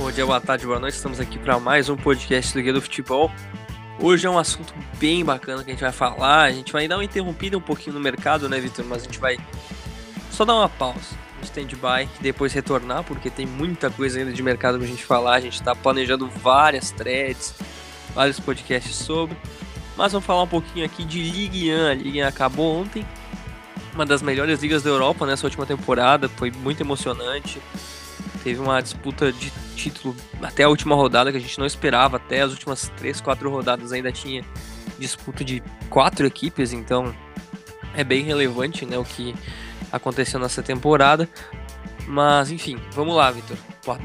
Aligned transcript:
Bom 0.00 0.10
dia, 0.10 0.24
boa 0.24 0.40
tarde, 0.40 0.64
boa 0.64 0.80
noite. 0.80 0.94
Estamos 0.94 1.20
aqui 1.20 1.38
para 1.38 1.60
mais 1.60 1.90
um 1.90 1.96
podcast 1.96 2.54
do 2.54 2.62
Guia 2.62 2.72
do 2.72 2.80
Futebol. 2.80 3.30
Hoje 4.00 4.26
é 4.26 4.30
um 4.30 4.38
assunto 4.38 4.72
bem 4.98 5.22
bacana 5.22 5.62
que 5.62 5.70
a 5.70 5.74
gente 5.74 5.82
vai 5.82 5.92
falar. 5.92 6.44
A 6.44 6.50
gente 6.50 6.72
vai 6.72 6.88
dar 6.88 6.96
uma 6.96 7.04
interrompida 7.04 7.58
um 7.58 7.60
pouquinho 7.60 7.92
no 7.92 8.00
mercado, 8.00 8.48
né, 8.48 8.58
Vitor? 8.58 8.82
Mas 8.86 9.02
a 9.02 9.04
gente 9.04 9.18
vai 9.18 9.36
só 10.30 10.46
dar 10.46 10.54
uma 10.54 10.70
pausa, 10.70 11.14
um 11.38 11.44
stand-by, 11.44 12.08
e 12.18 12.22
depois 12.22 12.50
retornar, 12.54 13.04
porque 13.04 13.28
tem 13.28 13.44
muita 13.44 13.90
coisa 13.90 14.18
ainda 14.18 14.32
de 14.32 14.42
mercado 14.42 14.78
pra 14.78 14.86
gente 14.86 15.04
falar. 15.04 15.34
A 15.34 15.40
gente 15.40 15.56
está 15.56 15.74
planejando 15.74 16.26
várias 16.28 16.90
threads, 16.92 17.54
vários 18.14 18.40
podcasts 18.40 18.96
sobre. 18.96 19.36
Mas 19.98 20.12
vamos 20.12 20.24
falar 20.24 20.44
um 20.44 20.48
pouquinho 20.48 20.86
aqui 20.86 21.04
de 21.04 21.22
Ligue 21.22 21.74
1. 21.74 21.86
A 21.86 21.94
Ligue 21.94 22.22
1 22.22 22.26
acabou 22.26 22.80
ontem. 22.80 23.06
Uma 23.94 24.06
das 24.06 24.22
melhores 24.22 24.62
ligas 24.62 24.82
da 24.82 24.88
Europa 24.88 25.26
nessa 25.26 25.46
última 25.46 25.66
temporada. 25.66 26.26
Foi 26.26 26.50
muito 26.50 26.80
emocionante. 26.80 27.60
Teve 28.42 28.60
uma 28.60 28.80
disputa 28.80 29.32
de 29.32 29.50
título 29.76 30.16
até 30.42 30.64
a 30.64 30.68
última 30.68 30.94
rodada 30.94 31.30
que 31.30 31.38
a 31.38 31.40
gente 31.40 31.58
não 31.58 31.66
esperava. 31.66 32.16
Até 32.16 32.40
as 32.42 32.52
últimas 32.52 32.88
3, 32.96 33.20
4 33.20 33.50
rodadas 33.50 33.92
ainda 33.92 34.10
tinha 34.10 34.44
disputa 34.98 35.44
de 35.44 35.62
quatro 35.88 36.26
equipes. 36.26 36.72
Então 36.72 37.14
é 37.94 38.04
bem 38.04 38.22
relevante 38.22 38.86
né, 38.86 38.98
o 38.98 39.04
que 39.04 39.34
aconteceu 39.92 40.40
nessa 40.40 40.62
temporada. 40.62 41.28
Mas 42.06 42.50
enfim, 42.50 42.78
vamos 42.92 43.14
lá, 43.14 43.30
Vitor. 43.30 43.56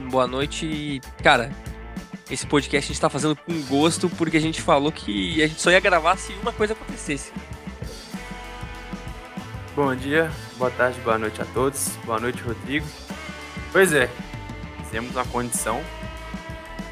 Boa 0.10 0.28
noite. 0.28 0.66
E, 0.66 1.02
cara, 1.24 1.52
esse 2.30 2.46
podcast 2.46 2.92
a 2.92 2.94
gente 2.94 3.02
tá 3.02 3.10
fazendo 3.10 3.36
com 3.36 3.62
gosto 3.64 4.10
porque 4.10 4.38
a 4.38 4.42
gente 4.42 4.62
falou 4.62 4.92
que 4.92 5.42
a 5.44 5.48
gente 5.48 5.62
só 5.62 5.72
ia 5.72 5.80
gravar 5.80 6.18
se 6.18 6.34
uma 6.34 6.52
coisa 6.52 6.74
acontecesse. 6.74 7.32
Bom 9.76 9.94
dia, 9.94 10.32
boa 10.58 10.71
tarde, 10.71 10.99
boa 11.02 11.18
noite 11.18 11.42
a 11.42 11.46
todos. 11.46 11.98
Boa 12.05 12.20
noite, 12.20 12.42
Rodrigo. 12.42 12.86
Pois 13.71 13.92
é, 13.92 14.10
temos 14.96 15.13
uma 15.13 15.26
condição 15.26 15.82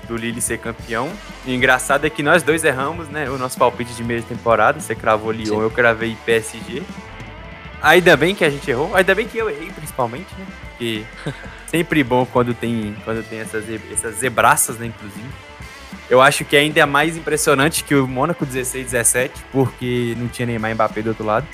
do 0.09 0.17
Lille 0.17 0.41
ser 0.41 0.57
campeão. 0.57 1.09
E 1.45 1.51
o 1.51 1.55
engraçado 1.55 2.05
é 2.05 2.09
que 2.09 2.21
nós 2.21 2.43
dois 2.43 2.65
erramos, 2.65 3.07
né? 3.07 3.29
O 3.29 3.37
nosso 3.37 3.57
palpite 3.57 3.93
de 3.93 4.03
meia 4.03 4.21
temporada. 4.21 4.77
Você 4.81 4.93
cravou 4.93 5.31
Lyon, 5.31 5.55
Sim. 5.55 5.61
eu 5.61 5.71
cravei 5.71 6.17
PSG. 6.25 6.83
Ainda 7.81 8.17
bem 8.17 8.35
que 8.35 8.43
a 8.43 8.49
gente 8.49 8.69
errou. 8.69 8.93
Ainda 8.93 9.15
bem 9.15 9.25
que 9.25 9.37
eu 9.37 9.49
errei, 9.49 9.69
principalmente, 9.69 10.27
né? 10.37 10.45
Porque 10.67 11.05
sempre 11.67 12.03
bom 12.03 12.25
quando 12.25 12.53
tem, 12.53 12.93
quando 13.05 13.23
tem 13.23 13.39
essas, 13.39 13.63
essas 13.89 14.15
zebraças, 14.15 14.77
né? 14.77 14.87
Inclusive. 14.87 15.29
Eu 16.09 16.21
acho 16.21 16.43
que 16.43 16.57
ainda 16.57 16.81
é 16.81 16.85
mais 16.85 17.15
impressionante 17.15 17.85
que 17.85 17.95
o 17.95 18.05
Mônaco 18.05 18.45
16 18.45 18.91
17, 18.91 19.45
porque 19.49 20.13
não 20.17 20.27
tinha 20.27 20.45
Neymar 20.45 20.71
e 20.71 20.73
Mbappé 20.73 21.01
do 21.01 21.09
outro 21.11 21.25
lado. 21.25 21.47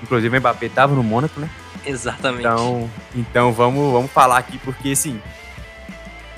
Inclusive 0.00 0.36
o 0.36 0.40
Mbappé 0.40 0.68
tava 0.68 0.94
no 0.94 1.02
Mônaco, 1.02 1.40
né? 1.40 1.50
Exatamente. 1.84 2.40
Então, 2.40 2.90
então 3.14 3.52
vamos, 3.52 3.92
vamos 3.92 4.10
falar 4.12 4.38
aqui, 4.38 4.58
porque 4.58 4.90
assim, 4.90 5.20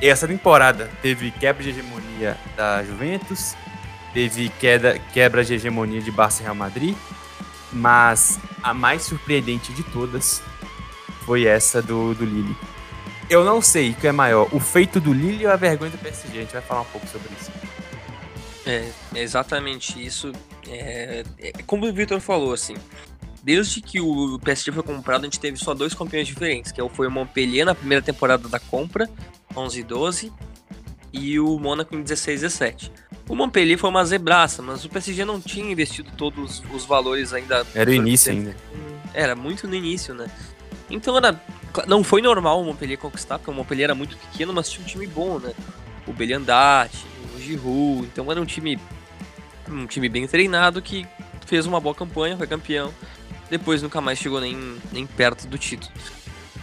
essa 0.06 0.28
temporada 0.28 0.90
teve 1.02 1.30
quebra 1.30 1.62
de 1.62 1.70
hegemonia 1.70 2.36
da 2.56 2.84
Juventus, 2.84 3.56
teve 4.14 4.48
queda, 4.48 4.98
quebra 5.12 5.44
de 5.44 5.54
hegemonia 5.54 6.00
de 6.00 6.10
Barça 6.10 6.42
e 6.42 6.44
Real 6.44 6.54
Madrid, 6.54 6.96
mas 7.72 8.38
a 8.62 8.72
mais 8.72 9.02
surpreendente 9.02 9.72
de 9.72 9.82
todas 9.82 10.42
foi 11.24 11.46
essa 11.46 11.82
do, 11.82 12.14
do 12.14 12.24
Lille. 12.24 12.56
Eu 13.28 13.44
não 13.44 13.60
sei 13.60 13.90
o 13.90 13.94
que 13.94 14.06
é 14.06 14.12
maior, 14.12 14.48
o 14.52 14.60
feito 14.60 15.00
do 15.00 15.12
Lille 15.12 15.44
ou 15.46 15.52
a 15.52 15.56
vergonha 15.56 15.90
do 15.90 15.98
PSG. 15.98 16.38
A 16.38 16.40
gente 16.42 16.52
vai 16.52 16.62
falar 16.62 16.80
um 16.82 16.86
pouco 16.86 17.06
sobre 17.06 17.28
isso. 17.38 17.50
É, 18.64 18.88
é 19.14 19.22
exatamente 19.22 20.04
isso. 20.04 20.32
É, 20.66 21.24
é, 21.38 21.52
como 21.66 21.86
o 21.86 21.92
Victor 21.92 22.20
falou, 22.20 22.52
assim, 22.52 22.74
desde 23.48 23.80
que 23.80 23.98
o 23.98 24.38
PSG 24.40 24.70
foi 24.72 24.82
comprado, 24.82 25.22
a 25.22 25.24
gente 25.24 25.40
teve 25.40 25.56
só 25.56 25.72
dois 25.72 25.94
campeões 25.94 26.26
diferentes, 26.26 26.70
que 26.70 26.78
é 26.78 26.86
foi 26.90 27.06
o 27.06 27.10
Montpellier 27.10 27.64
na 27.64 27.74
primeira 27.74 28.02
temporada 28.02 28.46
da 28.46 28.60
compra, 28.60 29.08
11 29.56 29.80
e 29.80 29.82
12, 29.82 30.32
e 31.14 31.40
o 31.40 31.58
Mônaco 31.58 31.96
em 31.96 32.02
16 32.02 32.40
e 32.40 32.44
17. 32.44 32.92
O 33.26 33.34
Montpellier 33.34 33.78
foi 33.78 33.88
uma 33.88 34.04
zebraça, 34.04 34.60
mas 34.60 34.84
o 34.84 34.90
PSG 34.90 35.24
não 35.24 35.40
tinha 35.40 35.72
investido 35.72 36.10
todos 36.14 36.62
os 36.74 36.84
valores 36.84 37.32
ainda. 37.32 37.66
Era 37.74 37.88
o 37.88 37.94
início 37.94 38.30
ainda. 38.32 38.54
Era 39.14 39.34
muito 39.34 39.66
no 39.66 39.74
início, 39.74 40.12
né? 40.12 40.30
Então 40.90 41.16
era, 41.16 41.42
não 41.86 42.04
foi 42.04 42.20
normal 42.20 42.60
o 42.60 42.64
Montpellier 42.66 42.98
conquistar, 42.98 43.38
porque 43.38 43.50
o 43.50 43.54
Montpellier 43.54 43.84
era 43.84 43.94
muito 43.94 44.14
pequeno, 44.18 44.52
mas 44.52 44.68
tinha 44.68 44.84
um 44.84 44.86
time 44.86 45.06
bom, 45.06 45.38
né? 45.38 45.54
O 46.06 46.12
Beliandati, 46.12 47.06
o 47.34 47.40
Giroud, 47.40 48.06
então 48.12 48.30
era 48.30 48.38
um 48.38 48.44
time 48.44 48.78
um 49.70 49.86
time 49.86 50.10
bem 50.10 50.26
treinado 50.26 50.82
que 50.82 51.06
fez 51.46 51.64
uma 51.64 51.80
boa 51.80 51.94
campanha, 51.94 52.36
foi 52.36 52.46
campeão. 52.46 52.92
Depois 53.50 53.82
nunca 53.82 54.00
mais 54.00 54.18
chegou 54.18 54.40
nem, 54.40 54.56
nem 54.92 55.06
perto 55.06 55.46
do 55.46 55.58
título. 55.58 55.92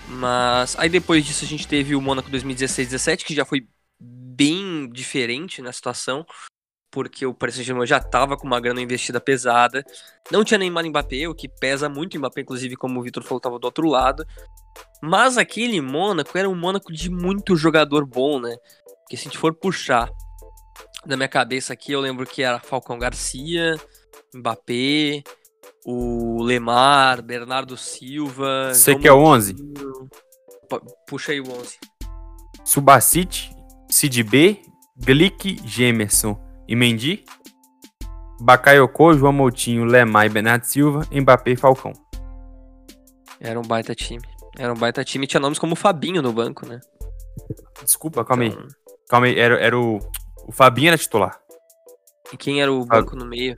Mas 0.08 0.76
aí 0.78 0.90
depois 0.90 1.26
disso 1.26 1.46
a 1.46 1.48
gente 1.48 1.68
teve 1.68 1.96
o 1.96 2.02
Mônaco 2.02 2.30
2016-17, 2.30 3.24
que 3.24 3.36
já 3.36 3.44
foi 3.44 3.68
bem 4.00 4.90
diferente 4.92 5.62
na 5.62 5.72
situação, 5.72 6.26
porque 6.92 7.26
o 7.26 7.34
Paris 7.34 7.56
Saint-Germain 7.56 7.88
já 7.88 7.98
estava 7.98 8.38
com 8.38 8.46
uma 8.46 8.60
grana 8.60 8.82
investida 8.82 9.20
pesada. 9.20 9.84
Não 10.32 10.44
tinha 10.44 10.58
Neymar 10.58 10.86
e 10.86 10.90
Mbappé, 10.90 11.28
o 11.28 11.36
que 11.36 11.50
pesa 11.50 11.90
muito 11.90 12.18
Mbappé, 12.18 12.42
inclusive, 12.42 12.76
como 12.76 13.00
o 13.00 13.04
Vitor 13.04 13.24
falou, 13.24 13.38
estava 13.38 13.60
do 13.60 13.66
outro 13.66 13.88
lado. 13.90 14.26
Mas 15.02 15.38
aquele 15.38 15.82
Mônaco 15.82 16.38
era 16.38 16.50
um 16.50 16.56
Mônaco 16.56 16.94
de 16.94 17.10
muito 17.10 17.56
jogador 17.56 18.06
bom, 18.06 18.40
né? 18.40 18.56
Porque 19.02 19.18
se 19.18 19.24
a 19.24 19.26
gente 19.26 19.38
for 19.38 19.54
puxar 19.54 20.10
da 21.06 21.18
minha 21.18 21.30
cabeça 21.30 21.74
aqui, 21.74 21.92
eu 21.92 22.00
lembro 22.00 22.26
que 22.26 22.42
era 22.42 22.60
Falcão 22.60 22.98
Garcia, 22.98 23.80
Mbappé, 24.34 25.24
o 25.86 26.42
Lemar, 26.42 27.22
Bernardo 27.22 27.78
Silva. 27.78 28.74
Você 28.74 28.96
quer 28.96 29.12
o 29.12 29.20
11? 29.20 29.56
Puxa 31.08 31.32
aí 31.32 31.40
o 31.40 31.48
11. 31.48 31.78
Subacite, 32.64 33.56
Sid 33.90 34.24
B, 34.24 34.62
Glick, 34.98 35.62
Gemerson 35.64 36.42
e 36.68 36.76
Mendy. 36.76 37.24
Bakayoko, 38.42 39.14
João 39.14 39.32
Moutinho, 39.32 39.86
Lemar 39.86 40.26
e 40.26 40.30
Bernardo 40.30 40.66
Silva, 40.66 41.08
Mbappé 41.12 41.52
e 41.52 41.56
Falcão. 41.56 41.94
Era 43.40 43.60
um 43.60 43.64
baita 43.64 43.94
time. 43.94 44.24
Era 44.58 44.74
um 44.74 44.78
baita 44.78 45.04
time. 45.04 45.28
Tinha 45.28 45.40
nomes 45.40 45.60
como 45.60 45.74
o 45.74 45.78
Fabinho 45.78 46.22
no 46.22 46.34
banco, 46.34 46.66
né? 46.66 46.80
Desculpa, 47.84 48.26
calma 48.26 48.46
então... 48.46 48.60
aí. 48.60 48.68
Calma 49.08 49.28
aí, 49.28 49.40
era, 49.40 49.60
era 49.60 49.80
o. 49.80 50.00
O 50.48 50.52
Fabinho 50.52 50.88
era 50.88 50.98
titular. 50.98 51.40
E 52.34 52.38
quem 52.38 52.62
era 52.62 52.72
o 52.72 52.86
banco 52.86 53.16
no 53.16 53.26
meio? 53.26 53.56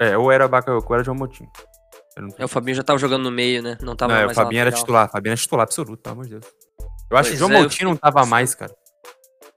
É, 0.00 0.16
ou 0.16 0.30
era 0.30 0.48
Bakayoko 0.48 0.86
ou 0.88 0.94
era 0.94 1.04
João 1.04 1.16
Moutinho. 1.16 1.50
É, 2.38 2.44
o 2.44 2.48
Fabinho 2.48 2.76
já 2.76 2.82
tava 2.82 2.98
jogando 2.98 3.24
no 3.24 3.30
meio, 3.30 3.62
né? 3.62 3.76
Não 3.80 3.96
tava 3.96 4.12
não, 4.12 4.20
mais 4.20 4.32
o 4.32 4.34
Fabinho 4.40 4.60
era 4.60 4.72
titular. 4.72 5.10
Fabinho 5.10 5.32
era 5.32 5.40
titular 5.40 5.64
absoluto, 5.64 6.02
pelo 6.02 6.12
amor 6.12 6.24
de 6.24 6.30
Deus. 6.30 6.46
Eu 7.10 7.16
acho 7.16 7.28
pois 7.28 7.28
que 7.28 7.34
o 7.34 7.38
João 7.38 7.52
é, 7.52 7.60
Moutinho 7.60 7.90
não 7.90 7.96
tava 7.96 8.24
mais, 8.24 8.54
cara. 8.54 8.74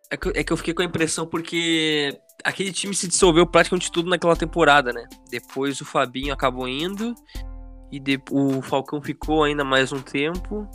É 0.09 0.17
que, 0.17 0.29
é 0.29 0.43
que 0.43 0.53
eu 0.53 0.57
fiquei 0.57 0.73
com 0.73 0.81
a 0.81 0.85
impressão 0.85 1.27
porque 1.27 2.17
aquele 2.43 2.71
time 2.71 2.95
se 2.95 3.07
dissolveu 3.07 3.45
praticamente 3.45 3.91
tudo 3.91 4.09
naquela 4.09 4.35
temporada, 4.35 4.93
né? 4.93 5.05
Depois 5.29 5.81
o 5.81 5.85
Fabinho 5.85 6.33
acabou 6.33 6.67
indo 6.67 7.13
e 7.91 7.99
de, 7.99 8.21
o 8.31 8.61
Falcão 8.61 9.01
ficou 9.01 9.43
ainda 9.43 9.63
mais 9.63 9.91
um 9.91 10.01
tempo. 10.01 10.67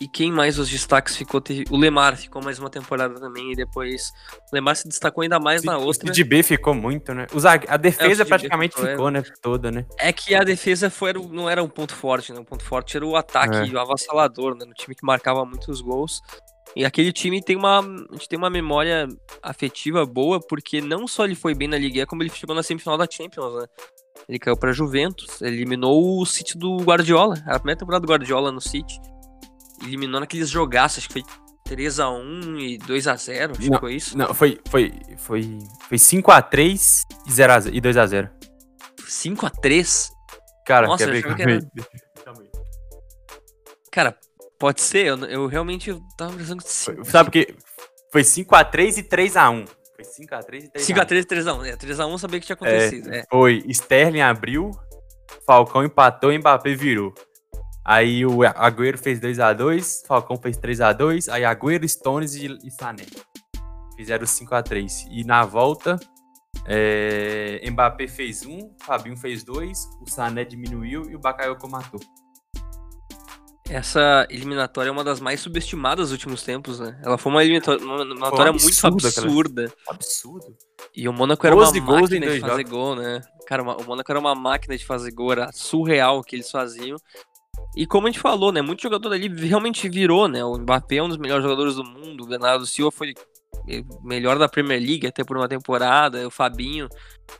E 0.00 0.06
quem 0.06 0.30
mais 0.30 0.58
os 0.58 0.68
destaques 0.68 1.16
ficou? 1.16 1.42
O 1.70 1.76
Lemar 1.76 2.16
ficou 2.16 2.42
mais 2.42 2.58
uma 2.58 2.70
temporada 2.70 3.18
também. 3.18 3.52
E 3.52 3.56
depois 3.56 4.12
o 4.50 4.54
Lemar 4.54 4.76
se 4.76 4.86
destacou 4.86 5.22
ainda 5.22 5.40
mais 5.40 5.64
na 5.64 5.76
outra. 5.76 6.08
O 6.08 6.12
de 6.12 6.22
B 6.22 6.42
ficou 6.42 6.72
muito, 6.72 7.12
né? 7.12 7.26
a 7.66 7.76
defesa 7.76 8.22
é, 8.22 8.24
praticamente 8.24 8.76
ficou, 8.76 8.90
ficou 8.90 9.08
é. 9.08 9.12
né? 9.12 9.22
Toda, 9.42 9.70
né? 9.72 9.86
É 9.98 10.12
que 10.12 10.34
a 10.34 10.44
defesa 10.44 10.88
foi, 10.88 11.12
não 11.12 11.50
era 11.50 11.62
um 11.62 11.68
ponto 11.68 11.94
forte, 11.94 12.32
né? 12.32 12.38
O 12.38 12.44
ponto 12.44 12.64
forte 12.64 12.96
era 12.96 13.04
o 13.04 13.16
ataque 13.16 13.74
é. 13.74 13.78
avassalador, 13.78 14.54
né? 14.54 14.64
No 14.64 14.72
time 14.72 14.94
que 14.94 15.04
marcava 15.04 15.44
muitos 15.44 15.80
gols. 15.80 16.20
E 16.76 16.84
aquele 16.84 17.12
time 17.12 17.42
tem 17.42 17.56
uma, 17.56 17.80
a 17.80 18.12
gente 18.12 18.28
tem 18.28 18.38
uma 18.38 18.50
memória 18.50 19.08
afetiva 19.42 20.06
boa, 20.06 20.38
porque 20.38 20.80
não 20.80 21.08
só 21.08 21.24
ele 21.24 21.34
foi 21.34 21.54
bem 21.54 21.66
na 21.66 21.78
Liga, 21.78 22.06
como 22.06 22.22
ele 22.22 22.30
chegou 22.30 22.54
na 22.54 22.62
semifinal 22.62 22.96
da 22.96 23.08
Champions, 23.10 23.54
né? 23.54 23.66
Ele 24.28 24.38
caiu 24.38 24.56
para 24.56 24.72
Juventus, 24.72 25.40
eliminou 25.40 26.20
o 26.20 26.26
City 26.26 26.56
do 26.56 26.76
Guardiola, 26.76 27.42
a 27.46 27.58
primeira 27.58 27.78
temporada 27.78 28.06
do 28.06 28.10
Guardiola 28.10 28.52
no 28.52 28.60
City 28.60 29.00
eliminou 29.82 30.20
naqueles 30.20 30.48
jogaços, 30.48 30.98
acho 30.98 31.08
que 31.08 31.14
foi 31.14 31.22
3x1 31.68 32.60
e 32.60 32.78
2x0, 32.78 33.50
acho 33.50 33.70
não, 33.70 33.78
que 33.78 33.80
foi 33.80 33.94
isso. 33.94 34.16
Não, 34.16 34.34
foi, 34.34 34.58
foi, 34.68 34.92
foi, 35.18 35.58
foi 35.88 35.98
5x3 35.98 37.02
e, 37.26 37.32
0 37.32 37.52
a 37.52 37.60
0, 37.60 37.76
e 37.76 37.80
2x0. 37.80 38.30
5x3? 39.02 40.10
Cara, 40.66 40.86
Nossa, 40.86 41.04
quer 41.04 41.12
ver? 41.12 41.36
Que 41.36 41.42
era... 41.42 41.60
Cara, 43.90 44.18
pode 44.58 44.80
ser, 44.80 45.06
eu, 45.06 45.18
eu 45.24 45.46
realmente 45.46 45.94
tava 46.16 46.36
pensando 46.36 46.62
que... 46.62 46.68
Foi, 46.70 47.04
sabe 47.04 47.30
que 47.30 47.54
foi 48.12 48.22
5x3 48.22 48.98
e 48.98 49.02
3x1. 49.02 49.68
Foi 49.96 50.04
5x3 50.04 50.64
e 50.64 50.68
3x1. 50.68 50.78
5x3 50.78 51.18
e 51.18 51.24
3x1. 51.24 51.66
É, 51.66 51.76
3x1 51.76 52.10
eu 52.10 52.18
sabia 52.18 52.40
que 52.40 52.46
tinha 52.46 52.54
acontecido. 52.54 53.12
É, 53.12 53.18
é. 53.18 53.24
Foi 53.28 53.64
Sterling 53.68 54.20
abriu, 54.20 54.70
Falcão 55.46 55.84
empatou 55.84 56.32
e 56.32 56.38
Mbappé 56.38 56.74
virou. 56.74 57.12
Aí 57.84 58.26
o 58.26 58.42
Agüero 58.42 58.98
fez 58.98 59.18
2x2, 59.20 60.06
Falcão 60.06 60.36
fez 60.36 60.58
3x2, 60.58 61.32
aí 61.32 61.44
Agüero, 61.44 61.88
Stones 61.88 62.34
e, 62.34 62.46
e 62.64 62.70
Sané 62.70 63.04
fizeram 63.98 64.24
5x3. 64.24 65.08
E 65.10 65.24
na 65.24 65.44
volta, 65.44 65.98
é, 66.64 67.60
Mbappé 67.68 68.06
fez 68.06 68.46
1, 68.46 68.50
um, 68.50 68.76
Fabinho 68.80 69.16
fez 69.16 69.42
2, 69.42 69.76
o 70.00 70.08
Sané 70.08 70.44
diminuiu 70.44 71.10
e 71.10 71.16
o 71.16 71.18
Bakayoko 71.18 71.68
matou. 71.68 72.00
essa 73.68 74.24
eliminatória 74.30 74.88
é 74.88 74.92
uma 74.92 75.02
das 75.02 75.18
mais 75.18 75.40
subestimadas 75.40 76.06
dos 76.06 76.12
últimos 76.12 76.44
tempos, 76.44 76.78
né? 76.78 76.98
Ela 77.04 77.18
foi 77.18 77.32
uma 77.32 77.42
eliminatória, 77.42 77.84
uma 77.84 78.02
eliminatória 78.02 78.52
muito 78.52 78.86
absurda. 78.86 79.72
Absurdo. 79.88 80.56
E 80.94 81.08
o 81.08 81.12
Mônaco 81.12 81.44
era 81.44 81.56
uma 81.56 81.64
máquina 81.66 82.26
de 82.26 82.40
fazer 82.40 82.56
jogos. 82.56 82.70
gol, 82.70 82.96
né? 82.96 83.20
Cara, 83.46 83.62
o 83.62 83.84
Mônaco 83.84 84.12
era 84.12 84.20
uma 84.20 84.34
máquina 84.34 84.76
de 84.76 84.86
fazer 84.86 85.10
gol, 85.10 85.32
era 85.32 85.50
surreal 85.52 86.18
o 86.18 86.22
que 86.22 86.36
eles 86.36 86.50
faziam. 86.50 86.98
E 87.76 87.86
como 87.86 88.06
a 88.06 88.10
gente 88.10 88.20
falou, 88.20 88.50
né? 88.50 88.60
Muito 88.60 88.82
jogador 88.82 89.12
ali 89.12 89.28
realmente 89.28 89.88
virou, 89.88 90.26
né? 90.26 90.44
O 90.44 90.58
Mbappé 90.58 90.96
é 90.96 91.02
um 91.02 91.08
dos 91.08 91.18
melhores 91.18 91.44
jogadores 91.44 91.76
do 91.76 91.84
mundo. 91.84 92.24
O 92.24 92.26
Bernardo 92.26 92.66
Silva 92.66 92.90
foi 92.90 93.14
melhor 94.02 94.38
da 94.38 94.48
Premier 94.48 94.80
League 94.80 95.06
até 95.06 95.22
por 95.22 95.36
uma 95.36 95.48
temporada. 95.48 96.26
O 96.26 96.30
Fabinho, 96.30 96.88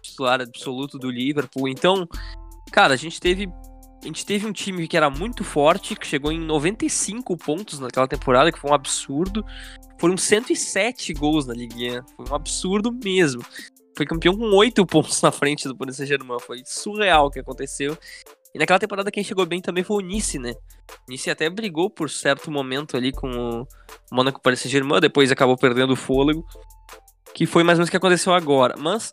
titular 0.03 0.41
absoluto 0.41 0.99
do 0.99 1.11
Liverpool. 1.11 1.69
Então, 1.69 2.06
cara, 2.70 2.94
a 2.94 2.97
gente 2.97 3.20
teve 3.20 3.49
a 4.03 4.06
gente 4.06 4.25
teve 4.25 4.47
um 4.47 4.53
time 4.53 4.87
que 4.87 4.97
era 4.97 5.11
muito 5.11 5.43
forte, 5.43 5.97
que 5.97 6.06
chegou 6.06 6.31
em 6.31 6.38
95 6.38 7.37
pontos 7.37 7.81
naquela 7.81 8.06
temporada, 8.06 8.53
que 8.53 8.59
foi 8.59 8.71
um 8.71 8.75
absurdo. 8.75 9.44
Foram 9.99 10.17
107 10.17 11.12
gols 11.14 11.47
na 11.47 11.55
Liguinha. 11.55 12.05
Foi 12.17 12.26
um 12.31 12.35
absurdo 12.35 12.93
mesmo. 12.93 13.44
Foi 13.97 14.06
campeão 14.06 14.37
com 14.37 14.55
8 14.55 14.87
pontos 14.87 15.21
na 15.21 15.32
frente 15.32 15.67
do 15.67 15.76
Paris 15.76 15.97
Saint-Germain. 15.97 16.38
Foi 16.38 16.62
surreal 16.64 17.26
o 17.26 17.31
que 17.31 17.41
aconteceu. 17.41 17.99
E 18.55 18.59
naquela 18.59 18.79
temporada 18.79 19.11
quem 19.11 19.23
chegou 19.23 19.45
bem 19.45 19.61
também 19.61 19.85
foi 19.85 20.03
o 20.03 20.06
Nice, 20.06 20.39
né? 20.39 20.53
O 21.06 21.11
Nice 21.11 21.31
até 21.31 21.49
brigou 21.50 21.91
por 21.91 22.09
certo 22.09 22.50
momento 22.50 22.97
ali 22.97 23.12
com 23.12 23.29
o 23.31 23.67
Monaco 24.11 24.41
Paris 24.41 24.61
Saint-Germain, 24.61 25.00
depois 25.00 25.31
acabou 25.31 25.56
perdendo 25.56 25.93
o 25.93 25.97
fôlego. 25.97 26.45
Que 27.35 27.47
foi 27.47 27.62
mais 27.62 27.79
ou 27.79 27.81
menos 27.81 27.89
o 27.89 27.91
que 27.91 27.97
aconteceu 27.97 28.33
agora. 28.33 28.75
Mas 28.79 29.12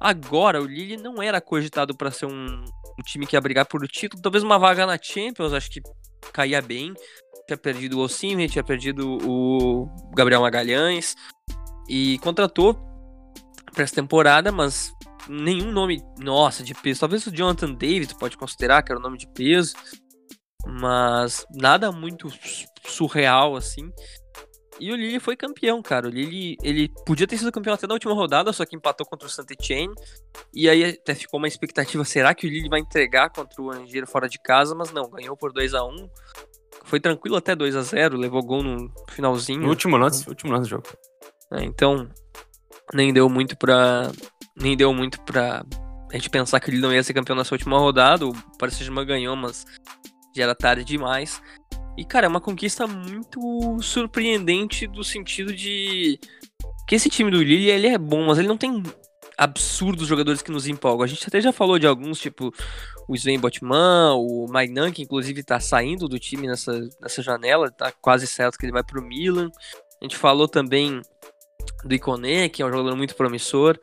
agora 0.00 0.60
o 0.60 0.66
Lille 0.66 0.96
não 0.96 1.22
era 1.22 1.40
cogitado 1.40 1.96
para 1.96 2.10
ser 2.10 2.26
um, 2.26 2.46
um, 2.64 3.02
time 3.04 3.26
que 3.26 3.36
ia 3.36 3.40
brigar 3.40 3.66
por 3.66 3.86
título. 3.86 4.20
Talvez 4.20 4.42
uma 4.42 4.58
vaga 4.58 4.84
na 4.84 4.98
Champions, 5.00 5.52
acho 5.52 5.70
que 5.70 5.80
caía 6.32 6.60
bem. 6.60 6.92
Tinha 7.46 7.56
perdido 7.56 7.98
o 7.98 8.02
Osimhen, 8.02 8.48
tinha 8.48 8.64
perdido 8.64 9.18
o 9.26 9.88
Gabriel 10.14 10.42
Magalhães. 10.42 11.14
E 11.88 12.18
contratou 12.18 12.74
para 13.72 13.84
essa 13.84 13.94
temporada, 13.94 14.52
mas 14.52 14.92
nenhum 15.28 15.72
nome, 15.72 16.02
nossa, 16.18 16.62
de 16.62 16.74
peso. 16.74 17.00
Talvez 17.00 17.26
o 17.26 17.30
Jonathan 17.30 17.72
David 17.72 18.16
pode 18.18 18.36
considerar 18.36 18.82
que 18.82 18.92
era 18.92 18.98
o 18.98 19.02
nome 19.02 19.18
de 19.18 19.26
peso, 19.26 19.74
mas 20.66 21.46
nada 21.54 21.90
muito 21.92 22.28
surreal 22.86 23.56
assim. 23.56 23.90
E 24.80 24.90
o 24.90 24.96
Lille 24.96 25.20
foi 25.20 25.36
campeão, 25.36 25.82
cara. 25.82 26.08
O 26.08 26.10
Lille, 26.10 26.56
ele 26.62 26.90
podia 27.06 27.26
ter 27.26 27.38
sido 27.38 27.52
campeão 27.52 27.74
até 27.74 27.86
na 27.86 27.94
última 27.94 28.14
rodada, 28.14 28.52
só 28.52 28.64
que 28.64 28.74
empatou 28.74 29.06
contra 29.06 29.28
o 29.28 29.30
Saint-Etienne. 29.30 29.94
E 30.52 30.68
aí 30.68 30.84
até 30.84 31.14
ficou 31.14 31.38
uma 31.38 31.46
expectativa, 31.46 32.04
será 32.04 32.34
que 32.34 32.46
o 32.46 32.50
Lille 32.50 32.68
vai 32.68 32.80
entregar 32.80 33.30
contra 33.30 33.62
o 33.62 33.70
Angers 33.70 34.10
fora 34.10 34.28
de 34.28 34.38
casa? 34.40 34.74
Mas 34.74 34.90
não, 34.92 35.08
ganhou 35.10 35.36
por 35.36 35.52
2 35.52 35.74
a 35.74 35.84
1 35.84 36.10
Foi 36.84 36.98
tranquilo 36.98 37.36
até 37.36 37.54
2 37.54 37.76
a 37.76 37.82
0 37.82 38.16
levou 38.16 38.42
gol 38.42 38.62
no 38.62 38.92
finalzinho. 39.10 39.60
No 39.60 39.68
último 39.68 39.96
lance, 39.96 40.28
último 40.28 40.52
lance 40.52 40.64
do 40.64 40.70
jogo. 40.70 40.88
É, 41.52 41.62
então, 41.62 42.08
nem 42.92 43.12
deu 43.12 43.28
muito 43.28 43.56
pra 43.56 44.10
nem 44.56 44.76
deu 44.76 44.92
muito 44.92 45.20
pra 45.22 45.64
a 46.10 46.16
gente 46.16 46.28
pensar 46.28 46.60
que 46.60 46.70
ele 46.70 46.78
não 46.78 46.92
ia 46.92 47.02
ser 47.02 47.14
campeão 47.14 47.36
nessa 47.36 47.54
última 47.54 47.78
rodada. 47.78 48.26
O 48.26 48.34
Paris 48.58 48.74
Saint-Germain 48.74 49.06
ganhou, 49.06 49.34
mas 49.34 49.64
já 50.36 50.44
era 50.44 50.54
tarde 50.54 50.84
demais. 50.84 51.40
E, 51.96 52.04
cara, 52.04 52.26
é 52.26 52.28
uma 52.28 52.40
conquista 52.40 52.86
muito 52.86 53.40
surpreendente 53.80 54.86
do 54.86 55.02
sentido 55.02 55.54
de 55.54 56.18
que 56.86 56.94
esse 56.94 57.08
time 57.08 57.30
do 57.30 57.42
Lille, 57.42 57.70
ele 57.70 57.86
é 57.86 57.98
bom, 57.98 58.26
mas 58.26 58.38
ele 58.38 58.48
não 58.48 58.56
tem 58.56 58.82
absurdos 59.38 60.06
jogadores 60.06 60.42
que 60.42 60.50
nos 60.50 60.66
empolgam. 60.66 61.04
A 61.04 61.06
gente 61.06 61.26
até 61.26 61.40
já 61.40 61.52
falou 61.52 61.78
de 61.78 61.86
alguns, 61.86 62.18
tipo 62.18 62.52
o 63.08 63.14
Sven 63.14 63.38
Botman, 63.38 64.14
o 64.16 64.46
Magnan, 64.48 64.92
que 64.92 65.02
inclusive 65.02 65.42
tá 65.42 65.58
saindo 65.58 66.08
do 66.08 66.18
time 66.18 66.46
nessa, 66.46 66.88
nessa 67.00 67.22
janela, 67.22 67.70
tá 67.70 67.90
quase 67.90 68.26
certo 68.26 68.58
que 68.58 68.64
ele 68.64 68.72
vai 68.72 68.84
pro 68.84 69.02
Milan. 69.02 69.50
A 70.00 70.04
gente 70.04 70.16
falou 70.16 70.46
também 70.46 71.00
do 71.84 71.94
Icone, 71.94 72.48
que 72.48 72.62
é 72.62 72.66
um 72.66 72.70
jogador 72.70 72.96
muito 72.96 73.14
promissor. 73.14 73.78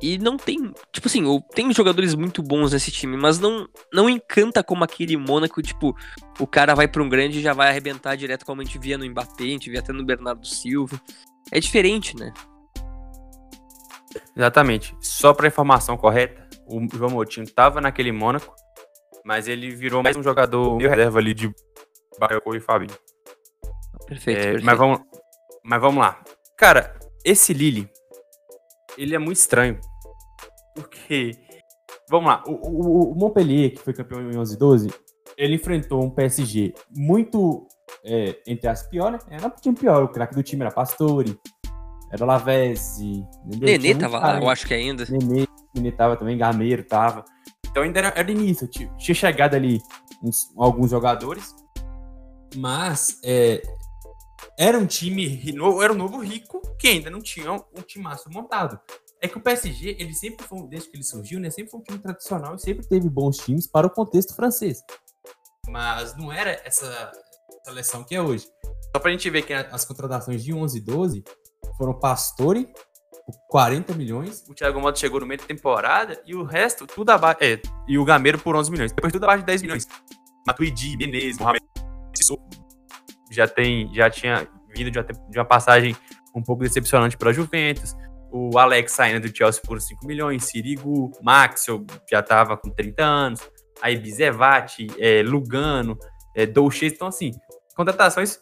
E 0.00 0.18
não 0.18 0.36
tem, 0.36 0.74
tipo 0.92 1.06
assim, 1.06 1.22
tem 1.54 1.72
jogadores 1.72 2.14
muito 2.14 2.42
bons 2.42 2.72
nesse 2.72 2.90
time, 2.90 3.16
mas 3.16 3.38
não 3.38 3.66
não 3.90 4.10
encanta 4.10 4.62
como 4.62 4.84
aquele 4.84 5.16
Mônaco, 5.16 5.62
tipo, 5.62 5.96
o 6.38 6.46
cara 6.46 6.74
vai 6.74 6.86
para 6.86 7.02
um 7.02 7.08
grande 7.08 7.38
e 7.38 7.42
já 7.42 7.54
vai 7.54 7.68
arrebentar 7.68 8.14
direto 8.14 8.44
como 8.44 8.60
a 8.60 8.64
gente 8.64 8.78
via 8.78 8.98
no 8.98 9.08
Mbappé, 9.08 9.44
a 9.44 9.46
gente 9.46 9.70
via 9.70 9.80
até 9.80 9.92
no 9.94 10.04
Bernardo 10.04 10.46
Silva. 10.46 11.00
É 11.50 11.58
diferente, 11.58 12.14
né? 12.14 12.32
Exatamente. 14.36 14.94
Só 15.00 15.32
para 15.32 15.48
informação 15.48 15.96
correta, 15.96 16.46
o 16.66 16.86
João 16.94 17.10
Moutinho 17.10 17.50
tava 17.50 17.80
naquele 17.80 18.12
Mônaco, 18.12 18.54
mas 19.24 19.48
ele 19.48 19.74
virou 19.74 20.02
mais 20.02 20.16
um 20.16 20.22
jogador 20.22 20.76
reserva 20.76 21.18
ali 21.18 21.32
de 21.32 21.50
Bakayoko 22.18 22.54
e 22.54 22.60
Fabinho. 22.60 22.96
Perfeito, 24.06 24.38
é, 24.38 24.42
perfeito. 24.42 24.64
Mas 24.64 24.78
vamos, 24.78 25.00
mas 25.64 25.80
vamos 25.80 26.00
lá. 26.00 26.22
Cara, 26.56 26.98
esse 27.24 27.54
Lille 27.54 27.88
ele 28.96 29.14
é 29.14 29.18
muito 29.18 29.38
estranho. 29.38 29.78
Porque, 30.74 31.32
vamos 32.10 32.28
lá, 32.28 32.42
o, 32.46 32.52
o, 32.52 33.12
o 33.12 33.14
Montpellier, 33.14 33.72
que 33.72 33.80
foi 33.80 33.92
campeão 33.92 34.20
em 34.30 34.36
11 34.36 34.58
12, 34.58 34.90
ele 35.36 35.54
enfrentou 35.54 36.02
um 36.02 36.10
PSG 36.10 36.74
muito, 36.96 37.66
é, 38.04 38.36
entre 38.46 38.68
as 38.68 38.88
piores, 38.88 39.24
né? 39.26 39.36
Era 39.38 39.46
um 39.46 39.50
time 39.50 39.76
pior, 39.76 40.02
o 40.02 40.08
craque 40.08 40.34
do 40.34 40.42
time 40.42 40.62
era 40.62 40.70
Pastore, 40.70 41.38
era 42.12 42.24
Lavezzi. 42.24 43.24
Nenê 43.44 43.94
tava 43.94 44.18
lá, 44.18 44.40
eu 44.40 44.48
acho 44.48 44.66
que 44.66 44.74
ainda. 44.74 45.04
Nenê, 45.08 45.46
Nenê 45.74 45.92
tava 45.92 46.16
também, 46.16 46.38
Gameiro 46.38 46.84
tava. 46.84 47.24
Então 47.70 47.82
ainda 47.82 47.98
era, 47.98 48.12
era 48.16 48.30
início, 48.30 48.66
tinha, 48.66 48.88
tinha 48.96 49.14
chegado 49.14 49.54
ali 49.54 49.80
uns, 50.22 50.50
alguns 50.56 50.90
jogadores, 50.90 51.54
mas 52.56 53.20
é, 53.22 53.60
era 54.58 54.78
um 54.78 54.86
time, 54.86 55.42
era 55.82 55.92
um 55.92 55.96
novo 55.96 56.18
rico 56.18 56.60
que 56.78 56.88
ainda 56.88 57.10
não 57.10 57.20
tinha 57.20 57.52
um 57.52 57.82
time 57.86 58.04
montado. 58.28 58.78
É 59.20 59.28
que 59.28 59.38
o 59.38 59.40
PSG, 59.40 59.96
ele 59.98 60.14
sempre 60.14 60.46
foi, 60.46 60.66
desde 60.68 60.90
que 60.90 60.96
ele 60.96 61.04
surgiu, 61.04 61.40
né, 61.40 61.50
sempre 61.50 61.70
foi 61.70 61.80
um 61.80 61.82
time 61.82 61.98
tradicional 61.98 62.54
e 62.54 62.58
sempre 62.60 62.86
teve 62.86 63.08
bons 63.08 63.38
times 63.38 63.66
para 63.66 63.86
o 63.86 63.90
contexto 63.90 64.34
francês. 64.34 64.82
Mas 65.68 66.16
não 66.16 66.30
era 66.30 66.60
essa 66.64 67.12
seleção 67.64 68.04
que 68.04 68.14
é 68.14 68.20
hoje. 68.20 68.46
Só 68.94 69.00
para 69.00 69.08
a 69.08 69.12
gente 69.12 69.28
ver 69.28 69.42
que 69.42 69.52
as 69.52 69.84
contratações 69.84 70.44
de 70.44 70.52
11 70.52 70.78
e 70.78 70.80
12 70.80 71.24
foram 71.76 71.98
Pastore, 71.98 72.68
40 73.48 73.94
milhões, 73.94 74.44
o 74.48 74.54
Thiago 74.54 74.80
Mota 74.80 74.98
chegou 74.98 75.20
no 75.20 75.26
meio 75.26 75.40
da 75.40 75.46
temporada 75.46 76.22
e 76.24 76.34
o 76.34 76.44
resto, 76.44 76.86
tudo 76.86 77.10
abaixo. 77.10 77.38
É, 77.42 77.60
e 77.88 77.98
o 77.98 78.04
Gameiro 78.04 78.38
por 78.38 78.54
11 78.54 78.70
milhões. 78.70 78.92
Depois 78.92 79.12
tudo 79.12 79.24
abaixo 79.24 79.42
de 79.42 79.46
10 79.46 79.62
milhões. 79.62 79.88
Matuidi, 80.46 80.96
Menezes, 80.96 81.38
Mohamed 81.38 81.66
já 83.30 83.46
tem, 83.46 83.92
já 83.94 84.08
tinha 84.10 84.46
vindo 84.74 84.90
de 84.90 84.98
uma, 84.98 85.04
de 85.04 85.38
uma 85.38 85.44
passagem 85.44 85.96
um 86.34 86.42
pouco 86.42 86.62
decepcionante 86.62 87.16
para 87.16 87.32
Juventus. 87.32 87.96
O 88.30 88.58
Alex 88.58 88.92
saindo 88.92 89.26
do 89.26 89.34
Chelsea 89.34 89.62
por 89.64 89.80
5 89.80 90.06
milhões, 90.06 90.44
Sirigu, 90.44 91.10
Maxwell 91.22 91.84
já 92.10 92.20
estava 92.20 92.56
com 92.56 92.70
30 92.70 93.02
anos, 93.02 93.40
aí 93.80 93.96
Bizevati, 93.96 94.88
é, 94.98 95.22
Lugano, 95.22 95.96
é, 96.34 96.44
Dolce. 96.44 96.86
Então, 96.86 97.08
assim, 97.08 97.30
contratações 97.74 98.38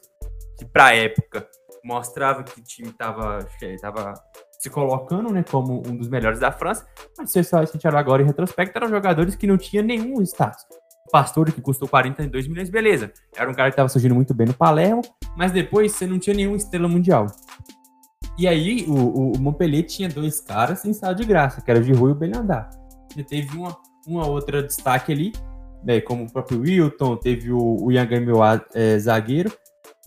que 0.59 0.65
para 0.65 0.87
a 0.87 0.95
época 0.97 1.47
mostrava 1.85 2.43
que 2.43 2.59
o 2.59 2.65
time 2.65 2.89
estava 2.89 3.47
tava 3.81 4.15
se 4.59 4.71
colocando 4.71 5.31
né, 5.31 5.45
como 5.49 5.83
um 5.87 5.95
dos 5.95 6.09
melhores 6.09 6.41
da 6.41 6.51
França, 6.51 6.87
mas 7.19 7.31
se 7.31 7.45
você 7.45 7.67
sentir 7.67 7.95
agora 7.95 8.23
em 8.23 8.25
retrospecto, 8.25 8.79
eram 8.79 8.89
jogadores 8.89 9.37
que 9.37 9.47
não 9.47 9.59
tinham 9.59 9.85
nenhum 9.85 10.23
status. 10.23 10.65
Pastore, 11.11 11.53
que 11.53 11.61
custou 11.61 11.89
42 11.89 12.49
milhões, 12.49 12.71
beleza. 12.71 13.13
Era 13.37 13.51
um 13.51 13.55
cara 13.55 13.69
que 13.69 13.75
estava 13.75 13.89
surgindo 13.89 14.15
muito 14.15 14.35
bem 14.35 14.47
no 14.47 14.55
Palermo, 14.55 15.03
mas 15.37 15.53
depois 15.53 15.93
você 15.93 16.07
não 16.07 16.19
tinha 16.19 16.35
nenhuma 16.35 16.57
estrela 16.57 16.89
mundial. 16.89 17.27
E 18.37 18.49
aí 18.49 18.85
o, 18.89 19.33
o 19.33 19.39
Montpellier 19.39 19.87
tinha 19.87 20.09
dois 20.09 20.41
caras 20.41 20.81
sem 20.81 20.93
sala 20.93 21.15
de 21.15 21.25
graça, 21.25 21.61
que 21.61 21.71
era 21.71 21.79
o 21.79 21.83
Giroud 21.83 22.09
e 22.09 22.13
o 22.13 22.15
Belhandar. 22.15 22.71
E 23.17 23.23
teve 23.23 23.57
uma, 23.57 23.77
uma 24.07 24.27
outra 24.27 24.63
destaque 24.63 25.13
ali, 25.13 25.33
né, 25.85 26.01
como 26.01 26.25
o 26.25 26.33
próprio 26.33 26.61
Wilton, 26.61 27.17
teve 27.17 27.53
o, 27.53 27.77
o 27.81 27.93
Ian 27.93 28.09
é, 28.75 28.99
zagueiro, 28.99 29.53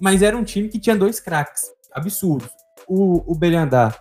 mas 0.01 0.22
era 0.22 0.36
um 0.36 0.44
time 0.44 0.68
que 0.68 0.80
tinha 0.80 0.96
dois 0.96 1.20
craques 1.20 1.63
absurdos. 1.94 2.50
O, 2.88 3.32
o 3.32 3.36
Belhandar 3.36 3.98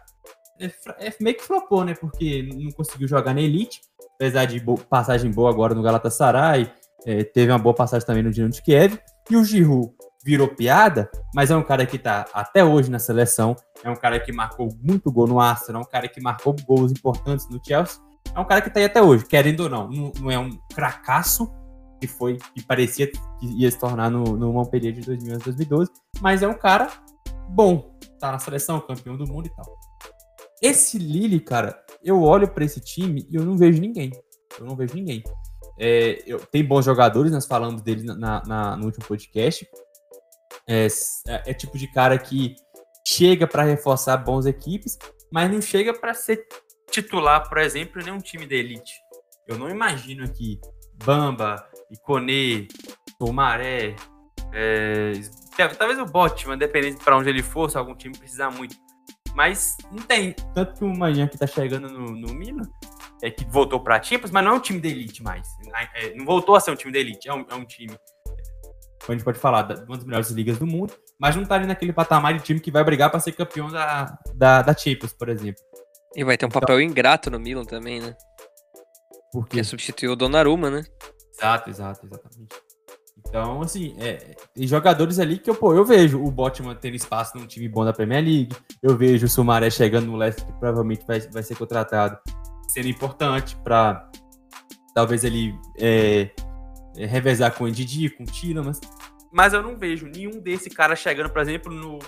é, 0.59 0.71
é, 0.99 1.15
meio 1.21 1.37
que 1.37 1.45
flopou, 1.45 1.85
né, 1.85 1.95
porque 1.95 2.49
não 2.53 2.73
conseguiu 2.73 3.07
jogar 3.07 3.35
na 3.35 3.43
Elite, 3.43 3.81
apesar 4.15 4.47
de 4.47 4.61
passagem 4.89 5.31
boa 5.31 5.51
agora 5.51 5.75
no 5.75 5.83
Galatasaray, 5.83 6.73
é, 7.07 7.23
teve 7.23 7.53
uma 7.53 7.59
boa 7.59 7.75
passagem 7.75 8.05
também 8.05 8.23
no 8.23 8.33
Dinamo 8.33 8.53
de 8.53 8.61
Kiev. 8.61 8.99
E 9.31 9.37
o 9.37 9.45
Giroud 9.45 9.93
virou 10.25 10.49
piada, 10.49 11.09
mas 11.33 11.53
é 11.53 11.57
um 11.57 11.63
cara 11.63 11.87
que 11.87 11.97
está 11.97 12.27
até 12.35 12.65
hoje 12.65 12.91
na 12.91 12.99
seleção, 12.99 13.55
é 13.85 13.89
um 13.89 13.95
cara 13.95 14.19
que 14.19 14.33
marcou 14.33 14.69
muito 14.83 15.11
gol 15.11 15.29
no 15.29 15.39
Arsenal, 15.39 15.83
é 15.83 15.85
um 15.85 15.89
cara 15.89 16.09
que 16.09 16.21
marcou 16.21 16.55
gols 16.67 16.91
importantes 16.91 17.49
no 17.49 17.61
Chelsea, 17.65 18.01
é 18.35 18.41
um 18.41 18.45
cara 18.45 18.61
que 18.61 18.67
está 18.67 18.81
aí 18.81 18.87
até 18.87 19.01
hoje, 19.01 19.25
querendo 19.25 19.61
ou 19.61 19.69
não. 19.69 19.89
Não, 19.89 20.31
é 20.31 20.39
um 20.39 20.51
fracasso 20.75 21.49
que 22.01 22.09
foi 22.09 22.39
que 22.55 22.63
parecia 22.65 23.07
que 23.07 23.19
ia 23.43 23.71
se 23.71 23.79
tornar 23.79 24.11
no, 24.11 24.37
no 24.37 24.53
Montpellier 24.53 24.93
de 24.93 25.03
2011 25.03 25.45
2012, 25.45 25.91
mas 26.21 26.43
é 26.43 26.49
um 26.49 26.59
cara 26.59 26.89
bom, 27.49 27.97
tá 28.19 28.33
na 28.33 28.41
seleção, 28.41 28.81
campeão 28.81 29.17
do 29.17 29.27
mundo 29.29 29.47
e 29.47 29.55
tal. 29.55 29.65
Esse 30.61 30.99
Lille, 30.99 31.39
cara, 31.39 31.79
eu 32.03 32.21
olho 32.23 32.49
para 32.49 32.65
esse 32.65 32.81
time 32.81 33.27
e 33.31 33.37
eu 33.37 33.45
não 33.45 33.57
vejo 33.57 33.81
ninguém. 33.81 34.11
Eu 34.59 34.67
não 34.67 34.75
vejo 34.75 34.95
ninguém. 34.95 35.23
É, 35.79 36.23
eu, 36.27 36.39
tem 36.47 36.65
bons 36.65 36.85
jogadores, 36.85 37.33
nós 37.33 37.47
falamos 37.47 37.83
dele 37.83 38.03
na, 38.03 38.43
na 38.45 38.77
no 38.77 38.87
último 38.87 39.05
podcast. 39.07 39.67
É, 40.69 40.87
é, 41.29 41.51
é 41.51 41.55
tipo 41.55 41.77
de 41.79 41.91
cara 41.93 42.19
que 42.19 42.55
chega 43.07 43.47
para 43.47 43.63
reforçar 43.63 44.17
bons 44.17 44.47
equipes, 44.47 44.99
mas 45.31 45.51
não 45.51 45.61
chega 45.61 45.93
para 45.93 46.15
ser 46.15 46.47
titular, 46.91 47.49
por 47.49 47.59
exemplo, 47.59 48.01
em 48.01 48.05
nenhum 48.05 48.19
time 48.19 48.47
da 48.47 48.55
elite. 48.55 48.93
Eu 49.47 49.59
não 49.59 49.69
imagino 49.69 50.25
aqui 50.25 50.61
Bamba, 51.05 51.65
Iconê, 51.91 52.67
Tomaré, 53.19 53.95
é, 54.53 55.13
talvez 55.79 55.99
o 55.99 56.07
Botman, 56.07 56.57
dependendo 56.57 56.99
para 56.99 57.17
onde 57.17 57.29
ele 57.29 57.43
for, 57.43 57.71
se 57.71 57.77
algum 57.77 57.95
time 57.95 58.17
precisar 58.17 58.51
muito. 58.51 58.75
Mas 59.37 59.77
não 59.93 60.03
tem. 60.03 60.33
Tanto 60.55 60.73
que 60.73 60.83
o 60.83 60.89
Manhã 60.89 61.29
que 61.29 61.37
tá 61.37 61.47
chegando 61.47 61.91
no, 61.91 62.11
no 62.11 62.35
Milan, 62.35 62.67
é 63.23 63.31
que 63.31 63.45
voltou 63.45 63.79
pra 63.79 64.03
Champions, 64.03 64.31
mas 64.31 64.43
não 64.43 64.53
é 64.53 64.55
um 64.55 64.61
time 64.61 64.81
da 64.81 64.89
elite 64.89 65.23
mais. 65.23 65.47
É, 65.95 66.15
não 66.15 66.25
voltou 66.25 66.57
a 66.57 66.61
ser 66.61 66.71
um 66.71 66.75
time 66.75 66.91
da 66.91 66.99
elite, 66.99 67.29
é 67.29 67.35
um, 67.35 67.45
é 67.51 67.55
um 67.55 67.65
time. 67.67 67.95
A 69.07 69.13
gente 69.13 69.23
pode 69.23 69.39
falar 69.39 69.63
de 69.63 69.75
uma 69.85 69.97
das 69.97 70.07
melhores 70.07 70.31
ligas 70.31 70.59
do 70.59 70.67
mundo, 70.67 70.95
mas 71.21 71.37
não 71.37 71.45
tá 71.45 71.55
ali 71.55 71.67
naquele 71.67 71.93
patamar 71.93 72.33
de 72.33 72.43
time 72.43 72.59
que 72.59 72.71
vai 72.71 72.83
brigar 72.83 73.11
para 73.11 73.21
ser 73.21 73.33
campeão 73.33 73.69
da, 73.69 74.19
da, 74.35 74.63
da 74.63 74.75
Champions, 74.75 75.13
por 75.13 75.29
exemplo. 75.29 75.63
E 76.15 76.25
vai 76.25 76.39
ter 76.39 76.47
um 76.47 76.51
papel 76.51 76.81
então, 76.81 76.91
ingrato 76.91 77.31
no 77.31 77.39
Milan 77.39 77.65
também, 77.67 78.01
né? 78.01 78.17
Porque 79.31 79.63
substituiu 79.63 80.13
o 80.13 80.17
Donnarumma, 80.17 80.71
né? 80.71 80.83
Exato, 81.35 81.69
exato, 81.69 82.07
exatamente. 82.07 82.57
Então, 83.39 83.61
assim, 83.61 83.95
é, 83.99 84.35
tem 84.55 84.67
jogadores 84.67 85.19
ali 85.19 85.37
que 85.37 85.51
eu, 85.51 85.55
pô, 85.55 85.75
eu 85.75 85.85
vejo 85.85 86.25
o 86.25 86.31
Botman 86.31 86.75
tendo 86.75 86.97
espaço 86.97 87.37
num 87.37 87.47
time 87.47 87.69
bom 87.69 87.85
da 87.85 87.93
Premier 87.93 88.25
League, 88.25 88.57
eu 88.83 88.97
vejo 88.97 89.27
o 89.27 89.29
Sumaré 89.29 89.69
chegando 89.69 90.07
no 90.07 90.17
Leicester, 90.17 90.47
que 90.47 90.53
provavelmente 90.55 91.05
vai, 91.07 91.21
vai 91.21 91.43
ser 91.43 91.55
contratado, 91.55 92.19
sendo 92.67 92.89
importante 92.89 93.55
para 93.57 94.11
talvez 94.95 95.23
ele 95.23 95.55
é, 95.79 96.31
é, 96.97 97.05
revezar 97.05 97.53
com 97.53 97.65
o 97.65 97.69
Ndidi, 97.69 98.09
com 98.09 98.23
o 98.23 98.27
Tielemans, 98.27 98.81
mas 99.31 99.53
eu 99.53 99.63
não 99.63 99.77
vejo 99.77 100.07
nenhum 100.07 100.41
desse 100.41 100.71
cara 100.71 100.97
chegando, 100.97 101.29
por 101.29 101.43
exemplo, 101.43 101.71
no 101.71 101.99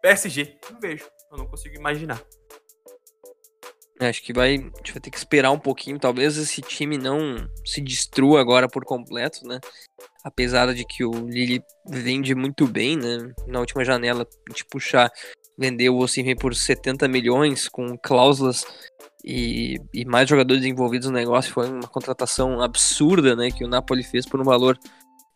PSG. 0.00 0.56
Não 0.72 0.80
vejo, 0.80 1.04
eu 1.30 1.36
não 1.36 1.46
consigo 1.46 1.76
imaginar. 1.76 2.22
Acho 4.00 4.22
que 4.22 4.32
vai, 4.32 4.54
a 4.54 4.58
gente 4.58 4.92
vai 4.92 5.00
ter 5.00 5.10
que 5.10 5.18
esperar 5.18 5.50
um 5.50 5.58
pouquinho. 5.58 5.98
Talvez 5.98 6.36
esse 6.36 6.62
time 6.62 6.96
não 6.96 7.18
se 7.64 7.80
destrua 7.80 8.40
agora 8.40 8.68
por 8.68 8.84
completo, 8.84 9.44
né? 9.44 9.58
Apesar 10.22 10.72
de 10.72 10.84
que 10.84 11.04
o 11.04 11.10
Lille 11.28 11.60
vende 11.84 12.34
muito 12.34 12.66
bem, 12.66 12.96
né? 12.96 13.32
Na 13.48 13.58
última 13.58 13.84
janela, 13.84 14.26
gente 14.48 14.64
puxar, 14.66 15.10
vendeu 15.58 15.96
o 15.96 15.98
Osimhen 15.98 16.36
por 16.36 16.54
70 16.54 17.08
milhões, 17.08 17.68
com 17.68 17.98
cláusulas 17.98 18.64
e, 19.24 19.80
e, 19.92 20.04
mais 20.04 20.28
jogadores 20.28 20.64
envolvidos 20.64 21.08
no 21.08 21.14
negócio. 21.14 21.52
Foi 21.52 21.68
uma 21.68 21.88
contratação 21.88 22.60
absurda, 22.60 23.34
né? 23.34 23.50
Que 23.50 23.64
o 23.64 23.68
Napoli 23.68 24.04
fez 24.04 24.24
por 24.24 24.40
um 24.40 24.44
valor 24.44 24.78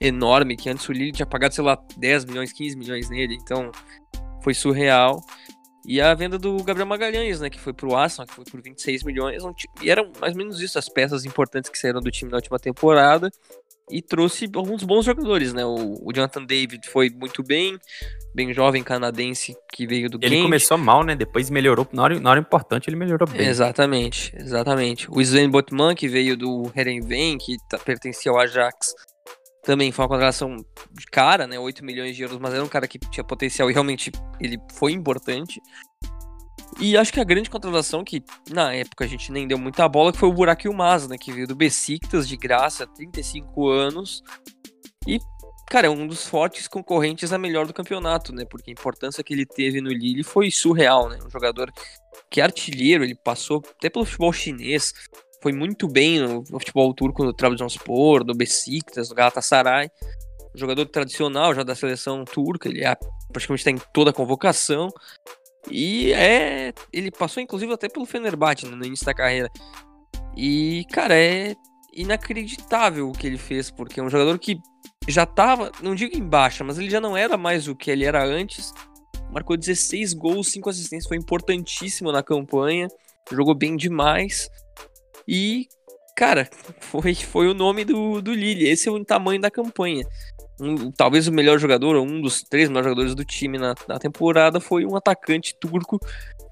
enorme, 0.00 0.56
que 0.56 0.70
antes 0.70 0.88
o 0.88 0.92
Lille 0.92 1.12
tinha 1.12 1.26
pagado, 1.26 1.54
sei 1.54 1.64
lá, 1.64 1.76
10 1.96 2.26
milhões, 2.26 2.52
15 2.52 2.76
milhões 2.76 3.10
nele. 3.10 3.34
Então, 3.34 3.72
foi 4.42 4.54
surreal. 4.54 5.20
E 5.84 6.00
a 6.00 6.14
venda 6.14 6.38
do 6.38 6.62
Gabriel 6.62 6.86
Magalhães, 6.86 7.40
né, 7.40 7.50
que 7.50 7.58
foi 7.58 7.72
pro 7.72 7.94
Arsenal, 7.94 8.26
que 8.26 8.34
foi 8.34 8.44
por 8.44 8.62
26 8.62 9.02
milhões, 9.02 9.42
e 9.82 9.90
eram 9.90 10.12
mais 10.20 10.32
ou 10.32 10.38
menos 10.38 10.60
isso, 10.60 10.78
as 10.78 10.88
peças 10.88 11.24
importantes 11.24 11.70
que 11.70 11.78
saíram 11.78 12.00
do 12.00 12.10
time 12.10 12.30
na 12.30 12.36
última 12.36 12.58
temporada, 12.58 13.30
e 13.90 14.00
trouxe 14.00 14.48
alguns 14.54 14.84
bons 14.84 15.04
jogadores, 15.04 15.52
né, 15.52 15.64
o, 15.64 15.98
o 16.02 16.12
Jonathan 16.12 16.44
David 16.44 16.88
foi 16.88 17.10
muito 17.10 17.42
bem, 17.42 17.78
bem 18.32 18.54
jovem 18.54 18.82
canadense, 18.82 19.56
que 19.72 19.86
veio 19.86 20.08
do 20.08 20.18
Ele 20.22 20.40
começou 20.42 20.78
mal, 20.78 21.02
né, 21.02 21.16
depois 21.16 21.50
melhorou, 21.50 21.86
na 21.92 22.02
hora, 22.02 22.20
na 22.20 22.30
hora 22.30 22.40
importante 22.40 22.88
ele 22.88 22.96
melhorou 22.96 23.28
bem. 23.28 23.46
Exatamente, 23.46 24.32
exatamente. 24.36 25.10
O 25.10 25.20
Sven 25.20 25.50
Botman, 25.50 25.96
que 25.96 26.06
veio 26.06 26.36
do 26.36 26.70
Herenveen, 26.76 27.38
que 27.38 27.56
tá, 27.68 27.76
pertencia 27.76 28.30
ao 28.30 28.38
Ajax, 28.38 28.94
também 29.62 29.92
foi 29.92 30.04
uma 30.04 30.08
contratação 30.08 30.56
de 30.56 31.06
cara, 31.06 31.46
né? 31.46 31.58
8 31.58 31.84
milhões 31.84 32.16
de 32.16 32.22
euros, 32.22 32.38
mas 32.38 32.52
era 32.52 32.64
um 32.64 32.68
cara 32.68 32.88
que 32.88 32.98
tinha 32.98 33.22
potencial 33.22 33.70
e 33.70 33.72
realmente 33.72 34.10
ele 34.40 34.58
foi 34.74 34.92
importante. 34.92 35.60
E 36.80 36.96
acho 36.96 37.12
que 37.12 37.20
a 37.20 37.24
grande 37.24 37.48
contratação 37.48 38.02
que 38.02 38.24
na 38.50 38.74
época 38.74 39.04
a 39.04 39.08
gente 39.08 39.30
nem 39.30 39.46
deu 39.46 39.58
muita 39.58 39.88
bola 39.88 40.12
que 40.12 40.18
foi 40.18 40.28
o 40.28 40.32
Burak 40.32 40.66
Yilmaz, 40.66 41.06
né? 41.06 41.16
Que 41.16 41.32
veio 41.32 41.46
do 41.46 41.54
Besiktas 41.54 42.26
de 42.26 42.36
graça, 42.36 42.86
35 42.86 43.68
anos. 43.68 44.22
E, 45.06 45.20
cara, 45.68 45.86
é 45.86 45.90
um 45.90 46.06
dos 46.06 46.26
fortes 46.26 46.66
concorrentes 46.66 47.32
a 47.32 47.38
melhor 47.38 47.66
do 47.66 47.74
campeonato, 47.74 48.34
né? 48.34 48.44
Porque 48.44 48.70
a 48.70 48.72
importância 48.72 49.22
que 49.22 49.32
ele 49.32 49.46
teve 49.46 49.80
no 49.80 49.90
Lille 49.90 50.24
foi 50.24 50.50
surreal, 50.50 51.08
né? 51.08 51.18
Um 51.24 51.30
jogador 51.30 51.70
que 52.28 52.40
é 52.40 52.44
artilheiro, 52.44 53.04
ele 53.04 53.14
passou 53.14 53.62
até 53.78 53.88
pelo 53.88 54.04
futebol 54.04 54.32
chinês, 54.32 54.92
foi 55.42 55.52
muito 55.52 55.88
bem 55.88 56.20
no 56.20 56.44
futebol 56.44 56.94
turco, 56.94 57.24
no 57.24 57.32
Trabzonspor, 57.32 58.22
do 58.22 58.32
Besiktas, 58.32 59.08
do 59.08 59.14
Galatasaray. 59.14 59.90
jogador 60.54 60.86
tradicional 60.86 61.52
já 61.52 61.64
da 61.64 61.74
seleção 61.74 62.24
turca, 62.24 62.68
ele 62.68 62.84
é, 62.84 62.96
praticamente 63.32 63.60
está 63.60 63.70
em 63.72 63.92
toda 63.92 64.10
a 64.10 64.14
convocação. 64.14 64.88
E 65.68 66.12
é, 66.12 66.72
ele 66.92 67.10
passou 67.10 67.42
inclusive 67.42 67.72
até 67.72 67.88
pelo 67.88 68.06
Fenerbahçe 68.06 68.66
né, 68.66 68.76
no 68.76 68.84
início 68.84 69.04
da 69.04 69.12
carreira. 69.12 69.50
E, 70.36 70.86
cara, 70.92 71.14
é 71.14 71.56
inacreditável 71.92 73.08
o 73.08 73.12
que 73.12 73.26
ele 73.26 73.38
fez, 73.38 73.70
porque 73.70 73.98
é 73.98 74.02
um 74.02 74.08
jogador 74.08 74.38
que 74.38 74.60
já 75.08 75.26
tava, 75.26 75.72
não 75.82 75.94
digo 75.94 76.16
em 76.16 76.22
baixa, 76.22 76.62
mas 76.62 76.78
ele 76.78 76.88
já 76.88 77.00
não 77.00 77.16
era 77.16 77.36
mais 77.36 77.66
o 77.66 77.74
que 77.74 77.90
ele 77.90 78.04
era 78.04 78.24
antes. 78.24 78.72
Marcou 79.32 79.56
16 79.56 80.14
gols, 80.14 80.52
5 80.52 80.70
assistências, 80.70 81.08
foi 81.08 81.16
importantíssimo 81.16 82.12
na 82.12 82.22
campanha, 82.22 82.86
jogou 83.30 83.54
bem 83.54 83.76
demais. 83.76 84.48
E, 85.26 85.68
cara, 86.16 86.48
foi, 86.80 87.14
foi 87.14 87.48
o 87.48 87.54
nome 87.54 87.84
do, 87.84 88.20
do 88.20 88.32
Lille. 88.32 88.68
Esse 88.68 88.88
é 88.88 88.92
o 88.92 89.04
tamanho 89.04 89.40
da 89.40 89.50
campanha. 89.50 90.04
Um, 90.60 90.90
talvez 90.92 91.26
o 91.26 91.32
melhor 91.32 91.58
jogador, 91.58 91.96
ou 91.96 92.06
um 92.06 92.20
dos 92.20 92.42
três 92.42 92.68
melhores 92.68 92.88
jogadores 92.88 93.14
do 93.14 93.24
time 93.24 93.58
na, 93.58 93.74
na 93.88 93.98
temporada, 93.98 94.60
foi 94.60 94.84
um 94.84 94.96
atacante 94.96 95.56
turco 95.58 95.98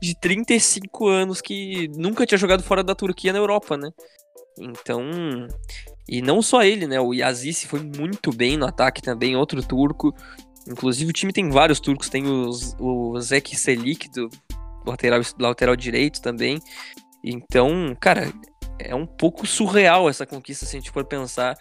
de 0.00 0.14
35 0.14 1.06
anos 1.06 1.40
que 1.40 1.88
nunca 1.96 2.26
tinha 2.26 2.38
jogado 2.38 2.62
fora 2.62 2.82
da 2.82 2.94
Turquia 2.94 3.32
na 3.32 3.38
Europa, 3.38 3.76
né? 3.76 3.90
Então, 4.58 5.02
e 6.08 6.20
não 6.20 6.42
só 6.42 6.62
ele, 6.62 6.86
né? 6.86 7.00
O 7.00 7.14
Yazici 7.14 7.66
foi 7.66 7.80
muito 7.80 8.32
bem 8.32 8.56
no 8.56 8.66
ataque 8.66 9.00
também, 9.00 9.36
outro 9.36 9.62
turco. 9.62 10.14
Inclusive 10.68 11.10
o 11.10 11.12
time 11.12 11.32
tem 11.32 11.48
vários 11.50 11.80
turcos, 11.80 12.08
tem 12.08 12.26
os, 12.26 12.74
o 12.78 13.18
Zeki 13.20 13.56
Selik 13.56 14.10
do 14.10 14.28
lateral, 14.86 15.20
lateral 15.38 15.76
direito 15.76 16.20
também. 16.20 16.60
Então, 17.24 17.96
cara, 18.00 18.32
é 18.84 18.94
um 18.94 19.06
pouco 19.06 19.46
surreal 19.46 20.08
essa 20.08 20.26
conquista 20.26 20.66
se 20.66 20.76
a 20.76 20.80
gente 20.80 20.90
for 20.90 21.04
pensar 21.04 21.56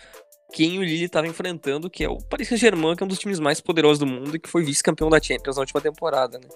quem 0.51 0.79
o 0.79 0.83
Lille 0.83 1.05
estava 1.05 1.27
enfrentando, 1.27 1.89
que 1.89 2.03
é 2.03 2.09
o 2.09 2.17
Paris 2.17 2.47
Saint-Germain, 2.47 2.95
que 2.95 3.03
é 3.03 3.05
um 3.05 3.09
dos 3.09 3.19
times 3.19 3.39
mais 3.39 3.61
poderosos 3.61 3.99
do 3.99 4.07
mundo 4.07 4.35
e 4.35 4.39
que 4.39 4.49
foi 4.49 4.63
vice-campeão 4.63 5.09
da 5.09 5.21
Champions 5.21 5.55
na 5.55 5.61
última 5.61 5.81
temporada, 5.81 6.39
né? 6.39 6.47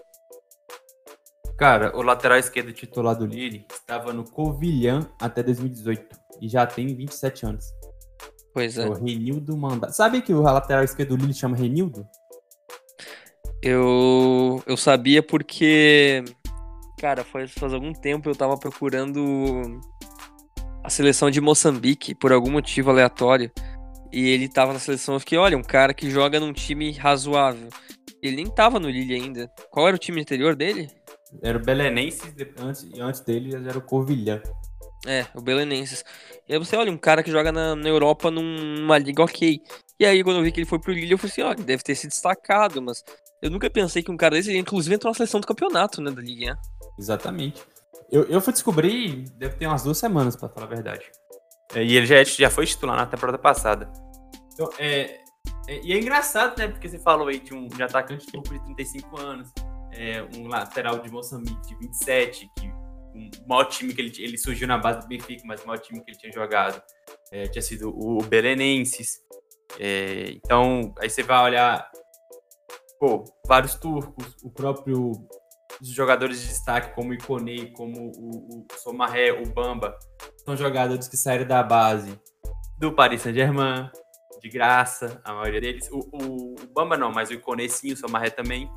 Cara, 1.58 1.96
o 1.96 2.02
lateral 2.02 2.38
esquerdo 2.38 2.74
titular 2.74 3.16
do 3.16 3.26
Lille 3.26 3.66
estava 3.72 4.12
no 4.12 4.24
Covilhã 4.24 5.08
até 5.22 5.44
2018 5.44 6.18
e 6.42 6.50
já 6.50 6.66
tem 6.66 6.88
27 6.88 7.46
anos. 7.46 7.66
Pois 8.54 8.78
é. 8.78 8.84
é 8.84 8.88
o 8.88 8.94
Renildo 8.94 9.56
Manda. 9.56 9.90
Sabe 9.92 10.22
que 10.22 10.34
o 10.34 10.42
lateral 10.42 10.84
esquerdo 10.84 11.16
do 11.16 11.22
Lille 11.22 11.34
chama 11.34 11.56
Renildo? 11.56 12.08
Eu, 13.62 14.62
eu 14.66 14.76
sabia 14.76 15.24
porque, 15.24 16.24
cara, 17.00 17.24
faz, 17.24 17.52
faz 17.52 17.74
algum 17.74 17.94
tempo 17.94 18.30
eu 18.30 18.36
tava 18.36 18.58
procurando 18.58 19.80
a 20.84 20.90
seleção 20.90 21.32
de 21.32 21.40
Moçambique 21.40 22.14
por 22.14 22.32
algum 22.32 22.52
motivo 22.52 22.90
aleatório. 22.90 23.52
E 24.12 24.28
ele 24.30 24.48
tava 24.48 24.74
na 24.74 24.80
seleção. 24.80 25.16
Eu 25.16 25.20
fiquei, 25.20 25.38
olha, 25.38 25.58
um 25.58 25.64
cara 25.64 25.94
que 25.94 26.10
joga 26.10 26.40
num 26.40 26.54
time 26.54 26.92
razoável. 26.92 27.70
Ele 28.22 28.36
nem 28.36 28.48
tava 28.48 28.80
no 28.80 28.90
Lille 28.90 29.16
ainda. 29.16 29.50
Qual 29.72 29.88
era 29.88 29.96
o 29.96 30.00
time 30.00 30.22
anterior 30.22 30.56
dele? 30.56 30.90
Era 31.42 31.58
o 31.58 31.62
Belenenses, 31.62 32.34
antes, 32.60 32.88
antes 33.00 33.22
dele 33.22 33.56
era 33.56 33.78
o 33.78 33.82
Covilhã. 33.82 34.42
É, 35.06 35.26
o 35.34 35.42
Belenenses. 35.42 36.06
E 36.48 36.54
aí 36.54 36.60
você 36.60 36.76
olha, 36.76 36.92
um 36.92 36.98
cara 36.98 37.24
que 37.24 37.32
joga 37.32 37.52
na, 37.52 37.76
na 37.76 37.90
Europa 37.90 38.30
numa 38.30 38.98
liga 38.98 39.24
ok. 39.24 39.60
E 40.00 40.06
aí, 40.06 40.24
quando 40.24 40.38
eu 40.38 40.44
vi 40.44 40.52
que 40.52 40.60
ele 40.60 40.68
foi 40.68 40.80
pro 40.80 40.94
Lille, 40.94 41.12
eu 41.12 41.18
falei 41.18 41.32
assim, 41.32 41.42
ó, 41.42 41.54
deve 41.54 41.84
ter 41.84 41.96
se 41.96 42.08
destacado, 42.08 42.82
mas 42.82 43.04
eu 43.42 43.50
nunca 43.50 43.70
pensei 43.70 44.04
que 44.04 44.12
um 44.12 44.18
cara 44.18 44.36
desse, 44.36 44.56
inclusive, 44.56 44.96
entrou 44.96 45.10
na 45.12 45.16
seleção 45.16 45.40
do 45.40 45.48
campeonato, 45.48 46.02
né, 46.02 46.12
da 46.12 46.22
Liga. 46.22 46.58
Exatamente. 46.98 47.62
Eu, 48.14 48.26
eu 48.26 48.40
fui 48.40 48.54
descobrir, 48.54 49.24
deve 49.38 49.56
ter 49.56 49.66
umas 49.66 49.84
duas 49.84 49.98
semanas, 49.98 50.36
pra 50.36 50.48
falar 50.48 50.68
a 50.68 50.70
verdade. 50.70 51.04
É, 51.74 51.84
e 51.84 51.98
ele 51.98 52.06
já, 52.06 52.24
já 52.24 52.48
foi 52.48 52.68
titular 52.68 52.96
na 52.96 53.08
temporada 53.08 53.40
passada. 53.40 53.92
Então, 54.54 54.70
é, 54.78 55.18
é, 55.68 55.82
e 55.84 55.92
é 55.92 55.98
engraçado, 55.98 56.56
né? 56.60 56.68
Porque 56.68 56.88
você 56.88 57.00
falou 57.00 57.28
aí 57.28 57.40
de 57.40 57.56
um 57.56 57.68
de 57.68 57.82
atacante 57.82 58.28
de 58.28 58.40
35 58.40 59.20
anos, 59.20 59.52
é, 59.92 60.22
um 60.38 60.48
lateral 60.48 61.00
de 61.00 61.10
Moçambique 61.12 61.68
de 61.68 61.76
27, 61.76 62.48
que 62.60 62.68
um 63.16 63.32
maior 63.48 63.66
time 63.66 63.92
que 63.92 64.02
ele, 64.02 64.14
ele 64.20 64.38
surgiu 64.38 64.68
na 64.68 64.78
base 64.78 65.00
do 65.00 65.08
Benfica, 65.08 65.42
mas 65.48 65.64
o 65.64 65.68
maior 65.68 65.80
time 65.80 66.00
que 66.04 66.12
ele 66.12 66.18
tinha 66.20 66.32
jogado 66.32 66.80
é, 67.32 67.48
tinha 67.48 67.64
sido 67.64 67.90
o, 67.90 68.20
o 68.20 68.24
Belenenses. 68.24 69.18
É, 69.80 70.34
então, 70.34 70.94
aí 71.00 71.10
você 71.10 71.24
vai 71.24 71.44
olhar, 71.46 71.90
pô, 73.00 73.24
vários 73.48 73.74
turcos, 73.74 74.36
o 74.44 74.52
próprio 74.52 75.14
os 75.82 75.90
jogadores 75.90 76.42
de 76.42 76.48
destaque, 76.48 76.94
como 76.96 77.12
o 77.12 77.14
Iconei, 77.14 77.72
como 77.72 78.12
o, 78.16 78.60
o 78.60 78.68
Somaré, 78.78 79.32
o 79.32 79.46
Bamba, 79.48 79.98
são 80.46 80.56
jogadores 80.56 81.08
que 81.08 81.18
saíram 81.18 81.46
da 81.46 81.64
base 81.64 82.20
do 82.78 82.92
Paris 82.92 83.22
Saint-Germain, 83.22 83.90
de 84.42 84.50
graça, 84.50 85.22
a 85.24 85.34
maioria 85.34 85.62
deles. 85.62 85.90
O, 85.92 86.00
o, 86.12 86.56
o 86.62 86.74
Bamba 86.74 86.98
não, 86.98 87.12
mas 87.12 87.30
o 87.30 87.34
Icone 87.34 87.70
sim, 87.70 87.94
o 87.94 87.98
Samaré 87.98 88.30
também. 88.30 88.70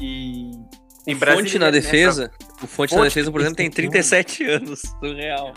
E 0.00 0.50
tem 1.04 1.14
Fonte 1.16 1.58
na 1.58 1.70
defesa, 1.70 2.30
o 2.62 2.66
Fonte, 2.66 2.90
Fonte 2.90 2.94
na 2.94 3.04
defesa, 3.04 3.30
por 3.30 3.40
exemplo, 3.40 3.56
tem 3.56 3.70
37 3.70 4.44
anos, 4.44 4.80
surreal. 5.00 5.52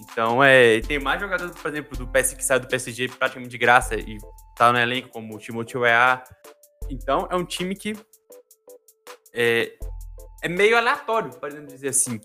Então, 0.00 0.42
é, 0.42 0.80
tem 0.80 0.98
mais 0.98 1.20
jogadores, 1.20 1.54
por 1.54 1.70
exemplo, 1.70 1.96
do 1.96 2.06
PS 2.08 2.34
que 2.34 2.44
sai 2.44 2.58
do 2.58 2.66
PSG 2.66 3.08
praticamente 3.08 3.50
de 3.50 3.58
graça 3.58 3.94
e 3.94 4.18
tá 4.56 4.72
no 4.72 4.78
elenco, 4.78 5.08
como 5.10 5.34
o 5.34 5.38
Timothy 5.38 5.76
Weah. 5.76 6.24
Então, 6.90 7.28
é 7.30 7.36
um 7.36 7.44
time 7.44 7.74
que 7.74 7.94
é, 9.34 9.72
é 10.42 10.48
meio 10.48 10.76
aleatório, 10.76 11.30
podemos 11.38 11.72
dizer 11.72 11.88
assim, 11.88 12.20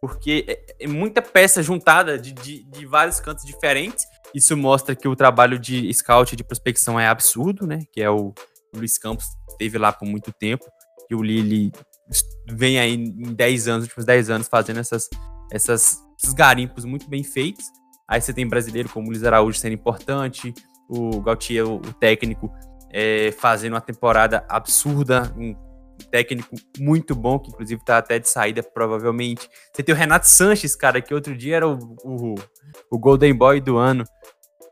porque 0.00 0.44
é, 0.48 0.84
é 0.84 0.86
muita 0.86 1.20
peça 1.20 1.62
juntada 1.62 2.18
de, 2.18 2.32
de, 2.32 2.64
de, 2.64 2.86
vários 2.86 3.20
cantos 3.20 3.44
diferentes. 3.44 4.04
Isso 4.34 4.56
mostra 4.56 4.94
que 4.96 5.06
o 5.06 5.16
trabalho 5.16 5.58
de 5.58 5.92
scout 5.92 6.34
de 6.34 6.44
prospecção 6.44 6.98
é 6.98 7.06
absurdo, 7.06 7.66
né? 7.66 7.80
Que 7.92 8.00
é 8.00 8.08
o, 8.08 8.32
o 8.72 8.78
Luiz 8.78 8.96
Campos 8.96 9.26
esteve 9.50 9.76
lá 9.76 9.92
por 9.92 10.06
muito 10.06 10.32
tempo 10.32 10.64
e 11.10 11.14
o 11.14 11.22
Lille 11.22 11.72
vem 12.48 12.78
aí 12.78 12.94
em 12.94 13.34
10 13.34 13.68
anos, 13.68 13.84
últimos 13.84 14.04
10 14.06 14.30
anos, 14.30 14.48
fazendo 14.48 14.80
essas, 14.80 15.08
essas 15.52 15.98
esses 16.22 16.34
garimpos 16.34 16.84
muito 16.84 17.08
bem 17.08 17.24
feitos. 17.24 17.64
Aí 18.06 18.20
você 18.20 18.32
tem 18.32 18.46
brasileiro 18.46 18.88
como 18.88 19.06
o 19.06 19.10
Luiz 19.10 19.24
Araújo 19.24 19.58
sendo 19.58 19.72
importante, 19.72 20.52
o 20.88 21.20
Gautier, 21.20 21.66
o, 21.66 21.80
técnico, 21.94 22.52
é, 22.90 23.32
fazendo 23.32 23.74
uma 23.74 23.80
temporada 23.80 24.44
absurda, 24.48 25.32
um 25.36 25.54
técnico 26.02 26.54
muito 26.78 27.14
bom, 27.14 27.38
que 27.38 27.50
inclusive 27.50 27.84
tá 27.84 27.98
até 27.98 28.18
de 28.18 28.28
saída, 28.28 28.62
provavelmente. 28.62 29.48
Você 29.72 29.82
tem 29.82 29.94
o 29.94 29.98
Renato 29.98 30.28
Sanches, 30.28 30.74
cara, 30.76 31.00
que 31.00 31.14
outro 31.14 31.36
dia 31.36 31.56
era 31.56 31.68
o, 31.68 31.78
o, 32.04 32.34
o 32.90 32.98
Golden 32.98 33.34
Boy 33.34 33.60
do 33.60 33.76
ano 33.76 34.04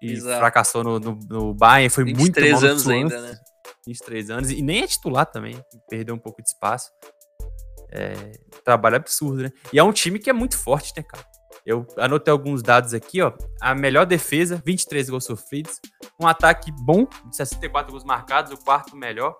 e 0.01 0.13
Exato. 0.13 0.39
fracassou 0.39 0.85
no, 0.85 1.01
no, 1.01 1.19
no 1.29 1.55
Bayern, 1.55 1.91
foi 1.91 2.05
muito 2.05 2.41
mal 2.41 2.65
anos 2.65 2.89
ainda, 2.89 3.21
né? 3.21 3.39
23 3.87 4.31
anos, 4.31 4.51
e 4.51 4.63
nem 4.63 4.83
é 4.83 4.87
titular 4.87 5.27
também, 5.27 5.59
perdeu 5.89 6.15
um 6.15 6.19
pouco 6.19 6.43
de 6.43 6.49
espaço. 6.49 6.91
É, 7.91 8.33
trabalho 8.65 8.97
absurdo, 8.97 9.43
né? 9.43 9.51
E 9.73 9.79
é 9.79 9.83
um 9.83 9.93
time 9.93 10.19
que 10.19 10.29
é 10.29 10.33
muito 10.33 10.59
forte, 10.59 10.93
né, 10.97 11.03
cara? 11.03 11.25
Eu 11.65 11.87
anotei 11.97 12.31
alguns 12.33 12.63
dados 12.63 12.95
aqui, 12.95 13.21
ó. 13.21 13.33
A 13.61 13.75
melhor 13.75 14.07
defesa, 14.07 14.63
23 14.65 15.11
gols 15.11 15.25
sofridos. 15.25 15.79
Um 16.21 16.27
ataque 16.27 16.73
bom, 16.73 17.07
64 17.31 17.93
gols 17.93 18.05
marcados, 18.05 18.53
o 18.53 18.57
quarto 18.57 18.97
melhor. 18.97 19.37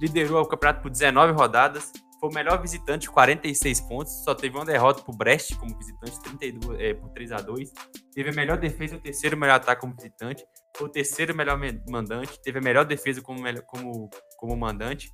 Liderou 0.00 0.42
o 0.42 0.46
campeonato 0.46 0.82
por 0.82 0.90
19 0.90 1.32
rodadas. 1.32 1.92
Foi 2.20 2.30
o 2.30 2.34
melhor 2.34 2.60
visitante, 2.60 3.08
46 3.08 3.80
pontos. 3.82 4.12
Só 4.24 4.34
teve 4.34 4.56
uma 4.56 4.64
derrota 4.64 5.02
pro 5.02 5.16
Brest 5.16 5.56
como 5.56 5.76
visitante, 5.76 6.20
32, 6.20 6.80
é, 6.80 6.94
por 6.94 7.10
3 7.10 7.32
a 7.32 7.36
2 7.36 7.72
Teve 8.12 8.30
a 8.30 8.32
melhor 8.32 8.58
defesa 8.58 8.96
o 8.96 9.00
terceiro 9.00 9.36
melhor 9.36 9.54
ataque 9.54 9.80
como 9.80 9.94
visitante. 9.94 10.44
Foi 10.76 10.88
o 10.88 10.90
terceiro 10.90 11.34
melhor 11.34 11.58
mandante. 11.88 12.40
Teve 12.42 12.58
a 12.58 12.62
melhor 12.62 12.84
defesa 12.84 13.22
como, 13.22 13.42
como, 13.66 14.10
como 14.36 14.56
mandante. 14.56 15.12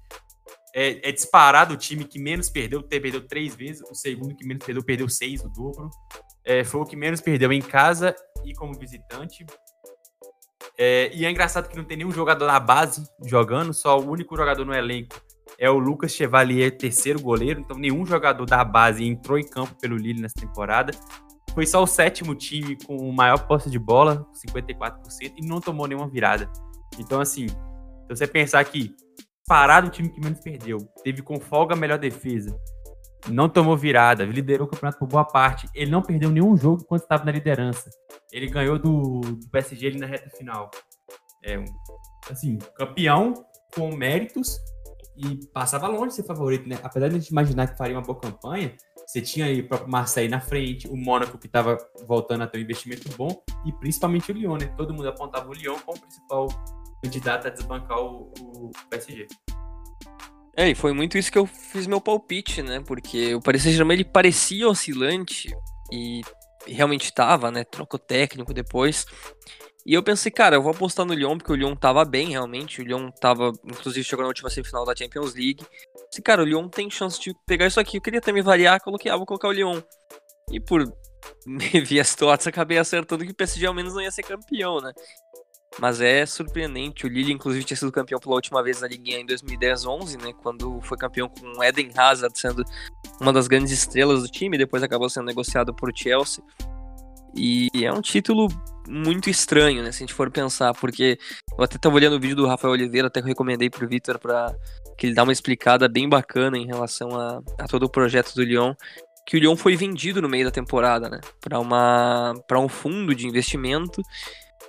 É, 0.74 1.08
é, 1.08 1.12
disparado 1.12 1.74
o 1.74 1.76
time 1.76 2.04
que 2.04 2.18
menos 2.18 2.50
perdeu, 2.50 2.82
perdeu 2.82 3.26
três 3.26 3.54
vezes. 3.54 3.82
O 3.90 3.94
segundo 3.94 4.34
que 4.34 4.46
menos 4.46 4.64
perdeu, 4.64 4.82
perdeu 4.82 5.08
seis, 5.08 5.44
o 5.44 5.48
dobro 5.48 5.90
é, 6.44 6.62
foi 6.62 6.80
o 6.80 6.84
que 6.84 6.94
menos 6.94 7.20
perdeu 7.20 7.52
em 7.52 7.62
casa 7.62 8.14
e 8.44 8.54
como 8.54 8.78
visitante. 8.78 9.46
É, 10.78 11.10
e 11.14 11.24
é 11.24 11.30
engraçado 11.30 11.68
que 11.68 11.76
não 11.76 11.84
tem 11.84 11.96
nenhum 11.96 12.10
jogador 12.10 12.46
na 12.46 12.58
base 12.58 13.08
jogando, 13.24 13.72
só 13.72 13.98
o 13.98 14.10
único 14.10 14.36
jogador 14.36 14.64
no 14.64 14.74
elenco 14.74 15.14
é 15.58 15.70
o 15.70 15.78
Lucas 15.78 16.12
Chevalier, 16.12 16.76
terceiro 16.76 17.20
goleiro. 17.20 17.60
Então, 17.60 17.78
nenhum 17.78 18.04
jogador 18.04 18.44
da 18.46 18.64
base 18.64 19.04
entrou 19.04 19.38
em 19.38 19.46
campo 19.46 19.74
pelo 19.80 19.96
Lille 19.96 20.20
nessa 20.20 20.34
temporada. 20.34 20.92
Foi 21.54 21.66
só 21.66 21.82
o 21.82 21.86
sétimo 21.86 22.34
time 22.34 22.76
com 22.84 22.96
o 22.96 23.12
maior 23.12 23.46
posse 23.46 23.70
de 23.70 23.78
bola, 23.78 24.26
54%, 24.46 25.34
e 25.36 25.46
não 25.46 25.60
tomou 25.60 25.86
nenhuma 25.86 26.08
virada. 26.08 26.50
Então, 26.98 27.20
assim, 27.20 27.48
se 27.48 28.08
você 28.08 28.26
pensar 28.26 28.64
que 28.64 28.94
parado 29.46 29.86
o 29.86 29.90
time 29.90 30.08
que 30.08 30.20
menos 30.20 30.40
perdeu, 30.40 30.78
teve 31.04 31.22
com 31.22 31.38
folga 31.38 31.74
a 31.74 31.78
melhor 31.78 31.98
defesa, 31.98 32.58
não 33.28 33.48
tomou 33.48 33.76
virada, 33.76 34.24
liderou 34.24 34.66
o 34.66 34.70
campeonato 34.70 34.98
por 34.98 35.08
boa 35.08 35.24
parte. 35.24 35.68
Ele 35.74 35.90
não 35.90 36.02
perdeu 36.02 36.30
nenhum 36.30 36.56
jogo 36.56 36.82
enquanto 36.82 37.02
estava 37.02 37.24
na 37.24 37.32
liderança. 37.32 37.90
Ele 38.32 38.46
ganhou 38.48 38.78
do, 38.78 39.20
do 39.20 39.50
PSG 39.50 39.86
ali 39.86 39.98
na 39.98 40.06
reta 40.06 40.30
final. 40.30 40.70
É 41.44 41.62
assim, 42.30 42.58
campeão 42.76 43.34
com 43.74 43.94
méritos 43.94 44.58
e 45.16 45.46
passava 45.52 45.86
longe 45.86 46.08
de 46.08 46.14
ser 46.14 46.24
favorito, 46.24 46.68
né? 46.68 46.78
Apesar 46.82 47.08
de 47.08 47.16
a 47.16 47.18
gente 47.18 47.30
imaginar 47.30 47.68
que 47.68 47.78
faria 47.78 47.96
uma 47.96 48.02
boa 48.02 48.18
campanha, 48.18 48.74
você 49.06 49.20
tinha 49.20 49.46
aí 49.46 49.60
o 49.60 49.68
próprio 49.68 49.90
Marseille 49.90 50.30
na 50.30 50.40
frente, 50.40 50.88
o 50.88 50.96
Mônaco 50.96 51.38
que 51.38 51.46
estava 51.46 51.76
voltando 52.06 52.42
a 52.42 52.46
ter 52.46 52.58
um 52.58 52.62
investimento 52.62 53.08
bom 53.16 53.42
e 53.64 53.72
principalmente 53.72 54.32
o 54.32 54.34
Lyon, 54.34 54.56
né? 54.56 54.66
Todo 54.76 54.92
mundo 54.92 55.08
apontava 55.08 55.48
o 55.48 55.52
Lyon 55.52 55.76
como 55.84 56.00
principal 56.00 56.48
candidato 57.02 57.46
a 57.46 57.50
desbancar 57.50 57.98
o, 58.00 58.32
o 58.40 58.70
PSG. 58.90 59.28
É, 60.56 60.70
e 60.70 60.74
foi 60.74 60.92
muito 60.92 61.18
isso 61.18 61.32
que 61.32 61.38
eu 61.38 61.46
fiz 61.46 61.86
meu 61.86 62.00
palpite, 62.00 62.62
né? 62.62 62.80
Porque 62.86 63.34
o 63.34 63.40
Paris 63.40 63.62
Saint-Germain 63.62 63.96
ele 63.96 64.04
parecia 64.04 64.68
oscilante 64.68 65.54
e 65.92 66.22
realmente 66.66 67.04
estava, 67.04 67.50
né? 67.50 67.64
Trocou 67.64 67.98
técnico 67.98 68.54
depois. 68.54 69.06
E 69.86 69.92
eu 69.92 70.02
pensei, 70.02 70.32
cara, 70.32 70.56
eu 70.56 70.62
vou 70.62 70.72
apostar 70.72 71.04
no 71.04 71.12
Lyon, 71.12 71.36
porque 71.36 71.52
o 71.52 71.56
Lyon 71.56 71.76
tava 71.76 72.04
bem, 72.04 72.30
realmente. 72.30 72.80
O 72.80 72.84
Lyon 72.84 73.10
tava, 73.10 73.52
inclusive, 73.64 74.02
chegou 74.02 74.22
na 74.22 74.28
última 74.28 74.48
semifinal 74.48 74.84
da 74.84 74.96
Champions 74.96 75.34
League. 75.34 75.62
Disse, 76.08 76.22
cara, 76.22 76.42
o 76.42 76.44
Lyon 76.44 76.68
tem 76.68 76.90
chance 76.90 77.20
de 77.20 77.34
pegar 77.46 77.66
isso 77.66 77.78
aqui. 77.78 77.98
Eu 77.98 78.00
queria 78.00 78.20
também 78.20 78.42
variar, 78.42 78.80
coloquei, 78.80 79.10
ah, 79.10 79.16
vou 79.16 79.26
colocar 79.26 79.48
o 79.48 79.52
Lyon. 79.52 79.82
E 80.50 80.58
por 80.58 80.84
me 81.44 81.80
vi 81.80 82.00
a 82.00 82.04
situação, 82.04 82.48
acabei 82.48 82.78
acertando 82.78 83.24
que 83.26 83.32
o 83.32 83.34
PSG 83.34 83.66
ao 83.66 83.74
menos 83.74 83.92
não 83.92 84.00
ia 84.00 84.10
ser 84.10 84.22
campeão, 84.22 84.80
né? 84.80 84.92
Mas 85.78 86.00
é 86.00 86.24
surpreendente. 86.24 87.06
O 87.06 87.08
Lille, 87.08 87.32
inclusive, 87.32 87.64
tinha 87.64 87.76
sido 87.76 87.90
campeão 87.90 88.20
pela 88.20 88.34
última 88.34 88.62
vez 88.62 88.80
na 88.80 88.88
Liguinha 88.88 89.18
em 89.18 89.26
2010-11, 89.26 90.22
né? 90.22 90.32
Quando 90.42 90.80
foi 90.82 90.96
campeão 90.96 91.28
com 91.28 91.62
Eden 91.62 91.90
Hazard 91.96 92.38
sendo 92.38 92.64
uma 93.20 93.32
das 93.32 93.48
grandes 93.48 93.72
estrelas 93.72 94.22
do 94.22 94.28
time. 94.28 94.56
Depois 94.56 94.82
acabou 94.82 95.10
sendo 95.10 95.26
negociado 95.26 95.74
por 95.74 95.90
Chelsea. 95.94 96.42
E 97.36 97.68
é 97.82 97.92
um 97.92 98.00
título 98.00 98.46
muito 98.88 99.28
estranho, 99.28 99.82
né? 99.82 99.90
Se 99.90 99.98
a 99.98 100.06
gente 100.06 100.14
for 100.14 100.30
pensar, 100.30 100.72
porque 100.74 101.18
eu 101.58 101.64
até 101.64 101.76
estava 101.76 101.96
olhando 101.96 102.16
o 102.16 102.20
vídeo 102.20 102.36
do 102.36 102.46
Rafael 102.46 102.72
Oliveira, 102.72 103.08
até 103.08 103.20
que 103.20 103.26
eu 103.26 103.28
recomendei 103.30 103.68
pro 103.68 103.88
Vitor 103.88 104.18
para 104.18 104.54
que 104.96 105.06
ele 105.06 105.14
dá 105.14 105.24
uma 105.24 105.32
explicada 105.32 105.88
bem 105.88 106.08
bacana 106.08 106.56
em 106.56 106.66
relação 106.66 107.18
a, 107.18 107.40
a 107.58 107.66
todo 107.66 107.84
o 107.84 107.90
projeto 107.90 108.32
do 108.34 108.44
Lyon 108.44 108.74
que 109.26 109.36
o 109.36 109.40
Lyon 109.40 109.56
foi 109.56 109.74
vendido 109.74 110.20
no 110.20 110.28
meio 110.28 110.44
da 110.44 110.50
temporada, 110.50 111.08
né, 111.08 111.20
para 111.40 111.58
uma 111.58 112.34
para 112.46 112.60
um 112.60 112.68
fundo 112.68 113.14
de 113.14 113.26
investimento 113.26 114.02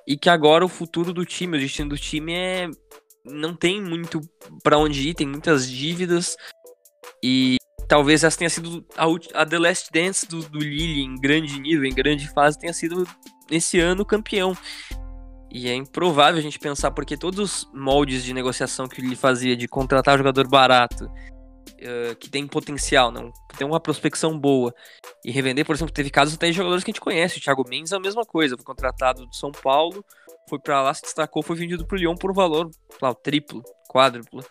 e 0.08 0.18
que 0.18 0.30
agora 0.30 0.66
o 0.66 0.70
futuro 0.70 1.12
do 1.14 1.26
time, 1.26 1.58
o 1.58 1.60
destino 1.60 1.90
do 1.90 1.98
time 1.98 2.34
é 2.34 2.70
não 3.24 3.56
tem 3.56 3.82
muito 3.82 4.22
para 4.64 4.78
onde 4.78 5.10
ir, 5.10 5.16
tem 5.16 5.26
muitas 5.26 5.68
dívidas 5.70 6.38
e 7.24 7.58
talvez 7.88 8.24
essa 8.24 8.38
tenha 8.38 8.50
sido 8.50 8.86
a, 8.96 9.06
a 9.42 9.46
The 9.46 9.60
Last 9.60 9.90
Dance 9.92 10.28
do, 10.28 10.42
do 10.48 10.60
Lille 10.60 11.02
em 11.02 11.16
grande 11.16 11.60
nível, 11.60 11.86
em 11.86 11.94
grande 11.94 12.28
fase, 12.30 12.60
tenha 12.60 12.74
sido 12.74 13.08
esse 13.50 13.80
ano 13.80 14.06
campeão. 14.06 14.56
E 15.52 15.70
é 15.70 15.74
improvável 15.74 16.38
a 16.38 16.42
gente 16.42 16.60
pensar, 16.60 16.92
porque 16.92 17.16
todos 17.16 17.40
os 17.40 17.72
moldes 17.74 18.24
de 18.24 18.34
negociação 18.34 18.88
que 18.88 19.00
ele 19.00 19.16
fazia 19.16 19.56
de 19.56 19.68
contratar 19.68 20.18
jogador 20.18 20.48
barato, 20.48 21.10
uh, 21.86 22.16
que 22.16 22.30
tem 22.30 22.48
potencial, 22.48 23.12
não 23.12 23.32
tem 23.58 23.66
uma 23.66 23.80
prospecção 23.80 24.38
boa, 24.38 24.74
e 25.24 25.32
revender, 25.32 25.66
por 25.66 25.76
exemplo, 25.76 25.94
teve 25.94 26.10
casos 26.10 26.36
até 26.36 26.48
de 26.48 26.54
jogadores 26.54 26.84
que 26.84 26.92
a 26.92 26.94
gente 26.94 27.02
conhece. 27.02 27.38
O 27.38 27.42
Thiago 27.42 27.68
Mendes 27.68 27.92
é 27.92 27.96
a 27.96 28.00
mesma 28.00 28.26
coisa, 28.26 28.56
foi 28.56 28.66
contratado 28.66 29.26
do 29.26 29.36
São 29.36 29.52
Paulo, 29.52 30.04
foi 30.50 30.60
para 30.60 30.82
lá, 30.82 30.94
se 30.94 31.02
destacou, 31.02 31.42
foi 31.42 31.56
vendido 31.56 31.86
pro 31.86 31.98
Lyon 31.98 32.16
por 32.16 32.32
um 32.32 32.34
valor 32.34 32.70
lá, 33.02 33.14
triplo, 33.14 33.64
quádruplo. 33.90 34.44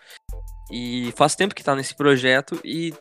E 0.71 1.13
faz 1.15 1.35
tempo 1.35 1.53
que 1.53 1.63
tá 1.63 1.75
nesse 1.75 1.95
projeto 1.95 2.59
e 2.63 2.93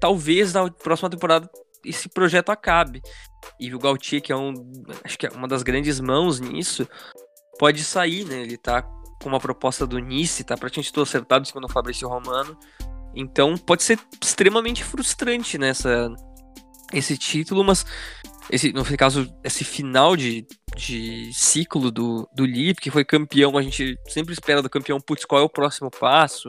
talvez 0.00 0.54
na 0.54 0.70
próxima 0.70 1.10
temporada 1.10 1.48
esse 1.84 2.08
projeto 2.08 2.50
acabe. 2.50 3.02
E 3.60 3.74
o 3.74 3.78
Gautier, 3.78 4.22
que 4.22 4.32
é 4.32 4.36
um, 4.36 4.54
acho 5.04 5.18
que 5.18 5.26
é 5.26 5.30
uma 5.30 5.46
das 5.46 5.62
grandes 5.62 6.00
mãos 6.00 6.40
nisso, 6.40 6.88
pode 7.58 7.84
sair, 7.84 8.24
né? 8.24 8.40
Ele 8.40 8.56
tá 8.56 8.82
com 8.82 9.28
uma 9.28 9.40
proposta 9.40 9.86
do 9.86 9.98
Nice, 9.98 10.44
tá 10.44 10.56
praticamente 10.56 10.92
tudo 10.92 11.04
acertado 11.04 11.46
segundo 11.46 11.64
o 11.64 11.72
Fabrício 11.72 12.08
Romano. 12.08 12.58
Então 13.14 13.56
pode 13.56 13.82
ser 13.82 13.98
extremamente 14.22 14.82
frustrante 14.82 15.58
nessa 15.58 16.12
esse 16.92 17.16
título, 17.18 17.64
mas 17.64 17.84
esse, 18.50 18.72
no 18.72 18.84
caso, 18.96 19.32
esse 19.42 19.64
final 19.64 20.16
de, 20.16 20.46
de 20.76 21.32
ciclo 21.32 21.90
do, 21.90 22.28
do 22.34 22.44
Lip, 22.44 22.80
que 22.80 22.90
foi 22.90 23.04
campeão, 23.04 23.56
a 23.56 23.62
gente 23.62 23.96
sempre 24.06 24.32
espera 24.32 24.62
do 24.62 24.70
campeão, 24.70 25.00
putz, 25.00 25.24
qual 25.24 25.40
é 25.40 25.44
o 25.44 25.48
próximo 25.48 25.90
passo? 25.90 26.48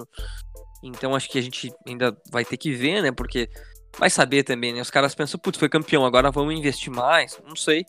Então 0.83 1.15
acho 1.15 1.29
que 1.29 1.39
a 1.39 1.41
gente 1.41 1.71
ainda 1.87 2.15
vai 2.31 2.43
ter 2.45 2.57
que 2.57 2.71
ver, 2.71 3.01
né? 3.01 3.11
Porque 3.11 3.49
vai 3.97 4.09
saber 4.09 4.43
também, 4.43 4.73
né? 4.73 4.81
Os 4.81 4.91
caras 4.91 5.15
pensam, 5.15 5.39
putz, 5.39 5.57
foi 5.57 5.69
campeão, 5.69 6.05
agora 6.05 6.31
vamos 6.31 6.53
investir 6.53 6.91
mais, 6.91 7.39
não 7.47 7.55
sei. 7.55 7.85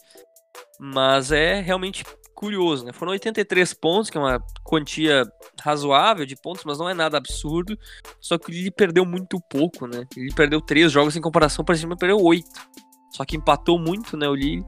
Mas 0.78 1.32
é 1.32 1.60
realmente 1.60 2.04
curioso, 2.36 2.84
né? 2.84 2.92
Foram 2.92 3.12
83 3.12 3.74
pontos, 3.74 4.10
que 4.10 4.18
é 4.18 4.20
uma 4.20 4.38
quantia 4.62 5.24
razoável 5.60 6.26
de 6.26 6.36
pontos, 6.36 6.62
mas 6.64 6.78
não 6.78 6.88
é 6.88 6.94
nada 6.94 7.16
absurdo. 7.16 7.76
Só 8.20 8.38
que 8.38 8.52
ele 8.52 8.70
perdeu 8.70 9.04
muito 9.04 9.40
pouco, 9.50 9.86
né? 9.86 10.06
Ele 10.16 10.32
perdeu 10.34 10.60
três 10.60 10.92
jogos 10.92 11.16
em 11.16 11.20
comparação, 11.20 11.64
por 11.64 11.74
exemplo, 11.74 11.96
perdeu 11.96 12.18
oito. 12.18 12.48
Só 13.10 13.24
que 13.24 13.36
empatou 13.36 13.78
muito, 13.78 14.16
né, 14.16 14.28
o 14.28 14.34
Lille. 14.34 14.64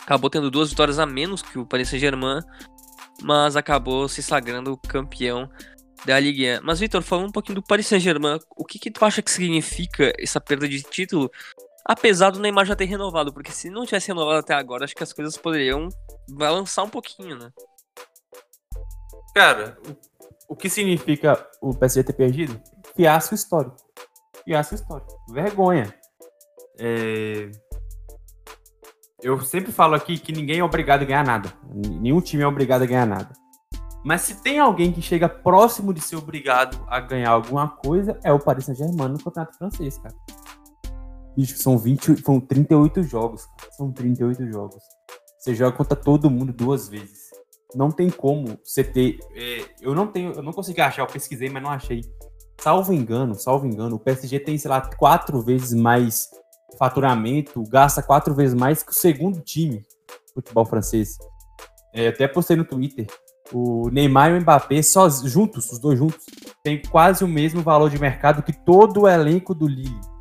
acabou 0.00 0.30
tendo 0.30 0.50
duas 0.50 0.70
vitórias 0.70 0.98
a 0.98 1.04
menos 1.04 1.42
que 1.42 1.58
o 1.58 1.66
Paris 1.66 1.88
Saint-Germain, 1.88 2.40
mas 3.22 3.56
acabou 3.56 4.08
se 4.08 4.22
sagrando 4.22 4.78
campeão 4.88 5.50
da 6.06 6.18
Ligue 6.20 6.58
1. 6.58 6.60
Mas, 6.62 6.78
Vitor, 6.78 7.02
falando 7.02 7.28
um 7.28 7.32
pouquinho 7.32 7.56
do 7.56 7.62
Paris 7.62 7.88
Saint-Germain, 7.88 8.38
o 8.56 8.64
que, 8.64 8.78
que 8.78 8.90
tu 8.90 9.04
acha 9.04 9.20
que 9.20 9.30
significa 9.30 10.12
essa 10.18 10.40
perda 10.40 10.68
de 10.68 10.82
título? 10.82 11.28
Apesar 11.84 12.30
do 12.30 12.40
Neymar 12.40 12.66
já 12.66 12.76
ter 12.76 12.84
renovado, 12.84 13.32
porque 13.32 13.52
se 13.52 13.70
não 13.70 13.84
tivesse 13.84 14.08
renovado 14.08 14.38
até 14.38 14.54
agora, 14.54 14.84
acho 14.84 14.94
que 14.94 15.02
as 15.02 15.12
coisas 15.12 15.36
poderiam 15.36 15.88
balançar 16.28 16.84
um 16.84 16.90
pouquinho, 16.90 17.38
né? 17.38 17.50
Cara, 19.34 19.78
o, 19.86 20.52
o 20.52 20.56
que 20.56 20.68
significa 20.68 21.46
o 21.60 21.74
PSG 21.74 22.04
ter 22.04 22.12
perdido? 22.12 22.60
Fiasco 22.94 23.34
histórico. 23.34 23.76
Fiasco 24.44 24.74
histórico. 24.74 25.16
Vergonha. 25.30 25.94
É... 26.78 27.50
Eu 29.20 29.40
sempre 29.40 29.72
falo 29.72 29.94
aqui 29.94 30.18
que 30.18 30.32
ninguém 30.32 30.60
é 30.60 30.64
obrigado 30.64 31.02
a 31.02 31.04
ganhar 31.04 31.24
nada. 31.24 31.52
Nenhum 31.72 32.20
time 32.20 32.42
é 32.42 32.46
obrigado 32.46 32.82
a 32.82 32.86
ganhar 32.86 33.06
nada. 33.06 33.32
Mas 34.04 34.22
se 34.22 34.42
tem 34.42 34.58
alguém 34.58 34.92
que 34.92 35.02
chega 35.02 35.28
próximo 35.28 35.92
de 35.92 36.00
ser 36.00 36.16
obrigado 36.16 36.82
a 36.88 37.00
ganhar 37.00 37.30
alguma 37.30 37.68
coisa, 37.68 38.18
é 38.22 38.32
o 38.32 38.38
Paris 38.38 38.64
Saint-Germain 38.64 39.08
no 39.08 39.22
Campeonato 39.22 39.58
Francês, 39.58 39.98
cara. 39.98 40.14
Bicho, 41.38 41.56
são 41.56 41.78
20, 41.78 42.20
são 42.20 42.40
38 42.40 43.00
jogos. 43.04 43.46
São 43.76 43.92
38 43.92 44.44
jogos. 44.50 44.82
Você 45.38 45.54
joga 45.54 45.76
contra 45.76 45.94
todo 45.94 46.28
mundo 46.28 46.52
duas 46.52 46.88
vezes. 46.88 47.28
Não 47.76 47.92
tem 47.92 48.10
como 48.10 48.58
você 48.64 48.82
ter. 48.82 49.20
É, 49.36 49.64
eu 49.80 49.94
não 49.94 50.08
tenho, 50.08 50.32
eu 50.32 50.42
não 50.42 50.52
consegui 50.52 50.80
achar, 50.80 51.02
eu 51.02 51.06
pesquisei, 51.06 51.48
mas 51.48 51.62
não 51.62 51.70
achei. 51.70 52.00
Salvo 52.60 52.92
engano, 52.92 53.36
salvo 53.36 53.68
engano, 53.68 53.94
o 53.94 54.00
PSG 54.00 54.40
tem, 54.40 54.58
sei 54.58 54.68
lá, 54.68 54.80
quatro 54.80 55.40
vezes 55.40 55.72
mais 55.74 56.28
faturamento, 56.76 57.62
gasta 57.68 58.02
quatro 58.02 58.34
vezes 58.34 58.54
mais 58.56 58.82
que 58.82 58.90
o 58.90 58.94
segundo 58.94 59.40
time 59.40 59.78
do 59.78 60.42
futebol 60.42 60.64
francês. 60.64 61.16
É, 61.94 62.08
até 62.08 62.26
postei 62.26 62.56
no 62.56 62.64
Twitter. 62.64 63.06
O 63.52 63.88
Neymar 63.90 64.32
e 64.32 64.38
o 64.38 64.40
Mbappé, 64.40 64.82
só, 64.82 65.08
juntos, 65.08 65.70
os 65.70 65.78
dois 65.78 66.00
juntos, 66.00 66.26
tem 66.64 66.82
quase 66.82 67.22
o 67.22 67.28
mesmo 67.28 67.62
valor 67.62 67.90
de 67.90 68.00
mercado 68.00 68.42
que 68.42 68.52
todo 68.52 69.02
o 69.02 69.08
elenco 69.08 69.54
do 69.54 69.68
Lille. 69.68 70.17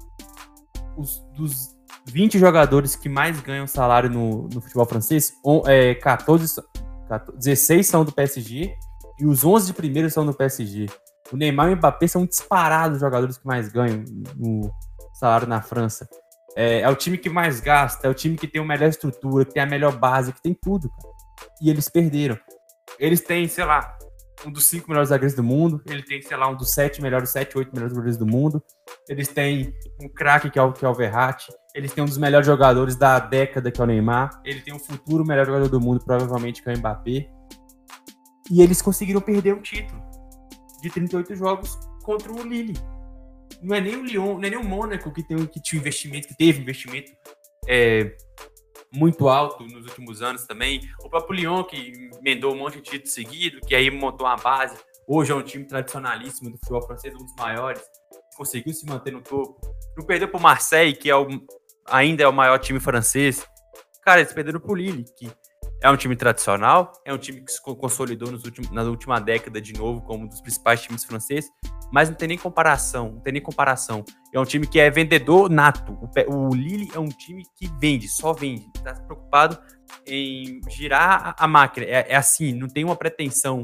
Os, 0.97 1.19
dos 1.35 1.77
20 2.07 2.39
jogadores 2.39 2.95
que 2.95 3.07
mais 3.07 3.39
ganham 3.39 3.67
salário 3.67 4.09
no, 4.09 4.49
no 4.49 4.61
futebol 4.61 4.85
francês, 4.85 5.33
on, 5.45 5.61
é, 5.65 5.93
14, 5.95 6.61
14, 7.07 7.37
16 7.37 7.87
são 7.87 8.03
do 8.03 8.11
PSG 8.11 8.75
e 9.19 9.25
os 9.25 9.43
11 9.45 9.67
de 9.67 9.73
primeiro 9.73 10.09
são 10.09 10.25
do 10.25 10.33
PSG. 10.33 10.87
O 11.31 11.37
Neymar 11.37 11.69
e 11.69 11.73
o 11.73 11.77
Mbappé 11.77 12.07
são 12.07 12.25
disparados 12.25 12.97
os 12.97 13.01
jogadores 13.01 13.37
que 13.37 13.45
mais 13.45 13.69
ganham 13.69 14.03
no 14.35 14.73
salário 15.13 15.47
na 15.47 15.61
França. 15.61 16.07
É, 16.55 16.81
é, 16.81 16.89
o 16.89 16.95
time 16.95 17.17
que 17.17 17.29
mais 17.29 17.59
gasta, 17.59 18.07
é 18.07 18.09
o 18.09 18.13
time 18.13 18.35
que 18.35 18.47
tem 18.47 18.61
a 18.61 18.65
melhor 18.65 18.89
estrutura, 18.89 19.45
que 19.45 19.53
tem 19.53 19.61
a 19.61 19.65
melhor 19.65 19.95
base, 19.95 20.33
que 20.33 20.41
tem 20.41 20.53
tudo, 20.53 20.89
cara. 20.89 21.13
E 21.61 21.69
eles 21.69 21.89
perderam. 21.89 22.37
Eles 22.97 23.21
têm, 23.21 23.47
sei 23.47 23.65
lá, 23.65 23.95
um 24.45 24.51
dos 24.51 24.65
cinco 24.65 24.89
melhores 24.89 25.09
zagueiros 25.09 25.35
do 25.35 25.43
mundo. 25.43 25.81
Ele 25.85 26.03
tem, 26.03 26.21
sei 26.21 26.37
lá, 26.37 26.49
um 26.49 26.55
dos 26.55 26.71
sete 26.71 27.01
melhores, 27.01 27.29
sete, 27.29 27.57
oito 27.57 27.73
melhores 27.73 27.93
zagueiros 27.93 28.17
do 28.17 28.25
mundo. 28.25 28.63
Eles 29.09 29.27
têm 29.27 29.73
um 30.01 30.07
craque 30.07 30.49
que 30.49 30.59
é 30.59 30.61
o, 30.61 30.71
que 30.71 30.85
é 30.85 30.89
o 30.89 30.93
Verratti. 30.93 31.51
Eles 31.73 31.91
têm 31.93 32.03
um 32.03 32.07
dos 32.07 32.17
melhores 32.17 32.45
jogadores 32.45 32.95
da 32.95 33.19
década, 33.19 33.71
que 33.71 33.79
é 33.79 33.83
o 33.83 33.87
Neymar. 33.87 34.41
Ele 34.43 34.61
tem 34.61 34.73
um 34.73 34.79
futuro 34.79 35.25
melhor 35.25 35.45
jogador 35.45 35.69
do 35.69 35.81
mundo, 35.81 36.03
provavelmente, 36.03 36.61
que 36.61 36.69
é 36.69 36.73
o 36.73 36.77
Mbappé. 36.77 37.29
E 38.49 38.61
eles 38.61 38.81
conseguiram 38.81 39.21
perder 39.21 39.53
um 39.53 39.61
título 39.61 40.01
de 40.81 40.89
38 40.89 41.35
jogos 41.35 41.77
contra 42.03 42.31
o 42.31 42.41
Lille. 42.41 42.77
Não 43.61 43.75
é 43.75 43.81
nem 43.81 43.95
o 43.95 44.03
Lyon, 44.03 44.37
não 44.37 44.43
é 44.43 44.49
nem 44.49 44.59
o 44.59 44.63
Mônaco 44.63 45.11
que, 45.11 45.23
tem, 45.23 45.37
que 45.45 45.61
tinha 45.61 45.79
investimento, 45.79 46.27
que 46.27 46.37
teve 46.37 46.61
investimento 46.61 47.11
é, 47.67 48.15
muito 48.93 49.27
alto 49.27 49.63
nos 49.65 49.85
últimos 49.85 50.21
anos 50.21 50.45
também. 50.45 50.81
O 51.03 51.09
próprio 51.09 51.35
Lyon, 51.35 51.63
que 51.63 52.09
emendou 52.19 52.53
um 52.53 52.57
monte 52.57 52.75
de 52.75 52.83
títulos 52.83 53.13
seguidos, 53.13 53.59
que 53.67 53.75
aí 53.75 53.89
montou 53.91 54.27
uma 54.27 54.35
base. 54.35 54.77
Hoje 55.07 55.31
é 55.31 55.35
um 55.35 55.41
time 55.41 55.65
tradicionalíssimo 55.65 56.51
do 56.51 56.57
futebol 56.57 56.81
francês, 56.81 57.13
um 57.13 57.17
dos 57.19 57.35
maiores. 57.35 57.81
Conseguiu 58.35 58.73
se 58.73 58.85
manter 58.85 59.11
no 59.11 59.21
topo. 59.21 59.59
Não 59.95 60.05
perdeu 60.05 60.27
para 60.27 60.37
o 60.37 60.41
Marseille, 60.41 60.95
que 60.95 61.09
é 61.09 61.15
o, 61.15 61.27
ainda 61.85 62.23
é 62.23 62.27
o 62.27 62.33
maior 62.33 62.57
time 62.59 62.79
francês. 62.79 63.45
Cara, 64.03 64.21
eles 64.21 64.33
perderam 64.33 64.59
para 64.59 64.71
o 64.71 64.75
Lille, 64.75 65.05
que 65.17 65.31
é 65.81 65.89
um 65.89 65.95
time 65.95 66.15
tradicional, 66.15 66.91
é 67.05 67.13
um 67.13 67.17
time 67.17 67.41
que 67.41 67.51
se 67.51 67.61
consolidou 67.61 68.29
últimos, 68.31 68.71
na 68.71 68.83
última 68.83 69.19
década 69.19 69.61
de 69.61 69.73
novo 69.73 70.01
como 70.01 70.25
um 70.25 70.27
dos 70.27 70.41
principais 70.41 70.81
times 70.81 71.03
franceses, 71.05 71.49
mas 71.91 72.09
não 72.09 72.15
tem 72.15 72.27
nem 72.29 72.37
comparação, 72.37 73.11
não 73.11 73.19
tem 73.19 73.33
nem 73.33 73.41
comparação. 73.41 74.03
É 74.33 74.39
um 74.39 74.45
time 74.45 74.65
que 74.65 74.79
é 74.79 74.89
vendedor 74.89 75.49
nato. 75.49 75.93
O, 76.27 76.47
o 76.47 76.55
Lille 76.55 76.89
é 76.93 76.99
um 76.99 77.07
time 77.07 77.43
que 77.55 77.69
vende, 77.79 78.07
só 78.07 78.33
vende. 78.33 78.65
Está 78.75 78.93
preocupado 78.93 79.57
em 80.05 80.59
girar 80.69 81.35
a, 81.37 81.45
a 81.45 81.47
máquina. 81.47 81.85
É, 81.85 82.07
é, 82.09 82.15
assim, 82.15 82.53
não 82.53 82.67
tem 82.67 82.83
uma 82.83 82.95
pretensão, 82.95 83.61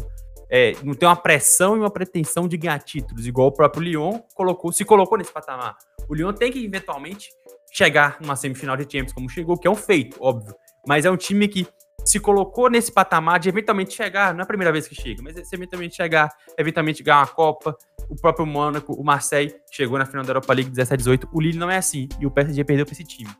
é, 0.50 0.74
não 0.84 0.94
tem 0.94 1.08
uma 1.10 1.16
pressão 1.16 1.76
e 1.76 1.80
uma 1.80 1.92
pretensão 1.92 2.48
de 2.48 2.58
ganhar 2.58 2.80
títulos, 2.80 3.26
igual 3.26 3.48
o 3.48 3.52
próprio 3.52 3.84
Lyon 3.84 4.20
colocou, 4.36 4.72
se 4.72 4.86
colocou 4.86 5.18
nesse 5.18 5.34
patamar. 5.34 5.76
O 6.08 6.14
Lyon 6.14 6.32
tem 6.34 6.52
que 6.52 6.64
eventualmente 6.64 7.30
chegar 7.72 8.18
numa 8.22 8.36
semifinal 8.36 8.78
de 8.78 8.84
Champions 8.84 9.14
como 9.14 9.28
chegou, 9.28 9.58
que 9.58 9.68
é 9.68 9.72
um 9.72 9.76
feito, 9.76 10.18
óbvio. 10.22 10.56
Mas 10.88 11.06
é 11.06 11.12
um 11.12 11.18
time 11.18 11.48
que 11.48 11.68
se 12.14 12.20
colocou 12.20 12.70
nesse 12.70 12.92
patamar 12.92 13.40
de 13.40 13.50
eventualmente 13.50 13.96
chegar, 13.96 14.36
não 14.36 14.42
é 14.42 14.44
a 14.44 14.46
primeira 14.46 14.72
vez 14.72 14.88
que 14.88 14.94
chega, 14.94 15.24
mas 15.24 15.36
se 15.48 15.56
eventualmente 15.56 15.96
chegar, 15.96 16.30
eventualmente 16.60 17.02
ganhar 17.02 17.22
uma 17.22 17.26
Copa, 17.26 17.76
o 18.08 18.16
próprio 18.16 18.46
Mônaco, 18.46 18.94
o 18.94 19.04
Marseille 19.04 19.52
chegou 19.72 19.98
na 19.98 20.06
final 20.06 20.24
da 20.24 20.30
Europa 20.30 20.54
League 20.54 20.70
17-18, 20.70 21.28
o 21.32 21.42
Lille 21.42 21.58
não 21.58 21.72
é 21.72 21.78
assim, 21.78 22.08
e 22.20 22.28
o 22.28 22.30
PSG 22.30 22.64
perdeu 22.66 22.86
para 22.86 22.94
esse 22.94 23.04
time. 23.04 23.32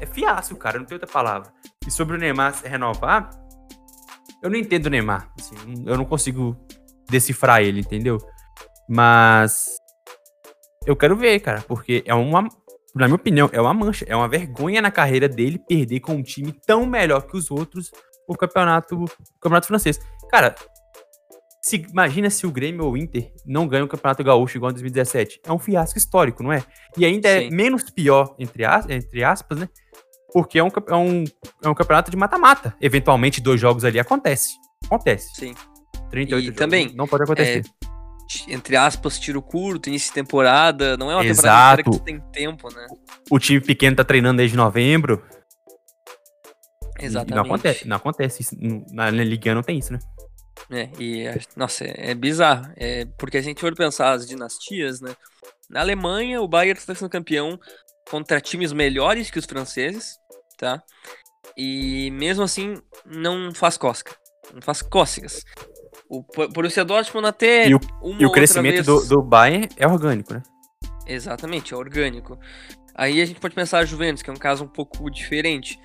É 0.00 0.06
fiasco, 0.06 0.56
cara, 0.56 0.78
não 0.78 0.86
tem 0.86 0.94
outra 0.94 1.10
palavra. 1.10 1.52
E 1.86 1.90
sobre 1.90 2.16
o 2.16 2.18
Neymar 2.18 2.54
renovar, 2.64 3.28
eu 4.42 4.48
não 4.48 4.56
entendo 4.56 4.86
o 4.86 4.90
Neymar, 4.90 5.30
assim, 5.38 5.54
eu 5.84 5.98
não 5.98 6.06
consigo 6.06 6.56
decifrar 7.10 7.60
ele, 7.60 7.80
entendeu? 7.80 8.16
Mas 8.88 9.76
eu 10.86 10.96
quero 10.96 11.14
ver, 11.14 11.40
cara, 11.40 11.60
porque 11.68 12.02
é 12.06 12.14
uma 12.14 12.48
na 13.00 13.06
minha 13.06 13.16
opinião, 13.16 13.50
é 13.52 13.60
uma 13.60 13.74
mancha, 13.74 14.04
é 14.08 14.16
uma 14.16 14.28
vergonha 14.28 14.80
na 14.80 14.90
carreira 14.90 15.28
dele 15.28 15.58
perder 15.58 16.00
com 16.00 16.14
um 16.14 16.22
time 16.22 16.52
tão 16.66 16.86
melhor 16.86 17.26
que 17.26 17.36
os 17.36 17.50
outros 17.50 17.90
o 18.28 18.36
campeonato, 18.36 19.04
o 19.04 19.06
campeonato 19.40 19.66
francês. 19.66 20.00
Cara, 20.30 20.54
se, 21.62 21.76
imagina 21.90 22.30
se 22.30 22.46
o 22.46 22.50
Grêmio 22.50 22.84
ou 22.84 22.92
o 22.92 22.96
Inter 22.96 23.32
não 23.44 23.66
ganham 23.68 23.86
o 23.86 23.88
Campeonato 23.88 24.24
Gaúcho 24.24 24.56
igual 24.56 24.70
em 24.70 24.74
2017. 24.74 25.40
É 25.44 25.52
um 25.52 25.58
fiasco 25.58 25.98
histórico, 25.98 26.42
não 26.42 26.52
é? 26.52 26.64
E 26.96 27.04
ainda 27.04 27.28
é 27.28 27.40
Sim. 27.40 27.46
é 27.46 27.50
menos 27.50 27.90
pior, 27.90 28.34
entre, 28.38 28.64
as, 28.64 28.88
entre 28.88 29.22
aspas, 29.22 29.58
né? 29.58 29.68
Porque 30.32 30.58
é 30.58 30.64
um, 30.64 30.68
é 30.88 30.94
um, 30.94 31.24
é 31.64 31.68
um 31.68 31.74
campeonato 31.74 32.10
de 32.10 32.16
mata-mata. 32.16 32.74
Eventualmente, 32.80 33.40
dois 33.40 33.60
jogos 33.60 33.84
ali 33.84 33.98
acontece. 33.98 34.54
Acontece. 34.84 35.34
Sim. 35.34 35.54
38 36.10 36.42
e 36.42 36.46
jogos 36.46 36.58
também, 36.58 36.94
não 36.94 37.06
pode 37.06 37.24
acontecer. 37.24 37.64
É 37.82 37.95
entre 38.48 38.76
aspas, 38.76 39.18
tiro 39.18 39.40
curto, 39.40 39.88
início 39.88 40.08
de 40.08 40.14
temporada. 40.14 40.96
Não 40.96 41.10
é 41.10 41.14
uma 41.14 41.24
Exato. 41.24 41.82
temporada 41.82 41.82
que 41.82 42.04
tem 42.04 42.20
tempo, 42.32 42.72
né? 42.74 42.86
O 43.30 43.38
time 43.38 43.60
pequeno 43.60 43.96
tá 43.96 44.04
treinando 44.04 44.38
desde 44.38 44.56
novembro. 44.56 45.24
Exatamente. 46.98 47.34
não 47.34 47.42
acontece, 47.42 47.88
não 47.88 47.96
acontece. 47.96 48.42
Isso, 48.42 48.56
na 48.92 49.10
Liga 49.10 49.54
não 49.54 49.62
tem 49.62 49.78
isso, 49.78 49.92
né? 49.92 49.98
É, 50.70 50.90
e, 50.98 51.26
nossa, 51.54 51.84
é, 51.84 52.10
é 52.10 52.14
bizarro. 52.14 52.72
É, 52.76 53.04
porque 53.18 53.36
a 53.36 53.42
gente 53.42 53.60
for 53.60 53.74
pensar 53.74 54.12
as 54.12 54.26
dinastias, 54.26 55.00
né? 55.00 55.14
Na 55.68 55.80
Alemanha, 55.80 56.40
o 56.40 56.48
Bayern 56.48 56.78
está 56.78 56.94
sendo 56.94 57.10
campeão 57.10 57.58
contra 58.10 58.40
times 58.40 58.72
melhores 58.72 59.30
que 59.30 59.38
os 59.38 59.44
franceses, 59.44 60.16
tá? 60.56 60.82
E 61.56 62.10
mesmo 62.12 62.42
assim, 62.42 62.74
não 63.04 63.54
faz 63.54 63.76
cosca. 63.76 64.16
Não 64.52 64.62
faz 64.62 64.82
cócegas. 64.82 65.44
O 66.08 66.22
Borussia 66.48 66.84
Dortmund 66.84 67.26
até 67.26 67.68
e 67.68 67.74
o, 67.74 67.80
e 68.18 68.24
o 68.24 68.30
crescimento 68.30 68.74
vez... 68.74 68.86
do, 68.86 69.06
do 69.06 69.22
Bayern 69.22 69.68
é 69.76 69.86
orgânico, 69.86 70.34
né? 70.34 70.42
Exatamente, 71.06 71.74
é 71.74 71.76
orgânico. 71.76 72.38
Aí 72.94 73.20
a 73.20 73.26
gente 73.26 73.40
pode 73.40 73.54
pensar 73.54 73.78
a 73.78 73.84
Juventus, 73.84 74.22
que 74.22 74.30
é 74.30 74.32
um 74.32 74.36
caso 74.38 74.64
um 74.64 74.68
pouco 74.68 75.10
diferente. 75.10 75.78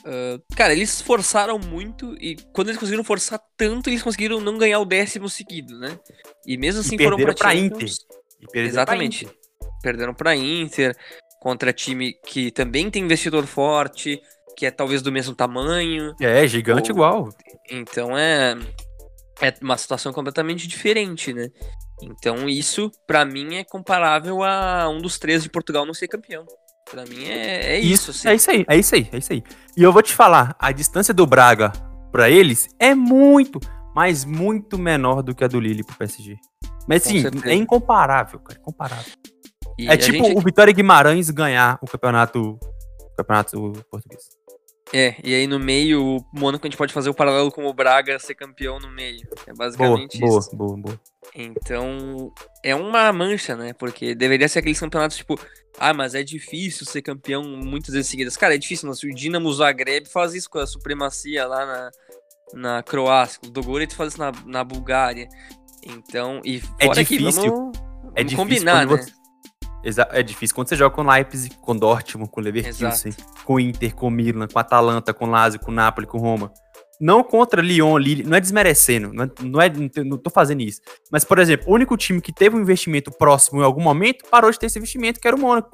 Uh, 0.00 0.42
cara, 0.56 0.72
eles 0.72 1.00
forçaram 1.00 1.58
muito 1.58 2.14
e 2.20 2.36
quando 2.52 2.68
eles 2.68 2.78
conseguiram 2.78 3.04
forçar 3.04 3.40
tanto, 3.56 3.90
eles 3.90 4.02
conseguiram 4.02 4.40
não 4.40 4.58
ganhar 4.58 4.78
o 4.78 4.84
décimo 4.84 5.28
seguido, 5.28 5.78
né? 5.78 5.98
E 6.46 6.56
mesmo 6.56 6.80
assim 6.80 6.96
e 6.98 7.02
foram 7.02 7.16
pra, 7.16 7.34
pra 7.34 7.54
Inter. 7.54 7.88
Exatamente. 8.54 9.24
Pra 9.24 9.34
Inter. 9.34 9.80
Perderam 9.82 10.14
pra 10.14 10.36
Inter, 10.36 10.96
contra 11.40 11.72
time 11.72 12.14
que 12.26 12.50
também 12.50 12.90
tem 12.90 13.04
investidor 13.04 13.46
forte, 13.46 14.20
que 14.56 14.64
é 14.64 14.70
talvez 14.70 15.02
do 15.02 15.12
mesmo 15.12 15.34
tamanho. 15.34 16.14
É, 16.20 16.46
gigante 16.46 16.90
ou... 16.90 16.96
igual. 16.96 17.28
Então 17.70 18.16
é 18.16 18.56
é 19.40 19.52
uma 19.62 19.76
situação 19.76 20.12
completamente 20.12 20.66
diferente, 20.68 21.32
né? 21.32 21.48
Então 22.02 22.48
isso, 22.48 22.90
para 23.06 23.24
mim, 23.24 23.56
é 23.56 23.64
comparável 23.64 24.42
a 24.42 24.88
um 24.88 25.00
dos 25.00 25.18
três 25.18 25.42
de 25.42 25.48
Portugal 25.48 25.86
não 25.86 25.94
ser 25.94 26.08
campeão. 26.08 26.44
Para 26.90 27.04
mim 27.06 27.24
é, 27.24 27.74
é 27.74 27.80
isso. 27.80 28.10
isso 28.10 28.28
assim. 28.28 28.28
É 28.28 28.34
isso 28.34 28.50
aí, 28.50 28.64
é 28.68 28.76
isso 28.76 28.94
aí, 28.94 29.08
é 29.12 29.18
isso 29.18 29.32
aí. 29.32 29.42
E 29.76 29.82
eu 29.82 29.92
vou 29.92 30.02
te 30.02 30.14
falar, 30.14 30.54
a 30.58 30.70
distância 30.70 31.14
do 31.14 31.26
Braga 31.26 31.72
para 32.12 32.30
eles 32.30 32.68
é 32.78 32.94
muito, 32.94 33.58
mas 33.94 34.24
muito 34.24 34.78
menor 34.78 35.22
do 35.22 35.34
que 35.34 35.42
a 35.42 35.48
do 35.48 35.58
Lille 35.58 35.82
pro 35.82 35.96
PSG. 35.96 36.36
Mas 36.86 37.02
sim, 37.02 37.22
é 37.44 37.54
incomparável, 37.54 38.38
cara, 38.38 38.60
incomparável. 38.60 39.12
E 39.78 39.88
é 39.88 39.96
tipo 39.96 40.24
gente... 40.24 40.38
o 40.38 40.40
Vitória 40.40 40.72
Guimarães 40.72 41.30
ganhar 41.30 41.78
o 41.82 41.86
campeonato, 41.86 42.58
o 43.00 43.16
campeonato 43.16 43.72
português. 43.90 44.22
É, 44.96 45.16
e 45.24 45.34
aí 45.34 45.46
no 45.48 45.58
meio, 45.58 46.00
o 46.18 46.24
Mônaco 46.32 46.64
a 46.64 46.70
gente 46.70 46.78
pode 46.78 46.92
fazer 46.92 47.10
o 47.10 47.14
paralelo 47.14 47.50
com 47.50 47.66
o 47.66 47.74
Braga 47.74 48.16
ser 48.20 48.36
campeão 48.36 48.78
no 48.78 48.88
meio. 48.88 49.26
É 49.44 49.52
basicamente 49.52 50.20
boa, 50.20 50.38
isso. 50.38 50.56
Boa, 50.56 50.68
boa, 50.76 50.82
boa. 50.82 51.00
Então, 51.34 52.32
é 52.62 52.76
uma 52.76 53.12
mancha, 53.12 53.56
né? 53.56 53.72
Porque 53.72 54.14
deveria 54.14 54.48
ser 54.48 54.60
aqueles 54.60 54.78
campeonatos 54.78 55.16
tipo, 55.16 55.36
ah, 55.78 55.92
mas 55.92 56.14
é 56.14 56.22
difícil 56.22 56.86
ser 56.86 57.02
campeão 57.02 57.42
muitas 57.42 57.92
vezes 57.92 58.08
seguidas. 58.08 58.36
Cara, 58.36 58.54
é 58.54 58.58
difícil, 58.58 58.88
mas 58.88 59.02
o 59.02 59.08
Dinamo 59.08 59.52
Zagreb 59.52 60.06
faz 60.08 60.32
isso 60.32 60.48
com 60.48 60.58
a 60.60 60.66
supremacia 60.66 61.44
lá 61.44 61.66
na, 61.66 61.90
na 62.76 62.82
Croácia, 62.84 63.40
o 63.44 63.50
Dogoret 63.50 63.92
faz 63.94 64.12
isso 64.12 64.20
na, 64.20 64.30
na 64.46 64.62
Bulgária. 64.62 65.28
Então, 65.82 66.40
e 66.44 66.62
É 66.78 66.86
fora 66.86 67.04
que 67.04 67.18
difícil. 67.18 67.42
vamos, 67.52 67.78
É 67.78 67.80
vamos 67.80 68.14
difícil 68.16 68.36
combinar, 68.36 68.86
né? 68.86 68.96
você- 68.96 69.12
É 70.10 70.22
difícil 70.22 70.54
quando 70.54 70.68
você 70.68 70.76
joga 70.76 70.94
com 70.94 71.02
Leipzig, 71.02 71.56
com 71.60 71.76
Dortmund, 71.76 72.30
com 72.30 72.40
Leverkusen, 72.40 73.12
com 73.44 73.60
Inter, 73.60 73.94
com 73.94 74.08
Milan, 74.08 74.48
com 74.48 74.58
Atalanta, 74.58 75.12
com 75.12 75.26
Lazio, 75.26 75.60
com 75.60 75.70
Napoli, 75.70 76.06
com 76.06 76.18
Roma. 76.18 76.52
Não 77.00 77.22
contra 77.24 77.60
Lyon, 77.60 77.98
Lille, 77.98 78.22
não 78.22 78.36
é 78.36 78.40
desmerecendo, 78.40 79.12
não, 79.12 79.24
é, 79.24 79.30
não, 79.42 79.60
é, 79.60 80.04
não, 80.04 80.16
tô 80.16 80.30
fazendo 80.30 80.62
isso. 80.62 80.80
Mas, 81.10 81.24
por 81.24 81.38
exemplo, 81.38 81.68
o 81.68 81.74
único 81.74 81.96
time 81.96 82.20
que 82.20 82.32
teve 82.32 82.56
um 82.56 82.60
investimento 82.60 83.10
próximo 83.10 83.60
em 83.60 83.64
algum 83.64 83.82
momento 83.82 84.24
parou 84.30 84.50
de 84.50 84.58
ter 84.58 84.66
esse 84.66 84.78
investimento, 84.78 85.20
que 85.20 85.26
era 85.26 85.36
o 85.36 85.40
Mônaco. 85.40 85.70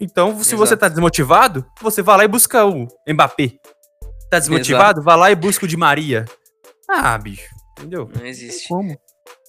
Então, 0.00 0.36
se 0.42 0.56
você 0.56 0.74
Exato. 0.74 0.80
tá 0.80 0.88
desmotivado, 0.88 1.64
você 1.80 2.02
vai 2.02 2.18
lá 2.18 2.24
e 2.24 2.28
busca 2.28 2.64
o 2.64 2.88
Mbappé. 3.08 3.52
Tá 4.28 4.40
desmotivado? 4.40 5.02
Vai 5.02 5.16
lá 5.16 5.30
e 5.30 5.36
busca 5.36 5.64
o 5.64 5.68
Di 5.68 5.76
Maria. 5.76 6.24
Ah, 6.88 7.16
bicho, 7.16 7.48
entendeu? 7.78 8.10
Não 8.14 8.26
existe. 8.26 8.68
Como? 8.68 8.98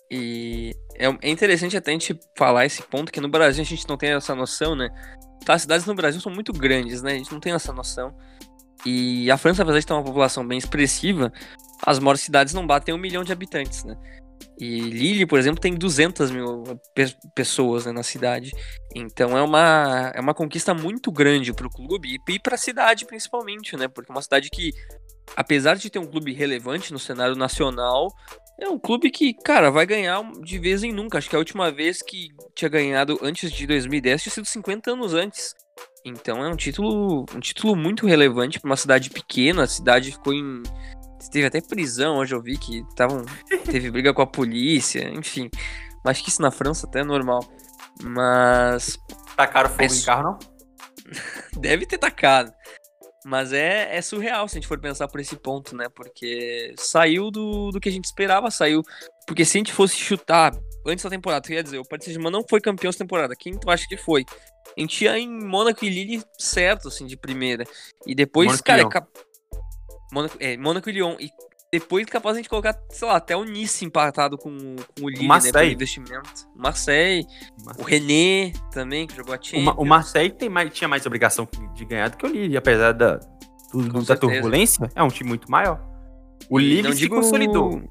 E 0.09 0.75
é, 0.95 1.07
é 1.07 1.29
interessante 1.29 1.75
até 1.75 1.91
a 1.91 1.93
gente 1.93 2.17
falar 2.37 2.65
esse 2.65 2.81
ponto, 2.83 3.11
que 3.11 3.19
no 3.21 3.29
Brasil 3.29 3.61
a 3.63 3.65
gente 3.65 3.87
não 3.87 3.97
tem 3.97 4.11
essa 4.11 4.35
noção, 4.35 4.75
né? 4.75 4.89
Tá, 5.45 5.53
as 5.55 5.63
cidades 5.63 5.85
no 5.85 5.95
Brasil 5.95 6.21
são 6.21 6.31
muito 6.31 6.53
grandes, 6.53 7.01
né? 7.01 7.13
A 7.13 7.17
gente 7.17 7.31
não 7.31 7.39
tem 7.39 7.53
essa 7.53 7.73
noção. 7.73 8.15
E 8.85 9.29
a 9.31 9.37
França, 9.37 9.63
apesar 9.63 9.79
de 9.79 9.85
ter 9.85 9.93
uma 9.93 10.03
população 10.03 10.47
bem 10.47 10.57
expressiva, 10.57 11.31
as 11.85 11.99
maiores 11.99 12.21
cidades 12.21 12.53
não 12.53 12.65
batem 12.65 12.93
um 12.93 12.97
milhão 12.97 13.23
de 13.23 13.31
habitantes, 13.31 13.83
né? 13.83 13.97
E 14.59 14.79
Lille, 14.79 15.25
por 15.25 15.39
exemplo, 15.39 15.59
tem 15.59 15.73
200 15.73 16.31
mil 16.31 16.63
pe- 16.93 17.15
pessoas 17.33 17.85
né, 17.85 17.91
na 17.91 18.03
cidade. 18.03 18.51
Então 18.95 19.37
é 19.37 19.41
uma, 19.41 20.11
é 20.13 20.19
uma 20.21 20.33
conquista 20.33 20.73
muito 20.73 21.11
grande 21.11 21.51
pro 21.51 21.69
clube 21.69 22.15
e, 22.15 22.33
e 22.33 22.39
pra 22.39 22.57
cidade, 22.57 23.05
principalmente, 23.05 23.75
né? 23.75 23.87
Porque 23.87 24.11
é 24.11 24.15
uma 24.15 24.21
cidade 24.21 24.49
que, 24.49 24.71
apesar 25.35 25.75
de 25.75 25.89
ter 25.89 25.99
um 25.99 26.05
clube 26.05 26.33
relevante 26.33 26.93
no 26.93 26.99
cenário 26.99 27.35
nacional, 27.35 28.07
é 28.59 28.69
um 28.69 28.79
clube 28.79 29.09
que, 29.11 29.33
cara, 29.33 29.69
vai 29.69 29.85
ganhar 29.85 30.23
de 30.41 30.57
vez 30.57 30.83
em 30.83 30.93
nunca. 30.93 31.17
Acho 31.17 31.29
que 31.29 31.35
a 31.35 31.39
última 31.39 31.71
vez 31.71 32.01
que 32.01 32.29
tinha 32.55 32.69
ganhado 32.69 33.19
antes 33.21 33.51
de 33.51 33.67
2010 33.67 34.23
tinha 34.23 34.33
sido 34.33 34.45
50 34.45 34.91
anos 34.91 35.13
antes. 35.13 35.53
Então 36.05 36.43
é 36.43 36.49
um 36.49 36.55
título, 36.55 37.25
um 37.35 37.39
título 37.39 37.75
muito 37.75 38.05
relevante 38.05 38.59
para 38.59 38.69
uma 38.69 38.77
cidade 38.77 39.09
pequena. 39.09 39.63
A 39.63 39.67
cidade 39.67 40.11
ficou 40.11 40.33
em. 40.33 40.63
Teve 41.31 41.47
até 41.47 41.59
prisão, 41.59 42.17
hoje 42.17 42.35
eu 42.35 42.41
vi 42.41 42.57
que 42.57 42.83
tavam, 42.95 43.25
teve 43.65 43.89
briga 43.89 44.13
com 44.13 44.21
a 44.21 44.27
polícia, 44.27 45.09
enfim. 45.09 45.49
Mas 46.03 46.17
acho 46.17 46.23
que 46.23 46.29
isso 46.29 46.41
na 46.41 46.51
França 46.51 46.85
até 46.85 46.99
é 46.99 47.03
normal. 47.03 47.43
Mas 48.03 48.99
Tacaram 49.35 49.69
fogo 49.69 49.83
Isso. 49.83 50.01
em 50.01 50.05
carro, 50.05 50.23
não? 50.23 50.39
Deve 51.59 51.85
ter 51.85 51.97
tacado. 51.97 52.53
Mas 53.27 53.51
é, 53.51 53.97
é 53.97 54.03
surreal 54.03 54.47
se 54.47 54.55
a 54.55 54.61
gente 54.61 54.67
for 54.67 54.79
pensar 54.79 55.07
por 55.07 55.19
esse 55.19 55.35
ponto, 55.35 55.75
né? 55.75 55.89
Porque 55.89 56.75
saiu 56.77 57.31
do, 57.31 57.71
do 57.71 57.79
que 57.79 57.89
a 57.89 57.91
gente 57.91 58.05
esperava, 58.05 58.51
saiu. 58.51 58.83
Porque 59.25 59.43
se 59.43 59.57
a 59.57 59.59
gente 59.59 59.73
fosse 59.73 59.95
chutar 59.95 60.55
antes 60.85 61.03
da 61.03 61.09
temporada, 61.09 61.41
tu 61.41 61.51
ia 61.51 61.63
dizer, 61.63 61.79
o 61.79 61.83
Paris 61.83 62.05
Saint-Germain 62.05 62.31
não 62.31 62.45
foi 62.47 62.61
campeão 62.61 62.89
essa 62.89 62.99
temporada. 62.99 63.35
Quem 63.35 63.57
tu 63.57 63.67
acha 63.71 63.87
que 63.87 63.97
foi? 63.97 64.23
A 64.77 64.79
gente 64.79 65.03
ia 65.03 65.17
em 65.17 65.27
Mônaco 65.27 65.83
e 65.83 65.89
Lille 65.89 66.23
certo, 66.37 66.89
assim, 66.89 67.07
de 67.07 67.17
primeira. 67.17 67.63
E 68.05 68.13
depois, 68.13 68.45
Mônaco 68.45 68.63
e 68.63 68.67
cara, 68.67 68.81
é 68.81 68.83
Lyon. 68.83 69.07
Mônaco, 70.13 70.37
é, 70.39 70.57
Mônaco 70.57 70.89
e 70.91 70.93
Lyon. 70.93 71.15
E 71.19 71.31
depois 71.71 72.05
capaz 72.05 72.35
a 72.35 72.39
gente 72.39 72.49
colocar, 72.49 72.77
sei 72.89 73.07
lá, 73.07 73.15
até 73.17 73.35
o 73.35 73.43
Nice 73.43 73.83
empatado 73.83 74.37
com, 74.37 74.49
com 74.97 75.05
o 75.05 75.09
Lille, 75.09 75.11
né? 75.11 75.17
Por 75.17 75.27
Marseille. 75.27 75.73
investimento. 75.73 76.31
Marseille, 76.55 77.25
o 77.77 77.83
René 77.83 78.53
também, 78.71 79.05
que 79.07 79.15
jogou 79.15 79.33
a 79.33 79.37
O, 79.37 79.43
Champions. 79.43 79.63
Ma- 79.65 79.73
o 79.77 79.85
Marseille 79.85 80.31
tem 80.31 80.47
mais, 80.49 80.71
tinha 80.73 80.87
mais 80.87 81.05
obrigação 81.05 81.47
de 81.73 81.83
ganhar 81.85 82.09
do 82.09 82.17
que 82.17 82.25
o 82.25 82.29
Lille, 82.29 82.55
apesar 82.55 82.93
da, 82.93 83.15
do- 83.73 83.89
da 83.91 84.05
certeza. 84.05 84.15
turbulência, 84.19 84.89
é 84.95 85.03
um 85.03 85.09
time 85.09 85.27
muito 85.29 85.51
maior. 85.51 85.81
O 86.49 86.59
E 86.59 86.63
Lille 86.81 86.93
se 86.93 86.99
digo- 86.99 87.15
consolidou. 87.15 87.81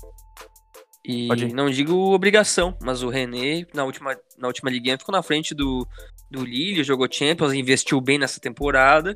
E 1.06 1.28
não 1.52 1.68
digo 1.68 1.94
obrigação, 2.14 2.74
mas 2.82 3.02
o 3.02 3.10
René, 3.10 3.66
na 3.74 3.84
última, 3.84 4.16
na 4.38 4.46
última 4.48 4.70
liguinha, 4.70 4.96
ficou 4.96 5.12
na 5.12 5.22
frente 5.22 5.54
do, 5.54 5.86
do 6.30 6.42
Lille, 6.42 6.82
jogou 6.82 7.06
Champions, 7.10 7.52
investiu 7.52 8.00
bem 8.00 8.18
nessa 8.18 8.40
temporada. 8.40 9.14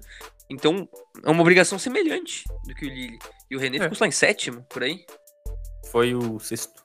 Então, 0.50 0.88
é 1.24 1.30
uma 1.30 1.42
obrigação 1.42 1.78
semelhante 1.78 2.44
do 2.66 2.74
que 2.74 2.86
o 2.86 2.88
Lille. 2.88 3.18
E 3.50 3.56
o 3.56 3.58
René 3.58 3.76
É. 3.78 3.80
ficou 3.82 3.96
só 3.96 4.06
em 4.06 4.10
sétimo, 4.10 4.62
por 4.70 4.82
aí. 4.82 5.04
Foi 5.90 6.14
o 6.14 6.38
sexto. 6.38 6.82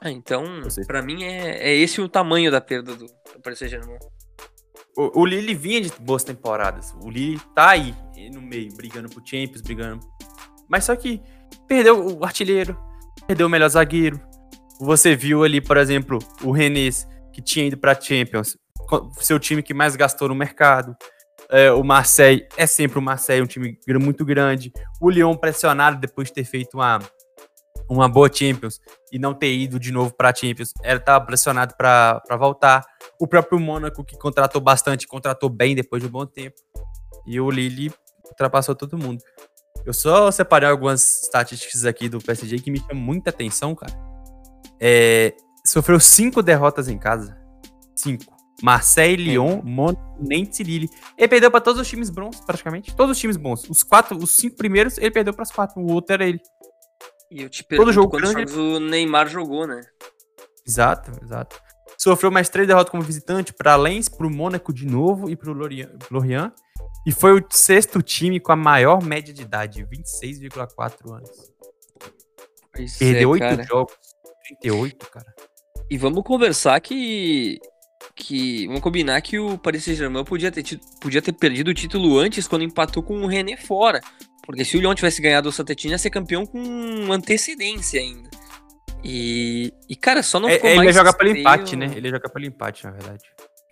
Ah, 0.00 0.10
então, 0.10 0.44
pra 0.86 1.00
mim, 1.02 1.24
é, 1.24 1.68
é 1.70 1.74
esse 1.74 2.00
o 2.00 2.08
tamanho 2.08 2.50
da 2.50 2.60
perda 2.60 2.94
do, 2.94 3.06
do 3.06 3.40
Paris 3.42 3.58
Saint-Germain. 3.58 3.98
O, 4.96 5.20
o 5.20 5.26
Lille 5.26 5.54
vinha 5.54 5.80
de 5.80 5.90
boas 6.00 6.24
temporadas. 6.24 6.94
O 7.02 7.10
Lille 7.10 7.40
tá 7.54 7.70
aí 7.70 7.94
no 8.32 8.42
meio, 8.42 8.74
brigando 8.74 9.08
pro 9.08 9.22
Champions, 9.24 9.60
brigando. 9.60 10.06
Mas 10.68 10.84
só 10.84 10.96
que 10.96 11.22
perdeu 11.68 12.18
o 12.18 12.24
artilheiro, 12.24 12.76
perdeu 13.26 13.46
o 13.46 13.50
melhor 13.50 13.68
zagueiro. 13.68 14.20
Você 14.80 15.14
viu 15.16 15.42
ali, 15.44 15.60
por 15.60 15.76
exemplo, 15.76 16.18
o 16.42 16.50
René, 16.50 16.90
que 17.32 17.40
tinha 17.40 17.66
ido 17.66 17.78
pra 17.78 17.98
Champions, 17.98 18.56
seu 19.18 19.38
time 19.38 19.62
que 19.62 19.72
mais 19.72 19.96
gastou 19.96 20.28
no 20.28 20.34
mercado. 20.34 20.96
É, 21.50 21.70
o 21.70 21.82
Marseille 21.84 22.46
é 22.56 22.66
sempre 22.66 22.98
o 22.98 23.02
Marseille, 23.02 23.42
um 23.42 23.46
time 23.46 23.78
muito 24.00 24.24
grande. 24.24 24.72
O 25.00 25.10
Lyon 25.10 25.36
pressionado 25.36 25.98
depois 25.98 26.28
de 26.28 26.34
ter 26.34 26.44
feito 26.44 26.74
uma, 26.74 26.98
uma 27.88 28.08
boa 28.08 28.30
Champions 28.32 28.80
e 29.12 29.18
não 29.18 29.32
ter 29.32 29.52
ido 29.52 29.78
de 29.78 29.92
novo 29.92 30.12
pra 30.14 30.34
Champions. 30.34 30.72
Era 30.82 30.98
tava 30.98 31.24
pressionado 31.24 31.74
pra 31.76 32.20
voltar. 32.38 32.84
O 33.20 33.26
próprio 33.26 33.60
Mônaco, 33.60 34.04
que 34.04 34.18
contratou 34.18 34.60
bastante, 34.60 35.06
contratou 35.06 35.48
bem 35.48 35.74
depois 35.74 36.02
de 36.02 36.08
um 36.08 36.12
bom 36.12 36.26
tempo. 36.26 36.56
E 37.26 37.40
o 37.40 37.50
Lille 37.50 37.92
ultrapassou 38.24 38.74
todo 38.74 38.98
mundo. 38.98 39.22
Eu 39.84 39.94
só 39.94 40.30
separei 40.30 40.68
algumas 40.68 41.22
estatísticas 41.22 41.84
aqui 41.84 42.08
do 42.08 42.18
PSG 42.18 42.58
que 42.58 42.70
me 42.70 42.80
chamam 42.80 42.96
muita 42.96 43.30
atenção, 43.30 43.74
cara. 43.74 43.92
É, 44.80 45.32
sofreu 45.64 46.00
cinco 46.00 46.42
derrotas 46.42 46.88
em 46.88 46.98
casa. 46.98 47.38
Cinco. 47.94 48.35
Marseille, 48.62 49.16
Lyon, 49.16 49.60
Mônaco, 49.62 50.02
Nantes 50.20 50.60
e 50.60 50.62
Lille. 50.62 50.88
Ele 51.18 51.28
perdeu 51.28 51.50
para 51.50 51.60
todos 51.60 51.80
os 51.80 51.88
times 51.88 52.08
bons, 52.10 52.40
praticamente. 52.40 52.94
Todos 52.96 53.16
os 53.16 53.20
times 53.20 53.36
bons. 53.36 53.68
Os 53.68 53.82
quatro, 53.82 54.16
os 54.16 54.36
cinco 54.36 54.56
primeiros, 54.56 54.96
ele 54.98 55.10
perdeu 55.10 55.34
para 55.34 55.42
os 55.42 55.50
quatro. 55.50 55.80
O 55.80 55.92
outro 55.92 56.14
era 56.14 56.26
ele. 56.26 56.40
E 57.30 57.42
eu 57.42 57.50
te 57.50 57.62
pergunto 57.64 57.92
jogo 57.92 58.10
quantos 58.10 58.32
grande- 58.32 58.50
jogos 58.52 58.76
o 58.76 58.80
Neymar 58.80 59.28
jogou, 59.28 59.66
né? 59.66 59.80
Exato, 60.66 61.10
exato. 61.22 61.60
Sofreu 61.98 62.30
mais 62.30 62.48
três 62.48 62.66
derrotas 62.68 62.90
como 62.90 63.02
visitante 63.02 63.52
para 63.52 63.74
Lens, 63.76 64.08
para 64.08 64.26
o 64.26 64.30
Mônaco 64.30 64.72
de 64.72 64.86
novo 64.86 65.28
e 65.30 65.36
para 65.36 65.50
o 65.50 65.54
Lorient, 65.54 65.90
Lorient. 66.10 66.52
E 67.06 67.12
foi 67.12 67.38
o 67.38 67.44
sexto 67.50 68.02
time 68.02 68.38
com 68.40 68.52
a 68.52 68.56
maior 68.56 69.02
média 69.02 69.32
de 69.32 69.42
idade, 69.42 69.84
26,4 69.86 71.12
anos. 71.14 71.30
Pois 72.74 72.96
Perdeu 72.98 73.30
é, 73.30 73.32
oito 73.32 73.42
cara. 73.42 73.62
jogos, 73.64 73.94
38, 74.60 75.10
cara. 75.10 75.34
E 75.90 75.96
vamos 75.96 76.22
conversar 76.24 76.78
que. 76.80 77.58
Que 78.16 78.66
vamos 78.66 78.80
combinar 78.80 79.20
que 79.20 79.38
o 79.38 79.58
Paris 79.58 79.84
Saint-Germain 79.84 80.24
podia 80.24 80.50
ter, 80.50 80.62
tido- 80.62 80.80
podia 81.00 81.20
ter 81.20 81.32
perdido 81.32 81.68
o 81.70 81.74
título 81.74 82.18
antes 82.18 82.48
quando 82.48 82.62
empatou 82.62 83.02
com 83.02 83.20
o 83.22 83.26
René 83.26 83.56
fora. 83.58 84.00
Porque 84.42 84.64
se 84.64 84.76
o 84.76 84.80
Lyon 84.80 84.94
tivesse 84.94 85.20
ganhado 85.20 85.48
o 85.48 85.52
Santetini, 85.52 85.92
ia 85.92 85.98
ser 85.98 86.08
campeão 86.10 86.46
com 86.46 87.12
antecedência 87.12 88.00
ainda. 88.00 88.30
E, 89.04 89.72
e 89.88 89.94
cara, 89.94 90.22
só 90.22 90.40
não 90.40 90.48
É- 90.48 90.54
ficou 90.54 90.70
ele 90.70 90.76
mais 90.78 90.88
ia 90.88 90.92
jogar 90.94 91.12
pelo 91.12 91.30
empate, 91.36 91.76
né? 91.76 91.92
Ele 91.94 92.08
ia 92.08 92.12
jogar 92.14 92.28
pelo 92.30 92.44
empate, 92.46 92.84
na 92.84 92.90
verdade. 92.92 93.22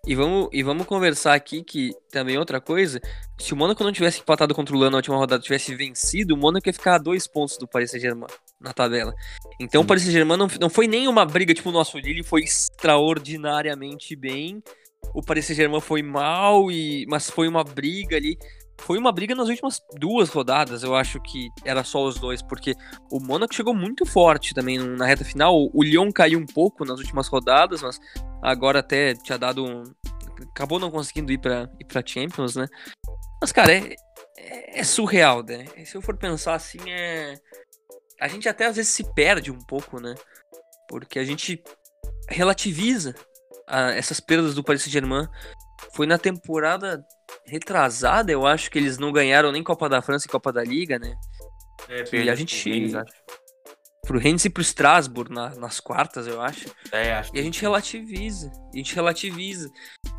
E 0.06 0.14
vamos, 0.14 0.48
e 0.52 0.62
vamos 0.62 0.86
conversar 0.86 1.32
aqui 1.32 1.62
que 1.62 1.92
também 2.10 2.36
outra 2.36 2.60
coisa, 2.60 3.00
se 3.38 3.54
o 3.54 3.56
Mônaco 3.56 3.82
não 3.82 3.90
tivesse 3.90 4.20
empatado 4.20 4.54
contra 4.54 4.74
o 4.74 4.78
Lyon 4.78 4.90
na 4.90 4.98
última 4.98 5.16
rodada, 5.16 5.42
tivesse 5.42 5.74
vencido, 5.74 6.34
o 6.34 6.36
Mônaco 6.36 6.68
ia 6.68 6.74
ficar 6.74 6.96
a 6.96 6.98
dois 6.98 7.26
pontos 7.26 7.56
do 7.56 7.66
Paris 7.66 7.90
Saint-Germain 7.90 8.26
na 8.60 8.74
tabela. 8.74 9.14
Então 9.58 9.80
o. 9.80 9.86
Paris 9.86 10.02
Saint-Germain 10.02 10.36
não, 10.36 10.48
não 10.60 10.68
foi 10.68 10.86
nem 10.86 11.08
uma 11.08 11.24
briga 11.24 11.54
tipo 11.54 11.70
o 11.70 11.72
nosso 11.72 11.98
Lille, 11.98 12.22
foi 12.22 12.42
extraordinariamente 12.42 14.14
bem. 14.14 14.62
O 15.14 15.22
Paris 15.22 15.46
Saint-Germain 15.46 15.80
foi 15.80 16.02
mal, 16.02 16.70
e, 16.70 17.06
mas 17.08 17.30
foi 17.30 17.48
uma 17.48 17.64
briga 17.64 18.16
ali. 18.16 18.38
Foi 18.80 18.98
uma 18.98 19.12
briga 19.12 19.34
nas 19.34 19.48
últimas 19.48 19.80
duas 19.98 20.28
rodadas, 20.28 20.82
eu 20.82 20.94
acho 20.94 21.20
que 21.20 21.48
era 21.64 21.82
só 21.84 22.04
os 22.04 22.18
dois, 22.18 22.42
porque 22.42 22.74
o 23.10 23.18
Mônaco 23.20 23.54
chegou 23.54 23.72
muito 23.74 24.04
forte 24.04 24.52
também 24.52 24.78
na 24.78 25.06
reta 25.06 25.24
final. 25.24 25.70
O 25.72 25.82
Lyon 25.82 26.10
caiu 26.12 26.38
um 26.38 26.44
pouco 26.46 26.84
nas 26.84 26.98
últimas 26.98 27.28
rodadas, 27.28 27.80
mas 27.82 27.98
agora 28.42 28.80
até 28.80 29.14
tinha 29.14 29.38
dado 29.38 29.64
um. 29.64 29.84
Acabou 30.50 30.78
não 30.78 30.90
conseguindo 30.90 31.32
ir 31.32 31.38
pra, 31.38 31.70
ir 31.80 31.84
pra 31.84 32.02
Champions, 32.04 32.56
né? 32.56 32.66
Mas, 33.40 33.52
cara, 33.52 33.72
é, 33.72 33.94
é, 34.36 34.80
é 34.80 34.84
surreal, 34.84 35.42
né? 35.42 35.64
Se 35.86 35.96
eu 35.96 36.02
for 36.02 36.16
pensar 36.16 36.54
assim, 36.54 36.78
é. 36.90 37.36
A 38.20 38.28
gente 38.28 38.48
até 38.48 38.66
às 38.66 38.76
vezes 38.76 38.92
se 38.92 39.04
perde 39.14 39.50
um 39.50 39.58
pouco, 39.58 40.00
né? 40.00 40.14
Porque 40.88 41.18
a 41.18 41.24
gente 41.24 41.62
relativiza 42.28 43.14
a- 43.66 43.92
essas 43.92 44.20
perdas 44.20 44.54
do 44.54 44.62
Paris 44.64 44.82
Saint-Germain. 44.82 45.26
Foi 45.92 46.06
na 46.06 46.18
temporada 46.18 47.04
retrasada, 47.46 48.32
eu 48.32 48.46
acho 48.46 48.70
que 48.70 48.78
eles 48.78 48.98
não 48.98 49.12
ganharam 49.12 49.52
nem 49.52 49.62
Copa 49.62 49.88
da 49.88 50.02
França 50.02 50.26
e 50.26 50.30
Copa 50.30 50.52
da 50.52 50.62
Liga, 50.62 50.98
né? 50.98 51.14
É, 51.88 52.04
e 52.16 52.30
a 52.30 52.34
gente. 52.34 52.92
Pro 54.06 54.18
Rennes 54.18 54.44
e 54.44 54.50
pro 54.50 54.60
Strasbourg 54.60 55.32
na, 55.32 55.54
nas 55.54 55.80
quartas, 55.80 56.26
eu 56.26 56.38
acho. 56.40 56.66
É, 56.92 57.14
acho 57.14 57.34
e 57.34 57.40
a 57.40 57.42
gente 57.42 57.60
relativiza. 57.62 58.52
A 58.72 58.76
gente 58.76 58.94
relativiza. 58.94 59.70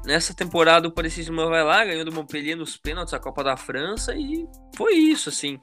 Nessa 0.04 0.34
temporada 0.34 0.88
o 0.88 0.92
Paris 0.92 1.14
Saint-Germain 1.14 1.48
vai 1.48 1.64
lá, 1.64 1.86
ganhou 1.86 2.04
do 2.04 2.12
Montpellier 2.12 2.58
nos 2.58 2.78
pênaltis 2.78 3.14
a 3.14 3.20
Copa 3.20 3.44
da 3.44 3.56
França 3.56 4.16
e 4.16 4.48
foi 4.76 4.94
isso, 4.94 5.30
assim. 5.30 5.60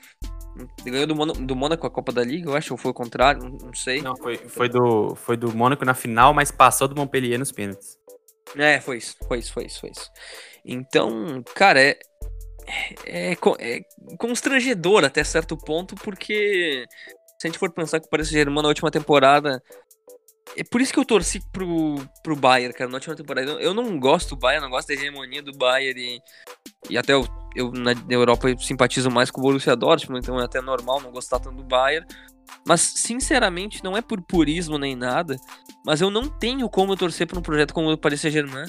Ganhou 0.85 1.07
do, 1.07 1.33
do 1.33 1.57
Mônaco 1.57 1.85
a 1.85 1.91
Copa 1.91 2.13
da 2.13 2.23
Liga, 2.23 2.51
eu 2.51 2.57
acho, 2.57 2.75
ou 2.75 2.79
foi 2.79 2.93
o 2.93 2.95
contrário, 2.95 3.43
não, 3.43 3.51
não 3.51 3.75
sei. 3.75 4.01
Não, 4.03 4.17
foi, 4.17 4.37
foi, 4.37 4.69
do, 4.69 5.17
foi 5.17 5.37
do 5.37 5.53
Mônaco 5.53 5.85
na 5.85 5.95
final, 5.95 6.33
mas 6.33 6.53
passou 6.53 6.87
do 6.87 6.95
Montpellier 6.95 7.39
nos 7.39 7.51
pênaltis. 7.51 7.99
É, 8.57 8.81
foi 8.81 8.99
isso, 8.99 9.17
foi 9.27 9.39
isso, 9.39 9.53
foi 9.53 9.65
isso, 9.67 9.81
foi 9.81 9.91
isso. 9.91 10.11
Então, 10.65 11.43
cara, 11.55 11.81
é, 11.81 11.99
é, 13.07 13.33
é 13.33 13.81
constrangedor 14.19 15.05
até 15.05 15.25
certo 15.25 15.57
ponto, 15.57 15.95
porque 15.97 16.87
se 17.39 17.47
a 17.47 17.49
gente 17.49 17.59
for 17.59 17.73
pensar 17.73 18.01
que 18.01 18.07
o 18.07 18.11
Paris 18.11 18.29
Saint-Germain 18.29 18.63
na 18.63 18.69
última 18.69 18.91
temporada 18.91 19.63
é 20.57 20.65
por 20.65 20.81
isso 20.81 20.93
que 20.93 20.99
eu 20.99 21.05
torci 21.05 21.41
pro, 21.51 21.97
pro 22.23 22.37
Bayern, 22.37 22.75
cara, 22.75 22.91
na 22.91 22.97
última 22.97 23.17
temporada. 23.17 23.53
Eu 23.53 23.73
não 23.73 23.99
gosto 23.99 24.31
do 24.31 24.37
Bayern, 24.37 24.65
não 24.65 24.71
gosto 24.71 24.89
da 24.89 24.95
hegemonia 24.95 25.43
do 25.43 25.53
Bayern 25.57 26.01
e, 26.01 26.21
e 26.91 26.99
até 26.99 27.15
eu, 27.15 27.27
eu 27.55 27.71
na 27.73 27.93
Europa 28.09 28.51
eu 28.51 28.59
simpatizo 28.59 29.11
mais 29.11 29.31
com 29.31 29.41
o 29.41 29.43
Borussia 29.43 29.75
Dortmund, 29.75 30.21
então 30.23 30.39
é 30.41 30.45
até 30.45 30.61
normal 30.61 31.01
não 31.01 31.11
gostar 31.11 31.39
tanto 31.39 31.57
do 31.57 31.65
Bayern. 31.65 32.07
Mas, 32.67 32.81
sinceramente, 32.81 33.83
não 33.83 33.97
é 33.97 34.03
por 34.03 34.21
purismo 34.23 34.79
nem 34.79 34.95
nada, 34.95 35.37
mas 35.85 36.01
eu 36.01 36.11
não 36.11 36.29
tenho 36.29 36.69
como 36.69 36.97
torcer 36.97 37.27
para 37.27 37.39
um 37.39 37.43
projeto 37.43 37.75
como 37.75 37.91
o 37.91 37.99
Paris 37.99 38.21
Saint-Germain, 38.21 38.67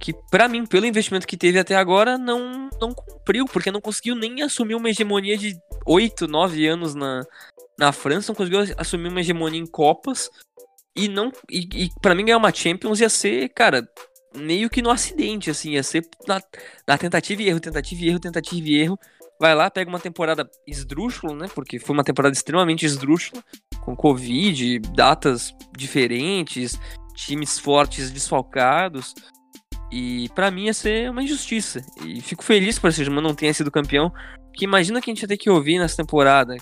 que, 0.00 0.12
para 0.30 0.48
mim, 0.48 0.66
pelo 0.66 0.86
investimento 0.86 1.26
que 1.26 1.36
teve 1.36 1.58
até 1.58 1.76
agora, 1.76 2.18
não, 2.18 2.68
não 2.80 2.92
cumpriu, 2.92 3.44
porque 3.46 3.70
não 3.70 3.80
conseguiu 3.80 4.14
nem 4.16 4.42
assumir 4.42 4.74
uma 4.74 4.90
hegemonia 4.90 5.36
de 5.36 5.54
8, 5.86 6.26
9 6.26 6.66
anos 6.66 6.94
na, 6.94 7.22
na 7.78 7.92
França, 7.92 8.32
não 8.32 8.36
conseguiu 8.36 8.60
assumir 8.76 9.08
uma 9.08 9.20
hegemonia 9.20 9.60
em 9.60 9.66
Copas, 9.66 10.28
e 10.94 11.08
não 11.08 11.32
e, 11.50 11.68
e 11.84 11.90
para 12.00 12.14
mim 12.14 12.24
ganhar 12.24 12.36
uma 12.36 12.52
Champions 12.52 13.00
ia 13.00 13.08
ser, 13.08 13.48
cara, 13.50 13.86
meio 14.34 14.68
que 14.68 14.82
no 14.82 14.90
acidente, 14.90 15.50
assim, 15.50 15.72
ia 15.72 15.82
ser 15.82 16.06
na, 16.26 16.40
na 16.86 16.98
tentativa 16.98 17.42
e 17.42 17.48
erro, 17.48 17.60
tentativa 17.60 18.02
e 18.02 18.08
erro, 18.08 18.20
tentativa 18.20 18.68
e 18.68 18.74
erro, 18.74 18.98
vai 19.42 19.56
lá, 19.56 19.68
pega 19.68 19.90
uma 19.90 19.98
temporada 19.98 20.48
esdrúxula, 20.68 21.34
né? 21.34 21.48
Porque 21.52 21.80
foi 21.80 21.96
uma 21.96 22.04
temporada 22.04 22.32
extremamente 22.32 22.86
esdrúxula, 22.86 23.42
com 23.80 23.96
Covid, 23.96 24.78
datas 24.94 25.52
diferentes, 25.76 26.78
times 27.16 27.58
fortes 27.58 28.12
desfalcados. 28.12 29.12
E 29.90 30.28
para 30.28 30.48
mim 30.48 30.66
ia 30.66 30.72
ser 30.72 31.10
uma 31.10 31.24
injustiça. 31.24 31.84
E 32.04 32.20
fico 32.20 32.44
feliz 32.44 32.78
que 32.78 32.78
o 32.78 32.82
Paris 32.82 33.08
não 33.08 33.34
tenha 33.34 33.52
sido 33.52 33.68
campeão. 33.68 34.12
Porque 34.46 34.64
imagina 34.64 35.00
que 35.00 35.10
a 35.10 35.12
gente 35.12 35.22
ia 35.22 35.28
ter 35.28 35.36
que 35.36 35.50
ouvir 35.50 35.80
nessa 35.80 35.96
temporada. 35.96 36.54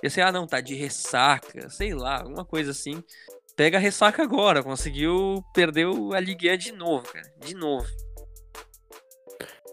Ia 0.00 0.08
ser, 0.08 0.20
ah 0.20 0.30
não, 0.30 0.46
tá 0.46 0.60
de 0.60 0.76
ressaca, 0.76 1.68
sei 1.68 1.92
lá, 1.92 2.20
alguma 2.20 2.44
coisa 2.44 2.70
assim. 2.70 3.02
Pega 3.56 3.78
a 3.78 3.80
ressaca 3.80 4.22
agora, 4.22 4.62
conseguiu, 4.62 5.42
perdeu 5.52 6.12
a 6.14 6.20
Ligue 6.20 6.56
de 6.56 6.70
novo, 6.70 7.02
cara. 7.12 7.26
De 7.40 7.52
novo. 7.52 7.84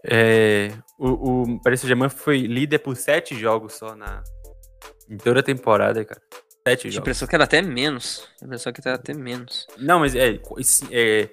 É, 0.07 0.71
o, 0.99 1.43
o 1.43 1.61
Paris 1.61 1.79
Saint-Germain 1.79 2.09
foi 2.09 2.39
líder 2.39 2.79
por 2.79 2.95
sete 2.95 3.35
jogos 3.35 3.73
só 3.73 3.95
na 3.95 4.23
em 5.09 5.17
toda 5.17 5.39
a 5.39 5.43
temporada, 5.43 6.03
cara. 6.03 6.21
Sete 6.67 6.89
jogos. 6.89 6.97
A 6.97 7.01
impressão 7.01 7.27
que 7.27 7.35
era 7.35 7.43
até 7.43 7.61
menos. 7.61 8.27
A 8.41 8.45
impressão 8.45 8.73
que 8.73 8.81
era 8.85 8.95
até 8.95 9.13
menos. 9.13 9.67
Não, 9.77 9.99
mas 9.99 10.15
é, 10.15 10.39
é 10.91 11.29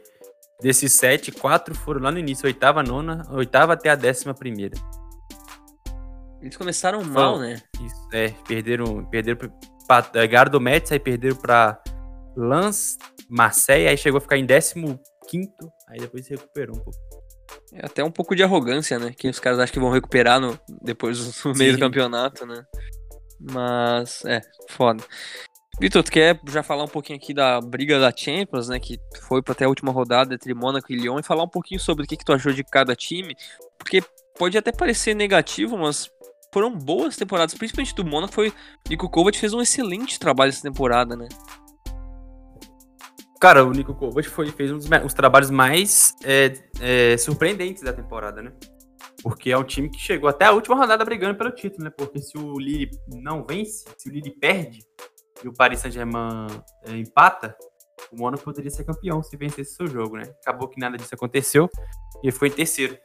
desses 0.60 0.92
sete, 0.92 1.32
quatro 1.32 1.74
foram 1.74 2.00
lá 2.00 2.10
no 2.10 2.18
início, 2.18 2.46
oitava, 2.46 2.82
nona, 2.82 3.26
oitava 3.30 3.72
até 3.72 3.90
a 3.90 3.94
décima 3.94 4.34
primeira. 4.34 4.74
Eles 6.40 6.56
começaram 6.56 7.02
mal, 7.04 7.38
né? 7.38 7.62
Isso, 7.80 8.08
é, 8.12 8.28
perderam, 8.46 9.04
perderam 9.06 9.38
pra, 9.86 10.00
ganharam 10.26 10.50
do 10.50 10.60
Mets, 10.60 10.90
aí 10.90 10.98
perderam 10.98 11.36
pra 11.36 11.80
Lance, 12.36 12.98
Marseille, 13.28 13.88
aí 13.88 13.96
chegou 13.96 14.18
a 14.18 14.20
ficar 14.20 14.36
em 14.36 14.46
décimo 14.46 15.00
quinto, 15.28 15.70
aí 15.88 16.00
depois 16.00 16.26
se 16.26 16.34
recuperou 16.34 16.76
um 16.76 16.80
pouco. 16.80 16.98
É 17.72 17.86
até 17.86 18.04
um 18.04 18.10
pouco 18.10 18.34
de 18.36 18.42
arrogância, 18.42 18.98
né? 18.98 19.12
Que 19.16 19.28
os 19.28 19.38
caras 19.38 19.58
acham 19.58 19.72
que 19.72 19.80
vão 19.80 19.90
recuperar 19.90 20.40
no, 20.40 20.58
depois 20.82 21.44
no 21.44 21.54
meio 21.54 21.72
do 21.72 21.78
campeonato, 21.78 22.46
né? 22.46 22.64
Mas, 23.40 24.24
é, 24.24 24.40
foda. 24.68 25.02
Vitor, 25.80 26.02
tu 26.02 26.12
quer 26.12 26.38
já 26.48 26.62
falar 26.62 26.84
um 26.84 26.88
pouquinho 26.88 27.18
aqui 27.18 27.32
da 27.32 27.60
briga 27.60 27.98
da 27.98 28.12
Champions, 28.14 28.68
né? 28.68 28.78
Que 28.78 28.98
foi 29.22 29.42
para 29.42 29.52
até 29.52 29.64
a 29.64 29.68
última 29.68 29.90
rodada 29.90 30.34
entre 30.34 30.54
Mônaco 30.54 30.92
e 30.92 30.96
Lyon 30.96 31.18
e 31.18 31.22
falar 31.22 31.42
um 31.42 31.48
pouquinho 31.48 31.80
sobre 31.80 32.04
o 32.04 32.06
que, 32.06 32.16
que 32.16 32.24
tu 32.24 32.32
achou 32.32 32.52
de 32.52 32.62
cada 32.62 32.94
time. 32.94 33.34
Porque 33.78 34.02
pode 34.38 34.56
até 34.56 34.70
parecer 34.70 35.14
negativo, 35.14 35.76
mas 35.78 36.10
foram 36.52 36.76
boas 36.76 37.16
temporadas, 37.16 37.54
principalmente 37.54 37.94
do 37.94 38.04
Mônaco. 38.04 38.34
Foi 38.34 38.52
Nico 38.88 39.08
Kovac 39.08 39.36
fez 39.36 39.54
um 39.54 39.60
excelente 39.60 40.20
trabalho 40.20 40.50
essa 40.50 40.62
temporada, 40.62 41.16
né? 41.16 41.26
Cara, 43.42 43.64
o 43.64 43.72
Nico 43.72 43.92
Kovac 43.92 44.28
foi, 44.28 44.52
fez 44.52 44.70
um 44.70 44.78
dos, 44.78 44.88
os 45.04 45.14
trabalhos 45.14 45.50
mais 45.50 46.14
é, 46.22 46.52
é, 46.80 47.16
surpreendentes 47.16 47.82
da 47.82 47.92
temporada, 47.92 48.40
né? 48.40 48.52
Porque 49.20 49.50
é 49.50 49.58
um 49.58 49.64
time 49.64 49.90
que 49.90 49.98
chegou 49.98 50.28
até 50.28 50.44
a 50.44 50.52
última 50.52 50.76
rodada 50.76 51.04
brigando 51.04 51.36
pelo 51.36 51.50
título, 51.50 51.82
né? 51.82 51.90
Porque 51.90 52.20
se 52.20 52.38
o 52.38 52.56
Lille 52.56 52.88
não 53.08 53.44
vence, 53.44 53.84
se 53.98 54.08
o 54.08 54.12
Lille 54.12 54.30
perde 54.30 54.78
e 55.42 55.48
o 55.48 55.52
Paris 55.52 55.80
Saint-Germain 55.80 56.46
é, 56.86 56.96
empata, 56.96 57.56
o 58.12 58.16
Mônaco 58.16 58.44
poderia 58.44 58.70
ser 58.70 58.84
campeão 58.84 59.20
se 59.24 59.36
vencesse 59.36 59.74
seu 59.74 59.88
jogo, 59.88 60.18
né? 60.18 60.32
Acabou 60.40 60.68
que 60.68 60.78
nada 60.78 60.96
disso 60.96 61.12
aconteceu 61.12 61.68
e 62.22 62.30
foi 62.30 62.46
em 62.46 62.52
terceiro. 62.52 62.96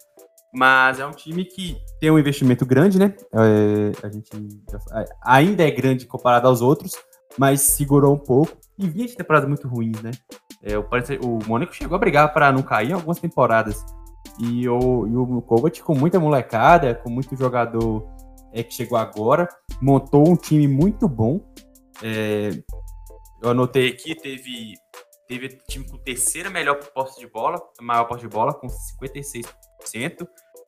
Mas 0.54 1.00
é 1.00 1.06
um 1.08 1.14
time 1.14 1.46
que 1.46 1.76
tem 2.00 2.12
um 2.12 2.20
investimento 2.20 2.64
grande, 2.64 3.00
né? 3.00 3.16
É, 3.34 4.06
a 4.06 4.10
gente 4.12 4.30
ainda 5.24 5.64
é 5.64 5.72
grande 5.72 6.06
comparado 6.06 6.48
aos 6.48 6.62
outros, 6.62 6.92
mas 7.38 7.62
segurou 7.62 8.14
um 8.16 8.20
pouco 8.20 8.58
e 8.78 8.88
vinha 8.88 9.08
de 9.08 9.16
temporadas 9.16 9.48
muito 9.48 9.68
ruins, 9.68 10.02
né? 10.02 10.12
É, 10.62 10.78
o, 10.78 10.86
o 11.24 11.40
Mônaco 11.48 11.74
chegou 11.74 11.96
a 11.96 12.00
brigar 12.00 12.34
para 12.34 12.52
não 12.52 12.62
cair 12.62 12.90
em 12.90 12.94
algumas 12.94 13.20
temporadas. 13.20 13.86
E 14.40 14.68
o, 14.68 15.08
e 15.08 15.16
o 15.16 15.42
Kovac, 15.42 15.82
com 15.82 15.96
muita 15.96 16.20
molecada, 16.20 16.94
com 16.96 17.10
muito 17.10 17.36
jogador 17.36 18.08
é, 18.54 18.64
que 18.64 18.74
chegou 18.74 18.98
agora, 18.98 19.48
montou 19.82 20.28
um 20.28 20.36
time 20.36 20.68
muito 20.68 21.08
bom. 21.08 21.40
É, 22.04 22.52
eu 23.42 23.50
anotei 23.50 23.90
aqui, 23.90 24.16
teve, 24.16 24.74
teve 25.28 25.50
time 25.68 25.88
com 25.90 25.98
terceira 25.98 26.50
melhor 26.50 26.76
posse 26.94 27.20
de 27.20 27.28
bola, 27.28 27.60
maior 27.82 28.06
posse 28.06 28.22
de 28.22 28.28
bola, 28.28 28.54
com 28.54 28.68
56%. 28.68 29.48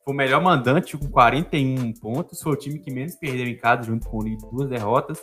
Foi 0.02 0.14
o 0.14 0.16
melhor 0.16 0.42
mandante 0.42 0.96
com 0.96 1.08
41 1.08 1.92
pontos. 1.94 2.40
Foi 2.40 2.52
o 2.52 2.56
time 2.56 2.78
que 2.78 2.90
menos 2.90 3.14
perdeu 3.16 3.46
em 3.46 3.56
casa, 3.56 3.84
junto 3.84 4.08
com 4.08 4.18
o 4.18 4.36
duas 4.50 4.68
derrotas 4.68 5.20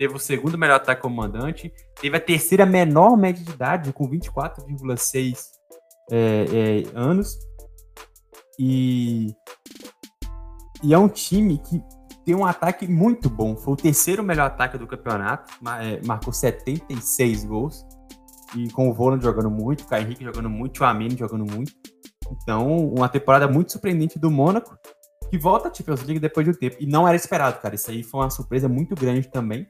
teve 0.00 0.14
o 0.14 0.18
segundo 0.18 0.56
melhor 0.56 0.76
ataque 0.76 1.02
comandante, 1.02 1.70
teve 2.00 2.16
a 2.16 2.20
terceira 2.20 2.64
menor 2.64 3.18
média 3.18 3.44
de 3.44 3.50
idade, 3.50 3.92
com 3.92 4.08
24,6 4.08 5.36
é, 6.10 6.16
é, 6.16 6.98
anos. 6.98 7.38
E, 8.58 9.26
e 10.82 10.94
é 10.94 10.98
um 10.98 11.06
time 11.06 11.58
que 11.58 11.82
tem 12.24 12.34
um 12.34 12.46
ataque 12.46 12.88
muito 12.88 13.28
bom. 13.28 13.54
Foi 13.54 13.74
o 13.74 13.76
terceiro 13.76 14.22
melhor 14.22 14.46
ataque 14.46 14.78
do 14.78 14.86
campeonato, 14.86 15.52
é, 15.82 16.00
marcou 16.06 16.32
76 16.32 17.44
gols. 17.44 17.84
E 18.56 18.70
com 18.70 18.88
o 18.88 18.94
Voland 18.94 19.22
jogando 19.22 19.50
muito, 19.50 19.82
o 19.82 19.86
Caio 19.86 20.06
Henrique 20.06 20.24
jogando 20.24 20.48
muito, 20.48 20.80
o 20.80 20.84
Amine 20.86 21.14
jogando 21.14 21.44
muito. 21.44 21.74
Então, 22.30 22.86
uma 22.86 23.08
temporada 23.10 23.46
muito 23.46 23.72
surpreendente 23.72 24.18
do 24.18 24.30
Mônaco, 24.30 24.78
que 25.28 25.36
volta 25.36 25.68
a 25.68 25.74
Champions 25.74 26.02
League 26.04 26.20
depois 26.20 26.46
de 26.46 26.52
um 26.52 26.54
tempo. 26.54 26.76
E 26.80 26.86
não 26.86 27.06
era 27.06 27.18
esperado, 27.18 27.60
cara. 27.60 27.74
Isso 27.74 27.90
aí 27.90 28.02
foi 28.02 28.20
uma 28.20 28.30
surpresa 28.30 28.66
muito 28.66 28.94
grande 28.94 29.30
também. 29.30 29.68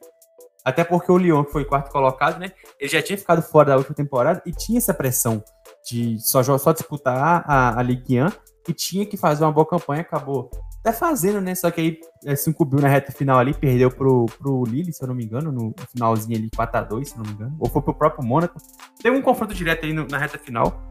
Até 0.63 0.83
porque 0.83 1.11
o 1.11 1.17
Lyon, 1.17 1.43
que 1.43 1.51
foi 1.51 1.65
quarto 1.65 1.91
colocado, 1.91 2.39
né? 2.39 2.51
Ele 2.79 2.91
já 2.91 3.01
tinha 3.01 3.17
ficado 3.17 3.41
fora 3.41 3.69
da 3.69 3.77
última 3.77 3.95
temporada 3.95 4.41
e 4.45 4.51
tinha 4.51 4.77
essa 4.77 4.93
pressão 4.93 5.43
de 5.85 6.19
só, 6.19 6.43
só 6.57 6.71
disputar 6.71 7.43
a, 7.47 7.79
a 7.79 7.81
Ligue 7.81 8.21
1 8.21 8.27
e 8.67 8.73
tinha 8.73 9.05
que 9.05 9.17
fazer 9.17 9.43
uma 9.43 9.51
boa 9.51 9.65
campanha, 9.65 10.01
acabou 10.01 10.49
até 10.81 10.91
fazendo, 10.91 11.39
né? 11.41 11.55
Só 11.55 11.71
que 11.71 11.81
aí 11.81 11.99
é, 12.25 12.35
se 12.35 12.49
incumbiu 12.49 12.79
na 12.79 12.87
reta 12.87 13.11
final 13.11 13.39
ali, 13.39 13.53
perdeu 13.53 13.89
pro, 13.89 14.25
pro 14.25 14.63
Lille, 14.65 14.91
se 14.91 15.03
eu 15.03 15.07
não 15.07 15.15
me 15.15 15.23
engano, 15.23 15.51
no 15.51 15.73
finalzinho 15.91 16.37
ali, 16.37 16.49
4x2, 16.49 17.05
se 17.05 17.13
eu 17.13 17.17
não 17.19 17.25
me 17.25 17.31
engano. 17.31 17.55
Ou 17.59 17.69
foi 17.69 17.81
pro 17.81 17.93
próprio 17.93 18.25
Mônaco. 18.25 18.59
Teve 19.01 19.15
um 19.17 19.21
confronto 19.21 19.53
direto 19.53 19.85
aí 19.85 19.93
no, 19.93 20.07
na 20.07 20.17
reta 20.17 20.37
final, 20.37 20.81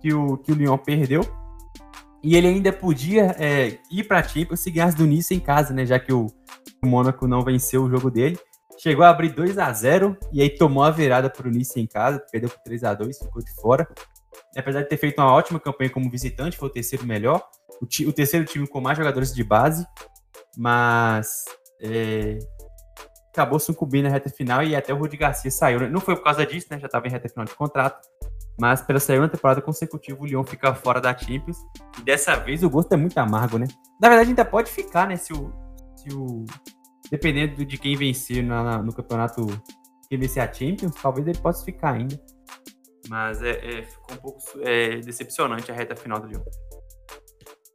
que 0.00 0.12
o, 0.12 0.38
que 0.38 0.52
o 0.52 0.54
Lyon 0.54 0.78
perdeu. 0.78 1.22
E 2.22 2.36
ele 2.36 2.48
ainda 2.48 2.72
podia 2.72 3.34
é, 3.38 3.78
ir 3.90 4.04
pra 4.04 4.22
Champions 4.22 4.60
se 4.60 4.70
ganhasse 4.70 4.96
do 4.96 5.06
Nice 5.06 5.34
em 5.34 5.40
casa, 5.40 5.72
né? 5.72 5.86
Já 5.86 5.98
que 5.98 6.12
o, 6.12 6.26
o 6.82 6.86
Mônaco 6.86 7.26
não 7.26 7.42
venceu 7.42 7.82
o 7.82 7.90
jogo 7.90 8.10
dele. 8.10 8.38
Chegou 8.82 9.04
a 9.04 9.10
abrir 9.10 9.28
2 9.34 9.58
a 9.58 9.70
0 9.70 10.16
e 10.32 10.40
aí 10.40 10.48
tomou 10.48 10.82
a 10.82 10.90
virada 10.90 11.28
para 11.28 11.46
o 11.46 11.50
Nice 11.50 11.78
em 11.78 11.86
casa, 11.86 12.24
perdeu 12.32 12.48
por 12.48 12.60
3 12.60 12.82
a 12.84 12.94
2 12.94 13.18
ficou 13.18 13.42
de 13.44 13.54
fora. 13.56 13.86
Apesar 14.56 14.80
de 14.80 14.88
ter 14.88 14.96
feito 14.96 15.20
uma 15.20 15.30
ótima 15.30 15.60
campanha 15.60 15.90
como 15.90 16.10
visitante, 16.10 16.56
foi 16.56 16.68
o 16.68 16.72
terceiro 16.72 17.04
melhor, 17.04 17.46
o, 17.80 17.84
o 18.08 18.12
terceiro 18.12 18.46
time 18.46 18.66
com 18.66 18.80
mais 18.80 18.96
jogadores 18.96 19.34
de 19.34 19.44
base, 19.44 19.86
mas 20.56 21.44
é, 21.82 22.38
acabou 23.30 23.60
sucumbindo 23.60 24.04
na 24.04 24.10
reta 24.10 24.30
final 24.30 24.62
e 24.62 24.74
até 24.74 24.94
o 24.94 24.96
Rudi 24.96 25.18
Garcia 25.18 25.50
saiu. 25.50 25.80
Né? 25.80 25.88
Não 25.90 26.00
foi 26.00 26.16
por 26.16 26.24
causa 26.24 26.46
disso, 26.46 26.68
né? 26.70 26.78
Já 26.78 26.86
estava 26.86 27.06
em 27.06 27.10
reta 27.10 27.28
final 27.28 27.44
de 27.44 27.54
contrato, 27.54 28.00
Mas 28.58 28.80
pela 28.80 28.98
segunda 28.98 29.28
temporada 29.28 29.60
consecutiva, 29.60 30.18
o 30.22 30.26
Lyon 30.26 30.44
fica 30.44 30.74
fora 30.74 31.02
da 31.02 31.14
Champions. 31.14 31.58
E 31.98 32.02
dessa 32.02 32.34
vez 32.36 32.62
o 32.62 32.70
gosto 32.70 32.92
é 32.94 32.96
muito 32.96 33.18
amargo, 33.18 33.58
né? 33.58 33.66
Na 34.00 34.08
verdade, 34.08 34.30
ainda 34.30 34.44
pode 34.44 34.70
ficar, 34.70 35.06
né? 35.06 35.16
Se 35.16 35.34
o. 35.34 35.52
Se 35.96 36.14
o 36.14 36.46
dependendo 37.10 37.64
de 37.64 37.76
quem 37.76 37.96
vencer 37.96 38.42
na, 38.42 38.62
na, 38.62 38.82
no 38.82 38.92
campeonato, 38.92 39.46
quem 40.08 40.18
vencer 40.18 40.42
a 40.42 40.52
Champions, 40.52 40.94
talvez 41.00 41.26
ele 41.26 41.38
possa 41.38 41.64
ficar 41.64 41.94
ainda. 41.94 42.20
Mas 43.08 43.42
é, 43.42 43.50
é 43.50 43.82
ficou 43.82 44.14
um 44.14 44.18
pouco 44.18 44.40
é, 44.60 45.00
decepcionante 45.00 45.70
a 45.70 45.74
reta 45.74 45.96
final 45.96 46.20
do 46.20 46.28
Lyon. 46.28 46.42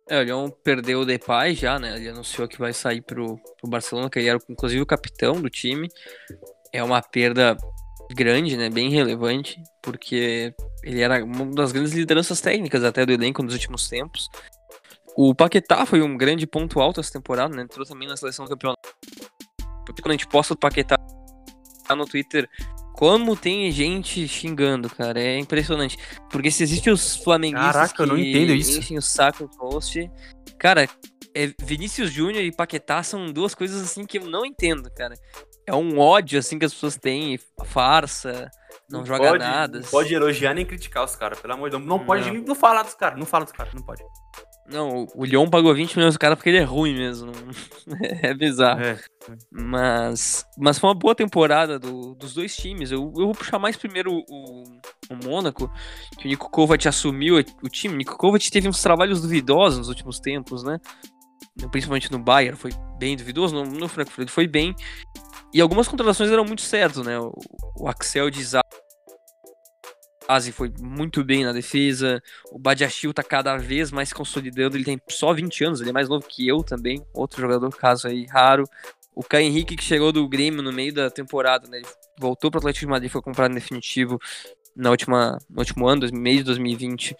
É, 0.07 0.19
o 0.19 0.23
Lyon 0.23 0.49
perdeu 0.63 1.01
o 1.01 1.05
Depay 1.05 1.55
já, 1.55 1.79
né? 1.79 1.97
Ele 1.97 2.09
anunciou 2.09 2.47
que 2.47 2.59
vai 2.59 2.71
sair 2.71 3.01
pro, 3.01 3.37
pro 3.59 3.69
Barcelona, 3.69 4.09
que 4.09 4.19
ele 4.19 4.29
era 4.29 4.39
inclusive 4.49 4.81
o 4.81 4.85
capitão 4.85 5.41
do 5.41 5.49
time. 5.49 5.89
É 6.71 6.83
uma 6.83 7.01
perda 7.01 7.57
grande, 8.13 8.55
né? 8.55 8.69
Bem 8.69 8.89
relevante, 8.89 9.61
porque 9.81 10.53
ele 10.83 11.01
era 11.01 11.23
uma 11.23 11.45
das 11.47 11.71
grandes 11.71 11.93
lideranças 11.93 12.39
técnicas 12.39 12.83
até 12.83 13.05
do 13.05 13.11
elenco 13.11 13.41
nos 13.41 13.53
últimos 13.53 13.89
tempos. 13.89 14.29
O 15.17 15.33
Paquetá 15.33 15.85
foi 15.85 16.01
um 16.01 16.17
grande 16.17 16.45
ponto 16.45 16.79
alto 16.79 16.99
essa 16.99 17.11
temporada, 17.11 17.55
né? 17.55 17.63
Entrou 17.63 17.85
também 17.85 18.07
na 18.07 18.17
seleção 18.17 18.45
do 18.45 18.49
campeonato. 18.49 18.89
Porque 19.85 20.01
quando 20.01 20.11
a 20.11 20.13
gente 20.13 20.27
posta 20.27 20.53
o 20.53 20.57
Paquetá 20.57 20.97
no 21.95 22.05
Twitter, 22.05 22.49
como 22.93 23.35
tem 23.35 23.71
gente 23.71 24.27
xingando, 24.27 24.89
cara, 24.89 25.21
é 25.21 25.37
impressionante. 25.37 25.97
Porque 26.29 26.49
se 26.49 26.63
existem 26.63 26.91
os 26.91 27.15
flamenguistas 27.17 27.73
Caraca, 27.73 28.03
eu 28.03 28.07
não 28.07 28.17
entendo 28.17 28.53
isso. 28.53 28.79
enchem 28.79 28.97
o 28.97 29.01
saco 29.01 29.43
no 29.43 29.49
post, 29.49 30.09
cara, 30.57 30.87
é, 31.35 31.53
Vinícius 31.61 32.11
Júnior 32.11 32.43
e 32.43 32.51
Paquetá 32.51 33.03
são 33.03 33.31
duas 33.31 33.53
coisas 33.53 33.81
assim 33.83 34.05
que 34.05 34.17
eu 34.17 34.25
não 34.25 34.45
entendo, 34.45 34.89
cara. 34.91 35.13
É 35.67 35.75
um 35.75 35.99
ódio 35.99 36.39
assim 36.39 36.57
que 36.57 36.65
as 36.65 36.73
pessoas 36.73 36.95
têm, 36.95 37.37
farsa, 37.65 38.49
não, 38.89 38.99
não 38.99 39.05
joga 39.05 39.29
pode, 39.29 39.43
nada. 39.43 39.79
Não 39.79 39.87
pode 39.89 40.13
elogiar 40.13 40.53
nem 40.53 40.65
criticar 40.65 41.03
os 41.03 41.15
caras, 41.15 41.39
pelo 41.39 41.53
amor 41.53 41.69
de 41.69 41.75
Deus. 41.75 41.87
Não, 41.87 41.97
não. 41.97 42.05
pode 42.05 42.31
não 42.31 42.55
falar 42.55 42.83
dos 42.83 42.93
caras, 42.93 43.19
não 43.19 43.25
fala 43.25 43.43
dos 43.43 43.53
caras, 43.53 43.73
não 43.73 43.81
pode. 43.81 44.03
Não, 44.67 45.05
o 45.13 45.23
Lyon 45.23 45.47
pagou 45.47 45.73
20 45.75 45.95
milhões 45.95 46.15
do 46.15 46.19
cara 46.19 46.35
porque 46.35 46.49
ele 46.49 46.57
é 46.57 46.63
ruim 46.63 46.95
mesmo. 46.95 47.31
é 48.21 48.33
bizarro. 48.33 48.81
É. 48.81 48.99
Mas, 49.51 50.43
mas 50.57 50.79
foi 50.79 50.89
uma 50.89 50.95
boa 50.95 51.13
temporada 51.13 51.77
do, 51.77 52.15
dos 52.15 52.33
dois 52.33 52.55
times. 52.55 52.91
Eu, 52.91 53.13
eu 53.15 53.25
vou 53.25 53.35
puxar 53.35 53.59
mais 53.59 53.77
primeiro 53.77 54.11
o, 54.11 54.63
o 55.09 55.15
Mônaco, 55.23 55.71
que 56.17 56.25
o 56.25 56.29
Nico 56.29 56.49
Kovac 56.49 56.87
assumiu 56.87 57.37
o 57.63 57.69
time. 57.69 57.93
O 57.93 57.97
Nico 57.97 58.17
Kovac 58.17 58.49
teve 58.49 58.67
uns 58.67 58.81
trabalhos 58.81 59.21
duvidosos 59.21 59.77
nos 59.79 59.89
últimos 59.89 60.19
tempos, 60.19 60.63
né? 60.63 60.79
Principalmente 61.71 62.11
no 62.11 62.19
Bayern, 62.19 62.57
foi 62.57 62.71
bem 62.97 63.15
duvidoso. 63.15 63.53
No, 63.53 63.65
no 63.65 63.87
Frankfurt 63.87 64.29
foi 64.29 64.47
bem. 64.47 64.75
E 65.53 65.61
algumas 65.61 65.87
contratações 65.87 66.31
eram 66.31 66.43
muito 66.43 66.63
certas, 66.63 67.05
né? 67.05 67.19
O, 67.19 67.31
o 67.79 67.87
Axel 67.87 68.31
de 68.31 68.41
Isaac 68.41 68.84
Asi 70.27 70.51
foi 70.51 70.71
muito 70.79 71.23
bem 71.23 71.43
na 71.43 71.51
defesa. 71.51 72.21
O 72.51 72.57
Badiachil 72.57 73.13
tá 73.13 73.23
cada 73.23 73.57
vez 73.57 73.91
mais 73.91 74.11
consolidando. 74.11 74.75
Ele 74.75 74.83
tem 74.83 74.99
só 75.09 75.33
20 75.33 75.63
anos, 75.63 75.81
ele 75.81 75.91
é 75.91 75.93
mais 75.93 76.09
novo 76.09 76.25
que 76.27 76.47
eu 76.47 76.63
também. 76.63 77.05
Outro 77.13 77.41
jogador, 77.41 77.69
caso 77.75 78.07
aí, 78.07 78.25
raro. 78.25 78.67
O 79.15 79.23
Caio 79.23 79.45
Henrique, 79.45 79.75
que 79.75 79.83
chegou 79.83 80.11
do 80.11 80.27
Grêmio 80.27 80.61
no 80.61 80.73
meio 80.73 80.93
da 80.93 81.09
temporada, 81.09 81.67
né? 81.69 81.77
Ele 81.77 81.87
voltou 82.19 82.51
pro 82.51 82.59
Atlético 82.59 82.85
de 82.85 82.91
Madrid, 82.91 83.11
foi 83.11 83.21
comprado 83.21 83.51
em 83.51 83.55
definitivo 83.55 84.19
na 84.75 84.89
última, 84.89 85.37
no 85.49 85.59
último 85.59 85.87
ano, 85.87 86.05
mês 86.11 86.39
de 86.39 86.43
2020. 86.43 87.15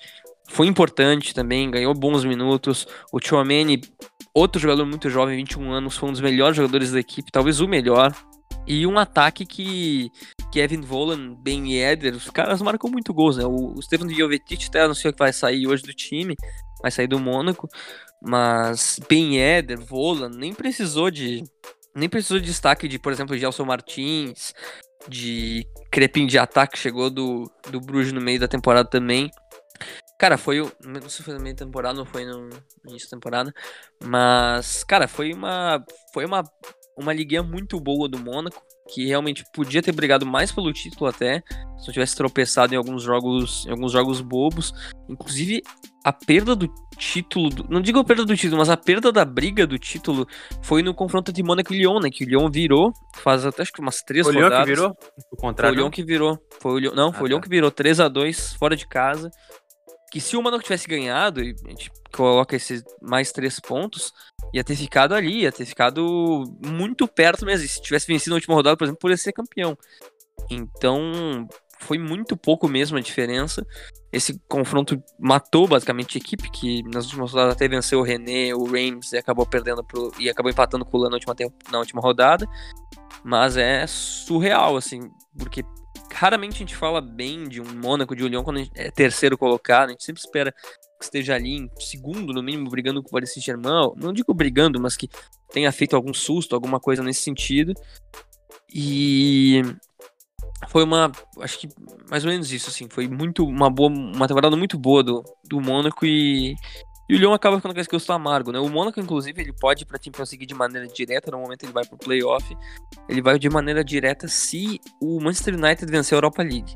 Foi 0.49 0.67
importante 0.67 1.33
também, 1.33 1.71
ganhou 1.71 1.93
bons 1.93 2.25
minutos. 2.25 2.87
O 3.11 3.19
Chouameni, 3.19 3.81
outro 4.33 4.59
jogador 4.59 4.85
muito 4.85 5.09
jovem, 5.09 5.37
21 5.37 5.71
anos, 5.71 5.97
foi 5.97 6.09
um 6.09 6.11
dos 6.11 6.21
melhores 6.21 6.57
jogadores 6.57 6.91
da 6.91 6.99
equipe, 6.99 7.31
talvez 7.31 7.61
o 7.61 7.67
melhor. 7.67 8.13
E 8.67 8.85
um 8.85 8.97
ataque 8.97 9.45
que 9.45 10.11
Kevin 10.51 10.81
Volan, 10.81 11.35
Ben 11.35 11.71
Yedder, 11.71 12.15
os 12.15 12.29
caras 12.29 12.61
marcam 12.61 12.89
muito 12.89 13.13
gols, 13.13 13.37
né? 13.37 13.45
O, 13.45 13.81
Stefan 13.81 14.09
Jovetic 14.09 14.67
até 14.67 14.81
anunciou 14.81 15.13
que 15.13 15.19
vai 15.19 15.33
sair 15.33 15.67
hoje 15.67 15.83
do 15.83 15.93
time, 15.93 16.35
vai 16.81 16.91
sair 16.91 17.07
do 17.07 17.19
Mônaco, 17.19 17.67
mas 18.21 18.99
Ben 19.07 19.35
Yedder, 19.35 19.79
Volan, 19.79 20.29
nem 20.29 20.53
precisou 20.53 21.11
de 21.11 21.43
nem 21.95 22.09
precisou 22.09 22.39
de 22.39 22.45
destaque 22.45 22.87
de, 22.87 22.99
por 22.99 23.13
exemplo, 23.13 23.37
Gelson 23.37 23.63
Martins, 23.63 24.53
de 25.07 25.65
Crepin 25.89 26.27
de 26.27 26.37
ataque, 26.37 26.77
chegou 26.77 27.09
do, 27.09 27.49
do 27.69 27.79
Bruges 27.79 28.11
no 28.11 28.19
meio 28.19 28.39
da 28.39 28.47
temporada 28.47 28.89
também. 28.89 29.31
Cara, 30.19 30.37
foi 30.37 30.61
o. 30.61 30.71
Não 30.83 31.01
sei 31.01 31.09
se 31.09 31.23
foi 31.23 31.33
no 31.33 31.39
meio 31.39 31.55
da 31.55 31.65
temporada 31.65 31.99
ou 31.99 32.05
foi 32.05 32.25
no 32.25 32.49
início 32.87 33.09
da 33.09 33.17
temporada. 33.17 33.53
Mas, 34.03 34.83
cara, 34.83 35.07
foi 35.07 35.33
uma. 35.33 35.83
Foi 36.13 36.25
uma 36.25 36.43
uma 36.97 37.13
liguinha 37.13 37.43
muito 37.43 37.79
boa 37.79 38.07
do 38.07 38.17
Mônaco, 38.17 38.61
que 38.87 39.05
realmente 39.07 39.43
podia 39.51 39.81
ter 39.81 39.91
brigado 39.91 40.25
mais 40.25 40.51
pelo 40.51 40.71
título 40.71 41.09
até, 41.09 41.41
se 41.77 41.87
não 41.87 41.93
tivesse 41.93 42.15
tropeçado 42.15 42.73
em 42.73 42.77
alguns 42.77 43.01
jogos, 43.01 43.65
em 43.65 43.71
alguns 43.71 43.91
jogos 43.91 44.21
bobos. 44.21 44.71
Inclusive, 45.09 45.63
a 46.03 46.13
perda 46.13 46.55
do 46.55 46.71
título, 46.97 47.49
do, 47.49 47.65
não 47.67 47.81
digo 47.81 47.99
a 47.99 48.03
perda 48.03 48.23
do 48.23 48.35
título, 48.35 48.59
mas 48.59 48.69
a 48.69 48.77
perda 48.77 49.11
da 49.11 49.25
briga 49.25 49.65
do 49.65 49.77
título 49.79 50.27
foi 50.61 50.83
no 50.83 50.93
confronto 50.93 51.33
de 51.33 51.41
Mônaco 51.41 51.73
e 51.73 51.79
Lyon, 51.79 51.99
né, 51.99 52.09
que 52.11 52.23
o 52.23 52.27
Lyon 52.27 52.49
virou, 52.49 52.93
faz 53.15 53.45
até 53.45 53.63
acho 53.63 53.71
que 53.71 53.81
umas 53.81 54.01
três 54.01 54.25
foi 54.25 54.35
rodadas. 54.35 54.65
Foi 54.65 54.73
o 54.73 54.75
Lyon 54.75 54.93
que 54.93 55.03
virou? 55.03 55.29
O 55.31 55.35
contrário. 55.35 55.73
Foi 55.73 55.81
o 55.81 55.83
Lyon 55.83 55.91
que 55.91 56.03
virou. 56.03 56.39
Foi 56.61 56.71
o 56.73 56.77
Lyon, 56.77 56.93
não, 56.93 57.11
foi 57.11 57.21
ah, 57.21 57.23
o 57.23 57.27
Lyon 57.27 57.37
tá. 57.39 57.43
que 57.43 57.49
virou 57.49 57.71
3 57.71 57.99
a 57.99 58.07
2 58.07 58.53
fora 58.53 58.75
de 58.75 58.87
casa. 58.87 59.31
Que 60.11 60.21
se 60.21 60.37
o 60.37 60.41
Mônaco 60.41 60.63
tivesse 60.63 60.87
ganhado, 60.87 61.43
e 61.43 61.55
a 61.65 61.69
gente 61.69 61.91
coloca 62.13 62.55
esses 62.55 62.83
mais 63.01 63.31
três 63.31 63.59
pontos, 63.59 64.13
ia 64.55 64.63
ter 64.63 64.75
ficado 64.77 65.13
ali, 65.13 65.41
ia 65.41 65.51
ter 65.51 65.65
ficado 65.65 66.45
muito 66.65 67.05
perto 67.09 67.45
mesmo. 67.45 67.67
Se 67.67 67.81
tivesse 67.81 68.07
vencido 68.07 68.29
na 68.29 68.35
última 68.35 68.55
rodada, 68.55 68.77
por 68.77 68.85
exemplo, 68.85 68.99
poderia 69.01 69.21
ser 69.21 69.33
campeão. 69.33 69.77
Então, 70.49 71.45
foi 71.81 71.97
muito 71.97 72.37
pouco 72.37 72.65
mesmo 72.65 72.97
a 72.97 73.01
diferença. 73.01 73.67
Esse 74.13 74.39
confronto 74.47 74.97
matou 75.19 75.67
basicamente 75.67 76.17
a 76.17 76.21
equipe, 76.21 76.49
que 76.49 76.83
nas 76.83 77.03
últimas 77.07 77.31
rodadas 77.31 77.53
até 77.53 77.67
venceu 77.67 77.99
o 77.99 78.03
René, 78.03 78.55
o 78.55 78.63
Reims 78.63 79.11
e 79.11 79.17
acabou 79.17 79.45
perdendo 79.45 79.83
pro, 79.83 80.13
e 80.17 80.29
acabou 80.29 80.49
empatando 80.49 80.85
com 80.85 80.97
o 80.97 81.01
Lan 81.01 81.09
na 81.09 81.15
última, 81.15 81.35
na 81.69 81.79
última 81.79 82.01
rodada. 82.01 82.47
Mas 83.25 83.57
é 83.57 83.85
surreal, 83.85 84.77
assim, 84.77 85.01
porque 85.37 85.65
raramente 86.13 86.55
a 86.55 86.59
gente 86.59 86.77
fala 86.77 87.01
bem 87.01 87.43
de 87.43 87.59
um 87.59 87.65
Mônaco, 87.65 88.15
de 88.15 88.25
Lyon 88.25 88.41
quando 88.41 88.61
é 88.73 88.89
terceiro 88.89 89.37
colocado. 89.37 89.89
A 89.89 89.91
gente 89.91 90.05
sempre 90.05 90.21
espera 90.21 90.55
esteja 91.05 91.35
ali 91.35 91.55
em 91.55 91.69
segundo, 91.79 92.33
no 92.33 92.43
mínimo, 92.43 92.69
brigando 92.69 93.01
com 93.01 93.09
o 93.09 93.11
Paris 93.11 93.33
Saint-Germain. 93.33 93.91
Não 93.95 94.13
digo 94.13 94.33
brigando, 94.33 94.79
mas 94.79 94.95
que 94.97 95.09
tenha 95.51 95.71
feito 95.71 95.95
algum 95.95 96.13
susto, 96.13 96.53
alguma 96.53 96.79
coisa 96.79 97.01
nesse 97.01 97.21
sentido. 97.21 97.73
E 98.73 99.61
foi 100.69 100.83
uma, 100.83 101.11
acho 101.39 101.59
que 101.59 101.69
mais 102.09 102.25
ou 102.25 102.31
menos 102.31 102.51
isso, 102.51 102.69
assim, 102.69 102.87
foi 102.89 103.07
muito 103.07 103.45
uma 103.45 103.69
boa, 103.69 103.89
uma 103.89 104.27
temporada 104.27 104.55
muito 104.55 104.77
boa 104.77 105.03
do, 105.03 105.23
do 105.43 105.61
Mônaco 105.61 106.05
e, 106.05 106.55
e 107.09 107.15
o 107.15 107.17
Lyon 107.17 107.33
acaba 107.33 107.57
ficando 107.57 107.73
com 107.73 107.79
esse 107.79 107.89
gosto 107.89 108.11
amargo, 108.11 108.51
né? 108.51 108.59
O 108.59 108.69
Mônaco, 108.69 108.99
inclusive, 108.99 109.39
ele 109.41 109.53
pode 109.53 109.83
ir 109.83 109.85
pra 109.85 109.99
time 109.99 110.15
conseguir 110.15 110.45
de 110.45 110.55
maneira 110.55 110.87
direta, 110.87 111.31
no 111.31 111.39
momento 111.39 111.63
ele 111.63 111.71
vai 111.71 111.85
pro 111.85 111.97
playoff, 111.97 112.55
ele 113.07 113.21
vai 113.21 113.37
de 113.37 113.49
maneira 113.49 113.83
direta 113.83 114.27
se 114.27 114.79
o 114.99 115.19
Manchester 115.21 115.55
United 115.55 115.89
vencer 115.91 116.15
a 116.15 116.17
Europa 116.17 116.41
League 116.41 116.75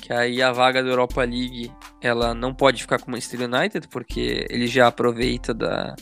que 0.00 0.12
aí 0.12 0.42
a 0.42 0.52
vaga 0.52 0.82
da 0.82 0.90
Europa 0.90 1.22
League 1.22 1.72
ela 2.00 2.34
não 2.34 2.54
pode 2.54 2.82
ficar 2.82 2.98
com 2.98 3.08
o 3.08 3.10
Manchester 3.10 3.42
United, 3.42 3.88
porque 3.88 4.46
ele 4.50 4.66
já 4.66 4.86
aproveita 4.86 5.52
da, 5.52 5.94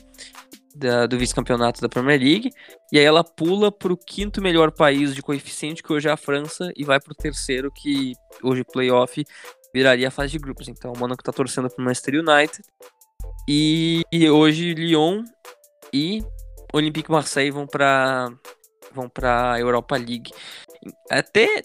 da 0.75 1.07
do 1.07 1.19
vice-campeonato 1.19 1.81
da 1.81 1.89
Premier 1.89 2.21
League, 2.21 2.51
e 2.93 2.99
aí 2.99 3.05
ela 3.05 3.25
pula 3.25 3.71
para 3.71 3.93
o 3.93 3.97
quinto 3.97 4.43
melhor 4.43 4.73
país 4.73 5.15
de 5.15 5.23
coeficiente, 5.23 5.83
que 5.83 5.93
hoje 5.93 6.09
é 6.09 6.13
a 6.13 6.17
França, 6.17 6.71
e 6.77 6.85
vai 6.85 7.01
para 7.01 7.13
o 7.13 7.17
terceiro, 7.17 7.71
que 7.73 8.13
hoje 8.43 8.65
playoff 8.65 9.25
viraria 9.73 10.09
a 10.09 10.11
fase 10.11 10.33
de 10.33 10.39
grupos. 10.39 10.69
Então 10.69 10.93
o 10.93 10.99
Monaco 10.99 11.23
está 11.23 11.33
torcendo 11.33 11.71
para 11.71 11.81
o 11.81 11.85
Manchester 11.85 12.15
United, 12.21 12.63
e, 13.49 14.03
e 14.13 14.29
hoje 14.29 14.75
Lyon 14.75 15.23
e 15.93 16.23
Olympique 16.73 17.11
Marseille 17.11 17.51
vão 17.51 17.67
para 17.67 18.31
vão 18.93 19.09
para 19.09 19.59
Europa 19.59 19.97
League. 19.97 20.33
Até 21.11 21.63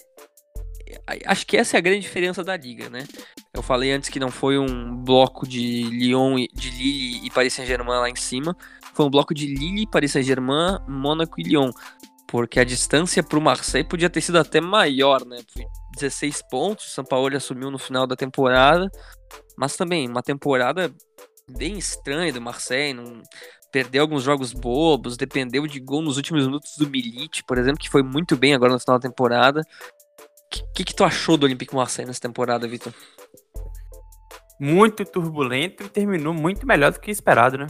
acho 1.26 1.46
que 1.46 1.56
essa 1.56 1.76
é 1.76 1.78
a 1.78 1.80
grande 1.80 2.00
diferença 2.00 2.42
da 2.42 2.56
liga, 2.56 2.88
né? 2.88 3.06
Eu 3.52 3.62
falei 3.62 3.92
antes 3.92 4.08
que 4.08 4.20
não 4.20 4.30
foi 4.30 4.58
um 4.58 4.96
bloco 4.96 5.46
de 5.46 5.84
Lyon, 5.84 6.36
de 6.52 6.70
Lille 6.70 7.26
e 7.26 7.30
Paris 7.30 7.54
Saint-Germain 7.54 7.98
lá 7.98 8.08
em 8.08 8.16
cima, 8.16 8.56
foi 8.94 9.06
um 9.06 9.10
bloco 9.10 9.34
de 9.34 9.46
Lille, 9.46 9.86
Paris 9.86 10.12
Saint-Germain, 10.12 10.78
Mônaco 10.88 11.40
e 11.40 11.44
Lyon, 11.44 11.70
porque 12.26 12.60
a 12.60 12.64
distância 12.64 13.22
para 13.22 13.38
o 13.38 13.42
Marseille 13.42 13.86
podia 13.86 14.10
ter 14.10 14.20
sido 14.20 14.38
até 14.38 14.60
maior, 14.60 15.24
né? 15.24 15.38
Foi 15.52 15.64
16 15.96 16.42
pontos, 16.50 16.86
o 16.86 16.90
São 16.90 17.04
Paulo 17.04 17.36
assumiu 17.36 17.70
no 17.70 17.78
final 17.78 18.06
da 18.06 18.14
temporada, 18.14 18.88
mas 19.56 19.76
também 19.76 20.08
uma 20.08 20.22
temporada 20.22 20.94
bem 21.48 21.76
estranha 21.76 22.32
do 22.32 22.40
Marseille, 22.40 22.94
não 22.94 23.22
perdeu 23.72 24.02
alguns 24.02 24.22
jogos 24.22 24.52
bobos, 24.52 25.16
dependeu 25.16 25.66
de 25.66 25.80
gol 25.80 26.02
nos 26.02 26.16
últimos 26.16 26.44
minutos 26.44 26.76
do 26.76 26.88
Milite, 26.88 27.44
por 27.44 27.58
exemplo, 27.58 27.78
que 27.78 27.90
foi 27.90 28.02
muito 28.02 28.36
bem 28.36 28.54
agora 28.54 28.72
no 28.72 28.80
final 28.80 28.98
da 28.98 29.08
temporada. 29.08 29.62
O 30.52 30.72
que, 30.74 30.84
que, 30.84 30.94
tu 30.94 31.04
achou 31.04 31.36
do 31.36 31.46
Olympique 31.46 31.74
Marseille 31.74 32.08
nessa 32.08 32.20
temporada, 32.20 32.66
Vitor? 32.66 32.92
Muito 34.58 35.04
turbulento 35.04 35.84
e 35.84 35.88
terminou 35.88 36.34
muito 36.34 36.66
melhor 36.66 36.90
do 36.90 36.98
que 36.98 37.10
esperado, 37.10 37.56
né? 37.56 37.68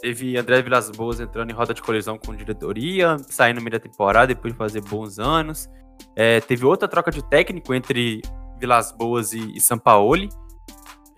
Teve 0.00 0.38
André 0.38 0.62
Vilas 0.62 0.88
Boas 0.90 1.18
entrando 1.18 1.50
em 1.50 1.52
roda 1.52 1.74
de 1.74 1.82
colisão 1.82 2.16
com 2.16 2.34
diretoria, 2.34 3.16
saindo 3.28 3.56
no 3.56 3.62
meio 3.62 3.72
da 3.72 3.80
temporada 3.80 4.28
depois 4.28 4.52
de 4.52 4.58
fazer 4.58 4.80
bons 4.82 5.18
anos. 5.18 5.68
É, 6.14 6.40
teve 6.40 6.64
outra 6.64 6.86
troca 6.86 7.10
de 7.10 7.28
técnico 7.28 7.74
entre 7.74 8.22
Vilas 8.60 8.92
Boas 8.92 9.32
e, 9.32 9.56
e 9.56 9.60
Sampaoli. 9.60 10.28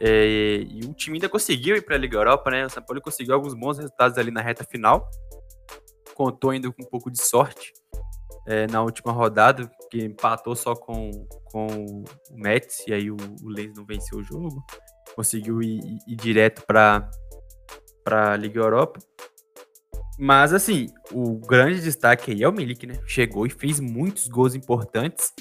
É, 0.01 0.65
e 0.67 0.81
o 0.85 0.95
time 0.95 1.19
ainda 1.19 1.29
conseguiu 1.29 1.77
ir 1.77 1.83
para 1.83 1.97
a 1.97 1.99
Liga 1.99 2.17
Europa, 2.17 2.51
né? 2.51 2.65
O 2.65 2.71
São 2.71 2.83
Paulo 2.83 3.03
conseguiu 3.03 3.35
alguns 3.35 3.53
bons 3.53 3.77
resultados 3.77 4.17
ali 4.17 4.31
na 4.31 4.41
reta 4.41 4.65
final. 4.65 5.07
Contou 6.15 6.51
ainda 6.51 6.73
com 6.73 6.83
um 6.83 6.87
pouco 6.87 7.11
de 7.11 7.23
sorte 7.23 7.75
é, 8.49 8.67
na 8.67 8.83
última 8.83 9.13
rodada, 9.13 9.71
que 9.91 10.03
empatou 10.03 10.57
só 10.57 10.75
com, 10.75 11.11
com 11.45 11.67
o 11.67 12.05
Mets, 12.33 12.79
e 12.87 12.95
aí 12.95 13.11
o, 13.11 13.17
o 13.17 13.51
não 13.77 13.85
venceu 13.85 14.19
o 14.19 14.25
jogo. 14.25 14.65
Conseguiu 15.15 15.63
ir, 15.63 15.81
ir 16.07 16.17
direto 16.17 16.65
para 16.67 17.11
a 18.07 18.37
Liga 18.37 18.59
Europa. 18.59 18.99
Mas, 20.19 20.55
assim, 20.55 20.87
o 21.13 21.39
grande 21.39 21.83
destaque 21.83 22.33
aí 22.33 22.43
é 22.43 22.49
o 22.49 22.53
Milik, 22.53 22.87
né? 22.87 22.95
Chegou 23.07 23.47
e 23.47 23.51
fez 23.51 23.79
muitos 23.79 24.27
gols 24.29 24.55
importantes. 24.55 25.33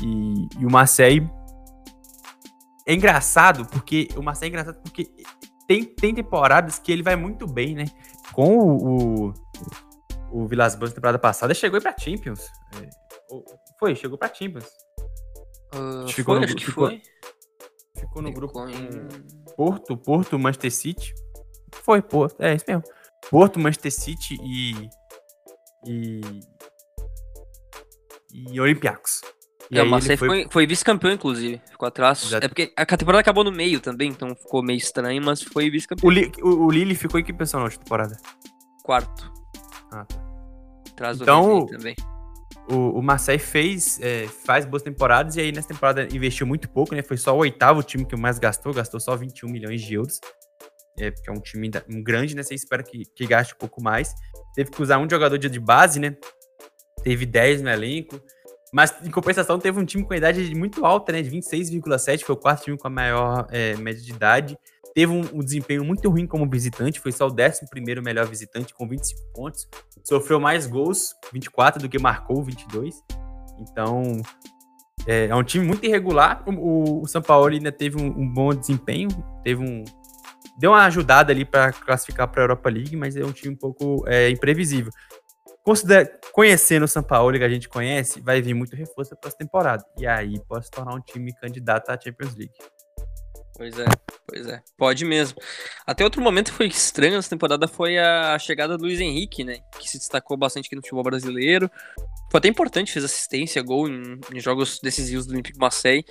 E, 0.00 0.60
e 0.60 0.66
o 0.66 0.70
Marseille 0.70 1.28
é 2.86 2.94
engraçado 2.94 3.64
porque 3.66 4.08
o 4.16 4.22
Marcelo 4.22 4.46
é 4.46 4.48
engraçado 4.48 4.82
porque 4.82 5.10
tem, 5.66 5.84
tem 5.84 6.14
temporadas 6.14 6.78
que 6.78 6.92
ele 6.92 7.02
vai 7.02 7.16
muito 7.16 7.46
bem, 7.46 7.74
né? 7.74 7.84
Com 8.32 8.58
o, 8.58 9.28
o, 9.28 9.34
o 10.32 10.46
Vilas 10.46 10.74
Boas 10.74 10.90
na 10.90 10.94
temporada 10.94 11.18
passada, 11.18 11.54
chegou 11.54 11.76
aí 11.76 11.82
pra 11.82 11.96
Champions. 11.96 12.40
É, 12.76 12.88
foi, 13.78 13.94
chegou 13.94 14.18
pra 14.18 14.32
Champions. 14.32 14.66
Uh, 15.74 16.08
ficou 16.08 16.34
foi, 16.34 16.40
no, 16.40 16.44
acho 16.44 16.56
que 16.56 16.64
ficou, 16.64 16.86
foi. 16.88 17.02
Ficou 17.96 18.22
no 18.22 18.28
ficou 18.28 18.40
grupo 18.40 18.68
em... 18.68 19.08
Porto, 19.56 19.96
Porto, 19.96 20.38
Manchester 20.38 20.72
City. 20.72 21.14
Foi, 21.72 22.02
Porto, 22.02 22.40
é 22.40 22.54
isso 22.54 22.64
mesmo. 22.66 22.82
Porto, 23.30 23.58
Manchester 23.58 23.92
City 23.92 24.36
e. 24.42 24.88
E. 25.86 26.20
E 28.32 28.60
Olympiacos. 28.60 29.20
E 29.70 29.78
é, 29.78 29.82
o 29.82 29.88
Marseille 29.88 30.18
foi, 30.18 30.28
foi, 30.28 30.46
foi 30.50 30.66
vice-campeão, 30.66 31.12
inclusive. 31.12 31.60
Ficou 31.70 31.88
atrás. 31.88 32.22
Exato. 32.24 32.44
É 32.44 32.48
porque 32.48 32.72
a 32.76 32.84
temporada 32.84 33.20
acabou 33.20 33.44
no 33.44 33.52
meio 33.52 33.80
também, 33.80 34.10
então 34.10 34.34
ficou 34.34 34.62
meio 34.62 34.76
estranho, 34.76 35.22
mas 35.22 35.42
foi 35.42 35.70
vice-campeão. 35.70 36.10
O, 36.42 36.48
o, 36.48 36.66
o 36.66 36.70
Lille 36.70 36.94
ficou 36.94 37.18
em 37.18 37.24
que 37.24 37.32
posição 37.32 37.60
na 37.60 37.64
última 37.64 37.84
temporada? 37.84 38.16
Quarto. 38.82 39.32
Ah, 39.92 40.04
tá. 40.04 40.32
Atrás 40.92 41.20
então, 41.20 41.66
também. 41.66 41.94
O, 42.68 42.98
o 42.98 43.02
Marseille 43.02 43.40
fez, 43.40 43.98
é, 44.00 44.26
faz 44.26 44.64
boas 44.64 44.82
temporadas 44.82 45.36
e 45.36 45.40
aí 45.40 45.52
nessa 45.52 45.68
temporada 45.68 46.06
investiu 46.14 46.46
muito 46.46 46.68
pouco, 46.68 46.94
né? 46.94 47.02
Foi 47.02 47.16
só 47.16 47.34
o 47.34 47.38
oitavo 47.38 47.82
time 47.82 48.04
que 48.04 48.16
mais 48.16 48.38
gastou, 48.38 48.72
gastou 48.72 49.00
só 49.00 49.16
21 49.16 49.48
milhões 49.48 49.82
de 49.82 49.94
euros. 49.94 50.20
É, 50.98 51.10
porque 51.10 51.30
é 51.30 51.32
um 51.32 51.40
time 51.40 51.70
um 51.88 52.02
grande, 52.02 52.36
né? 52.36 52.42
Você 52.42 52.54
espera 52.54 52.82
que, 52.82 53.04
que 53.16 53.26
gaste 53.26 53.54
um 53.54 53.58
pouco 53.58 53.82
mais. 53.82 54.14
Teve 54.54 54.70
que 54.70 54.82
usar 54.82 54.98
um 54.98 55.08
jogador 55.08 55.38
de 55.38 55.60
base, 55.60 55.98
né? 55.98 56.16
Teve 57.02 57.24
10 57.26 57.62
no 57.62 57.70
elenco. 57.70 58.20
Mas, 58.72 58.94
em 59.02 59.10
compensação, 59.10 59.58
teve 59.58 59.78
um 59.78 59.84
time 59.84 60.04
com 60.04 60.14
idade 60.14 60.54
muito 60.54 60.84
alta, 60.84 61.12
né? 61.12 61.22
De 61.22 61.30
26,7, 61.30 62.22
foi 62.24 62.34
o 62.34 62.38
quarto 62.38 62.64
time 62.64 62.78
com 62.78 62.86
a 62.86 62.90
maior 62.90 63.46
é, 63.50 63.76
média 63.76 64.02
de 64.02 64.12
idade. 64.12 64.58
Teve 64.94 65.12
um, 65.12 65.20
um, 65.32 65.38
desempenho 65.38 65.84
muito 65.84 66.08
ruim 66.10 66.26
como 66.26 66.48
visitante, 66.48 67.00
foi 67.00 67.12
só 67.12 67.26
o 67.26 67.30
11 67.30 67.62
melhor 68.02 68.26
visitante, 68.26 68.74
com 68.74 68.86
25 68.86 69.32
pontos. 69.32 69.68
Sofreu 70.04 70.38
mais 70.38 70.66
gols, 70.66 71.14
24, 71.32 71.80
do 71.80 71.88
que 71.88 71.98
marcou, 71.98 72.42
22. 72.42 72.94
Então, 73.58 74.20
é, 75.06 75.26
é 75.26 75.34
um 75.34 75.42
time 75.42 75.64
muito 75.64 75.84
irregular. 75.84 76.42
O, 76.46 77.02
o 77.02 77.06
São 77.06 77.22
Paulo 77.22 77.46
ainda 77.46 77.72
teve 77.72 77.96
um, 77.96 78.06
um, 78.06 78.28
bom 78.28 78.54
desempenho, 78.54 79.08
teve 79.42 79.62
um. 79.62 79.84
Deu 80.58 80.72
uma 80.72 80.84
ajudada 80.84 81.32
ali 81.32 81.44
para 81.44 81.72
classificar 81.72 82.28
para 82.28 82.42
a 82.42 82.44
Europa 82.44 82.68
League, 82.68 82.94
mas 82.94 83.16
é 83.16 83.24
um 83.24 83.32
time 83.32 83.54
um 83.54 83.56
pouco 83.56 84.04
é, 84.06 84.28
imprevisível. 84.28 84.92
Considera 85.64 86.10
conhecendo 86.32 86.84
o 86.84 86.88
São 86.88 87.02
Paulo, 87.02 87.36
que 87.38 87.44
a 87.44 87.48
gente 87.48 87.68
conhece, 87.68 88.20
vai 88.20 88.42
vir 88.42 88.52
muito 88.52 88.76
reforço 88.76 89.16
para 89.16 89.28
essa 89.28 89.38
temporada. 89.38 89.84
E 89.96 90.06
aí 90.06 90.38
pode 90.46 90.66
se 90.66 90.70
tornar 90.70 90.94
um 90.94 91.00
time 91.00 91.32
candidato 91.40 91.88
à 91.90 91.98
Champions 91.98 92.34
League. 92.34 92.52
Pois 93.62 93.78
é, 93.78 93.84
pois 94.26 94.46
é. 94.48 94.60
Pode 94.76 95.04
mesmo. 95.04 95.40
Até 95.86 96.02
outro 96.02 96.20
momento 96.20 96.50
que 96.50 96.56
foi 96.56 96.66
estranho 96.66 97.14
nessa 97.14 97.30
temporada 97.30 97.68
foi 97.68 97.96
a 97.96 98.36
chegada 98.36 98.76
do 98.76 98.82
Luiz 98.82 98.98
Henrique, 98.98 99.44
né? 99.44 99.60
Que 99.78 99.88
se 99.88 99.98
destacou 99.98 100.36
bastante 100.36 100.66
aqui 100.66 100.74
no 100.74 100.82
futebol 100.82 101.04
brasileiro. 101.04 101.70
Foi 102.28 102.38
até 102.38 102.48
importante, 102.48 102.90
fez 102.90 103.04
assistência, 103.04 103.62
gol 103.62 103.88
em, 103.88 104.18
em 104.34 104.40
jogos 104.40 104.80
decisivos 104.82 105.26
do 105.26 105.32
Olympique 105.34 105.60
Marseille. 105.60 106.04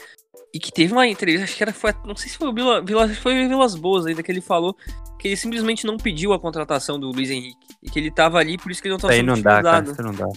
E 0.54 0.60
que 0.60 0.72
teve 0.72 0.94
uma 0.94 1.06
entrevista, 1.06 1.44
acho 1.44 1.58
que 1.58 1.62
era, 1.62 1.74
foi, 1.74 1.94
não 2.06 2.16
sei 2.16 2.30
se 2.30 2.38
foi 2.38 2.48
o 2.48 2.54
Vila, 2.54 2.82
Vila, 2.82 3.10
foi 3.10 3.46
Vilas 3.46 3.76
Boas 3.76 4.06
ainda, 4.06 4.24
que 4.24 4.32
ele 4.32 4.40
falou 4.40 4.74
que 5.20 5.28
ele 5.28 5.36
simplesmente 5.36 5.86
não 5.86 5.98
pediu 5.98 6.32
a 6.32 6.40
contratação 6.40 6.98
do 6.98 7.12
Luiz 7.12 7.30
Henrique. 7.30 7.68
E 7.84 7.90
que 7.90 8.00
ele 8.00 8.12
tava 8.12 8.38
ali, 8.38 8.58
por 8.58 8.72
isso 8.72 8.82
que 8.82 8.88
ele 8.88 8.94
não 8.94 9.00
tava 9.00 9.14
sendo 9.14 9.28
não 9.28 9.42
dá, 9.42 9.62
cara, 9.62 9.92
isso 9.92 10.02
não 10.02 10.14
dá. 10.14 10.30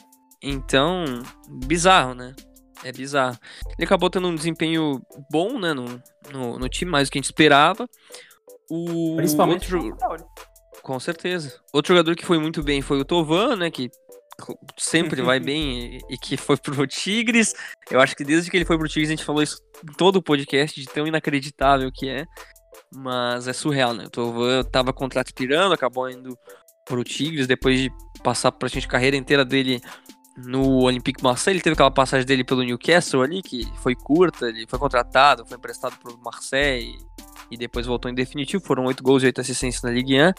Então, 0.42 1.22
bizarro, 1.48 2.12
né? 2.12 2.34
É 2.84 2.92
bizarro. 2.92 3.38
Ele 3.78 3.86
acabou 3.86 4.10
tendo 4.10 4.28
um 4.28 4.34
desempenho 4.34 5.00
bom, 5.30 5.58
né, 5.58 5.72
no, 5.72 6.02
no, 6.30 6.58
no 6.58 6.68
time, 6.68 6.90
mais 6.90 7.08
do 7.08 7.12
que 7.12 7.18
a 7.18 7.20
gente 7.20 7.30
esperava. 7.30 7.88
O 8.70 9.16
Principalmente 9.16 9.74
outro... 9.74 10.26
Com 10.82 11.00
certeza. 11.00 11.58
Outro 11.72 11.94
jogador 11.94 12.14
que 12.14 12.26
foi 12.26 12.38
muito 12.38 12.62
bem 12.62 12.82
foi 12.82 13.00
o 13.00 13.04
Tovan, 13.06 13.56
né, 13.56 13.70
que 13.70 13.90
sempre 14.78 15.22
vai 15.22 15.40
bem 15.40 15.98
e, 16.10 16.18
que 16.18 16.36
foi 16.36 16.58
pro 16.58 16.86
Tigres. 16.86 17.54
Eu 17.90 18.00
acho 18.00 18.14
que 18.14 18.22
desde 18.22 18.50
que 18.50 18.56
ele 18.56 18.66
foi 18.66 18.76
pro 18.76 18.88
Tigres 18.88 19.08
a 19.08 19.12
gente 19.12 19.24
falou 19.24 19.42
isso 19.42 19.58
em 19.82 19.92
todo 19.94 20.16
o 20.16 20.22
podcast 20.22 20.78
de 20.78 20.86
tão 20.86 21.06
inacreditável 21.06 21.90
que 21.92 22.08
é. 22.08 22.26
Mas 22.92 23.48
é 23.48 23.52
surreal, 23.52 23.94
né? 23.94 24.04
O 24.04 24.10
Tovan 24.10 24.62
tava 24.64 24.92
contrato 24.92 25.28
expirando, 25.28 25.74
acabou 25.74 26.08
indo 26.08 26.36
pro 26.84 27.02
Tigres 27.02 27.46
depois 27.46 27.80
de 27.80 27.90
passar 28.22 28.52
praticamente 28.52 28.86
a 28.86 28.90
carreira 28.90 29.16
inteira 29.16 29.44
dele 29.44 29.80
no 30.36 30.82
Olympique 30.82 31.22
Marseille. 31.22 31.56
Ele 31.56 31.62
teve 31.62 31.74
aquela 31.74 31.90
passagem 31.90 32.26
dele 32.26 32.44
pelo 32.44 32.62
Newcastle 32.62 33.22
ali, 33.22 33.42
que 33.42 33.64
foi 33.76 33.94
curta, 33.94 34.48
ele 34.48 34.66
foi 34.66 34.78
contratado, 34.78 35.46
foi 35.46 35.56
emprestado 35.56 35.96
pro 35.98 36.18
Marseille 36.18 36.98
e 37.50 37.56
depois 37.56 37.86
voltou 37.86 38.10
em 38.10 38.14
definitivo. 38.14 38.64
Foram 38.64 38.84
oito 38.84 39.02
gols 39.02 39.22
e 39.22 39.26
oito 39.26 39.40
assistências 39.40 39.82
na 39.82 39.90
Ligue 39.90 40.20
1. 40.20 40.32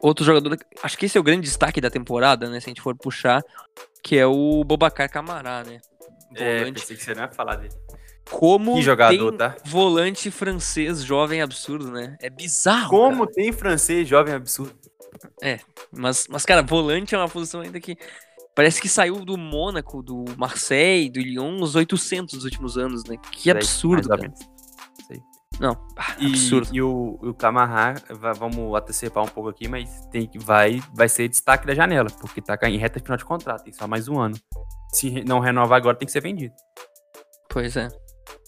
Outro 0.00 0.24
jogador, 0.24 0.58
acho 0.82 0.98
que 0.98 1.06
esse 1.06 1.16
é 1.16 1.20
o 1.20 1.24
grande 1.24 1.42
destaque 1.42 1.80
da 1.80 1.88
temporada, 1.88 2.50
né? 2.50 2.60
Se 2.60 2.66
a 2.66 2.70
gente 2.70 2.82
for 2.82 2.94
puxar, 2.94 3.42
que 4.02 4.18
é 4.18 4.26
o 4.26 4.62
Bobacar 4.64 5.10
Camará, 5.10 5.64
né? 5.64 5.80
É, 6.34 6.58
volante. 6.58 6.70
É, 6.70 6.72
pensei 6.72 6.96
que 6.96 7.02
você 7.02 7.14
não 7.14 7.22
ia 7.22 7.28
falar 7.30 7.56
dele. 7.56 7.74
Como 8.30 8.76
que 8.76 8.82
jogador, 8.82 9.36
tá? 9.36 9.54
volante 9.64 10.30
francês 10.30 11.02
jovem 11.02 11.42
absurdo, 11.42 11.90
né? 11.90 12.16
É 12.20 12.30
bizarro. 12.30 12.90
Como 12.90 13.24
cara. 13.24 13.32
tem 13.32 13.52
francês 13.52 14.08
jovem 14.08 14.34
absurdo. 14.34 14.74
É, 15.42 15.60
mas, 15.92 16.26
mas, 16.28 16.44
cara, 16.44 16.62
volante 16.62 17.14
é 17.14 17.18
uma 17.18 17.28
posição 17.28 17.60
ainda 17.60 17.78
que 17.80 17.96
parece 18.54 18.80
que 18.80 18.88
saiu 18.88 19.24
do 19.24 19.36
Mônaco, 19.36 20.02
do 20.02 20.24
Marseille, 20.36 21.10
do 21.10 21.20
Lyon, 21.20 21.62
uns 21.62 21.74
800 21.74 22.34
nos 22.34 22.44
últimos 22.44 22.78
anos, 22.78 23.04
né? 23.04 23.16
Que 23.32 23.50
absurdo, 23.50 24.08
cara. 24.08 24.32
Não, 25.60 25.76
ah, 25.96 26.16
e, 26.18 26.26
absurdo. 26.26 26.68
E 26.72 26.82
o, 26.82 27.18
o 27.22 27.36
vamos 28.34 28.74
antecipar 28.76 29.22
um 29.22 29.28
pouco 29.28 29.50
aqui, 29.50 29.68
mas 29.68 29.88
tem 30.10 30.26
que 30.26 30.38
vai, 30.38 30.82
vai 30.92 31.08
ser 31.08 31.28
destaque 31.28 31.66
da 31.66 31.74
janela, 31.74 32.10
porque 32.20 32.40
tá 32.40 32.58
em 32.68 32.76
reta 32.76 32.98
final 32.98 33.16
de 33.16 33.24
contrato, 33.24 33.64
tem 33.64 33.72
só 33.72 33.86
mais 33.86 34.08
um 34.08 34.18
ano. 34.18 34.36
Se 34.92 35.22
não 35.24 35.40
renovar 35.40 35.76
agora, 35.76 35.96
tem 35.96 36.06
que 36.06 36.12
ser 36.12 36.20
vendido. 36.22 36.54
Pois 37.48 37.76
é. 37.76 37.88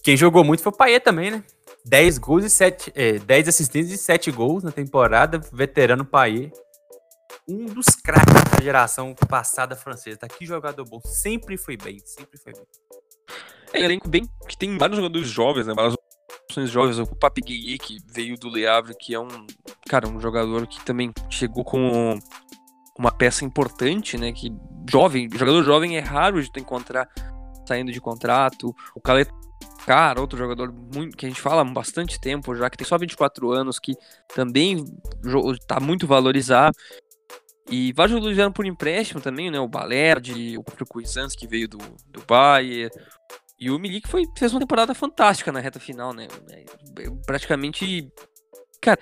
Quem 0.03 0.17
jogou 0.17 0.43
muito 0.43 0.63
foi 0.63 0.71
o 0.71 0.75
Paier 0.75 1.01
também, 1.01 1.31
né? 1.31 1.43
10 1.85 2.17
gols 2.17 2.43
e 2.45 2.49
7. 2.49 2.91
É, 2.95 3.13
10 3.19 3.47
assistências 3.47 3.99
e 3.99 4.03
7 4.03 4.31
gols 4.31 4.63
na 4.63 4.71
temporada. 4.71 5.39
Veterano 5.51 6.05
Paier. 6.05 6.51
Um 7.47 7.65
dos 7.65 7.87
craques 7.95 8.33
da 8.33 8.61
geração 8.61 9.15
passada 9.29 9.75
francesa. 9.75 10.17
Tá? 10.17 10.27
Que 10.27 10.45
jogador 10.45 10.85
bom. 10.85 10.99
Sempre 11.05 11.57
foi 11.57 11.77
bem. 11.77 11.99
Sempre 11.99 12.37
foi 12.37 12.53
bem. 12.53 12.63
É, 13.73 13.81
elenco 13.81 14.07
bem 14.09 14.27
que 14.47 14.57
tem 14.57 14.77
vários 14.77 14.97
jogadores 14.97 15.27
jovens, 15.27 15.67
né? 15.67 15.73
Várias 15.73 15.95
opções 16.43 16.69
jovens. 16.69 16.99
O 16.99 17.07
Papi 17.15 17.41
Gueye, 17.41 17.77
que 17.77 17.97
veio 18.13 18.37
do 18.37 18.49
Le 18.49 18.67
Havre, 18.67 18.95
que 18.95 19.13
é 19.13 19.19
um, 19.19 19.47
cara, 19.87 20.07
um 20.07 20.19
jogador 20.19 20.67
que 20.67 20.83
também 20.83 21.11
chegou 21.29 21.63
com 21.63 22.17
uma 22.97 23.11
peça 23.11 23.45
importante, 23.45 24.17
né? 24.17 24.31
Que 24.31 24.53
jovem, 24.89 25.29
jogador 25.31 25.63
jovem 25.63 25.97
é 25.97 26.01
raro 26.01 26.41
de 26.41 26.49
encontrar 26.59 27.09
saindo 27.67 27.91
de 27.91 28.01
contrato. 28.01 28.73
O 28.95 29.01
Caleta 29.01 29.31
Cara, 29.87 30.19
outro 30.19 30.37
jogador 30.37 30.73
muito, 30.93 31.15
que 31.15 31.25
a 31.25 31.29
gente 31.29 31.39
fala 31.39 31.61
há 31.61 31.63
bastante 31.63 32.19
tempo, 32.19 32.53
já 32.53 32.69
que 32.69 32.75
tem 32.75 32.85
só 32.85 32.97
24 32.97 33.51
anos, 33.53 33.79
que 33.79 33.95
também 34.35 34.83
está 35.53 35.79
muito 35.79 36.05
valorizado. 36.05 36.75
E 37.69 37.91
vários 37.93 38.11
jogadores 38.11 38.35
vieram 38.35 38.51
por 38.51 38.65
empréstimo 38.65 39.19
também, 39.19 39.51
né? 39.51 39.59
O 39.59 39.67
Balerdi, 39.67 40.57
o 40.57 40.63
próprio 40.63 40.87
Cuisans, 40.87 41.35
que 41.35 41.47
veio 41.47 41.67
do, 41.67 41.77
do 42.07 42.23
Bayern. 42.25 42.89
E 43.59 43.69
o 43.69 43.77
Milik 43.77 44.07
foi, 44.07 44.23
fez 44.37 44.53
uma 44.53 44.59
temporada 44.59 44.93
fantástica 44.93 45.51
na 45.51 45.59
reta 45.59 45.79
final, 45.79 46.13
né? 46.13 46.27
É, 46.51 46.65
praticamente. 47.25 48.09
Cara, 48.81 48.99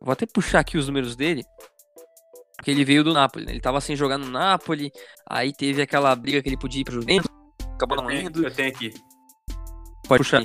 vou 0.00 0.12
até 0.12 0.26
puxar 0.26 0.60
aqui 0.60 0.76
os 0.76 0.86
números 0.88 1.14
dele. 1.14 1.44
Porque 2.56 2.70
ele 2.70 2.84
veio 2.84 3.04
do 3.04 3.12
Napoli, 3.12 3.46
né? 3.46 3.52
Ele 3.52 3.60
tava 3.60 3.80
sem 3.80 3.94
jogar 3.94 4.18
no 4.18 4.28
Napoli. 4.28 4.90
Aí 5.28 5.52
teve 5.52 5.80
aquela 5.80 6.14
briga 6.16 6.42
que 6.42 6.48
ele 6.48 6.58
podia 6.58 6.80
ir 6.80 6.84
pro 6.84 6.94
Juventus. 6.94 7.30
Acabou 7.74 7.96
não 7.96 8.10
indo. 8.10 8.44
Eu 8.44 8.52
tenho 8.52 8.68
aqui. 8.68 8.92
Pode 10.08 10.24
puxar. 10.24 10.44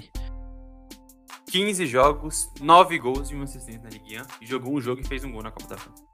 15 1.50 1.88
jogos, 1.88 2.50
9 2.62 3.00
gols 3.00 3.32
e 3.32 3.36
uma 3.36 3.46
assistência 3.46 3.82
na 3.82 3.90
Ligue 3.90 4.20
1. 4.20 4.24
E 4.42 4.46
jogou 4.46 4.76
um 4.76 4.82
jogo 4.82 5.02
e 5.02 5.08
fez 5.08 5.24
um 5.24 5.32
gol 5.32 5.42
na 5.42 5.52
Copa 5.52 5.70
da 5.70 5.78
França. 5.78 6.05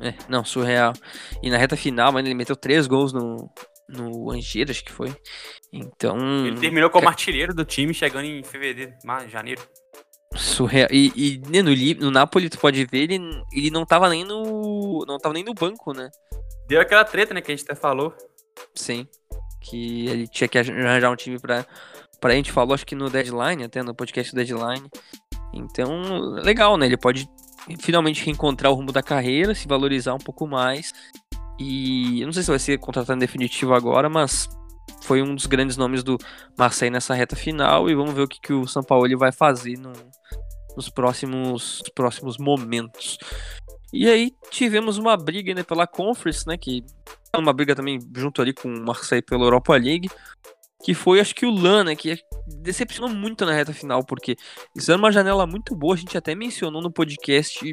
É, 0.00 0.14
não, 0.28 0.44
surreal. 0.44 0.92
E 1.42 1.50
na 1.50 1.56
reta 1.56 1.76
final, 1.76 2.12
mano, 2.12 2.26
ele 2.26 2.34
meteu 2.34 2.56
3 2.56 2.86
gols 2.86 3.12
no, 3.12 3.50
no 3.88 4.30
Angers, 4.30 4.70
acho 4.70 4.84
que 4.84 4.92
foi. 4.92 5.14
Então. 5.72 6.46
Ele 6.46 6.60
terminou 6.60 6.90
como 6.90 7.08
artilheiro 7.08 7.54
do 7.54 7.64
time, 7.64 7.94
chegando 7.94 8.24
em 8.24 8.42
fevereiro, 8.42 8.92
janeiro. 9.28 9.62
Surreal. 10.34 10.88
E, 10.90 11.12
e 11.14 11.42
né, 11.48 11.62
no, 11.62 11.70
no 12.04 12.10
Napoli, 12.10 12.50
tu 12.50 12.58
pode 12.58 12.84
ver, 12.86 13.02
ele, 13.02 13.20
ele 13.52 13.70
não 13.70 13.86
tava 13.86 14.08
nem 14.08 14.24
no. 14.24 15.04
Não 15.06 15.18
tava 15.18 15.34
nem 15.34 15.44
no 15.44 15.54
banco, 15.54 15.92
né? 15.92 16.10
Deu 16.66 16.80
aquela 16.80 17.04
treta, 17.04 17.32
né, 17.32 17.40
que 17.40 17.52
a 17.52 17.56
gente 17.56 17.64
até 17.64 17.74
falou. 17.74 18.12
Sim. 18.74 19.06
Que 19.60 20.08
ele 20.08 20.28
tinha 20.28 20.48
que 20.48 20.58
arranjar 20.58 21.10
um 21.10 21.16
time 21.16 21.38
pra. 21.38 21.64
Pra 22.20 22.32
a 22.32 22.36
gente 22.36 22.52
falou, 22.52 22.74
acho 22.74 22.86
que 22.86 22.94
no 22.94 23.10
Deadline, 23.10 23.64
até 23.64 23.82
no 23.82 23.94
podcast 23.94 24.34
Deadline. 24.34 24.88
Então, 25.52 26.02
legal, 26.42 26.76
né? 26.76 26.86
Ele 26.86 26.96
pode 26.96 27.28
finalmente 27.78 28.24
reencontrar 28.24 28.72
o 28.72 28.74
rumo 28.74 28.92
da 28.92 29.02
carreira, 29.02 29.54
se 29.54 29.66
valorizar 29.66 30.14
um 30.14 30.18
pouco 30.18 30.46
mais. 30.46 30.92
E 31.58 32.20
eu 32.20 32.26
não 32.26 32.32
sei 32.32 32.42
se 32.42 32.50
vai 32.50 32.58
ser 32.58 32.78
contratado 32.78 33.16
em 33.16 33.20
definitivo 33.20 33.74
agora, 33.74 34.08
mas 34.08 34.48
foi 35.02 35.22
um 35.22 35.34
dos 35.34 35.46
grandes 35.46 35.76
nomes 35.76 36.02
do 36.02 36.18
Marseille 36.58 36.92
nessa 36.92 37.14
reta 37.14 37.36
final. 37.36 37.88
E 37.88 37.94
vamos 37.94 38.14
ver 38.14 38.22
o 38.22 38.28
que, 38.28 38.40
que 38.40 38.52
o 38.52 38.66
São 38.66 38.82
Paulo 38.82 39.06
vai 39.16 39.32
fazer 39.32 39.78
no, 39.78 39.92
nos 40.76 40.88
próximos, 40.88 41.82
próximos 41.94 42.38
momentos. 42.38 43.18
E 43.92 44.08
aí 44.08 44.32
tivemos 44.50 44.98
uma 44.98 45.16
briga 45.16 45.54
né, 45.54 45.62
pela 45.62 45.86
Conference, 45.86 46.46
né? 46.46 46.56
Que 46.56 46.84
é 47.32 47.38
uma 47.38 47.52
briga 47.52 47.74
também 47.74 47.98
junto 48.16 48.42
ali 48.42 48.52
com 48.52 48.68
o 48.68 48.84
Marseille 48.84 49.22
pela 49.22 49.44
Europa 49.44 49.76
League. 49.76 50.10
Que 50.84 50.92
foi, 50.92 51.18
acho 51.18 51.34
que 51.34 51.46
o 51.46 51.50
Lan, 51.50 51.84
né? 51.84 51.96
Que 51.96 52.18
decepcionou 52.46 53.08
muito 53.08 53.46
na 53.46 53.54
reta 53.54 53.72
final, 53.72 54.04
porque 54.04 54.36
isso 54.76 54.90
era 54.90 54.98
uma 54.98 55.10
janela 55.10 55.46
muito 55.46 55.74
boa. 55.74 55.94
A 55.94 55.96
gente 55.96 56.16
até 56.18 56.34
mencionou 56.34 56.82
no 56.82 56.92
podcast. 56.92 57.72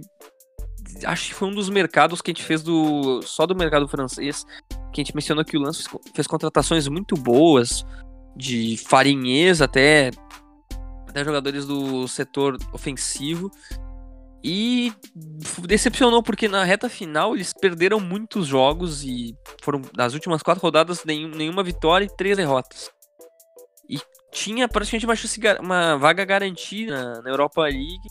Acho 1.04 1.28
que 1.28 1.34
foi 1.34 1.50
um 1.50 1.54
dos 1.54 1.70
mercados 1.70 2.22
que 2.22 2.32
a 2.32 2.34
gente 2.34 2.44
fez 2.44 2.64
do 2.64 3.22
só 3.22 3.46
do 3.46 3.54
mercado 3.54 3.86
francês. 3.86 4.46
Que 4.94 5.02
a 5.02 5.04
gente 5.04 5.14
mencionou 5.14 5.44
que 5.44 5.58
o 5.58 5.62
Lance 5.62 5.84
fez, 5.84 6.02
fez 6.16 6.28
contratações 6.28 6.88
muito 6.88 7.16
boas, 7.16 7.86
de 8.34 8.78
farinhês 8.78 9.62
até, 9.62 10.12
até 11.10 11.26
jogadores 11.26 11.66
do 11.66 12.08
setor 12.08 12.58
ofensivo. 12.72 13.52
E 14.42 14.94
decepcionou 15.68 16.24
porque 16.24 16.48
na 16.48 16.64
reta 16.64 16.90
final 16.90 17.36
eles 17.36 17.54
perderam 17.54 18.00
muitos 18.00 18.48
jogos 18.48 19.04
e 19.04 19.36
foram 19.62 19.82
nas 19.96 20.14
últimas 20.14 20.42
quatro 20.42 20.64
rodadas 20.64 21.04
nenhum, 21.04 21.30
nenhuma 21.30 21.62
vitória 21.62 22.06
e 22.06 22.16
três 22.16 22.38
derrotas. 22.38 22.90
Tinha 24.32 24.68
praticamente 24.68 25.06
uma, 25.06 25.16
chance, 25.16 25.40
uma 25.60 25.98
vaga 25.98 26.24
garantida 26.24 27.22
na 27.22 27.30
Europa 27.30 27.64
League. 27.64 28.08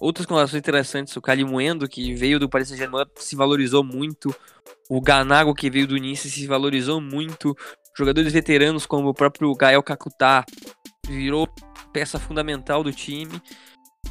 Outras 0.00 0.26
contratações 0.26 0.60
interessantes, 0.60 1.16
o 1.16 1.22
Calimuendo, 1.22 1.88
que 1.88 2.14
veio 2.14 2.38
do 2.38 2.48
Paris 2.48 2.68
Saint-Germain, 2.68 3.06
se 3.16 3.34
valorizou 3.34 3.82
muito. 3.82 4.34
O 4.90 5.00
Ganago, 5.00 5.54
que 5.54 5.70
veio 5.70 5.86
do 5.86 5.96
Nice, 5.96 6.30
se 6.30 6.46
valorizou 6.46 7.00
muito. 7.00 7.56
Jogadores 7.96 8.32
veteranos 8.32 8.86
como 8.86 9.08
o 9.08 9.14
próprio 9.14 9.54
Gael 9.54 9.82
Kakuta 9.82 10.44
virou 11.06 11.48
peça 11.92 12.18
fundamental 12.18 12.82
do 12.82 12.92
time. 12.92 13.40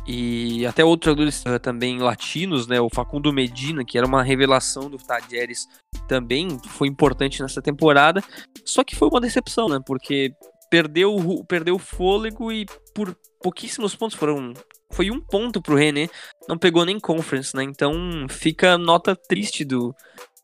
E 0.07 0.65
até 0.65 0.83
outros 0.83 1.11
jogadores 1.11 1.43
uh, 1.45 1.59
também 1.59 1.99
latinos, 1.99 2.67
né? 2.67 2.81
O 2.81 2.89
Facundo 2.89 3.31
Medina, 3.31 3.85
que 3.85 3.97
era 3.97 4.07
uma 4.07 4.23
revelação 4.23 4.89
do 4.89 4.97
Tadieres, 4.97 5.67
também 6.07 6.59
foi 6.67 6.87
importante 6.87 7.41
nessa 7.41 7.61
temporada. 7.61 8.21
Só 8.65 8.83
que 8.83 8.95
foi 8.95 9.07
uma 9.07 9.21
decepção, 9.21 9.69
né? 9.69 9.79
Porque 9.85 10.33
perdeu, 10.73 11.45
perdeu 11.47 11.75
o 11.75 11.79
fôlego 11.79 12.51
e 12.51 12.65
por 12.95 13.15
pouquíssimos 13.39 13.95
pontos 13.95 14.17
foram. 14.17 14.55
Foi 14.91 15.11
um 15.11 15.21
ponto 15.21 15.61
pro 15.61 15.75
René, 15.75 16.09
não 16.49 16.57
pegou 16.57 16.83
nem 16.83 16.99
conference, 16.99 17.55
né? 17.55 17.61
Então 17.63 17.93
fica 18.27 18.75
nota 18.75 19.15
triste 19.15 19.63
do, 19.63 19.93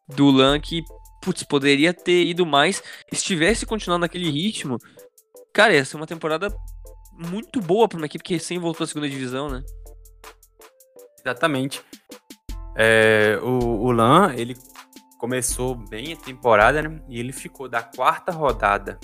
do 0.07 0.29
Lan 0.29 0.59
que, 0.59 0.83
putz, 1.19 1.41
poderia 1.41 1.95
ter 1.95 2.27
ido 2.27 2.45
mais. 2.45 2.83
Se 3.11 3.23
tivesse 3.23 3.65
continuado 3.65 4.01
naquele 4.01 4.29
ritmo, 4.29 4.77
cara, 5.51 5.73
ia 5.73 5.83
ser 5.83 5.95
uma 5.95 6.05
temporada 6.05 6.55
muito 7.11 7.59
boa 7.59 7.87
para 7.87 7.97
uma 7.97 8.05
equipe 8.05 8.23
que 8.23 8.35
recém 8.35 8.59
voltou 8.59 8.83
à 8.83 8.87
segunda 8.87 9.09
divisão, 9.09 9.49
né? 9.49 9.63
Exatamente. 11.25 11.81
É, 12.77 13.39
o, 13.41 13.85
o 13.87 13.91
Lan, 13.91 14.31
ele 14.35 14.55
começou 15.17 15.73
bem 15.73 16.13
a 16.13 16.17
temporada, 16.17 16.83
né? 16.83 17.01
E 17.09 17.19
ele 17.19 17.33
ficou 17.33 17.67
da 17.67 17.81
quarta 17.81 18.31
rodada 18.31 18.99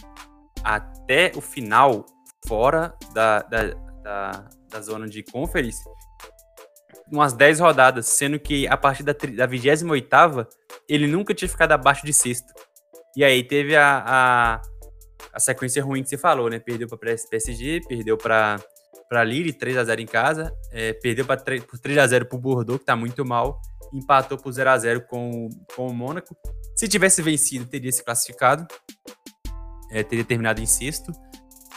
até 0.66 1.32
o 1.36 1.42
final, 1.42 2.06
fora 2.48 2.94
da, 3.14 3.42
da, 3.44 3.64
da, 4.04 4.50
da 4.70 4.82
zona 4.82 5.08
de 5.08 5.24
conference, 5.24 5.84
umas 7.12 7.34
10 7.34 7.60
rodadas, 7.60 8.08
sendo 8.08 8.40
que 8.40 8.68
a 8.68 8.76
partir 8.76 9.04
da, 9.04 9.14
da 9.14 9.46
28 9.46 10.48
ele 10.90 11.08
nunca 11.08 11.34
tinha 11.34 11.48
ficado 11.48 11.72
abaixo 11.72 12.06
de 12.06 12.14
sexto. 12.14 12.52
E 13.16 13.24
aí 13.24 13.44
teve 13.44 13.76
a, 13.76 14.04
a 14.06 14.62
a 15.36 15.40
sequência 15.40 15.84
ruim 15.84 16.02
que 16.02 16.10
você 16.10 16.18
falou, 16.18 16.50
né? 16.50 16.60
Perdeu 16.60 16.88
para 16.88 16.98
PSG, 17.30 17.82
perdeu 17.88 18.18
para 18.18 18.60
para 19.08 19.24
Lille 19.24 19.54
3 19.54 19.78
a 19.78 19.84
0 19.84 20.02
em 20.02 20.06
casa, 20.08 20.52
é, 20.72 20.92
perdeu 20.94 21.26
para 21.26 21.40
3, 21.40 21.64
por 21.64 21.78
3 21.78 22.00
a 22.00 22.08
0 22.08 22.26
para 22.26 22.38
o 22.38 22.42
Bordeaux, 22.42 22.80
que 22.80 22.84
está 22.84 22.96
muito 22.96 23.24
mal, 23.24 23.62
empatou 23.94 24.36
por 24.36 24.52
0 24.52 24.68
a 24.68 24.78
0 24.80 25.02
com, 25.02 25.48
com 25.76 25.88
o 25.88 25.94
Mônaco. 25.94 26.36
Se 26.76 26.88
tivesse 26.88 27.22
vencido, 27.22 27.68
teria 27.68 27.92
se 27.92 28.04
classificado, 28.04 28.66
é, 29.96 30.04
teria 30.04 30.26
terminado 30.26 30.62
em 30.62 30.66
sexto, 30.66 31.12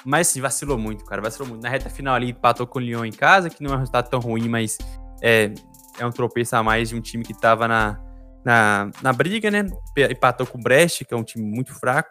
mas 0.04 0.26
sim, 0.26 0.40
vacilou 0.40 0.76
muito, 0.76 1.04
cara, 1.04 1.22
vacilou 1.22 1.48
muito. 1.48 1.62
Na 1.62 1.68
reta 1.68 1.88
final 1.88 2.14
ali, 2.14 2.30
empatou 2.30 2.66
com 2.66 2.78
o 2.78 2.82
Lyon 2.82 3.04
em 3.04 3.12
casa, 3.12 3.48
que 3.48 3.62
não 3.62 3.72
é 3.72 3.76
um 3.76 3.78
resultado 3.78 4.10
tão 4.10 4.18
ruim, 4.18 4.48
mas 4.48 4.76
é, 5.22 5.52
é 5.98 6.04
um 6.04 6.10
tropeço 6.10 6.56
a 6.56 6.62
mais 6.62 6.88
de 6.88 6.96
um 6.96 7.00
time 7.00 7.24
que 7.24 7.32
estava 7.32 7.68
na, 7.68 8.00
na, 8.44 8.90
na 9.00 9.12
briga, 9.12 9.50
né? 9.50 9.64
Empatou 10.10 10.46
com 10.46 10.58
o 10.58 10.60
Brest, 10.60 11.04
que 11.04 11.14
é 11.14 11.16
um 11.16 11.22
time 11.22 11.44
muito 11.44 11.72
fraco. 11.78 12.10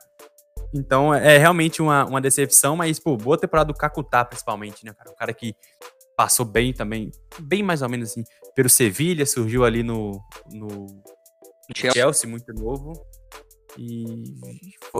Então 0.73 1.13
é 1.13 1.37
realmente 1.37 1.81
uma, 1.81 2.05
uma 2.05 2.21
decepção, 2.21 2.75
mas, 2.75 2.99
pô, 2.99 3.17
boa 3.17 3.37
temporada 3.37 3.71
do 3.71 3.77
Kakutá, 3.77 4.23
principalmente, 4.23 4.85
né, 4.85 4.93
cara? 4.93 5.09
O 5.09 5.15
cara 5.15 5.33
que 5.33 5.55
passou 6.15 6.45
bem 6.45 6.73
também, 6.73 7.11
bem 7.39 7.61
mais 7.61 7.81
ou 7.81 7.89
menos 7.89 8.11
assim, 8.11 8.23
pelo 8.55 8.69
Sevilha, 8.69 9.25
surgiu 9.25 9.63
ali 9.63 9.83
no, 9.83 10.21
no 10.51 10.87
Chelsea. 11.75 12.01
Chelsea, 12.01 12.29
muito 12.29 12.53
novo. 12.53 12.93
E 13.77 14.35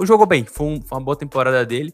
jogou 0.03 0.25
bem, 0.25 0.45
foi, 0.45 0.67
um, 0.67 0.79
uma 0.91 1.01
boa 1.01 1.17
temporada 1.17 1.65
dele. 1.65 1.93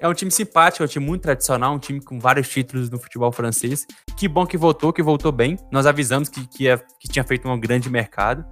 É 0.00 0.08
um 0.08 0.14
time 0.14 0.30
simpático, 0.30 0.82
é 0.82 0.86
um 0.86 0.88
time 0.88 1.04
muito 1.04 1.22
tradicional, 1.22 1.74
um 1.74 1.78
time 1.78 2.00
com 2.00 2.20
vários 2.20 2.48
títulos 2.48 2.88
no 2.88 2.98
futebol 3.00 3.32
francês. 3.32 3.84
Que 4.16 4.28
bom 4.28 4.46
que 4.46 4.56
voltou, 4.56 4.92
que 4.92 5.02
voltou 5.02 5.32
bem. 5.32 5.58
Nós 5.72 5.86
avisamos 5.86 6.28
que, 6.28 6.46
que, 6.46 6.64
ia, 6.64 6.78
que 7.00 7.08
tinha 7.08 7.24
feito 7.24 7.48
um 7.48 7.58
grande 7.58 7.90
mercado. 7.90 8.44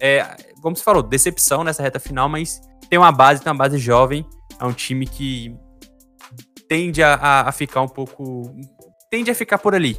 É, 0.00 0.22
como 0.60 0.76
você 0.76 0.82
falou, 0.82 1.02
decepção 1.02 1.64
nessa 1.64 1.82
reta 1.82 1.98
final, 1.98 2.28
mas 2.28 2.60
tem 2.90 2.98
uma 2.98 3.10
base, 3.10 3.42
tem 3.42 3.50
uma 3.50 3.58
base 3.58 3.78
jovem. 3.78 4.26
É 4.60 4.64
um 4.64 4.72
time 4.72 5.06
que 5.06 5.56
tende 6.68 7.02
a, 7.02 7.14
a, 7.14 7.48
a 7.48 7.52
ficar 7.52 7.80
um 7.80 7.88
pouco. 7.88 8.54
Tende 9.10 9.30
a 9.30 9.34
ficar 9.34 9.58
por 9.58 9.74
ali. 9.74 9.98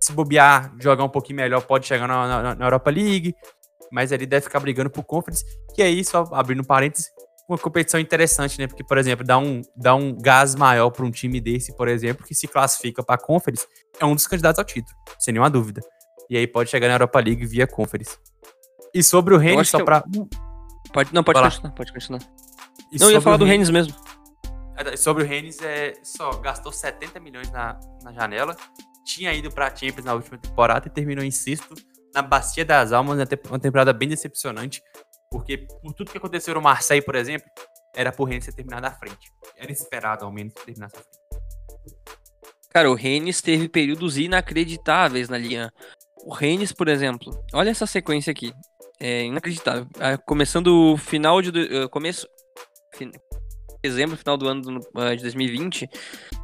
Se 0.00 0.12
bobear, 0.12 0.72
jogar 0.80 1.04
um 1.04 1.08
pouquinho 1.08 1.36
melhor, 1.36 1.62
pode 1.62 1.86
chegar 1.86 2.06
na, 2.06 2.42
na, 2.42 2.54
na 2.54 2.64
Europa 2.64 2.90
League. 2.90 3.34
Mas 3.92 4.10
ele 4.10 4.26
deve 4.26 4.44
ficar 4.44 4.58
brigando 4.58 4.90
por 4.90 5.04
Conference. 5.04 5.44
Que 5.74 5.82
aí, 5.82 6.04
só 6.04 6.28
abrindo 6.32 6.64
parênteses, 6.64 7.06
uma 7.48 7.58
competição 7.58 8.00
interessante, 8.00 8.58
né? 8.58 8.66
Porque, 8.66 8.82
por 8.82 8.96
exemplo, 8.96 9.24
dá 9.24 9.38
um, 9.38 9.60
dá 9.76 9.94
um 9.94 10.16
gás 10.16 10.54
maior 10.54 10.90
para 10.90 11.04
um 11.04 11.10
time 11.10 11.40
desse, 11.40 11.76
por 11.76 11.88
exemplo, 11.88 12.26
que 12.26 12.34
se 12.34 12.48
classifica 12.48 13.02
para 13.02 13.20
Conference, 13.20 13.66
é 14.00 14.04
um 14.04 14.14
dos 14.14 14.26
candidatos 14.26 14.58
ao 14.58 14.64
título, 14.64 14.96
sem 15.18 15.32
nenhuma 15.32 15.50
dúvida. 15.50 15.80
E 16.30 16.36
aí 16.36 16.46
pode 16.46 16.70
chegar 16.70 16.88
na 16.88 16.94
Europa 16.94 17.20
League 17.20 17.44
via 17.44 17.66
Conference. 17.66 18.16
E 18.94 19.02
sobre 19.02 19.34
o 19.34 19.38
Rennes, 19.38 19.68
só 19.68 19.84
para 19.84 20.02
Pode, 20.92 21.14
não, 21.14 21.24
pode 21.24 21.40
continuar, 21.40 21.72
pode 21.72 21.92
continuar. 21.92 22.20
E 22.90 22.98
não, 22.98 23.06
eu 23.08 23.12
ia 23.12 23.20
falar 23.20 23.38
do 23.38 23.44
Rennes 23.44 23.70
mesmo. 23.70 23.94
É, 24.76 24.96
sobre 24.96 25.22
o 25.22 25.26
Rennes, 25.26 25.60
é, 25.62 25.94
só 26.02 26.32
gastou 26.38 26.70
70 26.70 27.18
milhões 27.20 27.50
na, 27.50 27.78
na 28.02 28.12
janela, 28.12 28.56
tinha 29.04 29.32
ido 29.32 29.50
pra 29.50 29.74
Champions 29.74 30.04
na 30.04 30.14
última 30.14 30.36
temporada 30.36 30.88
e 30.88 30.90
terminou 30.90 31.24
em 31.24 31.30
sexto 31.30 31.74
na 32.14 32.22
Bacia 32.22 32.64
das 32.64 32.92
Almas, 32.92 33.18
uma 33.48 33.58
temporada 33.58 33.92
bem 33.92 34.08
decepcionante, 34.08 34.82
porque 35.30 35.58
por 35.58 35.94
tudo 35.94 36.10
que 36.10 36.18
aconteceu 36.18 36.54
no 36.54 36.60
Marseille, 36.60 37.04
por 37.04 37.14
exemplo, 37.14 37.48
era 37.94 38.12
pro 38.12 38.24
Rennes 38.24 38.46
ter 38.46 38.52
terminado 38.52 38.86
à 38.86 38.90
frente. 38.90 39.32
Era 39.56 39.72
esperado, 39.72 40.24
ao 40.24 40.32
menos, 40.32 40.54
terminar 40.54 40.86
à 40.86 40.90
frente. 40.90 41.08
Cara, 42.70 42.90
o 42.90 42.94
Rennes 42.94 43.42
teve 43.42 43.68
períodos 43.68 44.16
inacreditáveis 44.16 45.28
na 45.28 45.36
linha. 45.36 45.72
O 46.24 46.32
Rennes, 46.32 46.72
por 46.72 46.88
exemplo, 46.88 47.32
olha 47.52 47.70
essa 47.70 47.86
sequência 47.86 48.30
aqui 48.30 48.52
é 49.02 49.24
inacreditável. 49.24 49.86
Ah, 49.98 50.16
começando 50.16 50.92
o 50.92 50.96
final 50.96 51.42
de. 51.42 51.50
Uh, 51.50 51.88
começo. 51.88 52.26
Fin, 52.94 53.10
dezembro, 53.82 54.16
final 54.16 54.36
do 54.36 54.48
ano 54.48 54.78
uh, 54.78 55.16
de 55.16 55.22
2020. 55.22 55.90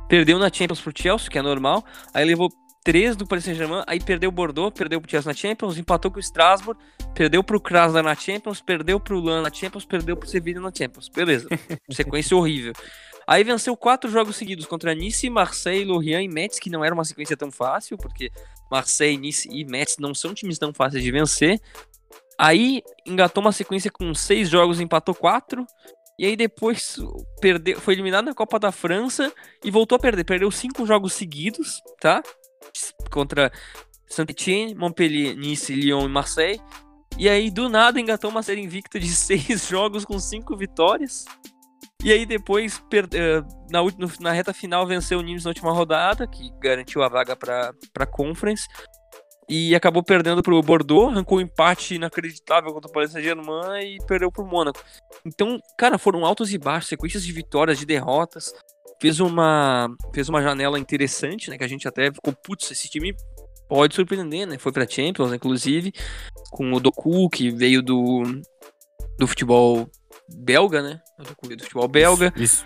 Perdeu 0.09 0.39
na 0.39 0.53
Champions 0.53 0.81
pro 0.81 0.93
Chelsea, 0.95 1.31
que 1.31 1.39
é 1.39 1.43
normal. 1.43 1.85
Aí 2.13 2.25
levou 2.25 2.51
três 2.89 3.15
do 3.15 3.27
Paris 3.27 3.45
Saint-Germain. 3.45 3.83
Aí 3.87 4.01
perdeu 4.01 4.31
o 4.31 4.33
Bordeaux, 4.33 4.73
perdeu 4.75 4.99
pro 4.99 5.11
Chelsea 5.11 5.31
na 5.31 5.37
Champions. 5.37 5.77
Empatou 5.77 6.11
com 6.11 6.17
o 6.17 6.21
Strasbourg. 6.21 6.81
Perdeu 7.15 7.45
pro 7.45 7.61
Krasnodar 7.61 8.03
na 8.03 8.15
Champions. 8.15 8.63
Perdeu 8.63 8.99
pro 8.99 9.21
Lan 9.21 9.43
na 9.43 9.53
Champions. 9.53 9.85
Perdeu 9.85 10.17
pro 10.17 10.27
Sevilla 10.27 10.59
na 10.59 10.73
Champions. 10.75 11.11
Beleza. 11.11 11.47
Sequência 11.93 12.35
horrível. 12.35 12.73
Aí 13.27 13.45
venceu 13.45 13.77
quatro 13.77 14.11
jogos 14.11 14.37
seguidos 14.37 14.65
contra 14.65 14.95
Nice, 14.95 15.29
Marseille, 15.29 15.85
Lorient 15.85 16.25
e 16.25 16.29
Metz, 16.29 16.59
que 16.59 16.71
não 16.71 16.83
era 16.83 16.95
uma 16.95 17.05
sequência 17.05 17.37
tão 17.37 17.53
fácil, 17.53 17.99
porque 17.99 18.31
Marseille, 18.71 19.19
Nice 19.19 19.47
e 19.53 19.67
Metz 19.67 19.99
não 19.99 20.15
são 20.15 20.33
times 20.33 20.59
tão 20.59 20.73
fáceis 20.73 21.05
de 21.05 21.13
vencer. 21.13 21.61
Aí 22.39 22.83
engatou 23.05 23.43
uma 23.43 23.53
sequência 23.53 23.91
com 23.91 24.15
seis 24.15 24.49
jogos, 24.49 24.81
empatou 24.81 25.15
quatro. 25.15 25.67
E 26.19 26.25
aí 26.25 26.37
depois 26.37 26.97
perdeu, 27.39 27.79
foi 27.79 27.93
eliminado 27.93 28.25
na 28.25 28.35
Copa 28.35 28.59
da 28.59 28.73
França 28.73 29.31
e 29.63 29.71
voltou 29.71 29.97
a 29.97 29.99
perder. 29.99 30.25
Perdeu 30.25 30.51
cinco 30.51 30.87
jogos 30.87 31.13
seguidos, 31.13 31.83
tá? 32.01 32.23
Contra 33.11 33.51
Saint-Étienne, 34.07 34.75
Montpellier, 34.75 35.37
Nice, 35.37 35.75
Lyon 35.75 36.07
e 36.07 36.09
Marseille. 36.09 36.61
E 37.19 37.29
aí, 37.29 37.51
do 37.51 37.69
nada, 37.69 38.01
engatou 38.01 38.31
uma 38.31 38.43
série 38.43 38.61
invicta 38.61 38.99
de 38.99 39.09
seis 39.11 39.67
jogos 39.67 40.05
com 40.05 40.19
cinco 40.19 40.57
vitórias. 40.57 41.25
E 42.05 42.13
aí 42.13 42.25
depois, 42.25 42.81
eh, 43.13 43.43
na, 43.71 43.81
na 44.21 44.33
reta 44.33 44.55
final, 44.55 44.87
venceu 44.87 45.19
o 45.19 45.23
Nimes 45.23 45.45
na 45.45 45.51
última 45.51 45.73
rodada, 45.73 46.29
que 46.29 46.49
garantiu 46.61 47.03
a 47.03 47.09
vaga 47.09 47.35
para 47.35 47.73
a 47.99 48.07
Conference. 48.07 48.69
E 49.49 49.75
acabou 49.75 50.03
perdendo 50.03 50.43
para 50.43 50.55
o 50.55 50.63
Bordeaux, 50.63 51.11
arrancou 51.11 51.39
um 51.39 51.41
empate 51.41 51.95
inacreditável 51.95 52.73
contra 52.73 52.89
o 52.89 52.93
Paris 52.93 53.13
Saint-Germain 53.13 53.97
e 53.97 53.99
perdeu 54.07 54.31
para 54.31 54.45
o 54.45 54.47
Mônaco. 54.47 54.79
Então, 55.25 55.59
cara, 55.77 55.97
foram 55.97 56.25
altos 56.25 56.53
e 56.53 56.59
baixos, 56.59 56.91
sequências 56.91 57.25
de 57.25 57.33
vitórias, 57.33 57.79
de 57.79 57.87
derrotas. 57.87 58.53
Fez 59.01 59.21
uma, 59.21 59.89
fez 60.13 60.29
uma 60.29 60.43
janela 60.43 60.79
interessante, 60.79 61.51
né? 61.51 61.57
Que 61.57 61.65
a 61.65 61.69
gente 61.69 61.87
até 61.87 62.13
ficou, 62.13 62.33
putz, 62.33 62.71
esse 62.71 62.89
time 62.89 63.15
pode 63.69 63.95
surpreender, 63.95 64.47
né? 64.47 64.59
Foi 64.59 64.73
para 64.73 64.89
Champions, 64.89 65.33
inclusive, 65.33 65.93
com 66.51 66.73
o 66.73 66.81
Doku, 66.81 67.29
que 67.29 67.51
veio 67.51 67.83
do, 67.83 68.23
do 69.19 69.27
futebol 69.27 69.89
belga, 70.29 70.83
né? 70.83 71.01
Do 71.19 71.63
futebol 71.63 71.87
belga. 71.87 72.33
Isso. 72.37 72.65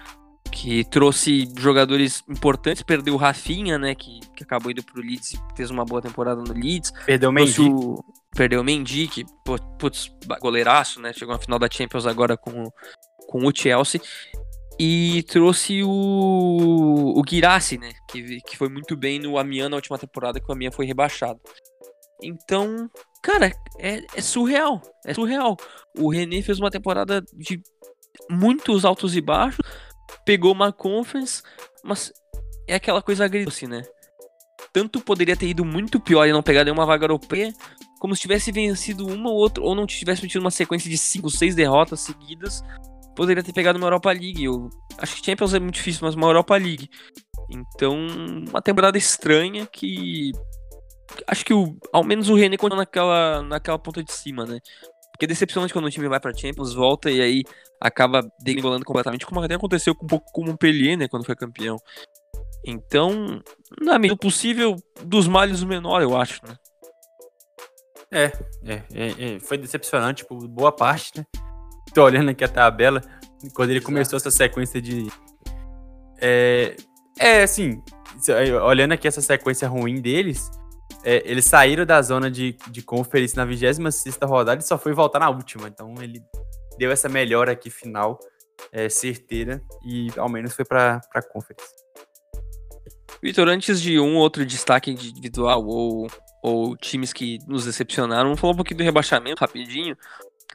Que 0.50 0.84
trouxe 0.84 1.48
jogadores 1.58 2.22
importantes, 2.28 2.82
perdeu 2.82 3.14
o 3.14 3.16
Rafinha, 3.16 3.78
né? 3.78 3.94
Que, 3.94 4.20
que 4.36 4.44
acabou 4.44 4.70
indo 4.70 4.82
pro 4.82 5.00
Leeds 5.00 5.34
e 5.34 5.56
fez 5.56 5.70
uma 5.70 5.84
boa 5.84 6.00
temporada 6.00 6.40
no 6.40 6.52
Leeds. 6.52 6.92
Perdeu 7.06 7.30
o 7.30 7.32
Mendy. 7.32 7.60
O, 7.62 8.04
perdeu 8.34 8.60
o 8.60 8.64
Mendy, 8.64 9.08
que, 9.08 9.24
putz, 9.78 10.10
goleiraço, 10.40 11.00
né? 11.00 11.12
Chegou 11.12 11.34
na 11.34 11.40
final 11.40 11.58
da 11.58 11.68
Champions 11.70 12.06
agora 12.06 12.36
com, 12.36 12.70
com 13.28 13.46
o 13.46 13.52
Chelsea. 13.54 14.00
E 14.78 15.22
trouxe 15.24 15.82
o, 15.82 17.14
o 17.16 17.22
Girassi, 17.28 17.78
né? 17.78 17.90
Que, 18.08 18.40
que 18.40 18.56
foi 18.56 18.68
muito 18.68 18.96
bem 18.96 19.18
no 19.18 19.38
Amiens 19.38 19.70
na 19.70 19.76
última 19.76 19.98
temporada, 19.98 20.40
que 20.40 20.48
o 20.48 20.52
Amiens 20.52 20.74
foi 20.74 20.86
rebaixado. 20.86 21.40
Então, 22.22 22.88
cara, 23.22 23.52
é, 23.78 24.04
é, 24.14 24.20
surreal. 24.20 24.80
É 25.04 25.12
surreal. 25.14 25.56
O 25.98 26.08
René 26.10 26.42
fez 26.42 26.58
uma 26.58 26.70
temporada 26.70 27.22
de 27.34 27.60
muitos 28.30 28.84
altos 28.84 29.16
e 29.16 29.20
baixos, 29.20 29.64
pegou 30.24 30.52
uma 30.52 30.72
conference, 30.72 31.42
mas 31.84 32.12
é 32.66 32.74
aquela 32.74 33.02
coisa 33.02 33.24
agridoce, 33.24 33.66
né? 33.66 33.82
Tanto 34.72 35.00
poderia 35.00 35.36
ter 35.36 35.48
ido 35.48 35.64
muito 35.64 36.00
pior 36.00 36.26
e 36.26 36.32
não 36.32 36.42
pegar 36.42 36.64
nenhuma 36.64 36.86
vaga 36.86 37.04
europeia, 37.04 37.52
como 37.98 38.14
se 38.14 38.22
tivesse 38.22 38.50
vencido 38.50 39.06
uma 39.06 39.30
ou 39.30 39.36
outra, 39.36 39.62
ou 39.62 39.74
não 39.74 39.86
tivesse 39.86 40.26
tido 40.26 40.40
uma 40.40 40.50
sequência 40.50 40.88
de 40.88 40.96
5, 40.96 41.30
6 41.30 41.54
derrotas 41.54 42.00
seguidas, 42.00 42.62
poderia 43.14 43.42
ter 43.42 43.52
pegado 43.52 43.78
uma 43.78 43.86
Europa 43.86 44.10
League. 44.10 44.44
Eu 44.44 44.68
acho 44.98 45.16
que 45.16 45.24
Champions 45.24 45.54
é 45.54 45.60
muito 45.60 45.74
difícil, 45.74 46.00
mas 46.04 46.14
uma 46.14 46.28
Europa 46.28 46.56
League. 46.56 46.88
Então, 47.50 48.06
uma 48.48 48.62
temporada 48.62 48.96
estranha 48.96 49.66
que 49.66 50.32
acho 51.26 51.44
que 51.44 51.52
o, 51.52 51.76
ao 51.92 52.02
menos 52.02 52.28
o 52.28 52.34
René 52.34 52.56
continua 52.56 52.82
naquela, 52.82 53.42
naquela 53.42 53.78
ponta 53.78 54.02
de 54.02 54.12
cima, 54.12 54.46
né? 54.46 54.58
Porque 55.12 55.26
é 55.26 55.28
decepcionante 55.28 55.72
quando 55.72 55.84
o 55.84 55.90
time 55.90 56.08
vai 56.08 56.18
pra 56.18 56.34
Champions, 56.34 56.72
volta 56.72 57.10
e 57.10 57.20
aí 57.20 57.42
acaba 57.80 58.22
degringolando 58.40 58.84
completamente, 58.84 59.26
como 59.26 59.40
até 59.40 59.54
aconteceu 59.54 59.94
com 59.94 60.04
um 60.04 60.08
pouco 60.08 60.32
com 60.32 60.42
o 60.42 60.46
Montpellier, 60.46 60.96
né, 60.96 61.08
quando 61.08 61.26
foi 61.26 61.34
campeão. 61.34 61.76
Então, 62.64 63.40
na 63.80 63.98
medida 63.98 64.16
possível, 64.16 64.76
dos 65.04 65.26
males 65.26 65.62
o 65.62 65.66
menor, 65.66 66.00
eu 66.00 66.16
acho, 66.16 66.40
né? 66.46 66.56
É, 68.10 68.24
é, 68.64 68.82
é, 68.92 69.34
é, 69.34 69.40
foi 69.40 69.58
decepcionante 69.58 70.24
por 70.24 70.46
boa 70.46 70.70
parte, 70.70 71.18
né? 71.18 71.24
Tô 71.94 72.04
olhando 72.04 72.30
aqui 72.30 72.42
a 72.44 72.48
tabela, 72.48 73.02
quando 73.54 73.70
ele 73.70 73.80
começou 73.80 74.16
essa 74.16 74.30
sequência 74.30 74.80
de... 74.80 75.08
É, 76.20 76.76
é, 77.18 77.42
assim, 77.42 77.82
olhando 78.64 78.92
aqui 78.92 79.06
essa 79.06 79.20
sequência 79.20 79.68
ruim 79.68 80.00
deles, 80.00 80.50
é, 81.04 81.22
eles 81.24 81.44
saíram 81.44 81.84
da 81.84 82.00
zona 82.00 82.30
de, 82.30 82.56
de 82.68 82.82
conferência 82.82 83.36
na 83.36 83.44
26 83.44 84.18
rodada 84.22 84.60
e 84.60 84.64
só 84.64 84.78
foi 84.78 84.92
voltar 84.92 85.18
na 85.18 85.28
última. 85.28 85.68
Então 85.68 85.94
ele 86.00 86.22
deu 86.78 86.90
essa 86.90 87.08
melhora 87.08 87.52
aqui 87.52 87.70
final, 87.70 88.18
é, 88.70 88.88
certeira, 88.88 89.62
e 89.84 90.08
ao 90.16 90.28
menos 90.28 90.54
foi 90.54 90.64
para 90.64 91.00
a 91.14 91.22
conferência. 91.22 91.82
Vitor, 93.22 93.48
antes 93.48 93.80
de 93.80 94.00
um 94.00 94.16
outro 94.16 94.44
destaque 94.44 94.90
individual 94.90 95.64
ou, 95.64 96.08
ou 96.42 96.76
times 96.76 97.12
que 97.12 97.38
nos 97.46 97.66
decepcionaram, 97.66 98.24
vamos 98.24 98.40
falar 98.40 98.52
um 98.52 98.56
pouquinho 98.56 98.78
do 98.78 98.84
rebaixamento 98.84 99.40
rapidinho. 99.40 99.96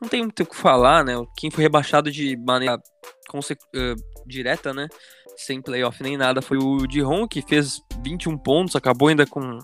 Não 0.01 0.07
tem 0.07 0.21
muito 0.21 0.43
o 0.43 0.45
que 0.45 0.55
falar, 0.55 1.03
né? 1.03 1.13
Quem 1.35 1.49
foi 1.49 1.63
rebaixado 1.63 2.11
de 2.11 2.37
maneira 2.37 2.77
uh, 2.77 4.27
direta, 4.27 4.73
né? 4.73 4.87
Sem 5.35 5.61
playoff 5.61 6.01
nem 6.01 6.17
nada, 6.17 6.41
foi 6.41 6.57
o 6.57 6.87
Diron, 6.87 7.27
que 7.27 7.41
fez 7.41 7.79
21 8.03 8.37
pontos, 8.37 8.75
acabou 8.75 9.07
ainda 9.07 9.25
com 9.25 9.59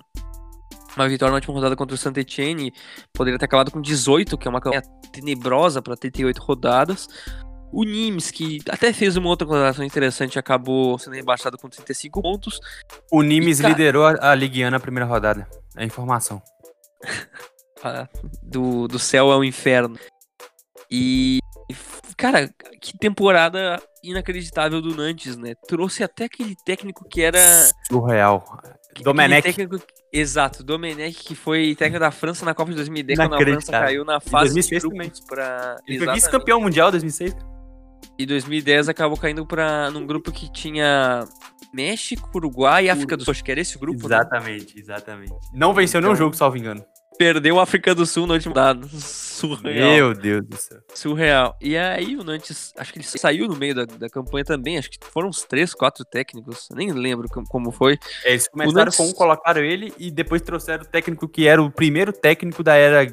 uma 0.95 1.09
vitória 1.09 1.31
na 1.31 1.37
última 1.37 1.53
rodada 1.53 1.75
contra 1.75 1.95
o 1.95 1.97
Saint 1.97 2.15
Etienne, 2.17 2.71
poderia 3.11 3.39
ter 3.39 3.45
acabado 3.45 3.71
com 3.71 3.81
18, 3.81 4.37
que 4.37 4.47
é 4.47 4.49
uma 4.49 4.61
campanha 4.61 4.83
tenebrosa 5.11 5.81
para 5.81 5.95
38 5.95 6.37
rodadas. 6.39 7.07
O 7.71 7.83
Nimes, 7.83 8.29
que 8.29 8.59
até 8.69 8.93
fez 8.93 9.17
uma 9.17 9.29
outra 9.29 9.47
colocação 9.47 9.83
interessante, 9.83 10.37
acabou 10.37 10.99
sendo 10.99 11.15
rebaixado 11.15 11.57
com 11.57 11.67
35 11.67 12.21
pontos. 12.21 12.59
O 13.11 13.23
Nimes 13.23 13.59
e, 13.59 13.63
liderou 13.63 14.05
a 14.05 14.35
Ligue 14.35 14.63
1 14.63 14.69
na 14.69 14.79
primeira 14.79 15.07
rodada. 15.07 15.47
É 15.75 15.83
informação. 15.83 16.41
Ah, 17.85 18.07
do, 18.41 18.87
do 18.87 18.97
céu 18.97 19.29
ao 19.29 19.43
inferno. 19.43 19.99
E, 20.95 21.39
cara, 22.15 22.47
que 22.79 22.95
temporada 22.95 23.81
inacreditável 24.03 24.79
do 24.79 24.95
Nantes, 24.95 25.35
né? 25.35 25.55
Trouxe 25.67 26.03
até 26.03 26.25
aquele 26.25 26.55
técnico 26.63 27.03
que 27.09 27.19
era. 27.23 27.39
Surreal. 27.87 28.45
Domenech. 29.01 29.41
Técnico, 29.41 29.83
exato, 30.11 30.63
Domenech, 30.63 31.23
que 31.23 31.33
foi 31.33 31.73
técnico 31.75 31.99
da 31.99 32.11
França 32.11 32.45
na 32.45 32.53
Copa 32.53 32.69
de 32.69 32.75
2010, 32.75 33.17
quando 33.17 33.33
a 33.33 33.37
França 33.39 33.71
caiu 33.71 34.05
na 34.05 34.19
fase 34.19 34.61
de 34.61 34.79
grupos 34.79 35.19
para 35.21 35.77
Ele 35.87 36.05
foi 36.05 36.13
vice-campeão 36.13 36.61
mundial 36.61 36.89
em 36.89 36.91
2006. 36.91 37.35
E 38.19 38.27
2010 38.27 38.89
acabou 38.89 39.17
caindo 39.17 39.47
para 39.47 39.89
num 39.89 40.05
grupo 40.05 40.31
que 40.31 40.51
tinha 40.51 41.25
México, 41.73 42.29
Uruguai 42.35 42.85
e 42.85 42.89
África 42.91 43.17
do 43.17 43.23
Sul. 43.23 43.31
Acho 43.31 43.43
que 43.43 43.51
era 43.51 43.61
esse 43.61 43.79
grupo. 43.79 44.07
Né? 44.07 44.15
Exatamente, 44.15 44.75
né? 44.75 44.81
exatamente. 44.81 45.33
Não 45.51 45.73
venceu 45.73 45.97
então, 45.97 46.11
nenhum 46.11 46.15
jogo, 46.15 46.35
salvo 46.35 46.55
engano. 46.55 46.85
Perdeu 47.17 47.59
a 47.59 47.63
África 47.63 47.93
do 47.93 48.05
Sul 48.05 48.27
no 48.27 48.33
último 48.33 48.53
dado. 48.53 48.87
Surreal. 48.87 49.89
Meu 49.89 50.13
Deus 50.13 50.45
do 50.45 50.57
céu. 50.57 50.79
Surreal. 50.93 51.57
E 51.61 51.77
aí 51.77 52.15
o 52.15 52.23
Nantes, 52.23 52.73
acho 52.77 52.93
que 52.93 52.99
ele 52.99 53.05
saiu 53.05 53.47
no 53.47 53.55
meio 53.55 53.75
da, 53.75 53.85
da 53.85 54.09
campanha 54.09 54.45
também. 54.45 54.77
Acho 54.77 54.89
que 54.89 54.97
foram 55.01 55.29
uns 55.29 55.43
três, 55.43 55.73
quatro 55.73 56.05
técnicos. 56.05 56.67
Nem 56.71 56.91
lembro 56.91 57.27
como 57.49 57.71
foi. 57.71 57.99
É, 58.23 58.31
eles 58.31 58.47
começaram 58.47 58.85
Nantes... 58.85 58.97
com 58.97 59.07
um, 59.07 59.13
colocaram 59.13 59.61
ele 59.61 59.93
e 59.97 60.09
depois 60.09 60.41
trouxeram 60.41 60.83
o 60.83 60.87
técnico 60.87 61.27
que 61.27 61.47
era 61.47 61.61
o 61.61 61.71
primeiro 61.71 62.13
técnico 62.13 62.63
da 62.63 62.75
era, 62.75 63.05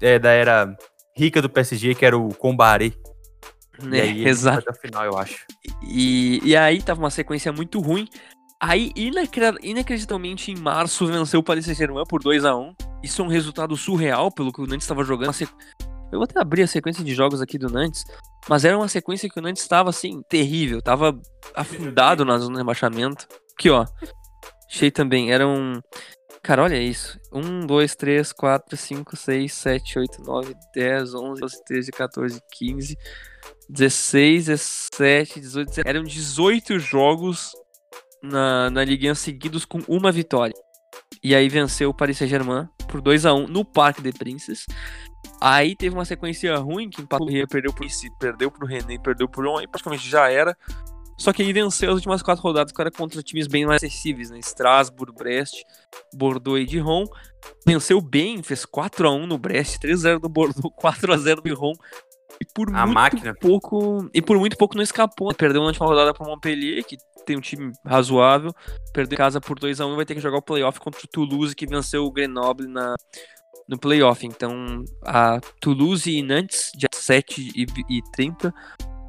é, 0.00 0.18
da 0.18 0.30
era 0.30 0.76
rica 1.16 1.40
do 1.40 1.48
PSG, 1.48 1.94
que 1.94 2.04
era 2.04 2.16
o 2.16 2.34
Combaré. 2.34 2.92
É, 3.92 4.00
aí, 4.00 4.26
exato. 4.26 4.60
Até 4.60 4.70
o 4.70 4.80
final, 4.80 5.04
eu 5.04 5.18
acho. 5.18 5.44
E, 5.82 6.40
e 6.44 6.56
aí 6.56 6.82
tava 6.82 7.00
uma 7.00 7.10
sequência 7.10 7.52
muito 7.52 7.80
ruim. 7.80 8.08
Aí, 8.66 8.90
inacreditavelmente, 9.62 10.50
em 10.50 10.56
março, 10.56 11.06
venceu 11.06 11.40
o 11.40 11.42
Paris 11.42 11.66
Saint-Germain 11.66 12.04
por 12.08 12.22
2 12.22 12.46
a 12.46 12.56
1 12.56 12.74
Isso 13.02 13.20
é 13.20 13.24
um 13.26 13.28
resultado 13.28 13.76
surreal 13.76 14.32
pelo 14.32 14.50
que 14.50 14.62
o 14.62 14.66
Nantes 14.66 14.84
estava 14.84 15.04
jogando. 15.04 15.36
Eu 16.10 16.18
vou 16.18 16.22
até 16.22 16.40
abrir 16.40 16.62
a 16.62 16.66
sequência 16.66 17.04
de 17.04 17.14
jogos 17.14 17.42
aqui 17.42 17.58
do 17.58 17.68
Nantes, 17.68 18.06
mas 18.48 18.64
era 18.64 18.78
uma 18.78 18.88
sequência 18.88 19.28
que 19.28 19.38
o 19.38 19.42
Nantes 19.42 19.62
estava, 19.62 19.90
assim, 19.90 20.22
terrível. 20.30 20.80
Tava 20.80 21.14
afundado 21.54 22.24
na 22.24 22.38
zona 22.38 22.54
de 22.54 22.58
rebaixamento. 22.60 23.28
Aqui, 23.52 23.68
ó. 23.68 23.84
Achei 24.66 24.90
também. 24.90 25.30
Era 25.30 25.46
um... 25.46 25.78
Cara, 26.42 26.62
olha 26.62 26.80
isso. 26.80 27.20
1, 27.34 27.66
2, 27.66 27.94
3, 27.94 28.32
4, 28.32 28.76
5, 28.78 29.14
6, 29.14 29.52
7, 29.52 29.98
8, 29.98 30.22
9, 30.22 30.54
10, 30.74 31.14
11, 31.14 31.40
12, 31.42 31.64
13, 31.66 31.92
14, 31.92 32.40
15, 32.50 32.96
16, 33.68 34.46
17, 34.46 35.40
18, 35.40 35.68
19. 35.68 35.88
Eram 35.90 36.02
18 36.02 36.78
jogos 36.78 37.52
na, 38.24 38.70
na 38.70 38.84
Ligue 38.84 39.14
seguidos 39.14 39.64
com 39.64 39.80
uma 39.88 40.10
vitória. 40.10 40.54
E 41.22 41.34
aí 41.34 41.48
venceu 41.48 41.90
o 41.90 41.94
Paris 41.94 42.18
Saint-Germain 42.18 42.68
por 42.88 43.00
2 43.00 43.26
a 43.26 43.34
1 43.34 43.48
no 43.48 43.64
Parque 43.64 44.02
de 44.02 44.12
Princes. 44.12 44.66
Aí 45.40 45.74
teve 45.74 45.94
uma 45.94 46.04
sequência 46.04 46.56
ruim 46.56 46.88
que 46.88 47.02
empatou 47.02 47.28
o 47.28 47.48
perdeu 47.48 47.72
pro 47.72 47.86
perdeu 48.18 48.50
pro 48.50 48.66
René, 48.66 48.98
perdeu 48.98 49.28
pro 49.28 49.42
Lyon, 49.42 49.60
e 49.60 49.66
praticamente 49.66 50.08
já 50.08 50.30
era. 50.30 50.56
Só 51.16 51.32
que 51.32 51.42
aí 51.42 51.52
venceu 51.52 51.90
as 51.90 51.96
últimas 51.96 52.22
quatro 52.22 52.42
rodadas, 52.42 52.72
que 52.72 52.80
era 52.80 52.90
contra 52.90 53.22
times 53.22 53.46
bem 53.46 53.64
mais 53.64 53.82
acessíveis, 53.82 54.30
né? 54.30 54.38
Strasbourg, 54.40 55.14
Brest, 55.16 55.54
Bordeaux 56.12 56.60
e 56.60 56.66
Dijon. 56.66 57.04
Venceu 57.66 58.00
bem, 58.00 58.42
fez 58.42 58.64
4 58.64 59.08
a 59.08 59.12
1 59.12 59.26
no 59.26 59.38
Brest, 59.38 59.78
3 59.78 59.98
a 59.98 60.02
0 60.02 60.20
no 60.22 60.28
Bordeaux, 60.28 60.70
4 60.76 61.12
a 61.12 61.16
0 61.16 61.36
no 61.36 61.42
Dijon. 61.42 61.72
E 62.40 62.44
por 62.52 62.68
a 62.74 62.84
muito 62.84 62.94
máquina. 62.94 63.34
pouco, 63.40 64.08
e 64.12 64.20
por 64.20 64.38
muito 64.38 64.56
pouco 64.56 64.76
não 64.76 64.82
escapou. 64.82 65.32
Perdeu 65.34 65.60
na 65.60 65.68
última 65.68 65.86
rodada 65.86 66.12
para 66.12 66.26
Montpellier, 66.26 66.84
que 66.84 66.96
tem 67.24 67.36
um 67.36 67.40
time 67.40 67.72
razoável, 67.84 68.54
perdeu 68.92 69.16
casa 69.16 69.40
por 69.40 69.58
2 69.58 69.80
a 69.80 69.86
1 69.86 69.92
e 69.92 69.96
vai 69.96 70.04
ter 70.04 70.14
que 70.14 70.20
jogar 70.20 70.38
o 70.38 70.42
playoff 70.42 70.78
contra 70.78 71.00
o 71.04 71.08
Toulouse, 71.08 71.54
que 71.54 71.66
venceu 71.66 72.04
o 72.04 72.10
Grenoble 72.10 72.68
na, 72.68 72.94
no 73.68 73.78
playoff. 73.78 74.26
Então, 74.26 74.84
a 75.04 75.40
Toulouse 75.60 76.10
e 76.10 76.22
Nantes, 76.22 76.70
dia 76.76 76.88
7 76.92 77.52
e, 77.54 77.66
e 77.88 78.02
30, 78.12 78.52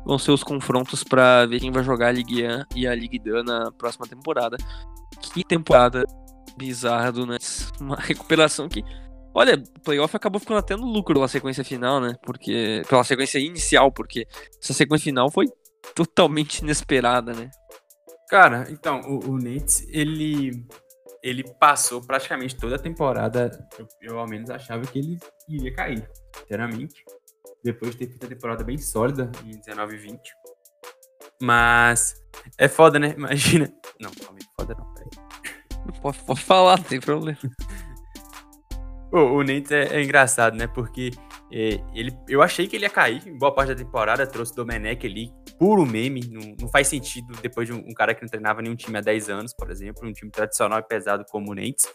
vão 0.06 0.18
ser 0.18 0.32
os 0.32 0.44
confrontos 0.44 1.04
para 1.04 1.46
ver 1.46 1.60
quem 1.60 1.72
vai 1.72 1.84
jogar 1.84 2.08
a 2.08 2.12
Ligue 2.12 2.46
1 2.48 2.64
e 2.76 2.88
a 2.88 2.96
Ligue 2.96 3.20
2 3.20 3.44
na 3.44 3.72
próxima 3.72 4.08
temporada. 4.08 4.58
Que 5.34 5.44
temporada 5.44 6.04
bizarra 6.58 7.12
do 7.12 7.26
Nantes. 7.26 7.72
Uma 7.80 7.98
recuperação 8.00 8.70
que. 8.70 8.84
Olha, 9.36 9.56
o 9.56 9.80
playoff 9.82 10.16
acabou 10.16 10.40
ficando 10.40 10.60
até 10.60 10.76
no 10.76 10.86
lucro 10.86 11.14
pela 11.14 11.28
sequência 11.28 11.64
final, 11.64 12.00
né? 12.00 12.16
Porque. 12.24 12.82
Pela 12.88 13.04
sequência 13.04 13.38
inicial, 13.38 13.92
porque 13.92 14.26
essa 14.62 14.74
sequência 14.74 15.06
final 15.06 15.30
foi 15.30 15.48
totalmente 15.94 16.60
inesperada, 16.60 17.34
né? 17.34 17.52
Cara, 18.30 18.66
então, 18.70 19.02
o, 19.02 19.32
o 19.32 19.38
Nets, 19.38 19.86
ele. 19.90 20.66
Ele 21.22 21.44
passou 21.60 22.06
praticamente 22.06 22.56
toda 22.56 22.76
a 22.76 22.80
temporada. 22.80 23.68
Eu, 23.80 23.88
eu 24.00 24.20
ao 24.20 24.28
menos 24.28 24.50
achava 24.52 24.86
que 24.86 25.00
ele 25.00 25.18
iria 25.50 25.74
cair, 25.74 26.08
sinceramente 26.38 27.04
depois 27.66 27.92
de 27.92 27.98
ter 27.98 28.08
feito 28.08 28.26
a 28.28 28.30
temporada 28.30 28.64
bem 28.64 28.78
sólida 28.78 29.32
em 29.44 29.60
19 29.60 29.96
e 29.96 29.98
20. 29.98 30.20
Mas 31.42 32.16
é 32.60 32.68
foda, 32.68 33.00
né? 33.00 33.16
Imagina. 33.18 33.74
Não, 34.00 34.12
calma 34.12 34.38
aí, 34.40 34.48
foda 34.56 34.76
não, 34.76 34.94
peraí. 34.94 36.02
Pode, 36.02 36.24
pode 36.24 36.42
falar, 36.42 36.78
não 36.78 36.84
tem 36.84 37.00
problema. 37.00 37.40
o, 39.16 39.38
o 39.38 39.44
é, 39.44 39.98
é, 39.98 40.04
engraçado, 40.04 40.58
né? 40.58 40.68
Porque 40.68 41.12
é, 41.52 41.80
ele, 41.94 42.12
eu 42.28 42.42
achei 42.42 42.68
que 42.68 42.76
ele 42.76 42.86
ia 42.86 42.90
cair 42.90 43.22
em 43.28 43.38
boa 43.38 43.54
parte 43.54 43.70
da 43.70 43.76
temporada, 43.76 44.28
trouxe 44.28 44.52
o 44.54 44.56
Domenech 44.56 45.06
ali, 45.06 45.32
puro 45.58 45.86
meme, 45.86 46.22
não, 46.32 46.56
não 46.62 46.68
faz 46.70 46.88
sentido 46.88 47.34
depois 47.42 47.68
de 47.68 47.74
um, 47.74 47.78
um, 47.78 47.94
cara 47.94 48.14
que 48.14 48.22
não 48.22 48.30
treinava 48.30 48.62
nenhum 48.62 48.76
time 48.76 48.98
há 48.98 49.02
10 49.02 49.30
anos, 49.30 49.54
por 49.54 49.72
exemplo, 49.72 50.08
um 50.08 50.14
time 50.14 50.32
tradicional 50.32 50.80
e 50.80 50.84
pesado 50.84 51.26
como 51.30 51.52
o 51.52 51.56
Nantes. 51.56 51.86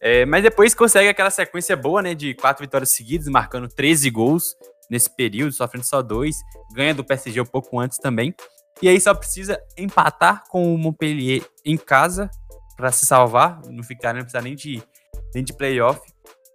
É, 0.00 0.24
mas 0.24 0.42
depois 0.42 0.74
consegue 0.74 1.08
aquela 1.08 1.30
sequência 1.30 1.76
boa, 1.76 2.02
né, 2.02 2.14
de 2.14 2.34
quatro 2.34 2.64
vitórias 2.64 2.90
seguidas, 2.90 3.26
marcando 3.28 3.68
13 3.68 4.08
gols, 4.10 4.56
nesse 4.90 5.14
período, 5.14 5.52
sofrendo 5.52 5.86
só 5.86 6.02
dois, 6.02 6.36
ganha 6.74 6.94
do 6.94 7.04
PSG 7.04 7.40
um 7.40 7.46
pouco 7.46 7.78
antes 7.78 7.98
também. 7.98 8.34
E 8.82 8.88
aí 8.88 9.00
só 9.00 9.14
precisa 9.14 9.60
empatar 9.76 10.44
com 10.48 10.74
o 10.74 10.78
Montpellier 10.78 11.44
em 11.64 11.76
casa 11.76 12.30
para 12.76 12.90
se 12.90 13.06
salvar, 13.06 13.60
não 13.68 13.84
ficar, 13.84 14.14
não 14.14 14.22
precisar 14.22 14.42
nem 14.42 14.54
de, 14.54 14.82
nem 15.34 15.44
de 15.44 15.52
playoff. 15.52 16.00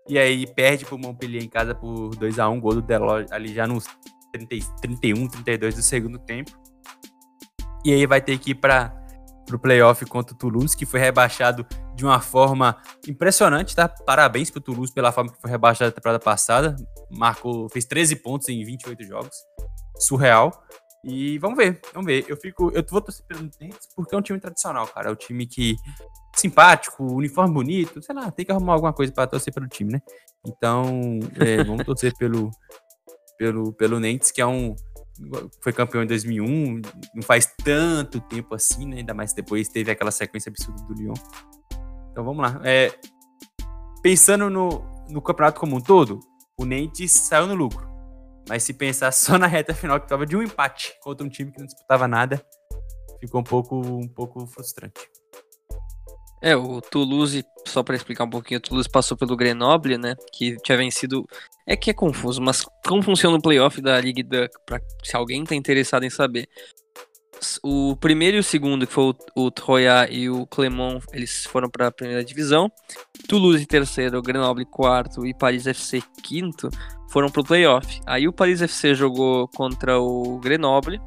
E 0.08 0.20
aí 0.20 0.46
perde 0.46 0.86
pro 0.86 0.98
Montpellier 0.98 1.44
em 1.44 1.50
casa 1.50 1.74
por 1.74 2.16
2 2.16 2.40
a 2.40 2.48
1 2.48 2.60
gol 2.60 2.76
do 2.76 2.82
Delors 2.82 3.32
ali 3.32 3.54
já 3.54 3.66
nos 3.66 3.86
30, 4.32 4.76
31, 4.82 5.28
32 5.28 5.76
do 5.76 5.82
segundo 5.82 6.20
tempo. 6.20 6.52
E 7.84 7.94
aí 7.94 8.06
vai 8.06 8.22
ter 8.22 8.38
que 8.38 8.52
ir 8.52 8.56
para 8.56 8.94
pro 9.46 9.60
playoff 9.60 10.04
contra 10.06 10.34
o 10.34 10.38
Toulouse, 10.38 10.76
que 10.76 10.86
foi 10.86 11.00
rebaixado 11.00 11.66
de 11.96 12.04
uma 12.04 12.20
forma 12.20 12.76
impressionante, 13.08 13.76
tá? 13.76 13.88
Parabéns 13.88 14.50
pro 14.50 14.60
Toulouse 14.60 14.92
pela 14.92 15.12
forma 15.12 15.32
que 15.32 15.40
foi 15.40 15.50
rebaixado 15.50 15.90
na 15.90 15.96
temporada 15.96 16.20
passada. 16.20 16.76
Marcou, 17.12 17.70
fez 17.70 17.86
13 17.86 18.18
pontos 18.18 18.50
em 18.50 18.64
28 18.64 19.04
jogos. 19.04 19.36
Surreal. 20.00 20.52
E 21.04 21.38
vamos 21.38 21.58
ver, 21.58 21.80
vamos 21.94 22.08
ver. 22.08 22.26
Eu 22.28 22.36
fico, 22.36 22.72
eu 22.74 22.84
vou 22.90 23.00
torcer 23.00 23.24
pelo 23.28 23.44
Nets 23.44 23.88
porque 23.96 24.16
é 24.16 24.18
um 24.18 24.22
time 24.22 24.40
tradicional, 24.40 24.88
cara. 24.88 25.10
É 25.10 25.12
um 25.12 25.16
time 25.16 25.46
que 25.46 25.76
simpático, 26.36 27.04
uniforme 27.04 27.54
bonito, 27.54 28.02
sei 28.02 28.16
lá, 28.16 28.30
tem 28.32 28.46
que 28.46 28.52
arrumar 28.52 28.74
alguma 28.74 28.94
coisa 28.94 29.12
para 29.12 29.28
torcer 29.28 29.54
pelo 29.54 29.68
time, 29.68 29.94
né? 29.94 30.02
Então, 30.46 31.20
é, 31.40 31.64
vamos 31.64 31.86
torcer 31.86 32.16
pelo 32.18 32.50
pelo 33.38 33.74
pelo 33.74 34.00
Nets, 34.00 34.32
que 34.32 34.42
é 34.42 34.46
um 34.46 34.76
foi 35.62 35.72
campeão 35.72 36.04
em 36.04 36.08
2001, 36.08 36.82
não 37.16 37.24
faz 37.24 37.46
tanto 37.64 38.20
tempo 38.22 38.54
assim, 38.54 38.86
né? 38.86 38.98
Ainda 38.98 39.14
mais 39.14 39.34
depois 39.34 39.70
teve 39.70 39.90
aquela 39.90 40.12
sequência 40.12 40.50
absurda 40.50 40.84
do 40.84 40.94
Lyon. 40.94 41.14
Então 42.12 42.24
vamos 42.24 42.42
lá. 42.42 42.60
É, 42.64 42.92
pensando 44.04 44.50
no, 44.50 44.84
no 45.10 45.22
campeonato 45.22 45.60
como 45.60 45.78
um 45.78 45.82
todo, 45.82 46.20
o 46.58 46.66
Nantes 46.66 47.12
saiu 47.12 47.48
no 47.48 47.56
lucro. 47.56 47.88
Mas 48.48 48.64
se 48.64 48.74
pensar 48.74 49.12
só 49.14 49.38
na 49.38 49.48
reta 49.48 49.74
final, 49.74 50.00
que 50.00 50.06
estava 50.06 50.26
de 50.26 50.36
um 50.36 50.44
empate 50.44 50.94
contra 51.02 51.26
um 51.26 51.30
time 51.30 51.52
que 51.52 51.60
não 51.60 51.66
disputava 51.66 52.08
nada, 52.08 52.46
ficou 53.20 53.42
um 53.42 53.44
pouco, 53.44 53.76
um 53.78 54.08
pouco 54.08 54.46
frustrante. 54.46 55.10
É, 56.46 56.56
o 56.56 56.80
Toulouse, 56.80 57.44
só 57.66 57.82
para 57.82 57.96
explicar 57.96 58.24
um 58.24 58.30
pouquinho, 58.30 58.60
o 58.60 58.62
Toulouse 58.62 58.88
passou 58.88 59.18
pelo 59.18 59.36
Grenoble, 59.36 59.98
né? 59.98 60.16
Que 60.32 60.56
tinha 60.58 60.78
vencido. 60.78 61.26
É 61.66 61.76
que 61.76 61.90
é 61.90 61.94
confuso, 61.94 62.40
mas 62.40 62.64
como 62.86 63.02
funciona 63.02 63.36
o 63.36 63.42
playoff 63.42 63.82
da 63.82 64.00
Ligue 64.00 64.22
Duck, 64.22 64.54
pra, 64.64 64.80
se 65.04 65.16
alguém 65.16 65.44
tá 65.44 65.56
interessado 65.56 66.04
em 66.04 66.10
saber. 66.12 66.48
O 67.64 67.96
primeiro 67.96 68.38
e 68.38 68.40
o 68.42 68.44
segundo, 68.44 68.86
que 68.86 68.94
foi 68.94 69.16
o, 69.36 69.48
o 69.48 69.80
e 70.12 70.30
o 70.30 70.46
Clermont, 70.46 71.04
eles 71.14 71.48
foram 71.48 71.68
para 71.68 71.88
a 71.88 71.92
primeira 71.92 72.24
divisão. 72.24 72.72
Toulouse 73.28 73.64
em 73.64 73.66
terceiro, 73.66 74.22
Grenoble 74.22 74.66
quarto 74.66 75.26
e 75.26 75.34
Paris 75.34 75.66
FC 75.66 76.04
quinto 76.22 76.70
foram 77.10 77.28
para 77.28 77.42
o 77.42 77.46
playoff. 77.46 78.00
Aí 78.06 78.28
o 78.28 78.34
Paris 78.34 78.62
FC 78.62 78.94
jogou 78.94 79.48
contra 79.48 80.00
o 80.00 80.38
Grenoble 80.38 81.02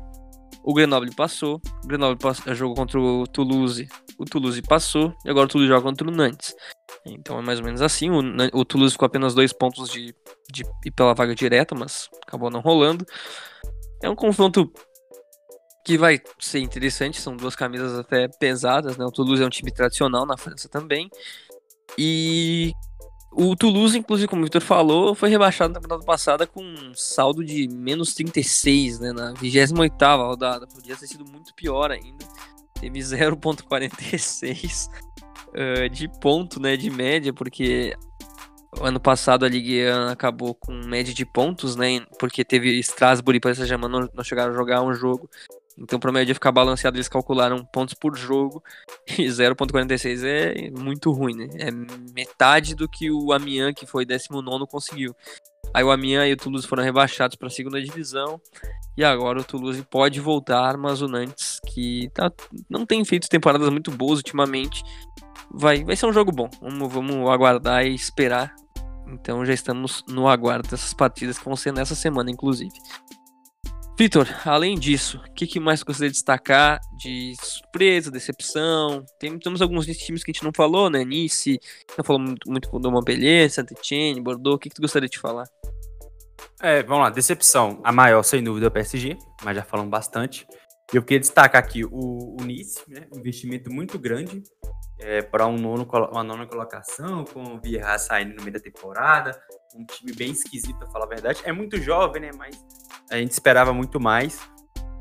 o 0.69 0.75
Grenoble 0.75 1.15
passou, 1.15 1.63
o 1.83 1.87
Grenoble 1.87 2.19
passou, 2.19 2.55
jogou 2.55 2.77
contra 2.77 3.01
o 3.01 3.27
Toulouse, 3.27 3.89
o 4.19 4.27
Toulouse 4.27 4.61
passou, 4.61 5.15
e 5.25 5.31
agora 5.31 5.47
o 5.47 5.49
Toulouse 5.49 5.67
joga 5.67 5.83
contra 5.83 6.07
o 6.07 6.11
Nantes. 6.11 6.55
Então 7.07 7.39
é 7.39 7.43
mais 7.43 7.59
ou 7.59 7.65
menos 7.65 7.81
assim. 7.81 8.11
O, 8.11 8.21
o 8.53 8.65
Toulouse 8.67 8.93
ficou 8.93 9.07
apenas 9.07 9.35
dois 9.35 9.51
pontos 9.51 9.89
de, 9.91 10.15
de 10.53 10.65
ir 10.85 10.91
pela 10.91 11.15
vaga 11.15 11.35
direta, 11.35 11.75
mas 11.75 12.11
acabou 12.27 12.51
não 12.51 12.61
rolando. 12.61 13.07
É 14.03 14.11
um 14.11 14.15
confronto 14.15 14.71
que 15.87 15.97
vai 15.97 16.21
ser 16.39 16.59
interessante. 16.59 17.19
São 17.19 17.35
duas 17.35 17.57
camisas 17.57 17.99
até 17.99 18.29
pesadas, 18.29 18.99
né? 18.99 19.07
O 19.07 19.11
Toulouse 19.11 19.43
é 19.43 19.47
um 19.47 19.51
time 19.51 19.73
tradicional 19.73 20.27
na 20.27 20.37
França 20.37 20.69
também. 20.69 21.09
E 21.97 22.75
o 23.31 23.55
Toulouse, 23.55 23.97
inclusive, 23.97 24.27
como 24.27 24.43
o 24.43 24.45
Victor 24.45 24.63
falou, 24.63 25.15
foi 25.15 25.29
rebaixado 25.29 25.75
na 25.75 25.81
temporada 25.81 26.05
passada 26.05 26.47
com 26.47 26.63
um 26.63 26.95
saldo 26.95 27.45
de 27.45 27.69
menos 27.69 28.15
36, 28.15 29.01
né? 29.01 29.13
Na 29.13 29.33
28 29.33 29.95
rodada. 30.17 30.67
Podia 30.67 30.97
ter 30.97 31.07
sido 31.07 31.25
muito 31.25 31.55
pior 31.55 31.91
ainda. 31.91 32.25
Teve 32.81 32.99
0,46 32.99 34.89
uh, 35.49 35.89
de 35.91 36.09
ponto, 36.21 36.61
né? 36.61 36.77
De 36.77 36.91
média, 36.91 37.33
porque 37.33 37.95
ano 38.81 39.01
passado 39.01 39.45
a 39.45 39.49
Ligue 39.49 39.83
1 39.87 40.09
acabou 40.09 40.55
com 40.55 40.73
média 40.73 41.13
de 41.13 41.27
pontos, 41.27 41.77
né? 41.77 42.01
Porque 42.19 42.45
teve 42.45 42.79
Strasbourg 42.81 43.37
e 43.37 43.41
Paris 43.41 43.59
Saint-Germain 43.59 43.91
não, 43.91 44.09
não 44.13 44.25
chegaram 44.25 44.53
a 44.53 44.57
jogar 44.57 44.83
um 44.83 44.95
jogo. 44.95 45.29
Então, 45.81 45.99
para 46.01 46.11
o 46.11 46.13
média 46.13 46.35
ficar 46.35 46.51
balanceado, 46.51 46.97
eles 46.97 47.09
calcularam 47.09 47.65
pontos 47.65 47.95
por 47.95 48.17
jogo 48.17 48.63
e 49.19 49.27
0,46 49.27 50.25
é 50.25 50.71
muito 50.71 51.13
ruim, 51.13 51.35
né? 51.35 51.49
É 51.55 51.71
metade 52.13 52.75
do 52.75 52.89
que 52.89 53.11
o 53.11 53.33
Amiens, 53.33 53.75
que 53.75 53.87
foi 53.87 54.05
19, 54.05 54.67
conseguiu. 54.67 55.15
Aí 55.73 55.85
o 55.85 55.91
Amiens 55.91 56.29
e 56.29 56.33
o 56.33 56.37
Toulouse 56.37 56.67
foram 56.67 56.83
rebaixados 56.83 57.37
para 57.37 57.49
a 57.49 57.51
segunda 57.51 57.81
divisão. 57.81 58.41
E 58.97 59.05
agora 59.05 59.41
o 59.41 59.45
Toulouse 59.45 59.81
pode 59.83 60.19
voltar, 60.19 60.77
mas 60.77 61.01
o 61.01 61.07
Nantes, 61.07 61.61
que 61.69 62.11
tá, 62.13 62.33
não 62.69 62.85
tem 62.85 63.05
feito 63.05 63.29
temporadas 63.29 63.69
muito 63.71 63.91
boas 63.91 64.19
ultimamente, 64.19 64.83
vai, 65.51 65.85
vai 65.85 65.95
ser 65.95 66.07
um 66.07 66.13
jogo 66.13 66.33
bom. 66.33 66.51
Vamos, 66.61 66.93
vamos 66.93 67.31
aguardar 67.31 67.87
e 67.87 67.95
esperar. 67.95 68.55
Então 69.07 69.45
já 69.45 69.55
estamos 69.55 70.05
no 70.09 70.29
aguardo 70.29 70.69
dessas 70.69 70.93
partidas 70.93 71.39
que 71.39 71.45
vão 71.45 71.57
ser 71.57 71.73
nessa 71.73 71.95
semana, 71.95 72.31
inclusive. 72.31 72.75
Vitor, 73.99 74.29
além 74.45 74.79
disso, 74.79 75.21
o 75.29 75.33
que, 75.33 75.45
que, 75.45 75.59
mais 75.59 75.83
gostaria 75.83 76.09
de 76.09 76.15
destacar 76.15 76.79
de 76.99 77.35
surpresa, 77.43 78.13
decepção? 78.13 79.05
Tem, 79.19 79.37
temos 79.41 79.61
alguns 79.61 79.87
times 79.87 80.23
que 80.23 80.31
a 80.31 80.33
gente 80.33 80.45
não 80.45 80.53
falou, 80.55 80.89
né? 80.89 81.05
Nice, 81.05 81.59
não 81.97 82.05
falou 82.05 82.23
muito, 82.23 82.49
muito 82.49 82.79
do 82.79 82.93
Montpellier, 82.93 83.51
Saint-Etienne, 83.51 84.21
Bordeaux. 84.21 84.55
O 84.55 84.59
que, 84.61 84.69
que 84.69 84.77
tu 84.77 84.83
gostaria 84.83 85.09
de 85.09 85.19
falar? 85.19 85.49
É, 86.63 86.81
vamos 86.85 87.03
lá, 87.03 87.11
decepção. 87.11 87.81
A 87.83 87.91
maior, 87.91 88.23
sem 88.23 88.41
dúvida, 88.41 88.67
é 88.67 88.69
o 88.69 88.71
PSG, 88.71 89.19
mas 89.43 89.57
já 89.57 89.65
falamos 89.65 89.91
bastante. 89.91 90.47
Eu 90.95 91.03
queria 91.03 91.19
destacar 91.19 91.61
aqui 91.61 91.85
o, 91.85 92.37
o 92.41 92.45
Nice, 92.45 92.81
né? 92.87 93.05
Um 93.13 93.19
investimento 93.19 93.69
muito 93.69 93.99
grande 93.99 94.45
é, 95.01 95.23
para 95.23 95.45
um 95.49 95.59
nono, 95.59 95.89
uma 96.13 96.23
nona 96.23 96.47
colocação, 96.47 97.25
com 97.25 97.43
o 97.43 97.61
Vieira 97.61 97.99
saindo 97.99 98.37
no 98.37 98.43
meio 98.43 98.53
da 98.53 98.61
temporada. 98.61 99.43
Um 99.75 99.85
time 99.85 100.13
bem 100.15 100.33
esquisito, 100.33 100.77
para 100.79 100.89
falar 100.89 101.05
a 101.05 101.09
verdade. 101.09 101.41
É 101.45 101.53
muito 101.53 101.81
jovem, 101.81 102.23
né? 102.23 102.31
Mas 102.37 102.57
a 103.11 103.17
gente 103.17 103.33
esperava 103.33 103.73
muito 103.73 104.01
mais. 104.01 104.41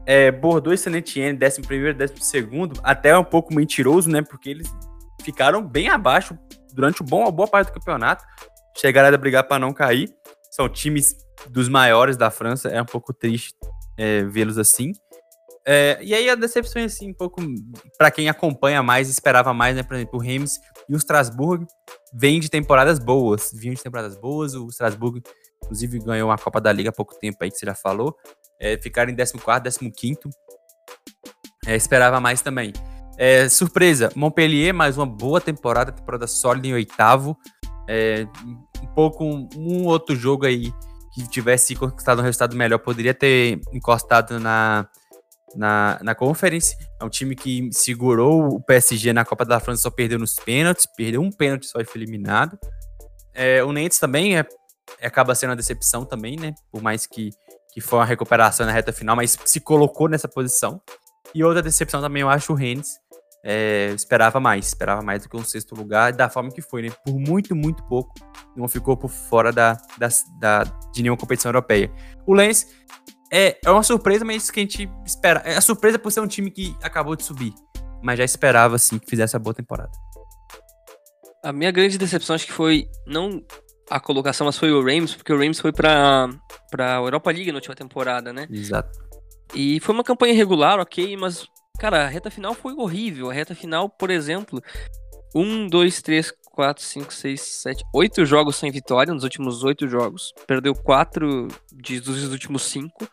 É, 0.06 0.32
Bordeaux 0.32 0.80
e 0.80 0.84
Saint-Etienne, 0.84 1.38
11 1.42 1.62
primeiro, 1.62 1.98
12 1.98 2.14
segundo, 2.22 2.80
até 2.84 3.18
um 3.18 3.24
pouco 3.24 3.54
mentiroso, 3.54 4.10
né? 4.10 4.22
Porque 4.22 4.50
eles 4.50 4.68
ficaram 5.22 5.62
bem 5.62 5.90
abaixo 5.90 6.38
durante 6.74 7.04
bom, 7.04 7.28
a 7.28 7.32
boa 7.32 7.48
parte 7.48 7.68
do 7.68 7.74
campeonato. 7.74 8.24
Chegaram 8.78 9.14
a 9.14 9.18
brigar 9.18 9.44
para 9.44 9.60
não 9.60 9.74
cair. 9.74 10.14
São 10.52 10.70
times 10.70 11.16
dos 11.50 11.68
maiores 11.68 12.16
da 12.16 12.30
França. 12.30 12.70
É 12.70 12.82
um 12.82 12.86
pouco 12.86 13.14
triste 13.14 13.54
é, 13.98 14.24
vê-los 14.24 14.58
assim. 14.58 14.94
É, 15.70 16.00
e 16.02 16.14
aí 16.14 16.30
a 16.30 16.36
decepção, 16.36 16.82
assim, 16.82 17.10
um 17.10 17.14
pouco 17.14 17.42
para 17.98 18.10
quem 18.10 18.30
acompanha 18.30 18.82
mais, 18.82 19.10
esperava 19.10 19.54
mais, 19.54 19.76
né? 19.76 19.84
Por 19.84 19.96
exemplo, 19.96 20.18
o 20.18 20.22
Reims 20.22 20.58
e 20.88 20.94
o 20.94 20.98
Strasbourg 20.98 21.66
vêm 22.14 22.40
de 22.40 22.50
temporadas 22.50 23.00
boas. 23.00 23.52
Vinham 23.54 23.76
de 23.76 23.84
temporadas 23.84 24.16
boas. 24.16 24.56
O 24.56 24.68
Strasbourg 24.68 25.22
inclusive 25.64 26.00
ganhou 26.00 26.30
uma 26.30 26.38
Copa 26.38 26.62
da 26.62 26.72
Liga 26.72 26.90
há 26.90 26.94
pouco 26.94 27.20
tempo 27.20 27.38
aí, 27.42 27.52
que 27.52 27.58
você 27.58 27.66
já 27.66 27.76
falou. 27.76 28.16
É, 28.60 28.78
ficaram 28.78 29.12
em 29.12 29.16
14, 29.16 29.78
15. 29.92 30.20
É, 31.66 31.76
esperava 31.76 32.22
mais 32.22 32.42
também. 32.42 32.72
É, 33.18 33.50
surpresa, 33.50 34.10
Montpellier, 34.16 34.74
mais 34.74 34.96
uma 34.98 35.06
boa 35.06 35.42
temporada, 35.42 35.92
temporada 35.92 36.28
sólida 36.28 36.68
em 36.68 36.74
oitavo. 36.74 37.38
É, 37.90 38.26
um 38.82 38.88
pouco 38.94 39.26
um, 39.26 39.50
um, 39.56 39.86
outro 39.86 40.16
jogo 40.16 40.46
aí 40.46 40.72
que 41.14 41.28
tivesse 41.28 41.76
conquistado 41.76 42.22
um 42.22 42.24
resultado 42.24 42.56
melhor, 42.56 42.78
poderia 42.80 43.14
ter 43.14 43.60
encostado 43.74 44.40
na, 44.40 44.88
na, 45.58 46.00
na 46.02 46.16
Conference. 46.16 46.78
É 47.02 47.04
um 47.04 47.10
time 47.10 47.36
que 47.36 47.70
segurou 47.72 48.56
o 48.56 48.62
PSG 48.62 49.12
na 49.12 49.26
Copa 49.26 49.44
da 49.44 49.60
França, 49.60 49.82
só 49.82 49.90
perdeu 49.90 50.20
nos 50.20 50.36
pênaltis, 50.36 50.86
perdeu 50.86 51.22
um 51.22 51.32
pênalti 51.32 51.66
só 51.66 51.80
e 51.80 51.86
foi 51.86 52.02
eliminado. 52.02 52.58
É, 53.34 53.64
o 53.64 53.74
Nantes 53.74 54.00
também 54.00 54.38
é, 54.38 54.46
acaba 55.02 55.36
sendo 55.36 55.50
uma 55.50 55.56
decepção 55.56 56.06
também, 56.06 56.38
né? 56.38 56.54
Por 56.72 56.82
mais 56.82 57.08
que, 57.08 57.32
que 57.74 57.82
foi 57.82 58.00
uma 58.00 58.06
recuperação 58.06 58.66
na 58.66 58.72
reta 58.72 58.94
final, 58.94 59.16
mas 59.16 59.38
se 59.46 59.60
colocou 59.60 60.08
nessa 60.08 60.28
posição. 60.28 60.80
E 61.34 61.44
outra 61.44 61.62
decepção 61.62 62.02
também 62.02 62.22
eu 62.22 62.30
acho 62.30 62.54
o 62.54 62.56
Rennes. 62.56 63.00
É, 63.44 63.92
esperava 63.96 64.40
mais, 64.40 64.68
esperava 64.68 65.02
mais 65.02 65.24
do 65.24 65.30
que 65.30 65.38
um 65.38 65.44
sexto 65.44 65.74
lugar, 65.74 66.12
da 66.12 66.30
forma 66.30 66.52
que 66.52 66.62
foi, 66.62 66.82
né? 66.82 66.90
Por 67.06 67.18
muito, 67.18 67.56
muito 67.56 67.84
pouco, 67.84 68.14
não 68.56 68.68
ficou 68.68 68.98
por 68.98 69.10
fora 69.10 69.54
da, 69.54 69.78
da, 69.98 70.08
da 70.40 70.64
de 70.92 71.02
nenhuma 71.02 71.18
competição 71.18 71.50
europeia. 71.50 71.90
O 72.26 72.34
Lens 72.34 72.68
é, 73.32 73.58
é 73.64 73.72
uma 73.72 73.84
surpresa, 73.84 74.24
mas 74.24 74.50
que 74.50 74.60
a 74.60 74.64
gente 74.64 74.90
espera. 75.06 75.42
É 75.46 75.56
a 75.56 75.62
surpresa 75.62 76.00
por 76.00 76.12
ser 76.12 76.22
um 76.22 76.28
time 76.28 76.50
que 76.50 76.76
acabou 76.82 77.16
de 77.16 77.24
subir, 77.24 77.54
mas 78.02 78.18
já 78.18 78.26
esperava, 78.26 78.76
assim, 78.76 78.98
que 78.98 79.10
fizesse 79.10 79.36
a 79.36 79.40
boa 79.40 79.54
temporada. 79.54 79.92
A 81.44 81.52
minha 81.52 81.72
grande 81.72 81.98
decepção 81.98 82.36
acho 82.36 82.46
que 82.46 82.54
foi 82.54 82.88
não 83.06 83.42
a 83.90 84.00
colocação, 84.00 84.46
mas 84.46 84.58
foi 84.58 84.72
o 84.72 84.84
Rams, 84.84 85.16
porque 85.16 85.32
o 85.32 85.38
Rams 85.38 85.60
foi 85.60 85.72
pra, 85.72 86.30
pra 86.70 86.96
Europa 86.96 87.32
League 87.32 87.52
na 87.52 87.58
última 87.58 87.76
temporada, 87.76 88.34
né? 88.34 88.48
Exato. 88.52 88.98
E 89.56 89.80
foi 89.80 89.96
uma 89.96 90.04
campanha 90.04 90.34
regular, 90.34 90.80
ok, 90.80 91.16
mas, 91.16 91.48
cara, 91.80 92.04
a 92.06 92.08
reta 92.08 92.30
final 92.30 92.54
foi 92.54 92.74
horrível. 92.74 93.30
A 93.30 93.34
reta 93.34 93.56
final, 93.56 93.90
por 93.90 94.10
exemplo, 94.10 94.62
um, 95.34 95.68
dois, 95.68 96.02
três, 96.02 96.34
quatro, 96.58 96.84
cinco, 96.84 97.14
seis, 97.14 97.40
sete, 97.40 97.86
oito 97.94 98.26
jogos 98.26 98.56
sem 98.56 98.72
vitória 98.72 99.14
nos 99.14 99.24
últimos 99.24 99.64
oito 99.64 99.88
jogos. 99.88 100.34
Perdeu 100.48 100.74
quatro 100.74 101.48
de, 101.72 102.00
dos 102.00 102.24
últimos 102.32 102.64
cinco. 102.64 103.08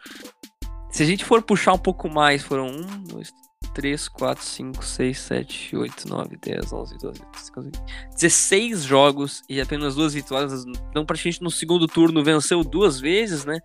Se 0.91 1.03
a 1.03 1.07
gente 1.07 1.27
for 1.27 1.43
puxar 1.43 1.75
um 1.75 1.79
pouco 1.79 2.09
mais, 2.09 2.43
foram 2.43 2.69
um, 2.69 3.03
dois, 3.03 3.31
3, 3.75 4.09
4, 4.09 4.43
5, 4.43 4.83
6, 4.83 5.19
7, 5.19 5.77
8, 5.77 6.09
9, 6.09 6.39
10, 6.41 6.73
11, 6.73 6.99
12, 6.99 7.21
13, 7.21 7.53
14, 7.53 7.71
16 8.13 8.83
jogos 8.83 9.43
e 9.47 9.61
apenas 9.61 9.95
duas 9.95 10.15
vitórias. 10.15 10.65
Então, 10.89 11.05
praticamente 11.05 11.43
no 11.43 11.51
segundo 11.51 11.87
turno 11.87 12.25
venceu 12.25 12.65
duas 12.65 12.99
vezes, 12.99 13.45
né? 13.45 13.59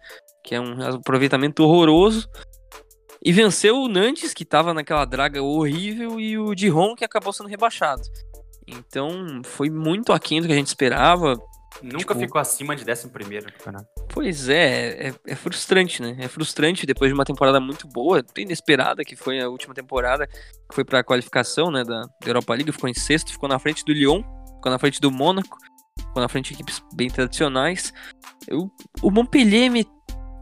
Que 0.43 0.55
é 0.55 0.59
um 0.59 0.81
aproveitamento 0.81 1.63
horroroso. 1.63 2.27
E 3.23 3.31
venceu 3.31 3.77
o 3.77 3.87
Nantes, 3.87 4.33
que 4.33 4.43
estava 4.43 4.73
naquela 4.73 5.05
draga 5.05 5.41
horrível, 5.41 6.19
e 6.19 6.37
o 6.37 6.53
Dijon, 6.53 6.95
que 6.95 7.05
acabou 7.05 7.31
sendo 7.31 7.47
rebaixado. 7.47 8.01
Então, 8.77 9.41
foi 9.43 9.69
muito 9.69 10.13
aquém 10.13 10.41
do 10.41 10.47
que 10.47 10.53
a 10.53 10.55
gente 10.55 10.67
esperava. 10.67 11.37
Nunca 11.81 12.13
tipo, 12.13 12.19
ficou 12.19 12.41
acima 12.41 12.75
de 12.75 12.89
11 12.89 13.05
no 13.05 13.11
campeonato. 13.11 13.87
Pois 14.09 14.49
é, 14.49 15.09
é, 15.09 15.13
é, 15.27 15.35
frustrante, 15.35 16.01
né? 16.01 16.17
É 16.19 16.27
frustrante 16.27 16.85
depois 16.85 17.09
de 17.09 17.13
uma 17.13 17.23
temporada 17.23 17.59
muito 17.59 17.87
boa, 17.87 18.23
inesperada, 18.37 19.03
que 19.03 19.15
foi 19.15 19.39
a 19.39 19.47
última 19.47 19.73
temporada, 19.73 20.27
que 20.27 20.75
foi 20.75 20.83
para 20.83 20.99
a 20.99 21.03
qualificação 21.03 21.71
né, 21.71 21.83
da, 21.83 22.01
da 22.01 22.27
Europa 22.27 22.53
League, 22.53 22.71
ficou 22.71 22.89
em 22.89 22.93
sexto, 22.93 23.31
ficou 23.31 23.47
na 23.47 23.59
frente 23.59 23.85
do 23.85 23.93
Lyon, 23.93 24.23
ficou 24.55 24.71
na 24.71 24.79
frente 24.79 24.99
do 24.99 25.11
Mônaco, 25.11 25.57
ficou 25.97 26.21
na 26.21 26.27
frente 26.27 26.49
de 26.49 26.55
equipes 26.55 26.83
bem 26.95 27.09
tradicionais. 27.09 27.93
Eu, 28.47 28.69
o 29.01 29.11
Montpellier 29.11 29.71
me 29.71 29.87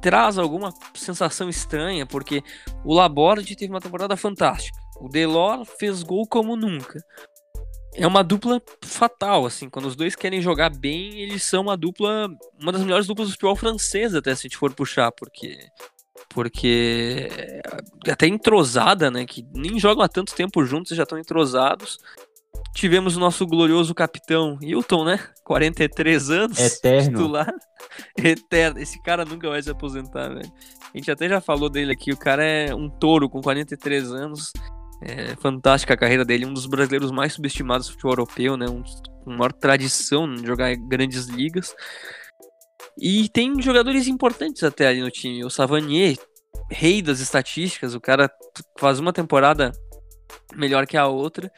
traz 0.01 0.37
alguma 0.37 0.73
sensação 0.95 1.49
estranha, 1.49 2.05
porque 2.05 2.41
o 2.83 2.95
Laborde 2.95 3.55
teve 3.55 3.71
uma 3.71 3.81
temporada 3.81 4.15
fantástica. 4.15 4.79
O 4.99 5.09
Delor 5.09 5.65
fez 5.65 6.01
gol 6.01 6.25
como 6.27 6.55
nunca 6.55 6.99
é 7.97 8.05
uma 8.07 8.23
dupla 8.23 8.61
fatal, 8.83 9.45
assim, 9.45 9.69
quando 9.69 9.87
os 9.87 9.95
dois 9.95 10.15
querem 10.15 10.41
jogar 10.41 10.69
bem, 10.69 11.19
eles 11.19 11.43
são 11.43 11.63
uma 11.63 11.75
dupla, 11.75 12.29
uma 12.59 12.71
das 12.71 12.81
melhores 12.81 13.07
duplas 13.07 13.27
do 13.27 13.31
futebol 13.31 13.55
francês, 13.55 14.13
até 14.13 14.33
se 14.35 14.41
a 14.41 14.43
gente 14.43 14.57
for 14.57 14.73
puxar, 14.73 15.11
porque 15.11 15.57
porque 16.29 17.29
é 18.05 18.11
até 18.11 18.27
entrosada, 18.27 19.09
né, 19.09 19.25
que 19.25 19.45
nem 19.53 19.79
jogam 19.79 20.03
há 20.03 20.07
tanto 20.07 20.35
tempo 20.35 20.63
juntos 20.63 20.91
e 20.91 20.95
já 20.95 21.03
estão 21.03 21.17
entrosados. 21.17 21.97
Tivemos 22.75 23.17
o 23.17 23.19
nosso 23.19 23.45
glorioso 23.47 23.95
capitão 23.95 24.59
Hilton, 24.61 25.03
né? 25.03 25.19
43 25.43 26.29
anos. 26.29 26.59
Eterno. 26.59 27.09
Titular. 27.09 27.51
Eterno. 28.15 28.79
Esse 28.79 29.01
cara 29.01 29.25
nunca 29.25 29.49
vai 29.49 29.61
se 29.63 29.71
aposentar, 29.71 30.29
velho. 30.29 30.51
A 30.93 30.97
gente 30.97 31.09
até 31.09 31.27
já 31.27 31.41
falou 31.41 31.69
dele 31.69 31.91
aqui. 31.91 32.11
O 32.11 32.17
cara 32.17 32.43
é 32.43 32.75
um 32.75 32.87
touro 32.87 33.29
com 33.29 33.41
43 33.41 34.11
anos. 34.11 34.51
É 35.01 35.35
fantástica 35.35 35.93
a 35.93 35.97
carreira 35.97 36.25
dele, 36.25 36.45
um 36.45 36.53
dos 36.53 36.65
brasileiros 36.65 37.11
mais 37.11 37.33
subestimados 37.33 37.87
do 37.87 37.93
futebol 37.93 38.13
europeu, 38.13 38.57
né? 38.57 38.67
Um, 38.67 38.83
com 39.23 39.31
maior 39.31 39.53
tradição 39.53 40.33
de 40.33 40.45
jogar 40.45 40.75
grandes 40.75 41.27
ligas. 41.27 41.75
E 42.99 43.29
tem 43.29 43.61
jogadores 43.61 44.07
importantes 44.07 44.63
até 44.63 44.87
ali 44.87 45.01
no 45.01 45.11
time. 45.11 45.45
O 45.45 45.49
Savanier, 45.49 46.17
rei 46.69 47.01
das 47.01 47.19
estatísticas, 47.19 47.93
o 47.93 48.01
cara 48.01 48.29
faz 48.79 48.99
uma 48.99 49.13
temporada 49.13 49.71
melhor 50.55 50.87
que 50.87 50.97
a 50.97 51.07
outra. 51.07 51.51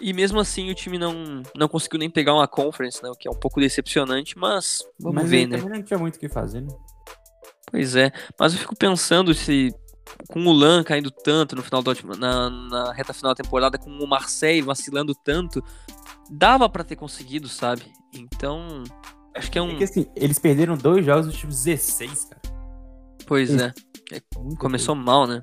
E 0.00 0.12
mesmo 0.12 0.40
assim 0.40 0.70
o 0.70 0.74
time 0.74 0.98
não, 0.98 1.42
não 1.54 1.68
conseguiu 1.68 2.00
nem 2.00 2.10
pegar 2.10 2.34
uma 2.34 2.48
conference, 2.48 3.00
né? 3.02 3.08
O 3.08 3.14
que 3.14 3.28
é 3.28 3.30
um 3.30 3.38
pouco 3.38 3.60
decepcionante, 3.60 4.36
mas 4.36 4.82
vamos 4.98 5.22
mas 5.22 5.30
ver, 5.30 5.46
né? 5.46 5.58
Também 5.58 5.78
não 5.78 5.84
tinha 5.84 5.98
muito 5.98 6.16
o 6.16 6.18
que 6.18 6.28
fazer, 6.28 6.60
né? 6.60 6.74
Pois 7.70 7.94
é, 7.94 8.12
mas 8.38 8.52
eu 8.52 8.58
fico 8.58 8.76
pensando 8.76 9.32
se 9.32 9.72
com 10.28 10.44
o 10.44 10.52
Lan 10.52 10.82
caindo 10.82 11.10
tanto 11.10 11.56
no 11.56 11.62
final 11.62 11.82
da 11.82 11.90
última, 11.90 12.16
na, 12.16 12.50
na 12.50 12.92
reta 12.92 13.12
final 13.12 13.34
da 13.34 13.42
temporada, 13.42 13.78
com 13.78 13.90
o 13.90 14.06
Marseille 14.06 14.62
vacilando 14.62 15.14
tanto, 15.14 15.62
dava 16.30 16.68
para 16.68 16.84
ter 16.84 16.96
conseguido, 16.96 17.48
sabe? 17.48 17.82
Então, 18.12 18.84
acho 19.34 19.50
que 19.50 19.58
é 19.58 19.62
um. 19.62 19.72
É 19.72 19.76
que 19.76 19.84
assim, 19.84 20.06
eles 20.16 20.38
perderam 20.38 20.76
dois 20.76 21.04
jogos 21.04 21.26
dos 21.26 21.34
últimos 21.34 21.64
16, 21.64 22.24
cara. 22.24 22.42
Pois 23.26 23.54
é. 23.54 23.72
é 24.12 24.20
começou 24.58 24.94
mal, 24.94 25.26
né? 25.26 25.42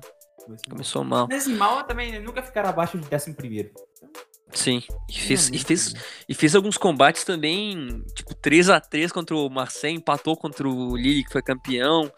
Começou 0.68 1.04
mal. 1.04 1.28
Mas 1.30 1.42
assim, 1.42 1.54
mal 1.54 1.84
também 1.84 2.20
nunca 2.20 2.42
ficaram 2.42 2.68
abaixo 2.68 2.98
de 2.98 3.14
11 3.14 3.34
primeiro. 3.34 3.70
Sim, 4.54 4.82
e 5.08 5.18
fez, 5.18 5.48
e, 5.48 5.58
fez, 5.58 5.94
e 6.28 6.34
fez 6.34 6.54
alguns 6.54 6.76
combates 6.76 7.24
também, 7.24 8.04
tipo 8.14 8.34
3 8.34 8.68
a 8.68 8.80
3 8.80 9.10
contra 9.10 9.34
o 9.34 9.48
Marseille, 9.48 9.96
empatou 9.96 10.36
contra 10.36 10.68
o 10.68 10.94
Lille, 10.94 11.24
que 11.24 11.32
foi 11.32 11.40
campeão. 11.40 12.12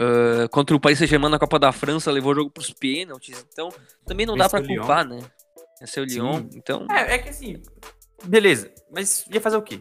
Uh, 0.00 0.48
contra 0.48 0.74
o 0.74 0.80
Paris 0.80 0.98
Saint-Germain 0.98 1.30
na 1.30 1.38
Copa 1.38 1.58
da 1.58 1.72
França, 1.72 2.10
levou 2.10 2.32
o 2.32 2.34
jogo 2.34 2.50
pros 2.50 2.70
pênaltis. 2.70 3.44
Então, 3.52 3.68
também 4.06 4.24
não 4.24 4.34
dá 4.34 4.48
para 4.48 4.66
culpar, 4.66 5.06
né? 5.06 5.20
Esse 5.82 5.98
é 5.98 6.02
o 6.02 6.04
Lyon, 6.06 6.38
Sim. 6.38 6.48
então... 6.54 6.86
É, 6.90 7.14
é 7.14 7.18
que 7.18 7.28
assim, 7.28 7.62
beleza, 8.24 8.72
mas 8.90 9.26
ia 9.30 9.40
fazer 9.40 9.56
o 9.56 9.62
quê? 9.62 9.80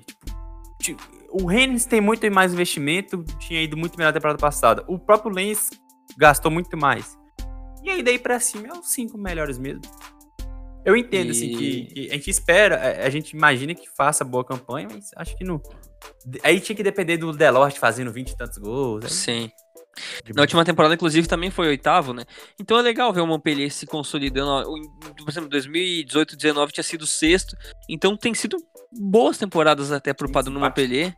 Tipo, 0.82 1.02
o 1.32 1.46
Rennes 1.46 1.86
tem 1.86 2.02
muito 2.02 2.30
mais 2.32 2.54
investimento, 2.54 3.24
tinha 3.38 3.62
ido 3.62 3.78
muito 3.78 3.98
melhor 3.98 4.10
na 4.10 4.14
temporada 4.14 4.40
passada. 4.40 4.84
O 4.88 4.98
próprio 4.98 5.32
Lens 5.32 5.70
gastou 6.18 6.52
muito 6.52 6.76
mais. 6.78 7.18
E 7.84 7.90
aí 7.90 8.04
daí 8.04 8.18
pra 8.18 8.40
cima 8.40 8.68
é 8.68 8.72
os 8.72 8.92
cinco 8.92 9.18
melhores 9.18 9.58
mesmo. 9.58 9.82
Eu 10.86 10.96
entendo, 10.96 11.28
e... 11.28 11.32
assim, 11.32 11.58
que, 11.58 11.86
que, 11.86 12.10
a 12.10 12.14
gente 12.14 12.30
espera, 12.30 13.06
a 13.06 13.10
gente 13.10 13.32
imagina 13.32 13.76
que 13.76 13.90
faça 13.90 14.24
boa 14.24 14.44
campanha, 14.44 14.88
mas 14.90 15.12
acho 15.16 15.38
que 15.38 15.44
não. 15.44 15.62
Aí 16.44 16.60
tinha 16.60 16.76
que 16.76 16.84
depender 16.84 17.18
do 17.18 17.32
Delort 17.34 17.78
fazendo 17.78 18.12
20 18.12 18.30
e 18.30 18.38
tantos 18.38 18.58
gols. 18.58 19.04
Aí... 19.04 19.12
Sim. 19.12 19.52
Na 20.34 20.42
última 20.42 20.64
temporada, 20.64 20.96
inclusive, 20.96 21.28
também 21.28 21.52
foi 21.52 21.68
oitavo, 21.68 22.14
né? 22.14 22.24
Então 22.60 22.78
é 22.78 22.82
legal 22.82 23.12
ver 23.12 23.22
o 23.22 23.28
Montpellier 23.28 23.72
se 23.72 23.86
consolidando. 23.86 24.64
Por 25.18 25.30
exemplo, 25.30 25.50
2018 25.50 26.32
2019 26.32 26.72
tinha 26.72 26.84
sido 26.84 27.06
sexto. 27.06 27.56
Então 27.90 28.16
tem 28.16 28.34
sido 28.34 28.58
boas 28.92 29.38
temporadas 29.38 29.92
até 29.92 30.14
pro 30.14 30.32
padrão 30.32 30.54
do 30.54 30.60
Montpellier. 30.60 31.16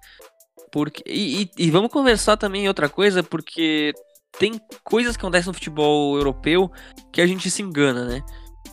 Porque, 0.71 1.03
e, 1.05 1.43
e, 1.43 1.51
e, 1.57 1.71
vamos 1.71 1.91
conversar 1.91 2.37
também 2.37 2.67
outra 2.67 2.87
coisa, 2.87 3.21
porque 3.21 3.93
tem 4.39 4.59
coisas 4.83 5.17
que 5.17 5.21
acontecem 5.21 5.49
no 5.49 5.53
futebol 5.53 6.15
europeu 6.15 6.71
que 7.11 7.21
a 7.21 7.27
gente 7.27 7.51
se 7.51 7.61
engana, 7.61 8.05
né? 8.05 8.23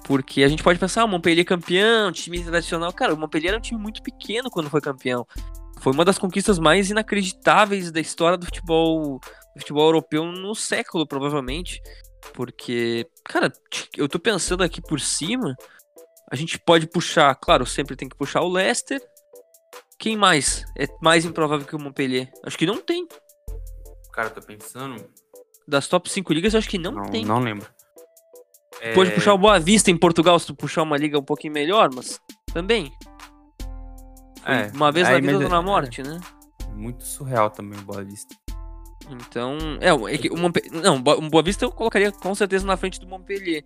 Porque 0.05 0.45
a 0.45 0.49
gente 0.49 0.63
pode 0.63 0.79
pensar, 0.79 1.03
ah, 1.03 1.05
o 1.05 1.09
Montpellier 1.09 1.43
é 1.43 1.45
campeão, 1.45 2.13
time 2.13 2.43
tradicional. 2.43 2.93
Cara, 2.93 3.15
o 3.15 3.17
Montpellier 3.17 3.51
era 3.51 3.59
um 3.59 3.61
time 3.63 3.81
muito 3.81 4.01
pequeno 4.03 4.49
quando 4.49 4.71
foi 4.71 4.81
campeão. 4.81 5.27
Foi 5.81 5.93
uma 5.93 6.05
das 6.05 6.19
conquistas 6.19 6.59
mais 6.59 6.91
inacreditáveis 6.91 7.91
da 7.91 8.01
história 8.01 8.39
do 8.39 8.47
futebol 8.47 9.21
futebol 9.57 9.87
europeu 9.87 10.25
no 10.25 10.55
século, 10.55 11.07
provavelmente. 11.07 11.81
Porque, 12.35 13.07
cara, 13.25 13.53
eu 13.97 14.09
tô 14.09 14.19
pensando 14.19 14.63
aqui 14.63 14.81
por 14.81 15.01
cima. 15.01 15.57
A 16.31 16.37
gente 16.37 16.59
pode 16.59 16.87
puxar, 16.87 17.35
claro, 17.37 17.65
sempre 17.65 17.97
tem 17.97 18.09
que 18.09 18.17
puxar 18.17 18.43
o 18.43 18.49
Leicester. 18.49 19.01
Quem 19.99 20.17
mais 20.17 20.65
é 20.79 20.87
mais 21.03 21.25
improvável 21.25 21.67
que 21.67 21.75
o 21.75 21.79
Montpellier? 21.79 22.31
Acho 22.45 22.59
que 22.59 22.67
não 22.67 22.79
tem. 22.79 23.07
Cara, 24.13 24.31
tô 24.31 24.41
pensando. 24.41 25.09
Das 25.67 25.89
top 25.89 26.11
5 26.11 26.33
ligas, 26.33 26.55
eu 26.55 26.59
acho 26.59 26.69
que 26.69 26.79
não, 26.79 26.93
não 26.93 27.07
tem. 27.07 27.25
Não 27.25 27.41
lembro. 27.41 27.69
Pode 28.95 29.11
é... 29.11 29.15
puxar 29.15 29.35
o 29.35 29.39
Boa 29.39 29.59
Vista 29.59 29.91
em 29.91 29.97
Portugal 29.97 30.39
se 30.39 30.47
tu 30.47 30.55
puxar 30.55 30.83
uma 30.83 30.97
liga 30.97 31.19
um 31.19 31.25
pouquinho 31.25 31.53
melhor, 31.53 31.91
mas 31.95 32.21
também. 32.53 32.93
É, 34.45 34.71
uma 34.75 34.93
vez 34.93 35.09
na 35.09 35.19
vida 35.19 35.45
ou 35.45 35.49
na 35.49 35.61
morte, 35.61 36.01
é, 36.01 36.05
né? 36.05 36.21
Muito 36.75 37.05
surreal 37.05 37.51
também 37.51 37.79
o 37.79 37.83
Boa 37.83 38.05
Vista. 38.05 38.35
Então, 39.11 39.57
é, 39.81 40.15
é 40.15 40.19
que 40.19 40.29
o 40.29 40.37
Montpellier, 40.37 40.83
não, 40.83 40.97
o 40.97 41.31
Boa 41.31 41.43
Vista 41.43 41.65
eu 41.65 41.73
colocaria 41.73 42.13
com 42.13 42.35
certeza 42.35 42.67
na 42.67 42.77
frente 42.77 43.01
do 43.01 43.07
Montpellier. 43.07 43.65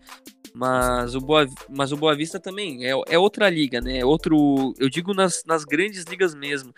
Mas 0.54 1.14
o 1.14 1.20
Boa, 1.20 1.46
mas 1.68 1.92
o 1.92 1.96
Boa 1.96 2.14
Vista 2.14 2.38
também 2.38 2.84
é, 2.84 2.92
é 3.08 3.18
outra 3.18 3.48
liga, 3.48 3.80
né? 3.80 3.98
É 3.98 4.04
outro, 4.04 4.74
eu 4.78 4.88
digo 4.88 5.14
nas, 5.14 5.42
nas 5.46 5.64
grandes 5.64 6.04
ligas 6.04 6.34
mesmo. 6.34 6.72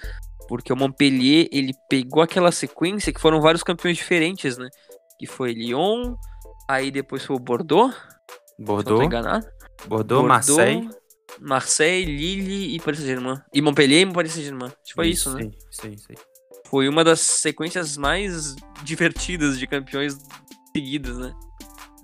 Porque 0.49 0.73
o 0.73 0.77
Montpellier, 0.77 1.49
ele 1.51 1.73
pegou 1.89 2.23
aquela 2.23 2.53
sequência 2.53 3.13
que 3.13 3.21
foram 3.21 3.41
vários 3.41 3.63
campeões 3.63 3.97
diferentes, 3.97 4.57
né? 4.57 4.69
Que 5.19 5.27
foi 5.27 5.53
Lyon, 5.53 6.15
aí 6.69 6.91
depois 6.91 7.25
foi 7.25 7.37
o 7.37 7.41
Bordeaux. 7.41 7.95
Bordeaux. 8.59 9.09
Bordeaux, 9.09 9.43
Bordeaux, 9.89 10.27
Marseille. 10.27 10.89
Marseille, 11.41 12.05
Lille 12.05 12.77
e 12.77 12.81
Paris 12.81 12.99
Saint-Germain. 13.01 13.43
E 13.53 13.61
Montpellier 13.61 14.07
e 14.07 14.13
Paris 14.13 14.33
Saint-Germain. 14.33 14.67
Acho 14.67 14.77
que 14.85 14.95
foi 14.95 15.09
isso, 15.09 15.31
isso 15.31 15.39
né? 15.39 15.51
Sim, 15.71 15.97
sim, 15.97 15.97
sim. 15.97 16.15
Foi 16.67 16.89
uma 16.89 17.05
das 17.05 17.21
sequências 17.21 17.97
mais 17.97 18.57
divertidas 18.83 19.59
de 19.59 19.67
campeões 19.67 20.19
seguidas, 20.75 21.19
né? 21.19 21.35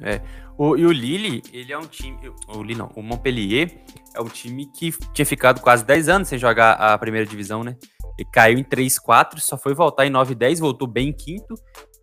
É. 0.00 0.20
O, 0.56 0.76
e 0.76 0.84
o 0.84 0.92
Lille, 0.92 1.42
ele 1.52 1.72
é 1.72 1.78
um 1.78 1.86
time. 1.86 2.18
O 2.48 2.62
Lille 2.62 2.78
não, 2.78 2.90
o 2.94 3.02
Montpellier 3.02 3.82
é 4.14 4.20
um 4.20 4.28
time 4.28 4.66
que 4.66 4.92
tinha 5.12 5.24
ficado 5.24 5.60
quase 5.60 5.84
10 5.84 6.08
anos 6.08 6.28
sem 6.28 6.38
jogar 6.38 6.72
a 6.72 6.98
primeira 6.98 7.26
divisão, 7.26 7.64
né? 7.64 7.76
Ele 8.18 8.28
caiu 8.30 8.58
em 8.58 8.64
3-4, 8.64 9.38
só 9.38 9.56
foi 9.56 9.74
voltar 9.74 10.06
em 10.06 10.10
9-10, 10.10 10.60
voltou 10.60 10.86
bem 10.86 11.08
em 11.08 11.12
quinto. 11.12 11.54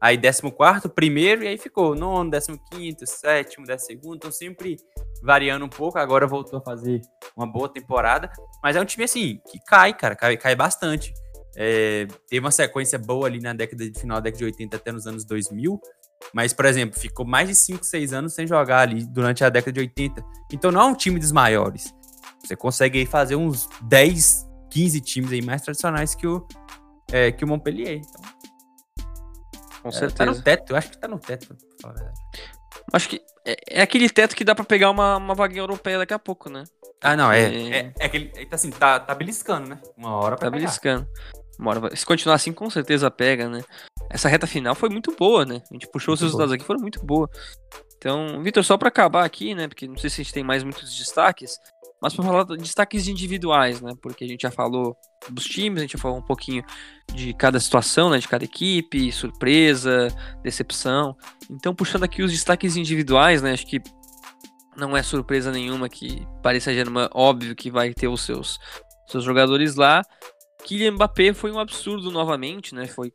Aí 0.02 0.18
14, 0.18 0.90
primeiro, 0.90 1.44
e 1.44 1.48
aí 1.48 1.58
ficou 1.58 1.96
nono, 1.96 2.32
15, 2.72 3.06
sétimo, 3.06 3.66
décimo 3.66 4.00
segundo, 4.00 4.16
então 4.18 4.32
sempre 4.32 4.78
variando 5.24 5.66
um 5.66 5.70
pouco. 5.70 5.98
Agora 5.98 6.28
voltou 6.28 6.60
a 6.60 6.62
fazer 6.62 7.02
uma 7.36 7.46
boa 7.46 7.68
temporada, 7.68 8.32
mas 8.64 8.76
é 8.76 8.82
um 8.82 8.86
time 8.86 9.04
assim 9.04 9.40
que 9.52 9.60
cai, 9.66 9.94
cara, 9.94 10.16
cai, 10.16 10.38
cai 10.38 10.56
bastante. 10.56 11.14
É, 11.60 12.06
teve 12.30 12.40
uma 12.40 12.52
sequência 12.52 13.00
boa 13.00 13.26
ali 13.28 13.40
na 13.40 13.52
década 13.52 13.90
de 13.90 14.00
final 14.00 14.18
da 14.18 14.26
década 14.26 14.38
de 14.40 14.46
80 14.46 14.78
até 14.78 14.92
nos 14.92 15.08
anos 15.08 15.26
2000, 15.26 15.82
mas, 16.34 16.54
por 16.54 16.66
exemplo, 16.66 17.00
ficou 17.00 17.26
mais 17.26 17.48
de 17.50 17.56
5, 17.56 17.84
6 17.84 18.14
anos 18.14 18.34
sem 18.34 18.46
jogar 18.46 18.82
ali 18.82 19.06
durante 19.08 19.44
a 19.44 19.50
década 19.50 19.72
de 19.74 19.80
80. 19.80 20.24
Então 20.54 20.72
não 20.72 20.82
é 20.82 20.86
um 20.86 20.94
time 20.96 21.20
dos 21.20 21.32
maiores. 21.32 21.92
Você 22.44 22.56
consegue 22.56 23.00
aí 23.00 23.06
fazer 23.08 23.36
uns 23.36 23.68
10, 23.84 24.46
15 24.70 25.02
times 25.02 25.32
aí 25.32 25.42
mais 25.42 25.62
tradicionais 25.64 26.14
que 26.14 26.28
o, 26.28 26.48
é, 27.12 27.32
que 27.32 27.44
o 27.44 27.48
Montpellier. 27.48 28.02
Então, 28.04 28.22
Com 29.82 29.92
certeza. 29.92 30.24
É, 30.24 30.26
tá 30.26 30.26
no 30.26 30.42
teto, 30.44 30.70
eu 30.72 30.76
acho 30.78 30.90
que 30.92 30.98
tá 30.98 31.08
no 31.08 31.20
teto, 31.20 31.48
pra 31.48 31.58
falar 31.82 31.94
a 31.94 31.98
verdade. 31.98 32.20
Acho 32.94 33.10
que 33.10 33.22
é, 33.46 33.80
é 33.80 33.82
aquele 33.82 34.10
teto 34.10 34.36
que 34.36 34.44
dá 34.44 34.54
para 34.56 34.64
pegar 34.64 34.90
uma, 34.92 35.18
uma 35.18 35.34
vaguinha 35.34 35.62
europeia 35.62 35.98
daqui 35.98 36.14
a 36.14 36.20
pouco, 36.20 36.50
né? 36.50 36.64
Ah, 37.02 37.16
não, 37.16 37.32
é. 37.32 37.42
É, 37.44 37.78
é, 37.80 37.94
é 38.00 38.06
aquele. 38.06 38.32
É, 38.36 38.48
assim, 38.52 38.70
tá, 38.70 39.00
tá 39.00 39.14
beliscando, 39.14 39.70
né? 39.70 39.80
Uma 39.98 40.16
hora 40.16 40.36
pra 40.36 40.48
Tá 40.48 40.52
pegar. 40.52 40.66
beliscando. 40.66 41.08
Uma 41.60 41.72
hora, 41.72 41.96
se 41.96 42.06
continuar 42.06 42.36
assim, 42.36 42.54
com 42.54 42.70
certeza 42.70 43.10
pega, 43.10 43.50
né? 43.50 43.64
Essa 44.10 44.30
reta 44.30 44.48
final 44.48 44.76
foi 44.76 44.90
muito 44.90 45.16
boa, 45.16 45.46
né? 45.46 45.62
A 45.70 45.74
gente 45.74 45.88
puxou 45.88 46.12
muito 46.12 46.20
os 46.20 46.22
resultados 46.22 46.54
aqui, 46.54 46.64
foram 46.64 46.80
muito 46.80 47.04
boa. 47.06 47.30
Então, 47.98 48.42
Vitor, 48.44 48.64
só 48.64 48.78
para 48.78 48.90
acabar 48.90 49.26
aqui, 49.26 49.56
né? 49.56 49.68
Porque 49.68 49.88
não 49.88 49.98
sei 49.98 50.10
se 50.10 50.22
a 50.22 50.24
gente 50.24 50.34
tem 50.34 50.44
mais 50.44 50.64
muitos 50.64 50.96
destaques, 50.96 51.58
mas 52.02 52.14
para 52.14 52.24
falar 52.24 52.44
de 52.44 52.58
destaques 52.58 53.08
individuais, 53.08 53.82
né? 53.82 53.94
Porque 54.02 54.24
a 54.24 54.28
gente 54.28 54.42
já 54.42 54.52
falou 54.52 54.96
dos 55.30 55.46
times, 55.46 55.80
a 55.80 55.82
gente 55.82 55.94
já 55.94 56.00
falou 56.00 56.18
um 56.18 56.26
pouquinho 56.26 56.64
de 57.14 57.34
cada 57.34 57.60
situação, 57.60 58.10
né? 58.12 58.20
De 58.20 58.28
cada 58.28 58.46
equipe, 58.46 59.12
surpresa, 59.12 60.10
decepção. 60.44 61.18
Então, 61.50 61.74
puxando 61.74 62.04
aqui 62.04 62.22
os 62.22 62.32
destaques 62.32 62.78
individuais, 62.78 63.42
né? 63.42 63.54
Acho 63.54 63.66
que 63.66 63.82
não 64.78 64.96
é 64.96 65.02
surpresa 65.02 65.52
nenhuma 65.52 65.90
que 65.90 66.26
Paris 66.44 66.64
Saint-Germain, 66.64 67.10
óbvio 67.12 67.56
que 67.56 67.72
vai 67.72 67.92
ter 67.94 68.08
os 68.08 68.22
seus, 68.22 68.60
seus 69.08 69.24
jogadores 69.24 69.76
lá. 69.76 70.04
Kylian 70.64 70.94
Mbappé 70.94 71.34
foi 71.34 71.52
um 71.52 71.60
absurdo 71.60 72.12
novamente, 72.12 72.74
né? 72.74 72.88
Foi 72.88 73.12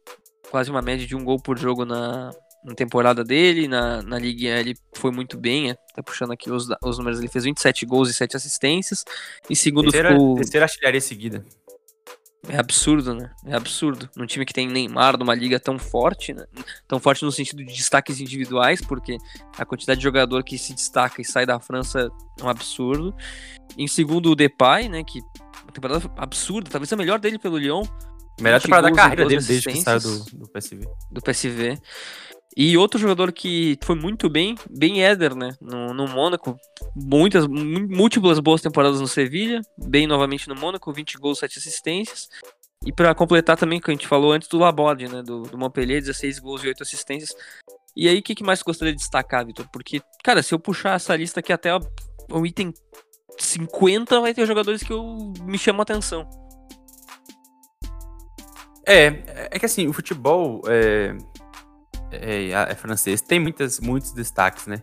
quase 0.51 0.71
uma 0.71 0.83
média 0.83 1.07
de 1.07 1.17
um 1.17 1.25
gol 1.25 1.41
por 1.41 1.59
jogo 1.59 1.85
na, 1.85 2.31
na 2.65 2.75
temporada 2.75 3.25
dele. 3.25 3.69
Na, 3.69 4.03
na 4.03 4.19
Liga 4.19 4.49
ele 4.49 4.75
foi 4.95 5.11
muito 5.11 5.37
bem, 5.39 5.71
é, 5.71 5.75
tá 5.95 6.03
puxando 6.03 6.33
aqui 6.33 6.51
os, 6.51 6.69
os 6.83 6.99
números, 6.99 7.19
ele 7.19 7.29
fez 7.29 7.45
27 7.45 7.87
gols 7.87 8.11
e 8.11 8.15
7 8.15 8.37
assistências. 8.37 9.05
Em 9.49 9.55
segundo 9.55 9.91
terceira, 9.91 10.11
ficou... 10.11 10.37
Terceira 10.37 10.67
artilharia 10.67 11.01
seguida. 11.01 11.45
É 12.49 12.59
absurdo, 12.59 13.15
né? 13.15 13.31
É 13.47 13.55
absurdo. 13.55 14.11
Num 14.17 14.27
time 14.27 14.45
que 14.45 14.53
tem 14.53 14.67
Neymar, 14.67 15.17
numa 15.17 15.33
liga 15.33 15.61
tão 15.61 15.79
forte, 15.79 16.35
né? 16.35 16.45
Tão 16.89 16.99
forte 16.99 17.25
no 17.25 17.31
sentido 17.31 17.65
de 17.65 17.73
destaques 17.73 18.21
individuais, 18.21 18.81
porque 18.81 19.17
a 19.57 19.65
quantidade 19.65 19.99
de 19.99 20.05
jogador 20.05 20.43
que 20.43 20.59
se 20.59 20.75
destaca 20.75 21.23
e 21.23 21.25
sai 21.25 21.47
da 21.47 21.61
França 21.61 22.11
é 22.41 22.45
um 22.45 22.49
absurdo. 22.49 23.15
Em 23.79 23.87
segundo, 23.87 24.33
o 24.33 24.35
Depay, 24.35 24.89
né? 24.89 25.05
Que 25.05 25.21
temporada 25.73 26.11
absurda, 26.17 26.71
talvez 26.71 26.93
a 26.93 26.97
melhor 26.97 27.19
dele 27.19 27.39
pelo 27.39 27.59
Lyon. 27.59 27.83
Melhor 28.41 28.61
temporada 28.61 28.89
da 28.89 28.95
carreira 28.95 29.27
dele 29.27 29.43
desde 29.43 29.71
que 29.71 29.81
saiu 29.81 30.01
do, 30.01 30.25
do 30.33 30.49
PSV. 30.49 30.89
Do 31.11 31.21
PSV. 31.21 31.79
E 32.57 32.77
outro 32.77 33.01
jogador 33.01 33.33
que 33.33 33.79
foi 33.83 33.97
muito 33.97 34.29
bem, 34.29 34.57
bem 34.71 35.03
Éder, 35.03 35.35
né? 35.35 35.53
No, 35.61 35.95
no 35.95 36.07
Mônaco. 36.07 36.57
Muitas, 36.95 37.47
múltiplas 37.47 38.39
boas 38.41 38.61
temporadas 38.61 39.01
no 39.01 39.09
Sevilha. 39.09 39.63
Bem 39.79 40.07
novamente 40.07 40.49
no 40.49 40.55
Mônaco, 40.55 40.93
20 40.93 41.17
gols, 41.19 41.39
7 41.39 41.59
assistências. 41.59 42.29
E 42.85 42.93
para 42.93 43.15
completar 43.15 43.57
também, 43.57 43.81
que 43.81 43.91
a 43.91 43.95
gente 43.95 44.07
falou 44.07 44.33
antes 44.33 44.49
do 44.49 44.59
Laborde, 44.59 45.09
né? 45.09 45.23
Do, 45.23 45.43
do 45.43 45.57
Montpellier, 45.57 46.01
16 46.01 46.41
gols 46.41 46.63
e 46.63 46.69
8 46.69 46.83
assistências. 46.83 47.31
E 47.97 48.09
aí, 48.09 48.19
o 48.19 48.23
que, 48.23 48.35
que 48.35 48.45
mais 48.45 48.63
gostaria 48.63 48.93
de 48.93 48.99
destacar, 48.99 49.47
Vitor? 49.47 49.67
Porque, 49.73 50.03
cara, 50.23 50.43
se 50.43 50.53
eu 50.53 50.59
puxar 50.59 50.97
essa 50.97 51.17
lista 51.17 51.41
aqui 51.41 51.53
até 51.53 51.71
o 51.75 52.47
item 52.47 52.73
50, 53.39 54.21
vai 54.21 54.35
ter 54.35 54.47
jogadores 54.47 54.83
que 54.83 54.93
eu 54.93 55.33
me 55.45 55.59
chamam 55.59 55.83
atenção. 55.83 56.29
É, 58.87 59.49
é 59.51 59.59
que 59.59 59.67
assim, 59.67 59.87
o 59.87 59.93
futebol 59.93 60.63
é, 60.67 61.17
é, 62.11 62.51
é, 62.51 62.75
francês 62.75 63.21
tem 63.21 63.39
muitas, 63.39 63.81
muitos 63.81 64.13
destaques, 64.13 64.67
né? 64.67 64.83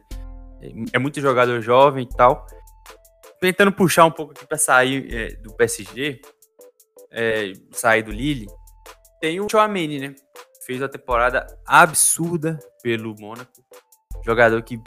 É 0.92 1.00
muito 1.00 1.22
jogador 1.22 1.62
jovem 1.62 2.04
e 2.04 2.16
tal. 2.16 2.46
Tentando 3.40 3.72
puxar 3.72 4.06
um 4.06 4.12
pouco 4.12 4.34
aqui 4.34 4.46
para 4.46 4.58
sair 4.58 5.14
é, 5.14 5.36
do 5.36 5.54
PSG, 5.54 6.22
é, 7.12 7.54
sair 7.72 8.04
do 8.04 8.12
Lille, 8.12 8.48
tem 9.22 9.40
o 9.40 9.48
Chouameni, 9.50 10.00
né? 10.00 10.16
Fez 10.66 10.82
uma 10.82 10.90
temporada 10.90 11.46
absurda 11.66 12.60
pelo 12.82 13.16
Mônaco. 13.18 13.52
Jogador 14.26 14.62
que 14.62 14.82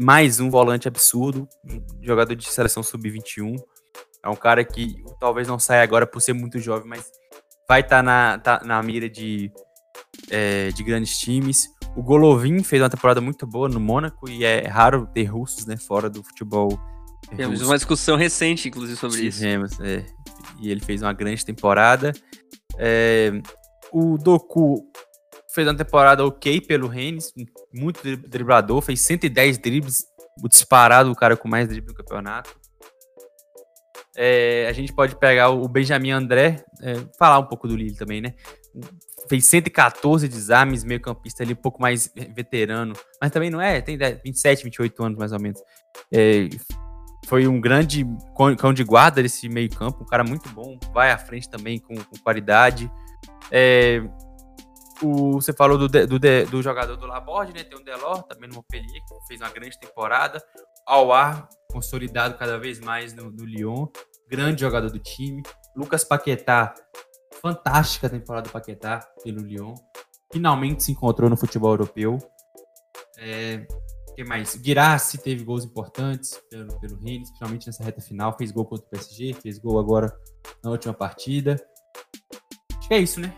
mais 0.00 0.40
um 0.40 0.50
volante 0.50 0.88
absurdo, 0.88 1.48
jogador 2.02 2.34
de 2.34 2.48
seleção 2.48 2.82
sub-21. 2.82 3.56
É 4.24 4.28
um 4.28 4.36
cara 4.36 4.64
que 4.64 5.02
talvez 5.20 5.46
não 5.48 5.58
saia 5.58 5.82
agora 5.82 6.06
por 6.06 6.20
ser 6.20 6.32
muito 6.32 6.58
jovem, 6.58 6.88
mas 6.88 7.04
vai 7.68 7.80
estar 7.80 7.98
tá 7.98 8.02
na, 8.02 8.38
tá 8.38 8.60
na 8.64 8.82
mira 8.82 9.08
de, 9.08 9.50
é, 10.30 10.70
de 10.70 10.82
grandes 10.82 11.18
times. 11.18 11.68
O 11.96 12.02
Golovin 12.02 12.62
fez 12.62 12.82
uma 12.82 12.90
temporada 12.90 13.20
muito 13.20 13.46
boa 13.46 13.68
no 13.68 13.80
Mônaco 13.80 14.28
e 14.28 14.44
é 14.44 14.66
raro 14.66 15.06
ter 15.12 15.24
russos 15.24 15.66
né, 15.66 15.76
fora 15.76 16.08
do 16.08 16.22
futebol. 16.22 16.78
Temos 17.36 17.58
russo. 17.58 17.70
uma 17.70 17.76
discussão 17.76 18.16
recente, 18.16 18.68
inclusive, 18.68 18.98
sobre 18.98 19.30
Tivemos, 19.30 19.72
isso. 19.72 19.82
É, 19.82 20.04
e 20.60 20.70
ele 20.70 20.80
fez 20.80 21.02
uma 21.02 21.12
grande 21.12 21.44
temporada. 21.44 22.12
É, 22.78 23.32
o 23.92 24.16
Doku 24.16 24.84
fez 25.58 25.66
uma 25.66 25.74
temporada 25.74 26.24
ok 26.24 26.60
pelo 26.60 26.86
Rennes, 26.86 27.32
muito 27.74 28.00
driblador, 28.16 28.80
fez 28.80 29.00
110 29.00 29.58
dribles, 29.58 30.06
o 30.40 30.48
disparado 30.48 31.10
o 31.10 31.16
cara 31.16 31.36
com 31.36 31.48
mais 31.48 31.66
dribles 31.66 31.92
no 31.92 31.96
campeonato. 31.96 32.56
É, 34.16 34.68
a 34.68 34.72
gente 34.72 34.92
pode 34.92 35.16
pegar 35.16 35.50
o 35.50 35.66
Benjamin 35.66 36.12
André, 36.12 36.64
é, 36.80 36.94
falar 37.18 37.40
um 37.40 37.46
pouco 37.46 37.66
do 37.66 37.74
Lille 37.74 37.96
também, 37.96 38.20
né? 38.20 38.34
Fez 39.28 39.46
114 39.46 40.28
desarmes, 40.28 40.84
meio 40.84 41.00
campista 41.00 41.42
ali, 41.42 41.54
um 41.54 41.56
pouco 41.56 41.82
mais 41.82 42.08
veterano, 42.34 42.94
mas 43.20 43.32
também 43.32 43.50
não 43.50 43.60
é, 43.60 43.80
tem 43.80 43.98
27, 44.24 44.62
28 44.62 45.04
anos 45.04 45.18
mais 45.18 45.32
ou 45.32 45.40
menos. 45.40 45.60
É, 46.12 46.48
foi 47.26 47.48
um 47.48 47.60
grande 47.60 48.06
cão 48.58 48.72
de 48.72 48.84
guarda 48.84 49.20
desse 49.20 49.48
meio 49.48 49.70
campo, 49.70 50.04
um 50.04 50.06
cara 50.06 50.22
muito 50.22 50.48
bom, 50.50 50.78
vai 50.94 51.10
à 51.10 51.18
frente 51.18 51.50
também 51.50 51.80
com, 51.80 51.96
com 51.96 52.16
qualidade. 52.22 52.88
É, 53.50 54.00
o, 55.02 55.32
você 55.34 55.52
falou 55.52 55.78
do, 55.78 55.88
do, 55.88 56.18
do 56.18 56.62
jogador 56.62 56.96
do 56.96 57.06
Laborde, 57.06 57.52
né? 57.52 57.64
Tem 57.64 57.78
o 57.78 57.84
Delor, 57.84 58.22
também 58.24 58.48
no 58.48 58.56
Montpellier, 58.56 59.02
que 59.06 59.26
fez 59.26 59.40
uma 59.40 59.50
grande 59.50 59.78
temporada. 59.78 60.42
Ao 60.86 61.12
ar, 61.12 61.48
consolidado 61.70 62.36
cada 62.36 62.58
vez 62.58 62.80
mais 62.80 63.12
no, 63.12 63.30
no 63.30 63.44
Lyon. 63.44 63.86
Grande 64.28 64.60
jogador 64.60 64.90
do 64.90 64.98
time. 64.98 65.42
Lucas 65.76 66.04
Paquetá, 66.04 66.74
fantástica 67.40 68.08
temporada 68.08 68.48
do 68.48 68.52
Paquetá 68.52 69.00
pelo 69.22 69.40
Lyon. 69.40 69.74
Finalmente 70.32 70.82
se 70.82 70.92
encontrou 70.92 71.30
no 71.30 71.36
futebol 71.36 71.70
europeu. 71.72 72.18
É, 73.16 73.66
que 74.14 74.24
mais? 74.24 74.56
Guirassi 74.56 75.18
teve 75.18 75.44
gols 75.44 75.64
importantes 75.64 76.40
pelo, 76.50 76.78
pelo 76.80 76.96
Rennes, 76.98 77.28
principalmente 77.28 77.66
nessa 77.66 77.84
reta 77.84 78.00
final. 78.00 78.36
Fez 78.36 78.50
gol 78.50 78.64
contra 78.64 78.84
o 78.84 78.90
PSG, 78.90 79.34
fez 79.34 79.58
gol 79.58 79.78
agora 79.78 80.12
na 80.62 80.70
última 80.70 80.92
partida. 80.92 81.56
Acho 82.76 82.88
que 82.88 82.94
é 82.94 82.98
isso, 82.98 83.20
né? 83.20 83.32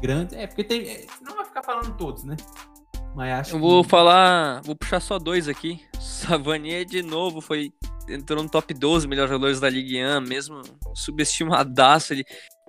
Grande. 0.00 0.34
É, 0.36 0.46
porque 0.46 0.64
tem. 0.64 0.88
É, 0.88 1.06
não 1.22 1.36
vai 1.36 1.44
ficar 1.44 1.62
falando 1.62 1.96
todos, 1.96 2.24
né? 2.24 2.36
Mas 3.14 3.32
acho 3.32 3.56
Eu 3.56 3.60
vou 3.60 3.82
que... 3.82 3.90
falar. 3.90 4.62
Vou 4.62 4.76
puxar 4.76 5.00
só 5.00 5.18
dois 5.18 5.48
aqui. 5.48 5.80
Savanier 6.00 6.84
de 6.84 7.02
novo 7.02 7.40
foi. 7.40 7.72
Entrou 8.08 8.42
no 8.42 8.48
top 8.48 8.74
12 8.74 9.06
melhores 9.06 9.30
jogadores 9.30 9.60
da 9.60 9.68
Ligue 9.68 10.02
1, 10.04 10.20
mesmo 10.22 10.62
subestimadaço. 10.94 12.12
Ele... 12.12 12.24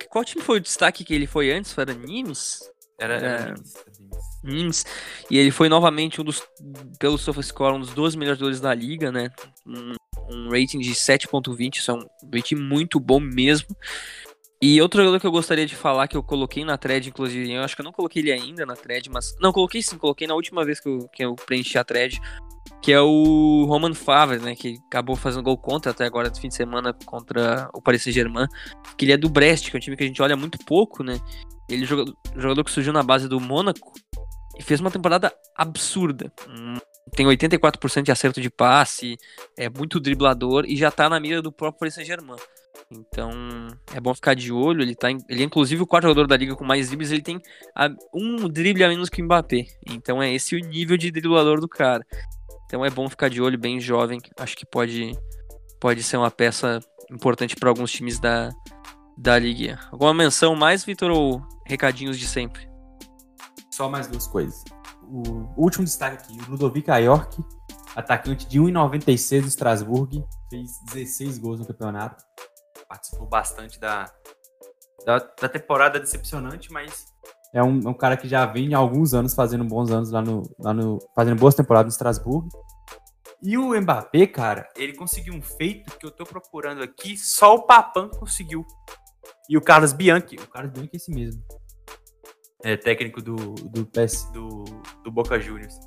Qual 0.10 0.24
time 0.24 0.44
foi 0.44 0.58
o 0.58 0.62
destaque 0.62 1.04
que 1.04 1.14
ele 1.14 1.26
foi 1.26 1.52
antes? 1.52 1.74
Foi 1.74 1.82
era 1.82 1.94
Nimes? 1.96 2.60
Era, 3.00 3.16
era 3.16 3.56
Nimes. 4.44 4.86
E 5.32 5.40
ele 5.40 5.50
foi 5.50 5.68
novamente 5.68 6.22
um 6.22 6.24
dos, 6.24 6.44
pelo 7.00 7.18
SofaScore, 7.18 7.76
um 7.76 7.80
dos 7.80 7.94
12 7.94 8.16
melhores 8.18 8.38
jogadores 8.38 8.62
da 8.62 8.74
liga, 8.74 9.12
né? 9.12 9.32
Um, 9.66 9.96
um 10.30 10.50
rating 10.50 10.80
de 10.80 10.92
7.20, 10.92 11.78
isso 11.78 11.92
é 11.92 11.94
um 11.96 12.06
rating 12.34 12.56
muito 12.56 13.00
bom 13.00 13.20
mesmo. 13.20 13.76
E 14.64 14.80
outro 14.80 15.02
jogador 15.02 15.20
que 15.20 15.26
eu 15.26 15.32
gostaria 15.32 15.66
de 15.66 15.76
falar, 15.76 16.08
que 16.08 16.16
eu 16.16 16.22
coloquei 16.22 16.64
na 16.64 16.78
thread, 16.78 17.10
inclusive, 17.10 17.52
eu 17.52 17.64
acho 17.64 17.76
que 17.76 17.82
eu 17.82 17.86
não 17.86 17.92
coloquei 17.92 18.22
ele 18.22 18.32
ainda 18.32 18.64
na 18.64 18.76
thread, 18.76 19.10
mas. 19.10 19.36
Não, 19.40 19.52
coloquei 19.52 19.82
sim, 19.82 19.98
coloquei 19.98 20.28
na 20.28 20.36
última 20.36 20.64
vez 20.64 20.80
que 20.80 20.88
eu, 20.88 21.10
que 21.12 21.26
eu 21.26 21.36
preenchi 21.36 21.80
a 21.80 21.84
thread, 21.84 22.22
que 22.80 22.92
é 22.92 23.02
o 23.02 23.66
Roman 23.68 23.96
Favre, 23.96 24.38
né? 24.38 24.56
Que 24.56 24.78
acabou 24.86 25.16
fazendo 25.16 25.42
gol 25.42 25.58
contra 25.58 25.92
até 25.92 26.06
agora 26.06 26.30
no 26.30 26.36
fim 26.36 26.48
de 26.48 26.54
semana 26.54 26.96
contra 27.06 27.70
o 27.74 27.82
Paris 27.82 28.04
Saint-Germain. 28.04 28.46
Que 28.96 29.06
ele 29.06 29.14
é 29.14 29.18
do 29.18 29.30
Brest, 29.30 29.72
que 29.72 29.76
é 29.76 29.80
um 29.80 29.82
time 29.82 29.98
que 29.98 30.04
a 30.04 30.08
gente 30.08 30.22
olha 30.22 30.36
muito 30.36 30.60
pouco, 30.64 31.04
né? 31.04 31.20
Ele 31.68 31.84
é 31.84 31.88
jogador, 31.88 32.16
jogador 32.36 32.64
que 32.64 32.72
surgiu 32.72 32.94
na 32.94 33.02
base 33.02 33.28
do 33.28 33.40
Mônaco 33.40 33.94
e 34.60 34.62
fez 34.62 34.80
uma 34.80 34.92
temporada 34.92 35.34
absurda. 35.56 36.32
Hum, 36.48 36.78
tem 37.16 37.26
84% 37.26 38.04
de 38.04 38.12
acerto 38.12 38.40
de 38.40 38.50
passe, 38.50 39.18
é 39.58 39.68
muito 39.68 40.00
driblador 40.00 40.66
e 40.68 40.78
já 40.78 40.92
tá 40.92 41.10
na 41.10 41.20
mira 41.20 41.42
do 41.42 41.52
próprio 41.52 41.80
Paris 41.80 41.96
Saint-Germain. 41.96 42.38
Então, 42.92 43.32
é 43.94 44.00
bom 44.00 44.14
ficar 44.14 44.34
de 44.34 44.52
olho. 44.52 44.82
Ele, 44.82 44.96
tá, 44.96 45.10
ele 45.10 45.42
é 45.42 45.44
inclusive 45.44 45.82
o 45.82 45.88
quarto 45.88 46.04
jogador 46.04 46.28
da 46.28 46.36
liga 46.36 46.56
com 46.56 46.66
mais 46.66 46.88
dribles. 46.88 47.12
Ele 47.12 47.22
tem 47.22 47.42
a, 47.76 47.90
um 48.14 48.48
drible 48.50 48.84
a 48.84 48.90
menos 48.90 49.10
que 49.10 49.22
o 49.22 49.26
Mbappé. 49.26 49.66
Então, 49.90 50.22
é 50.22 50.34
esse 50.34 50.56
o 50.56 50.60
nível 50.60 50.98
de 50.98 51.12
driblador 51.12 51.60
do 51.62 51.68
cara. 51.68 52.06
Então, 52.66 52.84
é 52.86 52.90
bom 52.90 53.10
ficar 53.10 53.30
de 53.30 53.42
olho, 53.42 53.58
bem 53.58 53.80
jovem. 53.80 54.20
Acho 54.38 54.56
que 54.58 54.66
pode, 54.66 55.12
pode 55.80 56.04
ser 56.04 56.18
uma 56.18 56.32
peça 56.32 56.80
importante 57.12 57.56
para 57.56 57.70
alguns 57.70 57.92
times 57.92 58.20
da, 58.20 58.50
da 59.18 59.38
liga. 59.40 59.80
Alguma 59.92 60.14
menção 60.14 60.56
mais, 60.56 60.84
Vitor, 60.84 61.12
ou 61.12 61.42
recadinhos 61.66 62.18
de 62.20 62.28
sempre? 62.28 62.70
Só 63.72 63.90
mais 63.90 64.08
duas 64.08 64.28
coisas. 64.28 64.64
O 65.04 65.54
último 65.58 65.84
destaque 65.84 66.24
aqui: 66.24 66.38
o 66.48 66.52
Ludovic 66.52 66.90
Ayork, 66.90 67.44
atacante 67.96 68.48
de 68.48 68.60
1,96 68.60 69.42
do 69.42 69.48
Strasbourg, 69.48 70.24
fez 70.50 70.72
16 70.94 71.38
gols 71.38 71.60
no 71.60 71.66
campeonato 71.66 72.24
participou 72.92 73.26
bastante 73.26 73.80
da, 73.80 74.12
da, 75.06 75.20
da 75.20 75.48
temporada 75.48 75.98
decepcionante, 75.98 76.70
mas 76.74 77.06
é 77.54 77.64
um, 77.64 77.80
é 77.80 77.88
um, 77.88 77.94
cara 77.94 78.18
que 78.18 78.28
já 78.28 78.46
vem 78.46 78.74
há 78.74 78.78
alguns 78.78 79.14
anos 79.14 79.34
fazendo 79.34 79.64
bons 79.64 79.92
anos 79.92 80.12
lá 80.12 80.22
no, 80.22 80.44
lá 80.60 80.74
no. 80.74 81.00
fazendo 81.16 81.40
boas 81.40 81.56
temporadas 81.56 81.94
no 81.94 81.96
Strasbourg. 81.96 82.50
E 83.42 83.58
o 83.58 83.80
Mbappé, 83.80 84.28
cara, 84.28 84.70
ele 84.76 84.94
conseguiu 84.94 85.34
um 85.34 85.42
feito 85.42 85.98
que 85.98 86.06
eu 86.06 86.12
tô 86.12 86.26
procurando 86.26 86.84
aqui, 86.84 87.18
só 87.18 87.56
o 87.56 87.64
Papan 87.64 88.10
conseguiu. 88.10 88.66
E 89.50 89.58
o 89.58 89.62
Carlos 89.62 89.94
Bianchi, 89.94 90.36
o 90.36 90.48
Carlos 90.48 90.72
Bianchi 90.72 90.92
é 90.94 90.98
esse 90.98 91.12
mesmo. 91.12 91.42
É 92.64 92.78
técnico 92.78 93.22
do, 93.22 93.36
do, 93.36 93.86
PS, 93.88 94.30
do, 94.32 94.64
do 95.04 95.12
Boca 95.12 95.40
Juniors. 95.40 95.80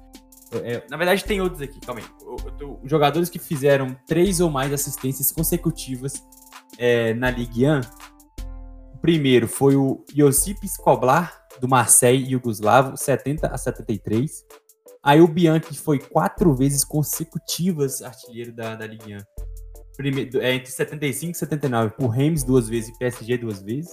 É, 0.52 0.74
é, 0.74 0.86
na 0.90 0.96
verdade, 0.96 1.24
tem 1.24 1.40
outros 1.40 1.62
aqui, 1.62 1.78
calma 1.80 2.00
aí. 2.00 2.06
Eu, 2.22 2.36
eu 2.44 2.52
tô, 2.52 2.80
jogadores 2.84 3.30
que 3.30 3.38
fizeram 3.38 3.96
três 4.06 4.40
ou 4.40 4.50
mais 4.50 4.72
assistências 4.72 5.30
consecutivas 5.30 6.14
é, 6.78 7.14
na 7.14 7.30
Ligue 7.30 7.66
1, 7.66 7.80
o 8.94 8.98
primeiro 8.98 9.46
foi 9.46 9.76
o 9.76 10.04
Josip 10.14 10.64
Skoblar, 10.64 11.44
do 11.60 11.68
Marseille 11.68 12.32
Yugoslavo, 12.32 12.96
70 12.96 13.46
a 13.46 13.56
73. 13.56 14.44
Aí 15.02 15.20
o 15.20 15.28
Bianchi 15.28 15.76
foi 15.78 15.98
quatro 15.98 16.54
vezes 16.54 16.84
consecutivas 16.84 18.02
artilheiro 18.02 18.52
da, 18.52 18.74
da 18.74 18.86
Ligue 18.86 19.14
1. 19.14 19.18
Primeiro, 19.96 20.40
é, 20.40 20.54
entre 20.54 20.70
75 20.70 21.32
e 21.32 21.38
79, 21.38 21.94
por 21.96 22.08
Reims 22.08 22.42
duas 22.42 22.68
vezes 22.68 22.90
e 22.90 22.98
PSG 22.98 23.38
duas 23.38 23.62
vezes. 23.62 23.90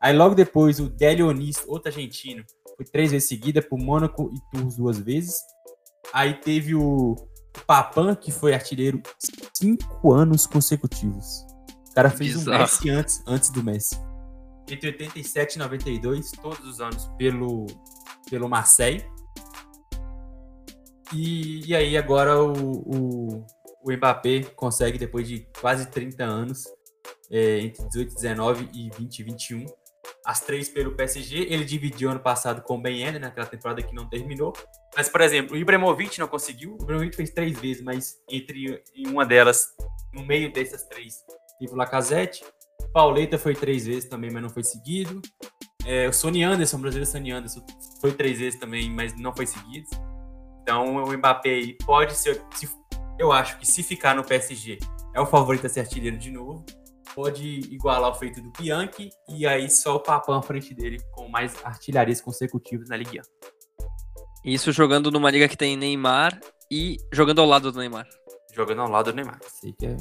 Aí 0.00 0.16
logo 0.16 0.34
depois 0.34 0.78
o 0.80 0.88
Delionis, 0.88 1.62
outro 1.66 1.88
argentino, 1.88 2.44
foi 2.76 2.86
três 2.86 3.10
vezes 3.10 3.28
seguida, 3.28 3.60
por 3.60 3.78
Mônaco 3.78 4.32
e 4.32 4.56
Tours 4.56 4.76
duas 4.76 4.98
vezes. 4.98 5.36
Aí 6.12 6.34
teve 6.34 6.74
o 6.74 7.16
Papan, 7.66 8.14
que 8.14 8.30
foi 8.30 8.54
artilheiro 8.54 9.02
cinco 9.54 10.12
anos 10.12 10.46
consecutivos 10.46 11.45
cara 11.96 12.10
fez 12.10 12.34
Bizarro. 12.34 12.58
um 12.58 12.60
Messi 12.60 12.90
antes, 12.90 13.22
antes 13.26 13.50
do 13.50 13.64
Messi. 13.64 13.98
Entre 14.68 14.88
87 14.88 15.54
e 15.54 15.58
92, 15.58 16.30
todos 16.32 16.66
os 16.66 16.80
anos, 16.80 17.10
pelo, 17.16 17.66
pelo 18.28 18.48
Marseille. 18.48 19.02
E, 21.12 21.66
e 21.66 21.74
aí 21.74 21.96
agora 21.96 22.42
o, 22.42 22.52
o, 22.52 23.46
o 23.82 23.92
Mbappé 23.92 24.42
consegue, 24.54 24.98
depois 24.98 25.26
de 25.26 25.48
quase 25.58 25.86
30 25.86 26.22
anos, 26.22 26.64
é, 27.30 27.60
entre 27.60 27.82
18, 27.86 28.14
19 28.14 28.68
e 28.74 28.90
20, 28.90 29.22
21, 29.22 29.66
as 30.24 30.40
três 30.40 30.68
pelo 30.68 30.94
PSG. 30.94 31.46
Ele 31.48 31.64
dividiu 31.64 32.10
ano 32.10 32.20
passado 32.20 32.60
com 32.60 32.74
o 32.74 32.82
Ben 32.82 33.00
Yedder, 33.00 33.20
naquela 33.20 33.46
temporada 33.46 33.80
que 33.80 33.94
não 33.94 34.06
terminou. 34.06 34.52
Mas, 34.94 35.08
por 35.08 35.22
exemplo, 35.22 35.54
o 35.54 35.58
Ibrahimovic 35.58 36.18
não 36.18 36.28
conseguiu. 36.28 36.76
O 36.78 36.82
Ibrahimovic 36.82 37.16
fez 37.16 37.30
três 37.30 37.58
vezes, 37.58 37.82
mas 37.82 38.20
entre 38.28 38.82
em 38.94 39.06
uma 39.06 39.24
delas, 39.24 39.68
no 40.12 40.26
meio 40.26 40.52
dessas 40.52 40.82
três, 40.84 41.24
Ivo 41.60 41.76
Lacazette. 41.76 42.44
Pauleta 42.92 43.38
foi 43.38 43.54
três 43.54 43.86
vezes 43.86 44.08
também, 44.08 44.30
mas 44.30 44.42
não 44.42 44.50
foi 44.50 44.62
seguido. 44.62 45.20
É, 45.84 46.08
o 46.08 46.12
Sony 46.12 46.42
Anderson, 46.42 46.76
o 46.76 46.80
brasileiro 46.80 47.10
Sony 47.10 47.30
Anderson, 47.30 47.64
foi 48.00 48.12
três 48.12 48.38
vezes 48.38 48.58
também, 48.58 48.90
mas 48.90 49.18
não 49.18 49.34
foi 49.34 49.46
seguido. 49.46 49.86
Então 50.62 51.04
o 51.04 51.12
Mbappé 51.16 51.76
pode 51.84 52.16
ser. 52.16 52.42
Se, 52.54 52.68
eu 53.18 53.32
acho 53.32 53.58
que 53.58 53.66
se 53.66 53.82
ficar 53.82 54.14
no 54.14 54.24
PSG, 54.24 54.78
é 55.14 55.20
o 55.20 55.26
favorito 55.26 55.66
a 55.66 55.68
ser 55.68 55.80
artilheiro 55.80 56.18
de 56.18 56.30
novo. 56.30 56.64
Pode 57.14 57.60
igualar 57.72 58.10
o 58.10 58.14
feito 58.14 58.42
do 58.42 58.50
Bianchi 58.50 59.10
e 59.28 59.46
aí 59.46 59.70
só 59.70 59.96
o 59.96 60.00
Papão 60.00 60.34
à 60.34 60.42
frente 60.42 60.74
dele 60.74 61.00
com 61.12 61.28
mais 61.28 61.54
artilharias 61.64 62.20
consecutivas 62.20 62.88
na 62.88 62.96
Liga. 62.96 63.22
Isso 64.44 64.70
jogando 64.70 65.10
numa 65.10 65.30
liga 65.30 65.48
que 65.48 65.56
tem 65.56 65.76
Neymar 65.76 66.38
e 66.70 66.98
jogando 67.12 67.40
ao 67.40 67.46
lado 67.46 67.72
do 67.72 67.78
Neymar 67.78 68.06
jogando 68.56 68.80
ao 68.80 68.88
lado 68.88 69.12
do 69.12 69.16
Neymar. 69.16 69.38
Sei 69.46 69.72
que 69.72 69.86
é 69.86 69.96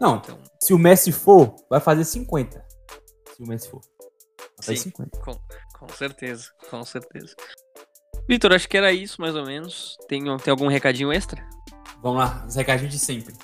Não, 0.00 0.16
então, 0.16 0.38
se 0.62 0.72
o 0.72 0.78
Messi 0.78 1.10
for, 1.10 1.56
vai 1.68 1.80
fazer 1.80 2.04
50. 2.04 2.64
Se 3.34 3.42
o 3.42 3.46
Messi 3.46 3.68
for. 3.68 3.80
Vai 4.56 4.66
fazer 4.66 4.76
50. 4.76 5.18
Com, 5.20 5.38
com 5.76 5.88
certeza, 5.88 6.46
com 6.70 6.84
certeza. 6.84 7.34
Vitor, 8.28 8.52
acho 8.52 8.68
que 8.68 8.76
era 8.76 8.92
isso 8.92 9.20
mais 9.20 9.34
ou 9.34 9.44
menos. 9.44 9.96
Tem, 10.08 10.22
tem 10.38 10.50
algum 10.52 10.68
recadinho 10.68 11.12
extra? 11.12 11.44
Vamos 12.00 12.18
lá, 12.18 12.44
os 12.46 12.54
recadinhos 12.54 12.92
de 12.92 12.98
sempre. 13.00 13.34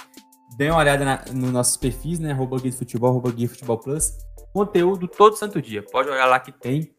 Dê 0.57 0.71
uma 0.71 0.79
olhada 0.79 1.05
na, 1.05 1.25
nos 1.33 1.51
nossos 1.51 1.77
perfis, 1.77 2.21
né? 2.21 2.31
Arroba 2.31 2.59
Guia 2.61 2.73
Futebol, 2.73 3.11
arroba 3.11 3.33
Guia 3.33 3.49
Futebol 3.49 3.79
Plus. 3.79 4.13
Conteúdo 4.53 5.09
todo 5.09 5.37
santo 5.37 5.61
dia. 5.61 5.83
Pode 5.83 6.09
olhar 6.09 6.27
lá 6.27 6.39
que 6.39 6.53
tem. 6.53 6.95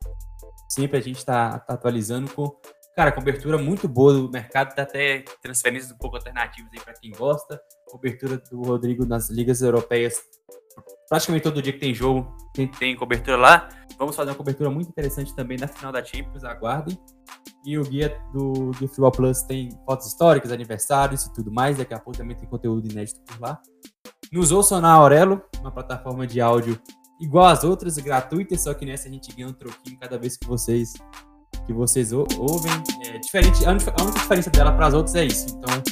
Sempre 0.69 0.97
a 0.97 1.01
gente 1.01 1.17
está 1.17 1.57
tá 1.59 1.73
atualizando 1.75 2.29
com 2.33 2.53
Cara, 2.97 3.11
cobertura 3.11 3.59
muito 3.59 3.87
boa 3.87 4.11
do 4.11 4.27
mercado, 4.27 4.73
tá 4.73 4.81
até 4.81 5.23
transferências 5.39 5.91
um 5.91 5.97
pouco 5.97 6.15
alternativas 6.15 6.71
aí 6.73 6.79
para 6.79 6.93
quem 6.93 7.11
gosta. 7.11 7.61
Cobertura 7.91 8.41
do 8.49 8.59
Rodrigo 8.63 9.05
nas 9.05 9.29
ligas 9.29 9.61
europeias. 9.61 10.19
Praticamente 11.07 11.43
todo 11.43 11.61
dia 11.61 11.73
que 11.73 11.77
tem 11.77 11.93
jogo, 11.93 12.35
tem, 12.55 12.67
tem 12.67 12.95
cobertura 12.95 13.37
lá. 13.37 13.69
Vamos 13.99 14.15
fazer 14.15 14.31
uma 14.31 14.35
cobertura 14.35 14.71
muito 14.71 14.89
interessante 14.89 15.35
também 15.35 15.59
na 15.59 15.67
final 15.67 15.91
da 15.91 16.03
Champions, 16.03 16.43
aguardem. 16.43 16.97
E 17.63 17.77
o 17.77 17.83
guia 17.83 18.19
do, 18.33 18.71
do 18.71 18.87
Futebol 18.87 19.11
Plus 19.11 19.43
tem 19.43 19.69
fotos 19.85 20.07
históricas, 20.07 20.51
aniversários 20.51 21.23
e 21.25 21.33
tudo 21.33 21.51
mais. 21.51 21.77
Daqui 21.77 21.93
a 21.93 21.99
pouco 21.99 22.17
também 22.17 22.35
tem 22.35 22.49
conteúdo 22.49 22.91
inédito 22.91 23.21
por 23.27 23.39
lá. 23.39 23.61
Nos 24.33 24.51
ouçam 24.51 24.81
na 24.81 24.91
Aurelo, 24.91 25.39
uma 25.59 25.71
plataforma 25.71 26.25
de 26.25 26.41
áudio 26.41 26.81
igual 27.21 27.45
às 27.45 27.63
outras, 27.63 27.95
gratuita, 27.99 28.57
só 28.57 28.73
que 28.73 28.87
nessa 28.87 29.07
a 29.07 29.11
gente 29.11 29.35
ganha 29.35 29.49
um 29.49 29.53
troquinho 29.53 29.99
cada 29.99 30.17
vez 30.17 30.35
que 30.35 30.47
vocês 30.47 30.93
que 31.67 31.73
vocês 31.73 32.13
ouvem. 32.13 32.71
É 33.05 33.19
diferente, 33.19 33.65
a 33.65 33.71
única, 33.71 33.91
diferença 34.19 34.49
dela 34.49 34.71
para 34.71 34.87
as 34.87 34.93
outras 34.93 35.15
é 35.15 35.25
isso. 35.25 35.47
Então, 35.49 35.83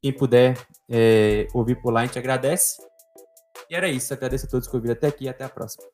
quem 0.00 0.12
puder 0.12 0.56
é, 0.88 1.48
ouvir 1.54 1.76
por 1.76 1.92
lá, 1.92 2.02
a 2.02 2.06
gente 2.06 2.18
agradece. 2.18 2.80
E 3.68 3.74
era 3.74 3.88
isso. 3.88 4.12
Agradeço 4.12 4.46
a 4.46 4.48
todos 4.48 4.68
que 4.68 4.76
ouviram 4.76 4.92
até 4.92 5.08
aqui 5.08 5.24
e 5.24 5.28
até 5.28 5.44
a 5.44 5.48
próxima. 5.48 5.84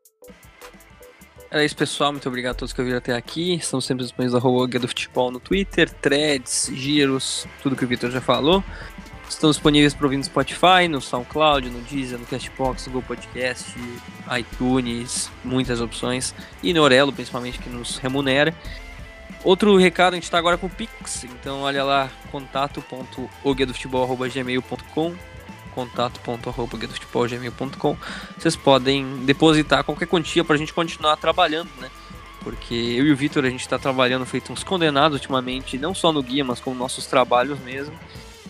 Era 1.50 1.64
isso, 1.64 1.76
pessoal. 1.76 2.12
Muito 2.12 2.28
obrigado 2.28 2.52
a 2.52 2.58
todos 2.58 2.72
que 2.74 2.80
ouviram 2.80 2.98
até 2.98 3.14
aqui. 3.14 3.54
Estamos 3.54 3.84
sempre 3.84 4.04
disponíveis 4.04 4.42
da 4.42 4.66
Guia 4.66 4.80
do 4.80 4.88
Futebol 4.88 5.30
no 5.30 5.40
Twitter, 5.40 5.88
threads, 5.88 6.70
giros, 6.74 7.46
tudo 7.62 7.76
que 7.76 7.84
o 7.84 7.88
Vitor 7.88 8.10
já 8.10 8.20
falou. 8.20 8.62
Estamos 9.28 9.56
disponíveis 9.56 9.94
para 9.94 10.06
ouvir 10.06 10.16
no 10.16 10.24
Spotify, 10.24 10.88
no 10.88 11.00
SoundCloud, 11.00 11.68
no 11.68 11.80
Deezer, 11.82 12.18
no 12.18 12.24
Castbox, 12.26 12.86
no 12.86 12.92
Google 12.94 13.08
Podcast, 13.08 13.72
iTunes, 14.38 15.30
muitas 15.44 15.80
opções. 15.80 16.34
E 16.62 16.72
no 16.72 16.82
Orelo, 16.82 17.12
principalmente, 17.12 17.58
que 17.58 17.68
nos 17.68 17.98
remunera. 17.98 18.54
Outro 19.44 19.76
recado, 19.76 20.14
a 20.14 20.16
gente 20.16 20.24
está 20.24 20.38
agora 20.38 20.58
com 20.58 20.66
o 20.66 20.70
Pix, 20.70 21.22
então 21.24 21.60
olha 21.60 21.84
lá, 21.84 22.10
contato.oguedofutebol.gmail.com 22.30 25.14
contato.oguedofutebol.gmail.com 25.74 27.96
Vocês 28.36 28.56
podem 28.56 29.24
depositar 29.24 29.84
qualquer 29.84 30.06
quantia 30.06 30.42
para 30.42 30.56
a 30.56 30.58
gente 30.58 30.74
continuar 30.74 31.16
trabalhando, 31.16 31.70
né? 31.80 31.88
Porque 32.40 32.74
eu 32.74 33.06
e 33.06 33.12
o 33.12 33.16
Vitor, 33.16 33.44
a 33.44 33.50
gente 33.50 33.60
está 33.60 33.78
trabalhando 33.78 34.26
feito 34.26 34.52
uns 34.52 34.64
condenados 34.64 35.16
ultimamente, 35.16 35.78
não 35.78 35.94
só 35.94 36.12
no 36.12 36.22
guia, 36.22 36.44
mas 36.44 36.60
com 36.60 36.74
nossos 36.74 37.06
trabalhos 37.06 37.60
mesmo. 37.60 37.94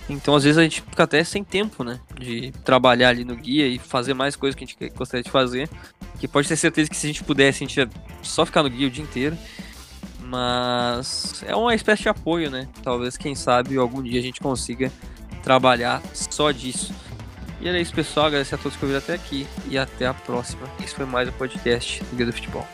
Então, 0.08 0.34
às 0.34 0.44
vezes, 0.44 0.56
a 0.56 0.62
gente 0.62 0.80
fica 0.80 1.02
até 1.02 1.22
sem 1.22 1.44
tempo, 1.44 1.84
né? 1.84 2.00
De 2.18 2.50
trabalhar 2.64 3.10
ali 3.10 3.24
no 3.24 3.36
guia 3.36 3.66
e 3.66 3.78
fazer 3.78 4.14
mais 4.14 4.34
coisas 4.36 4.54
que 4.54 4.64
a 4.64 4.66
gente 4.66 4.88
gostaria 4.96 5.22
de 5.22 5.30
fazer. 5.30 5.68
Que 6.18 6.26
pode 6.26 6.48
ter 6.48 6.56
certeza 6.56 6.88
que 6.88 6.96
se 6.96 7.06
a 7.06 7.10
gente 7.10 7.22
pudesse, 7.24 7.62
a 7.62 7.66
gente 7.66 7.76
ia 7.76 7.90
só 8.22 8.46
ficar 8.46 8.62
no 8.62 8.70
guia 8.70 8.86
o 8.86 8.90
dia 8.90 9.04
inteiro. 9.04 9.36
Mas 10.28 11.42
é 11.46 11.56
uma 11.56 11.74
espécie 11.74 12.02
de 12.02 12.08
apoio, 12.10 12.50
né? 12.50 12.68
Talvez, 12.82 13.16
quem 13.16 13.34
sabe, 13.34 13.78
algum 13.78 14.02
dia 14.02 14.20
a 14.20 14.22
gente 14.22 14.40
consiga 14.40 14.92
trabalhar 15.42 16.02
só 16.12 16.50
disso. 16.50 16.92
E 17.60 17.68
era 17.68 17.80
isso, 17.80 17.94
pessoal. 17.94 18.26
Agradecer 18.26 18.54
a 18.54 18.58
todos 18.58 18.76
que 18.76 18.84
ouviram 18.84 19.02
até 19.02 19.14
aqui. 19.14 19.46
E 19.70 19.78
até 19.78 20.06
a 20.06 20.12
próxima. 20.12 20.68
Esse 20.84 20.94
foi 20.94 21.06
mais 21.06 21.28
um 21.30 21.32
podcast 21.32 22.04
do 22.04 22.16
Guia 22.16 22.26
do 22.26 22.32
Futebol. 22.32 22.66